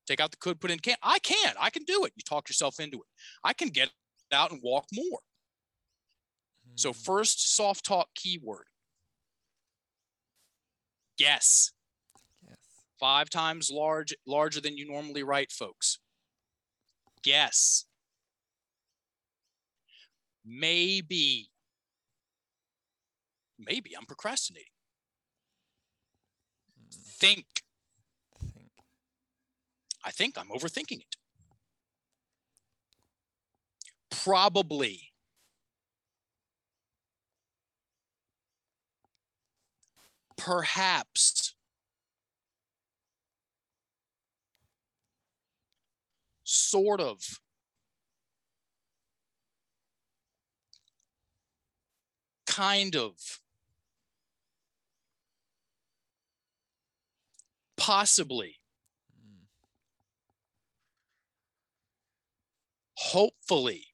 Take 0.08 0.20
out 0.20 0.32
the 0.32 0.38
could, 0.38 0.60
put 0.60 0.72
in 0.72 0.80
can. 0.80 0.96
I 1.04 1.20
can. 1.20 1.54
I 1.60 1.70
can 1.70 1.84
do 1.84 2.04
it. 2.06 2.14
You 2.16 2.24
talk 2.28 2.50
yourself 2.50 2.80
into 2.80 2.98
it. 2.98 3.08
I 3.44 3.54
can 3.54 3.70
get 3.70 3.92
out 4.32 4.52
and 4.52 4.60
walk 4.64 4.86
more. 4.92 5.20
So 6.76 6.92
Hmm. 6.94 7.00
first 7.00 7.56
soft 7.56 7.86
talk 7.86 8.10
keyword. 8.16 8.66
Guess. 11.18 11.72
Yes. 12.48 12.58
Five 13.00 13.30
times 13.30 13.70
large, 13.72 14.14
larger 14.26 14.62
than 14.62 14.78
you 14.78 14.88
normally 14.90 15.24
write, 15.24 15.52
folks. 15.52 16.00
Guess. 17.24 17.86
Maybe. 20.46 21.50
Maybe 23.58 23.92
I'm 23.98 24.06
procrastinating. 24.06 24.72
Think. 26.92 27.46
Think. 28.42 28.72
I 30.04 30.12
think 30.12 30.38
I'm 30.38 30.50
overthinking 30.50 31.00
it. 31.02 31.16
Probably. 34.10 35.12
Perhaps. 40.38 41.54
Sort 46.44 47.02
of. 47.02 47.40
Kind 52.60 52.98
of. 52.98 53.14
Possibly. 57.78 58.58
Hopefully 62.96 63.86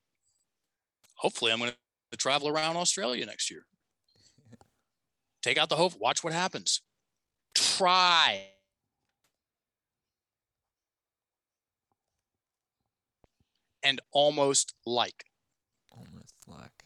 hopefully 1.18 1.52
i'm 1.52 1.60
going 1.60 1.72
to 2.12 2.18
travel 2.18 2.50
around 2.50 2.76
australia 2.76 3.26
next 3.26 3.50
year 3.50 3.66
take 5.44 5.58
out 5.58 5.70
the 5.70 5.76
hope 5.76 5.94
watch 6.00 6.24
what 6.24 6.34
happens 6.34 6.82
try 7.54 8.42
and 13.84 14.02
almost 14.12 14.74
like 14.86 15.26
Almost 15.92 16.36
like. 16.48 16.86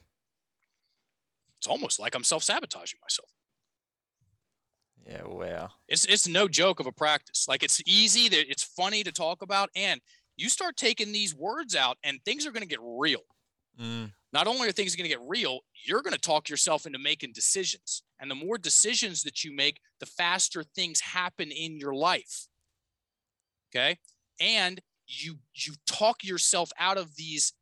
It's 1.60 1.68
almost 1.68 2.00
like 2.00 2.16
i'm 2.16 2.24
self-sabotaging 2.24 3.00
myself 3.02 3.30
Yeah. 5.06 5.24
Wow. 5.26 5.70
it's 5.88 6.06
it's 6.06 6.28
no 6.28 6.48
joke 6.48 6.80
of 6.80 6.88
a 6.88 6.92
practice 6.92 7.48
like 7.48 7.64
it's 7.64 7.82
easy 7.86 8.30
that 8.30 8.50
it's 8.50 8.64
funny 8.64 9.04
to 9.04 9.12
talk 9.12 9.42
about 9.42 9.70
and 9.76 10.02
you 10.38 10.50
start 10.50 10.78
taking 10.78 11.12
these 11.12 11.36
words 11.36 11.76
out 11.76 11.98
and 12.04 12.20
things 12.24 12.46
are 12.46 12.52
going 12.52 12.64
to 12.64 12.68
get 12.68 12.80
real 12.82 13.22
Mm. 13.80 14.12
not 14.34 14.46
only 14.48 14.68
are 14.68 14.74
things 14.74 14.94
going 14.94 15.10
to 15.10 15.16
get 15.16 15.26
real, 15.26 15.62
you're 15.86 16.02
going 16.02 16.14
to 16.14 16.20
talk 16.20 16.50
yourself 16.50 16.86
into 16.86 17.00
making 17.00 17.32
decisions. 17.32 18.04
And 18.20 18.30
the 18.30 18.36
more 18.36 18.58
decisions 18.58 19.24
that 19.24 19.46
you 19.46 19.56
make, 19.56 19.80
the 20.02 20.06
faster 20.06 20.64
things 20.64 21.00
happen 21.00 21.50
in 21.50 21.78
your 21.80 21.96
life. 21.96 22.48
Okay? 23.70 23.98
And 24.42 24.82
you 25.08 25.40
you 25.56 25.76
talk 25.88 26.26
yourself 26.26 26.72
out 26.78 26.98
of 26.98 27.16
these 27.16 27.54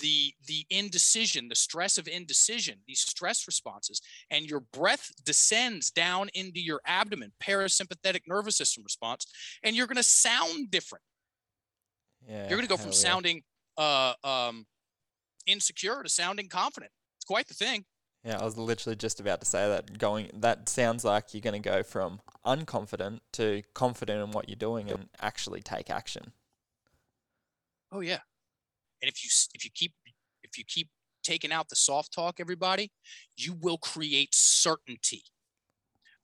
the 0.00 0.32
the 0.46 0.64
indecision, 0.70 1.48
the 1.48 1.54
stress 1.54 1.98
of 1.98 2.08
indecision, 2.08 2.78
these 2.86 3.00
stress 3.00 3.46
responses, 3.46 4.00
and 4.30 4.46
your 4.46 4.60
breath 4.60 5.10
descends 5.24 5.90
down 5.90 6.28
into 6.34 6.60
your 6.60 6.80
abdomen, 6.86 7.32
parasympathetic 7.42 8.22
nervous 8.26 8.56
system 8.56 8.82
response, 8.82 9.26
and 9.62 9.76
you're 9.76 9.86
going 9.86 9.96
to 9.96 10.02
sound 10.02 10.70
different. 10.70 11.04
Yeah. 12.28 12.48
You're 12.48 12.58
going 12.58 12.62
to 12.62 12.68
go 12.68 12.76
from 12.76 12.90
yeah. 12.90 12.96
sounding 12.96 13.42
uh 13.78 14.12
um 14.22 14.66
insecure 15.46 16.02
to 16.02 16.08
sounding 16.08 16.48
confident. 16.48 16.92
It's 17.18 17.24
quite 17.24 17.48
the 17.48 17.54
thing. 17.54 17.84
Yeah, 18.24 18.38
I 18.38 18.44
was 18.44 18.56
literally 18.56 18.96
just 18.96 19.18
about 19.18 19.40
to 19.40 19.46
say 19.46 19.68
that. 19.68 19.98
Going, 19.98 20.30
that 20.34 20.68
sounds 20.68 21.04
like 21.04 21.34
you're 21.34 21.40
going 21.40 21.60
to 21.60 21.68
go 21.68 21.82
from 21.82 22.20
unconfident 22.46 23.20
to 23.32 23.62
confident 23.74 24.22
in 24.22 24.30
what 24.30 24.48
you're 24.48 24.56
doing 24.56 24.90
and 24.90 25.08
actually 25.20 25.60
take 25.60 25.90
action. 25.90 26.32
Oh 27.90 28.00
yeah. 28.00 28.20
And 29.02 29.10
if 29.10 29.22
you 29.24 29.30
if 29.54 29.64
you 29.64 29.70
keep 29.74 29.92
if 30.42 30.56
you 30.56 30.64
keep 30.66 30.88
taking 31.22 31.52
out 31.52 31.68
the 31.68 31.76
soft 31.76 32.12
talk 32.12 32.40
everybody, 32.40 32.90
you 33.36 33.54
will 33.60 33.78
create 33.78 34.34
certainty. 34.34 35.22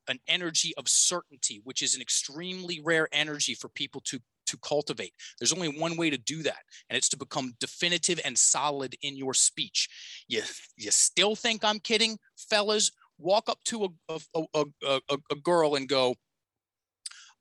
An 0.09 0.19
energy 0.27 0.73
of 0.79 0.89
certainty, 0.89 1.61
which 1.65 1.83
is 1.83 1.95
an 1.95 2.01
extremely 2.01 2.81
rare 2.81 3.09
energy 3.13 3.55
for 3.55 3.69
people 3.69 4.01
to 4.07 4.21
to 4.47 4.57
cultivate. 4.59 5.13
There's 5.39 5.53
only 5.53 5.69
one 5.69 5.97
way 5.97 6.09
to 6.09 6.17
do 6.17 6.43
that, 6.43 6.63
and 6.89 6.97
it's 6.97 7.11
to 7.11 7.19
become 7.19 7.53
definitive 7.61 8.19
and 8.25 8.37
solid 8.37 8.97
in 9.03 9.17
your 9.17 9.35
speech. 9.35 9.89
You 10.27 10.43
you 10.77 10.91
still 10.91 11.37
think 11.37 11.63
I'm 11.63 11.81
kidding, 11.81 12.19
fellas? 12.37 12.91
Walk 13.19 13.49
up 13.49 13.59
to 13.65 13.85
a 13.85 13.89
a, 14.09 14.45
a, 14.55 14.65
a, 14.87 15.19
a, 15.31 15.37
girl 15.37 15.75
and 15.75 15.89
go, 15.89 16.15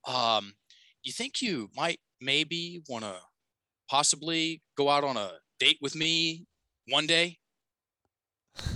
um, 0.05 0.53
you 1.03 1.13
think 1.13 1.41
you 1.41 1.69
might 1.75 1.99
maybe 2.19 2.81
want 2.89 3.03
to 3.05 3.15
possibly 3.89 4.61
go 4.75 4.89
out 4.89 5.03
on 5.03 5.17
a 5.17 5.31
date 5.59 5.77
with 5.81 5.95
me 5.95 6.45
one 6.89 7.07
day 7.07 7.37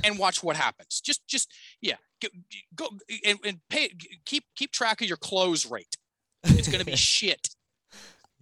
and 0.03 0.17
watch 0.17 0.43
what 0.43 0.55
happens 0.55 1.01
just 1.01 1.27
just 1.27 1.51
yeah 1.81 1.95
go, 2.21 2.27
go 2.75 2.87
and, 3.25 3.39
and 3.45 3.59
pay 3.69 3.91
keep 4.25 4.43
keep 4.55 4.71
track 4.71 5.01
of 5.01 5.07
your 5.07 5.17
close 5.17 5.69
rate 5.69 5.97
it's 6.43 6.67
going 6.67 6.79
to 6.79 6.85
be 6.85 6.95
shit 6.95 7.49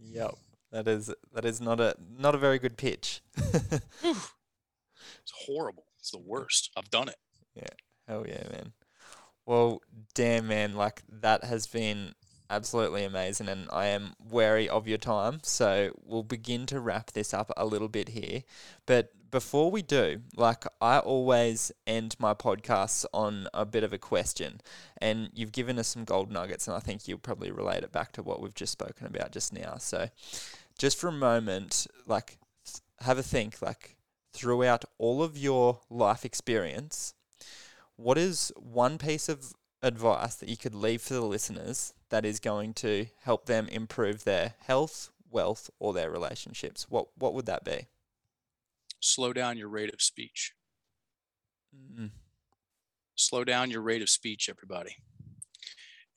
Yep. 0.02 0.36
That 0.72 0.88
is 0.88 1.14
that 1.34 1.46
is 1.46 1.60
not 1.60 1.80
a 1.80 1.96
not 2.18 2.36
a 2.36 2.38
very 2.38 2.60
good 2.60 2.78
pitch. 2.78 3.22
It's 5.22 5.48
horrible 5.48 5.86
it's 6.00 6.12
the 6.12 6.20
worst 6.20 6.72
i've 6.76 6.90
done 6.90 7.10
it 7.10 7.18
Yeah. 7.54 7.64
Hell 8.08 8.26
yeah, 8.28 8.44
man. 8.52 8.74
Well, 9.46 9.82
damn, 10.16 10.48
man, 10.48 10.76
like 10.76 11.04
that 11.08 11.44
has 11.44 11.68
been 11.68 12.14
absolutely 12.49 13.03
amazing, 13.03 13.47
and 13.47 13.67
I 13.71 13.88
am 13.88 14.13
wary 14.30 14.67
of 14.67 14.88
your 14.88 14.97
time. 14.97 15.39
So 15.43 15.91
we'll 16.03 16.23
begin 16.23 16.65
to 16.67 16.80
wrap 16.80 17.11
this 17.11 17.34
up 17.34 17.51
a 17.55 17.65
little 17.65 17.88
bit 17.88 18.09
here. 18.09 18.43
But 18.85 19.11
before 19.31 19.69
we 19.69 19.81
do, 19.81 20.21
like 20.35 20.65
I 20.81 20.99
always 20.99 21.71
end 21.85 22.15
my 22.19 22.34
podcasts 22.34 23.05
on 23.13 23.47
a 23.53 23.65
bit 23.65 23.84
of 23.84 23.93
a 23.93 23.97
question, 23.97 24.61
and 24.97 25.30
you've 25.34 25.51
given 25.51 25.80
us 25.80 25.88
some 25.88 26.05
gold 26.05 26.31
nuggets, 26.31 26.67
and 26.67 26.76
I 26.76 26.80
think 26.80 27.07
you'll 27.07 27.19
probably 27.19 27.51
relate 27.51 27.84
it 27.84 27.91
back 27.91 28.11
to 28.13 28.23
what 28.23 28.41
we've 28.41 28.55
just 28.55 28.73
spoken 28.73 29.07
about 29.07 29.31
just 29.31 29.53
now. 29.53 29.76
So, 29.77 30.09
just 30.77 30.99
for 30.99 31.07
a 31.07 31.13
moment, 31.13 31.88
like 32.05 32.38
have 33.01 33.17
a 33.17 33.23
think, 33.23 33.61
like 33.61 33.95
throughout 34.34 34.85
all 34.97 35.23
of 35.23 35.38
your 35.38 35.80
life 35.89 36.23
experience 36.23 37.13
what 37.99 38.17
is 38.17 38.51
one 38.55 38.97
piece 38.97 39.27
of 39.27 39.53
advice 39.84 40.35
that 40.35 40.47
you 40.47 40.55
could 40.55 40.73
leave 40.73 41.01
for 41.01 41.13
the 41.13 41.21
listeners 41.21 41.93
that 42.10 42.26
is 42.26 42.40
going 42.40 42.73
to 42.76 43.07
help 43.23 43.45
them 43.45 43.68
improve 43.68 44.23
their 44.23 44.56
health, 44.60 45.10
wealth, 45.30 45.69
or 45.80 45.94
their 45.94 46.10
relationships? 46.10 46.88
What 46.90 47.07
what 47.18 47.34
would 47.34 47.45
that 47.45 47.64
be? 47.64 47.88
slow 49.02 49.34
down 49.34 49.57
your 49.57 49.69
rate 49.69 49.94
of 49.94 50.02
speech. 50.02 50.53
Mm, 51.73 52.10
slow 53.15 53.44
down 53.44 53.72
your 53.72 53.81
rate 53.81 54.02
of 54.02 54.10
speech 54.10 54.49
everybody. 54.49 54.98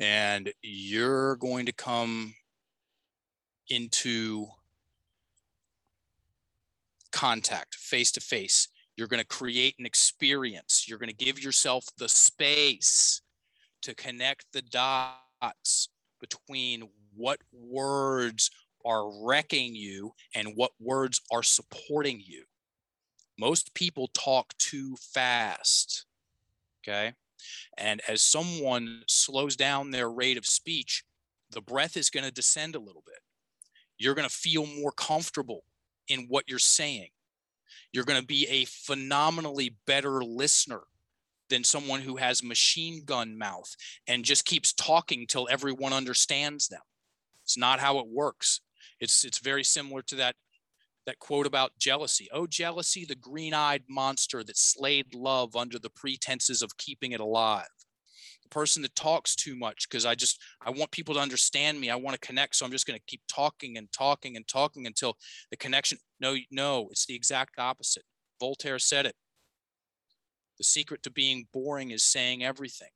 And 0.01 0.52
you're 0.62 1.36
going 1.36 1.66
to 1.66 1.73
come 1.73 2.35
into 3.69 4.47
contact 7.12 7.74
face 7.74 8.10
to 8.10 8.20
face 8.20 8.69
you're 8.97 9.09
going 9.09 9.20
to 9.20 9.27
create 9.27 9.74
an 9.78 9.86
experience. 9.86 10.85
You're 10.86 10.98
going 10.98 11.09
to 11.09 11.24
give 11.24 11.43
yourself 11.43 11.86
the 11.97 12.09
space 12.09 13.23
to 13.81 13.94
connect 13.94 14.44
the 14.52 14.60
dots 14.62 15.22
between 16.20 16.89
what 17.14 17.39
words 17.52 18.51
are 18.85 19.24
wrecking 19.24 19.74
you 19.74 20.12
and 20.35 20.52
what 20.55 20.73
words 20.81 21.20
are 21.31 21.43
supporting 21.43 22.20
you. 22.24 22.44
Most 23.39 23.74
people 23.74 24.09
talk 24.14 24.56
too 24.59 24.97
fast 24.97 26.06
okay? 26.82 27.12
And 27.78 28.01
as 28.09 28.23
someone 28.23 29.02
slows 29.09 29.56
down 29.56 29.90
their 29.90 30.10
rate 30.10 30.36
of 30.36 30.47
speech 30.47 31.05
the 31.52 31.60
breath 31.60 31.98
is 31.98 32.09
going 32.09 32.24
to 32.24 32.32
descend 32.32 32.74
a 32.74 32.81
little 32.81 33.02
bit. 33.05 33.19
You're 33.98 34.14
going 34.14 34.28
to 34.28 34.35
feel 34.35 34.66
more 34.66 34.93
comfortable 34.93 35.64
in 36.09 36.27
what 36.28 36.48
you're 36.48 36.59
saying. 36.59 37.09
You're 37.93 38.05
going 38.05 38.20
to 38.20 38.27
be 38.27 38.47
a 38.48 38.64
phenomenally 38.64 39.77
better 39.86 40.24
listener 40.24 40.81
than 41.53 41.62
someone 41.62 42.01
who 42.01 42.16
has 42.16 42.43
machine 42.43 43.03
gun 43.05 43.37
mouth 43.37 43.77
and 44.09 44.24
just 44.24 44.47
keeps 44.47 44.73
talking 44.73 45.27
till 45.27 45.49
everyone 45.51 45.93
understands 45.93 46.66
them. 46.69 46.81
It's 47.45 47.59
not 47.59 47.79
how 47.79 47.99
it 47.99 48.07
works. 48.09 48.62
It's 49.01 49.23
it's 49.23 49.39
very 49.39 49.62
similar 49.62 50.01
to 50.03 50.16
that 50.16 50.35
that 51.07 51.19
quote 51.19 51.47
about 51.47 51.73
jealousy. 51.79 52.29
Oh, 52.33 52.47
jealousy, 52.47 53.05
the 53.05 53.16
green-eyed 53.16 53.83
monster 53.89 54.43
that 54.45 54.57
slayed 54.57 55.15
love 55.15 55.55
under 55.55 55.79
the 55.79 55.91
pretenses 55.91 56.62
of 56.62 56.77
keeping 56.79 57.12
it 57.12 57.20
alive. 57.20 57.66
The 58.45 58.49
person 58.49 58.81
that 58.83 58.95
talks 58.95 59.37
too 59.37 59.55
much 59.55 59.89
because 59.91 60.07
I 60.07 60.15
just 60.15 60.41
I 60.65 60.70
want 60.70 60.91
people 60.91 61.15
to 61.16 61.20
understand 61.20 61.79
me. 61.79 61.91
I 61.91 61.97
want 61.97 62.19
to 62.19 62.27
connect, 62.27 62.57
so 62.57 62.65
I'm 62.65 62.73
just 62.73 62.87
going 62.87 62.99
to 62.99 63.05
keep 63.07 63.20
talking 63.29 63.77
and 63.77 63.93
talking 63.93 64.37
and 64.37 64.49
talking 64.49 64.87
until 64.87 65.19
the 65.51 65.59
connection. 65.59 65.99
No, 66.19 66.35
no, 66.51 66.89
it's 66.91 67.05
the 67.05 67.15
exact 67.15 67.59
opposite. 67.59 68.05
Voltaire 68.41 68.79
said 68.79 69.05
it. 69.05 69.15
The 70.59 70.65
secret 70.65 71.03
to 71.05 71.11
being 71.11 71.47
boring 71.53 71.91
is 71.91 72.05
saying 72.05 72.45
everything. 72.45 72.91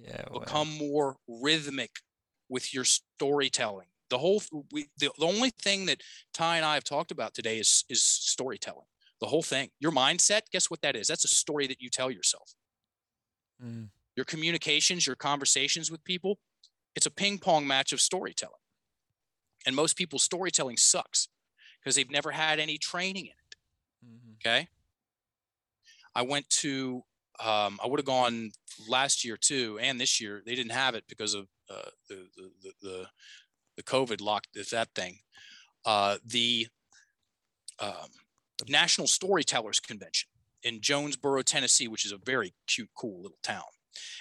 Yeah. 0.00 0.24
wow. 0.30 0.40
Become 0.40 0.76
more 0.76 1.16
rhythmic 1.28 1.90
with 2.48 2.74
your 2.74 2.84
storytelling. 2.84 3.86
The 4.08 4.18
whole 4.18 4.42
we, 4.72 4.88
the, 4.98 5.10
the 5.18 5.26
only 5.26 5.50
thing 5.50 5.86
that 5.86 6.02
Ty 6.34 6.56
and 6.56 6.64
I 6.64 6.74
have 6.74 6.84
talked 6.84 7.12
about 7.12 7.34
today 7.34 7.58
is 7.58 7.84
is 7.88 8.02
storytelling. 8.02 8.86
The 9.20 9.26
whole 9.26 9.42
thing. 9.42 9.68
Your 9.78 9.92
mindset, 9.92 10.42
guess 10.50 10.70
what 10.70 10.80
that 10.80 10.96
is? 10.96 11.06
That's 11.06 11.24
a 11.24 11.28
story 11.28 11.66
that 11.66 11.80
you 11.80 11.90
tell 11.90 12.10
yourself. 12.10 12.54
Mm. 13.64 13.90
Your 14.16 14.24
communications, 14.24 15.06
your 15.06 15.16
conversations 15.16 15.90
with 15.90 16.02
people, 16.04 16.38
it's 16.96 17.06
a 17.06 17.10
ping 17.10 17.38
pong 17.38 17.66
match 17.66 17.92
of 17.92 18.00
storytelling. 18.00 18.54
And 19.66 19.76
most 19.76 19.96
people's 19.96 20.22
storytelling 20.22 20.78
sucks 20.78 21.28
because 21.78 21.94
they've 21.94 22.10
never 22.10 22.30
had 22.30 22.58
any 22.58 22.78
training 22.78 23.26
in 23.26 23.32
it. 23.32 23.56
Mm-hmm. 24.04 24.32
Okay. 24.40 24.68
I 26.14 26.22
went 26.22 26.48
to, 26.50 27.02
um, 27.38 27.78
I 27.82 27.86
would 27.86 28.00
have 28.00 28.06
gone 28.06 28.50
last 28.88 29.24
year 29.24 29.36
too, 29.36 29.78
and 29.80 30.00
this 30.00 30.20
year. 30.20 30.42
They 30.44 30.54
didn't 30.54 30.72
have 30.72 30.94
it 30.94 31.04
because 31.08 31.34
of 31.34 31.46
uh, 31.70 31.90
the, 32.08 32.26
the, 32.36 32.50
the, 32.82 33.06
the, 33.76 33.82
COVID 33.82 34.20
locked 34.20 34.48
that 34.72 34.88
thing. 34.94 35.20
Uh, 35.86 36.18
the 36.26 36.68
um, 37.78 38.10
National 38.68 39.06
Storytellers 39.06 39.80
Convention 39.80 40.28
in 40.62 40.80
Jonesborough, 40.80 41.44
Tennessee, 41.44 41.88
which 41.88 42.04
is 42.04 42.12
a 42.12 42.18
very 42.18 42.52
cute, 42.66 42.90
cool 42.94 43.22
little 43.22 43.38
town. 43.42 43.64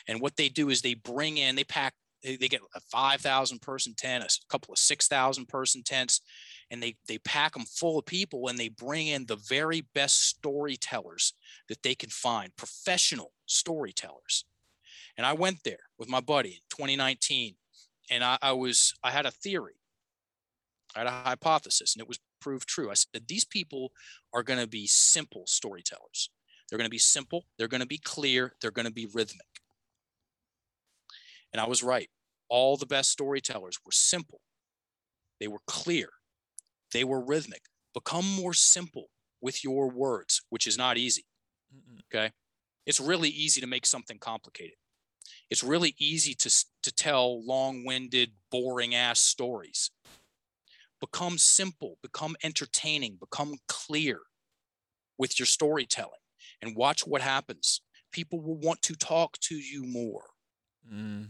And 0.07 0.21
what 0.21 0.37
they 0.37 0.49
do 0.49 0.69
is 0.69 0.81
they 0.81 0.93
bring 0.93 1.37
in, 1.37 1.55
they 1.55 1.63
pack, 1.63 1.93
they, 2.23 2.35
they 2.35 2.47
get 2.47 2.61
a 2.75 2.79
5,000 2.79 3.61
person 3.61 3.93
tent, 3.97 4.23
a 4.23 4.29
couple 4.49 4.71
of 4.71 4.79
6,000 4.79 5.47
person 5.47 5.83
tents, 5.83 6.21
and 6.71 6.81
they 6.81 6.95
they 7.07 7.17
pack 7.17 7.53
them 7.53 7.65
full 7.65 7.97
of 7.97 8.05
people 8.05 8.47
and 8.47 8.57
they 8.57 8.69
bring 8.69 9.07
in 9.07 9.25
the 9.25 9.35
very 9.35 9.81
best 9.93 10.27
storytellers 10.27 11.33
that 11.67 11.83
they 11.83 11.95
can 11.95 12.09
find 12.09 12.55
professional 12.55 13.31
storytellers. 13.45 14.45
And 15.17 15.25
i 15.25 15.33
went 15.33 15.63
there 15.63 15.89
with 15.97 16.09
my 16.09 16.19
buddy 16.19 16.49
in 16.49 16.61
2019 16.69 17.55
and 18.11 18.23
I, 18.23 18.37
I 18.41 18.51
was 18.53 18.93
i 19.03 19.11
had 19.11 19.25
a 19.25 19.31
theory. 19.31 19.75
I 20.95 20.99
had 20.99 21.07
a 21.07 21.11
hypothesis 21.11 21.95
and 21.95 22.01
it 22.01 22.07
was 22.07 22.19
proved 22.41 22.67
true. 22.67 22.89
I 22.89 22.95
said 22.95 23.27
these 23.27 23.45
people 23.45 23.91
are 24.33 24.43
going 24.43 24.59
to 24.59 24.67
be 24.67 24.87
simple 24.87 25.43
storytellers. 25.45 26.29
They're 26.69 26.77
going 26.77 26.85
to 26.85 26.91
be 26.91 26.99
simple 26.99 27.45
they're 27.57 27.67
going 27.67 27.81
to 27.81 27.87
be 27.87 27.97
clear 27.97 28.53
they're 28.61 28.71
going 28.71 28.87
to 28.87 28.93
be 28.93 29.07
rhythmic. 29.13 29.47
And 31.51 31.59
i 31.59 31.67
was 31.67 31.83
right. 31.83 32.09
All 32.47 32.77
the 32.77 32.85
best 32.85 33.11
storytellers 33.11 33.79
were 33.85 33.91
simple. 33.91 34.41
They 35.39 35.47
were 35.47 35.61
clear 35.67 36.09
they 36.91 37.03
were 37.03 37.23
rhythmic. 37.23 37.63
Become 37.93 38.25
more 38.29 38.53
simple 38.53 39.07
with 39.41 39.63
your 39.63 39.89
words, 39.89 40.41
which 40.49 40.67
is 40.67 40.77
not 40.77 40.97
easy. 40.97 41.25
Mm-mm. 41.75 42.01
Okay. 42.13 42.31
It's 42.85 42.99
really 42.99 43.29
easy 43.29 43.61
to 43.61 43.67
make 43.67 43.85
something 43.85 44.17
complicated. 44.19 44.75
It's 45.49 45.63
really 45.63 45.95
easy 45.99 46.33
to, 46.35 46.65
to 46.83 46.91
tell 46.91 47.45
long 47.45 47.85
winded, 47.85 48.31
boring 48.51 48.95
ass 48.95 49.19
stories. 49.19 49.91
Become 50.99 51.37
simple, 51.37 51.97
become 52.01 52.35
entertaining, 52.43 53.17
become 53.19 53.55
clear 53.67 54.19
with 55.17 55.39
your 55.39 55.45
storytelling 55.45 56.19
and 56.61 56.75
watch 56.75 57.05
what 57.07 57.21
happens. 57.21 57.81
People 58.11 58.41
will 58.41 58.57
want 58.57 58.81
to 58.83 58.95
talk 58.95 59.37
to 59.39 59.55
you 59.55 59.85
more 59.85 60.23
Mm. 60.91 61.29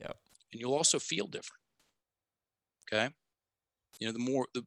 Yep. 0.00 0.16
and 0.52 0.60
you'll 0.60 0.74
also 0.74 0.98
feel 0.98 1.26
different. 1.26 1.60
Okay. 2.92 3.10
You 4.00 4.06
know, 4.06 4.12
the 4.12 4.18
more, 4.18 4.46
the 4.54 4.64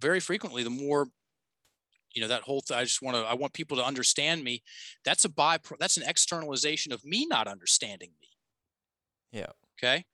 very 0.00 0.20
frequently, 0.20 0.62
the 0.62 0.70
more, 0.70 1.08
you 2.14 2.22
know, 2.22 2.28
that 2.28 2.42
whole 2.42 2.60
thing, 2.60 2.76
I 2.76 2.84
just 2.84 3.02
want 3.02 3.16
to, 3.16 3.22
I 3.22 3.34
want 3.34 3.52
people 3.52 3.76
to 3.76 3.84
understand 3.84 4.42
me. 4.42 4.62
That's 5.04 5.24
a 5.24 5.28
by, 5.28 5.58
that's 5.78 5.96
an 5.96 6.04
externalization 6.06 6.92
of 6.92 7.04
me 7.04 7.26
not 7.26 7.46
understanding 7.46 8.10
me. 8.20 8.28
Yeah. 9.32 9.52
Okay. 9.78 10.04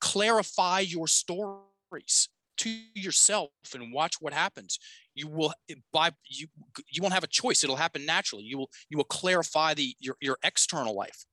Clarify 0.00 0.80
your 0.80 1.08
stories 1.08 2.28
to 2.58 2.70
yourself 2.94 3.50
and 3.74 3.92
watch 3.92 4.16
what 4.20 4.32
happens. 4.32 4.78
You 5.14 5.28
will 5.28 5.52
eh, 5.70 5.74
by 5.92 6.12
you 6.28 6.46
you 6.90 7.02
won't 7.02 7.14
have 7.14 7.24
a 7.24 7.28
choice. 7.28 7.64
It'll 7.64 7.76
happen 7.76 8.04
naturally. 8.06 8.44
You 8.44 8.58
will 8.58 8.70
you 8.88 8.96
will 8.96 9.04
clarify 9.04 9.74
the 9.74 9.94
your 10.00 10.16
your 10.20 10.38
external 10.42 10.94
life. 10.94 11.24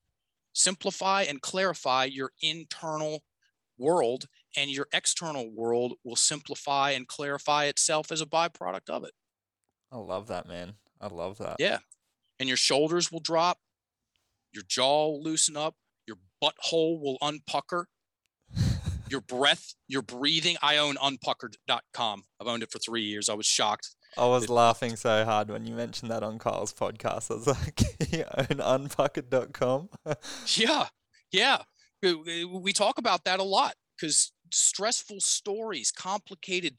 Simplify 0.53 1.23
and 1.23 1.41
clarify 1.41 2.05
your 2.05 2.31
internal 2.41 3.23
world 3.77 4.25
and 4.57 4.69
your 4.69 4.87
external 4.93 5.49
world 5.51 5.93
will 6.03 6.15
simplify 6.15 6.91
and 6.91 7.07
clarify 7.07 7.65
itself 7.65 8.11
as 8.11 8.21
a 8.21 8.25
byproduct 8.25 8.89
of 8.89 9.03
it. 9.03 9.11
I 9.91 9.97
love 9.97 10.27
that, 10.27 10.47
man. 10.47 10.73
I 11.01 11.07
love 11.07 11.37
that. 11.37 11.55
Yeah. 11.59 11.79
And 12.39 12.47
your 12.47 12.57
shoulders 12.57 13.11
will 13.11 13.19
drop, 13.19 13.57
your 14.53 14.63
jaw 14.67 15.07
will 15.07 15.21
loosen 15.23 15.55
up, 15.57 15.75
your 16.07 16.17
butthole 16.43 16.99
will 17.01 17.17
unpucker, 17.21 17.85
your 19.09 19.21
breath, 19.21 19.73
your 19.87 20.01
breathing. 20.01 20.57
I 20.61 20.77
own 20.77 20.95
unpuckered.com. 20.95 22.23
I've 22.39 22.47
owned 22.47 22.63
it 22.63 22.71
for 22.71 22.79
three 22.79 23.03
years. 23.03 23.29
I 23.29 23.33
was 23.33 23.45
shocked. 23.45 23.89
I 24.17 24.25
was 24.25 24.45
It- 24.45 24.49
laughing 24.49 24.95
so 24.95 25.23
hard 25.25 25.49
when 25.49 25.65
you 25.67 25.75
mentioned 25.75 26.09
that 26.11 26.23
on 26.23 26.39
Kyle's 26.39 26.73
podcast. 26.73 27.29
I 27.31 27.35
was 27.35 27.47
like, 27.47 27.81
you 28.11 28.23
own 28.37 28.87
unpuckered.com. 28.87 29.89
Yeah. 30.55 30.87
Yeah. 31.31 31.61
We- 32.01 32.73
talk 32.73 32.97
about 32.97 33.25
that 33.25 33.39
a 33.39 33.43
lot 33.43 33.75
because 33.99 34.31
stressful 34.53 35.19
stories, 35.19 35.91
complicated, 35.91 36.75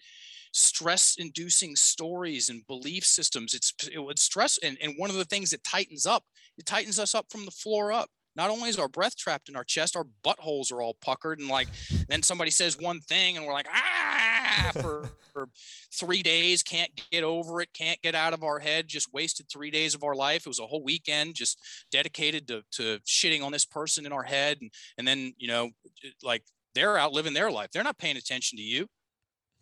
stress 0.52 1.16
inducing 1.18 1.76
stories 1.76 2.48
and 2.48 2.66
belief 2.66 3.05
systems, 3.05 3.55
it's, 3.55 3.72
it's 3.84 4.22
stress. 4.22 4.59
And, 4.62 4.76
and 4.82 4.94
one 4.97 5.10
of 5.10 5.16
the 5.16 5.24
things 5.24 5.51
that 5.51 5.64
tightens 5.64 6.06
up, 6.06 6.24
it 6.59 6.66
tightens 6.66 6.98
us 6.98 7.14
up 7.14 7.26
from 7.30 7.44
the 7.44 7.51
floor 7.51 7.92
up. 7.92 8.10
Not 8.36 8.51
only 8.51 8.68
is 8.68 8.78
our 8.78 8.88
breath 8.88 9.16
trapped 9.16 9.48
in 9.48 9.56
our 9.56 9.64
chest, 9.64 9.97
our 9.97 10.06
buttholes 10.24 10.72
are 10.72 10.80
all 10.80 10.97
puckered. 11.01 11.40
And 11.40 11.48
like, 11.48 11.68
then 12.09 12.22
somebody 12.22 12.51
says 12.51 12.78
one 12.78 13.01
thing 13.01 13.36
and 13.36 13.44
we're 13.44 13.52
like, 13.52 13.66
ah, 13.72 14.70
for, 14.80 15.10
for 15.32 15.48
three 15.92 16.22
days, 16.22 16.62
can't 16.62 16.90
get 17.10 17.24
over 17.24 17.60
it, 17.60 17.70
can't 17.74 18.01
get 18.02 18.14
out 18.14 18.32
of 18.32 18.44
our 18.44 18.60
head, 18.60 18.86
just 18.86 19.12
wasted 19.12 19.48
three 19.48 19.70
days 19.70 19.94
of 19.94 20.05
our 20.05 20.14
life. 20.14 20.47
It 20.47 20.48
was 20.48 20.60
a 20.60 20.66
whole 20.66 20.82
weekend 20.82 21.34
just 21.34 21.59
dedicated 21.90 22.47
to, 22.48 22.62
to 22.72 23.01
shitting 23.01 23.42
on 23.42 23.52
this 23.52 23.64
person 23.64 24.06
in 24.06 24.12
our 24.12 24.22
head. 24.22 24.59
And, 24.60 24.70
and 24.97 25.09
then, 25.09 25.34
you 25.36 25.48
know, 25.48 25.70
like 26.22 26.44
they're 26.74 26.97
out 26.98 27.12
living 27.12 27.32
their 27.34 27.51
life. 27.51 27.70
They're 27.72 27.84
not 27.84 27.98
paying 27.98 28.16
attention 28.16 28.56
to 28.59 28.62
you. 28.62 28.88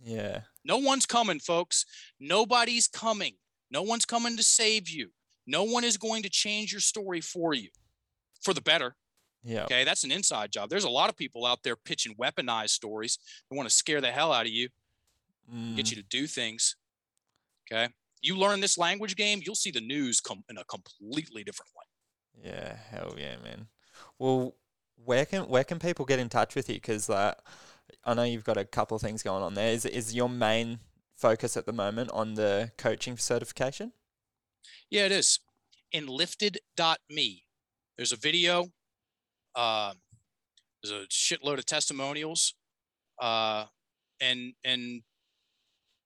yeah. 0.03 0.41
No 0.65 0.77
one's 0.77 1.07
coming, 1.07 1.41
folks. 1.41 1.87
Nobody's 2.21 2.89
coming. 2.89 3.35
No 3.71 3.81
one's 3.83 4.05
coming 4.05 4.37
to 4.37 4.43
save 4.43 4.89
you. 4.89 5.09
No 5.47 5.63
one 5.65 5.83
is 5.85 5.97
going 5.97 6.23
to 6.25 6.29
change 6.29 6.73
your 6.73 6.81
story 6.83 7.21
for 7.23 7.55
you 7.55 7.71
for 8.43 8.53
the 8.53 8.61
better. 8.61 8.95
Yeah. 9.43 9.65
Okay. 9.65 9.85
That's 9.85 10.05
an 10.05 10.13
inside 10.13 10.53
job. 10.53 10.69
There's 10.69 10.85
a 10.85 10.91
lot 10.91 11.09
of 11.09 11.17
people 11.17 11.47
out 11.47 11.63
there 11.63 11.75
pitching 11.77 12.15
weaponized 12.21 12.71
stories. 12.71 13.19
They 13.51 13.57
want 13.57 13.67
to 13.69 13.75
scare 13.75 14.03
the 14.03 14.11
hell 14.13 14.33
out 14.33 14.45
of 14.47 14.53
you, 14.53 14.69
Mm. 15.51 15.75
get 15.77 15.89
you 15.91 15.97
to 15.97 16.03
do 16.03 16.27
things. 16.27 16.77
Okay. 17.73 17.89
You 18.21 18.37
learn 18.37 18.61
this 18.61 18.77
language 18.77 19.17
game, 19.17 19.41
you'll 19.43 19.55
see 19.55 19.71
the 19.71 19.81
news 19.81 20.21
come 20.21 20.45
in 20.51 20.59
a 20.59 20.65
completely 20.65 21.45
different 21.45 21.71
way. 21.75 22.51
Yeah, 22.51 22.77
hell 22.91 23.15
yeah, 23.17 23.37
man. 23.39 23.69
Well, 24.19 24.55
where 25.05 25.25
can 25.25 25.49
where 25.49 25.65
can 25.65 25.79
people 25.79 26.05
get 26.05 26.19
in 26.19 26.29
touch 26.29 26.55
with 26.55 26.69
you? 26.69 26.77
Because 26.77 27.09
uh, 27.11 27.35
I 28.05 28.15
know 28.15 28.23
you've 28.23 28.45
got 28.45 28.57
a 28.57 28.65
couple 28.65 28.97
of 28.97 29.03
things 29.03 29.23
going 29.23 29.43
on 29.43 29.55
there. 29.55 29.71
Is 29.73 29.85
is 29.85 30.15
your 30.15 30.29
main 30.29 30.81
focus 31.17 31.57
at 31.57 31.67
the 31.67 31.73
moment 31.73 32.11
on 32.13 32.35
the 32.35 32.71
coaching 32.79 33.17
certification? 33.17 33.93
Yeah, 34.91 35.07
it 35.07 35.13
is. 35.13 35.41
In 35.93 36.05
Enlifted.me. 36.05 37.45
There's 37.97 38.13
a 38.13 38.17
video. 38.17 38.67
Uh, 39.55 39.95
there's 40.83 40.93
a 40.93 41.07
shitload 41.09 41.59
of 41.59 41.67
testimonials, 41.67 42.55
uh, 43.21 43.65
and 44.21 44.53
and 44.65 45.03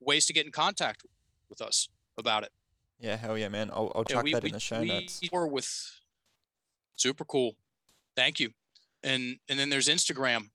ways 0.00 0.26
to 0.26 0.32
get 0.32 0.46
in 0.46 0.52
contact 0.52 1.02
with 1.48 1.60
us 1.60 1.88
about 2.16 2.44
it. 2.44 2.50
Yeah, 2.98 3.16
hell 3.16 3.36
yeah, 3.36 3.48
man. 3.48 3.70
I'll, 3.72 3.92
I'll 3.94 4.04
Yeah, 4.08 4.14
chuck 4.16 4.24
we, 4.24 4.32
that 4.32 4.42
we, 4.44 4.48
in 4.50 4.52
the 4.54 4.60
show 4.60 4.80
we 4.80 4.88
notes. 4.88 5.20
tour 5.20 5.46
with 5.46 6.00
super 6.96 7.24
cool. 7.24 7.56
Thank 8.16 8.40
you. 8.40 8.52
And 9.04 9.36
and 9.48 9.58
then 9.58 9.70
there's 9.70 9.88
Instagram. 9.88 10.50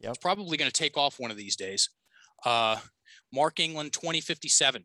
Yep. 0.00 0.10
It's 0.10 0.18
probably 0.18 0.56
going 0.56 0.70
to 0.70 0.78
take 0.78 0.96
off 0.96 1.18
one 1.18 1.30
of 1.30 1.36
these 1.36 1.56
days. 1.56 1.90
Uh, 2.44 2.76
Mark 3.32 3.60
England 3.60 3.92
2057. 3.92 4.84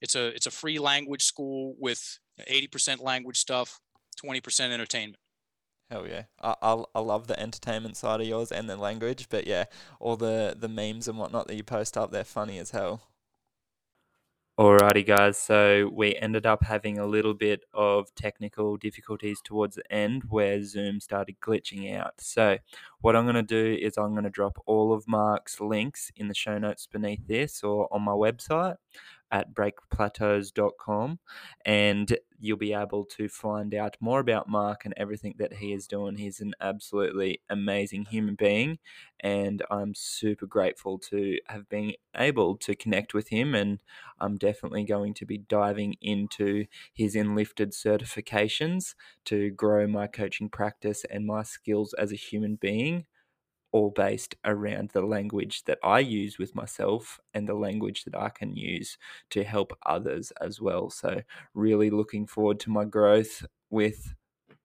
It's 0.00 0.14
a 0.14 0.28
it's 0.28 0.46
a 0.46 0.50
free 0.50 0.78
language 0.78 1.22
school 1.22 1.74
with 1.78 2.18
80% 2.50 3.00
language 3.00 3.38
stuff, 3.38 3.80
20% 4.24 4.70
entertainment. 4.70 5.18
Hell 5.90 6.08
yeah, 6.08 6.24
I, 6.40 6.54
I 6.62 6.84
I 6.94 7.00
love 7.00 7.26
the 7.26 7.38
entertainment 7.38 7.96
side 7.96 8.20
of 8.20 8.26
yours 8.26 8.50
and 8.50 8.68
the 8.68 8.76
language, 8.76 9.28
but 9.28 9.46
yeah, 9.46 9.64
all 10.00 10.16
the 10.16 10.56
the 10.58 10.68
memes 10.68 11.06
and 11.06 11.18
whatnot 11.18 11.48
that 11.48 11.54
you 11.54 11.62
post 11.62 11.96
up, 11.96 12.10
they're 12.10 12.24
funny 12.24 12.58
as 12.58 12.70
hell. 12.70 13.11
Alrighty, 14.58 15.06
guys. 15.06 15.38
So 15.38 15.90
we 15.94 16.14
ended 16.16 16.44
up 16.44 16.62
having 16.62 16.98
a 16.98 17.06
little 17.06 17.32
bit 17.32 17.64
of 17.72 18.14
technical 18.14 18.76
difficulties 18.76 19.40
towards 19.42 19.76
the 19.76 19.92
end 19.92 20.24
where 20.28 20.62
Zoom 20.62 21.00
started 21.00 21.40
glitching 21.40 21.96
out. 21.98 22.20
So, 22.20 22.58
what 23.00 23.16
I'm 23.16 23.24
going 23.24 23.34
to 23.34 23.42
do 23.42 23.78
is 23.80 23.96
I'm 23.96 24.12
going 24.12 24.24
to 24.24 24.30
drop 24.30 24.58
all 24.66 24.92
of 24.92 25.08
Mark's 25.08 25.58
links 25.58 26.12
in 26.16 26.28
the 26.28 26.34
show 26.34 26.58
notes 26.58 26.86
beneath 26.86 27.26
this 27.26 27.62
or 27.64 27.88
on 27.92 28.02
my 28.02 28.12
website 28.12 28.76
at 29.32 29.54
breakplateaus.com 29.54 31.18
and 31.64 32.18
you'll 32.38 32.58
be 32.58 32.74
able 32.74 33.04
to 33.04 33.28
find 33.28 33.74
out 33.74 33.96
more 33.98 34.20
about 34.20 34.48
Mark 34.48 34.84
and 34.84 34.92
everything 34.96 35.34
that 35.38 35.54
he 35.54 35.72
is 35.72 35.86
doing. 35.86 36.16
He's 36.16 36.40
an 36.40 36.54
absolutely 36.60 37.40
amazing 37.48 38.04
human 38.06 38.34
being 38.34 38.78
and 39.20 39.62
I'm 39.70 39.94
super 39.94 40.46
grateful 40.46 40.98
to 41.10 41.38
have 41.48 41.68
been 41.68 41.94
able 42.14 42.56
to 42.58 42.76
connect 42.76 43.14
with 43.14 43.28
him 43.28 43.54
and 43.54 43.78
I'm 44.20 44.36
definitely 44.36 44.84
going 44.84 45.14
to 45.14 45.24
be 45.24 45.38
diving 45.38 45.94
into 46.02 46.66
his 46.92 47.16
enlifted 47.16 47.72
certifications 47.72 48.94
to 49.26 49.50
grow 49.50 49.86
my 49.86 50.08
coaching 50.08 50.50
practice 50.50 51.04
and 51.10 51.26
my 51.26 51.42
skills 51.42 51.94
as 51.94 52.12
a 52.12 52.16
human 52.16 52.56
being 52.56 53.06
all 53.72 53.90
based 53.90 54.36
around 54.44 54.90
the 54.90 55.02
language 55.02 55.64
that 55.64 55.78
I 55.82 55.98
use 55.98 56.38
with 56.38 56.54
myself 56.54 57.20
and 57.34 57.48
the 57.48 57.54
language 57.54 58.04
that 58.04 58.14
I 58.14 58.28
can 58.28 58.54
use 58.54 58.98
to 59.30 59.42
help 59.42 59.76
others 59.84 60.32
as 60.40 60.60
well. 60.60 60.90
So, 60.90 61.22
really 61.54 61.90
looking 61.90 62.26
forward 62.26 62.60
to 62.60 62.70
my 62.70 62.84
growth 62.84 63.44
with 63.70 64.14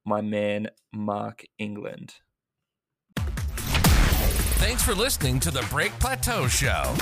my 0.06 0.22
man, 0.22 0.70
Mark 0.94 1.44
England. 1.58 2.16
Thanks 4.60 4.84
for 4.84 4.94
listening 4.94 5.40
to 5.42 5.52
the 5.52 5.66
Break 5.70 5.92
Plateau 6.00 6.48
Show. 6.48 6.96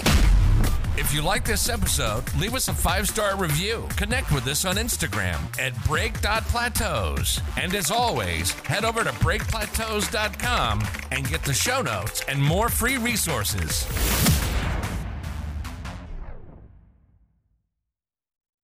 If 0.97 1.13
you 1.13 1.22
like 1.22 1.43
this 1.43 1.67
episode, 1.67 2.23
leave 2.35 2.55
us 2.55 2.69
a 2.69 2.73
five 2.73 3.07
star 3.09 3.35
review. 3.35 3.85
Connect 3.97 4.31
with 4.31 4.47
us 4.47 4.63
on 4.63 4.77
Instagram 4.77 5.38
at 5.59 5.73
break.plateaus. 5.85 7.41
And 7.57 7.76
as 7.76 7.91
always, 7.91 8.51
head 8.61 8.85
over 8.85 9.03
to 9.03 9.11
breakplateaus.com 9.11 10.84
and 11.11 11.27
get 11.27 11.43
the 11.43 11.53
show 11.53 11.81
notes 11.81 12.22
and 12.30 12.41
more 12.41 12.69
free 12.69 12.97
resources. 12.97 13.85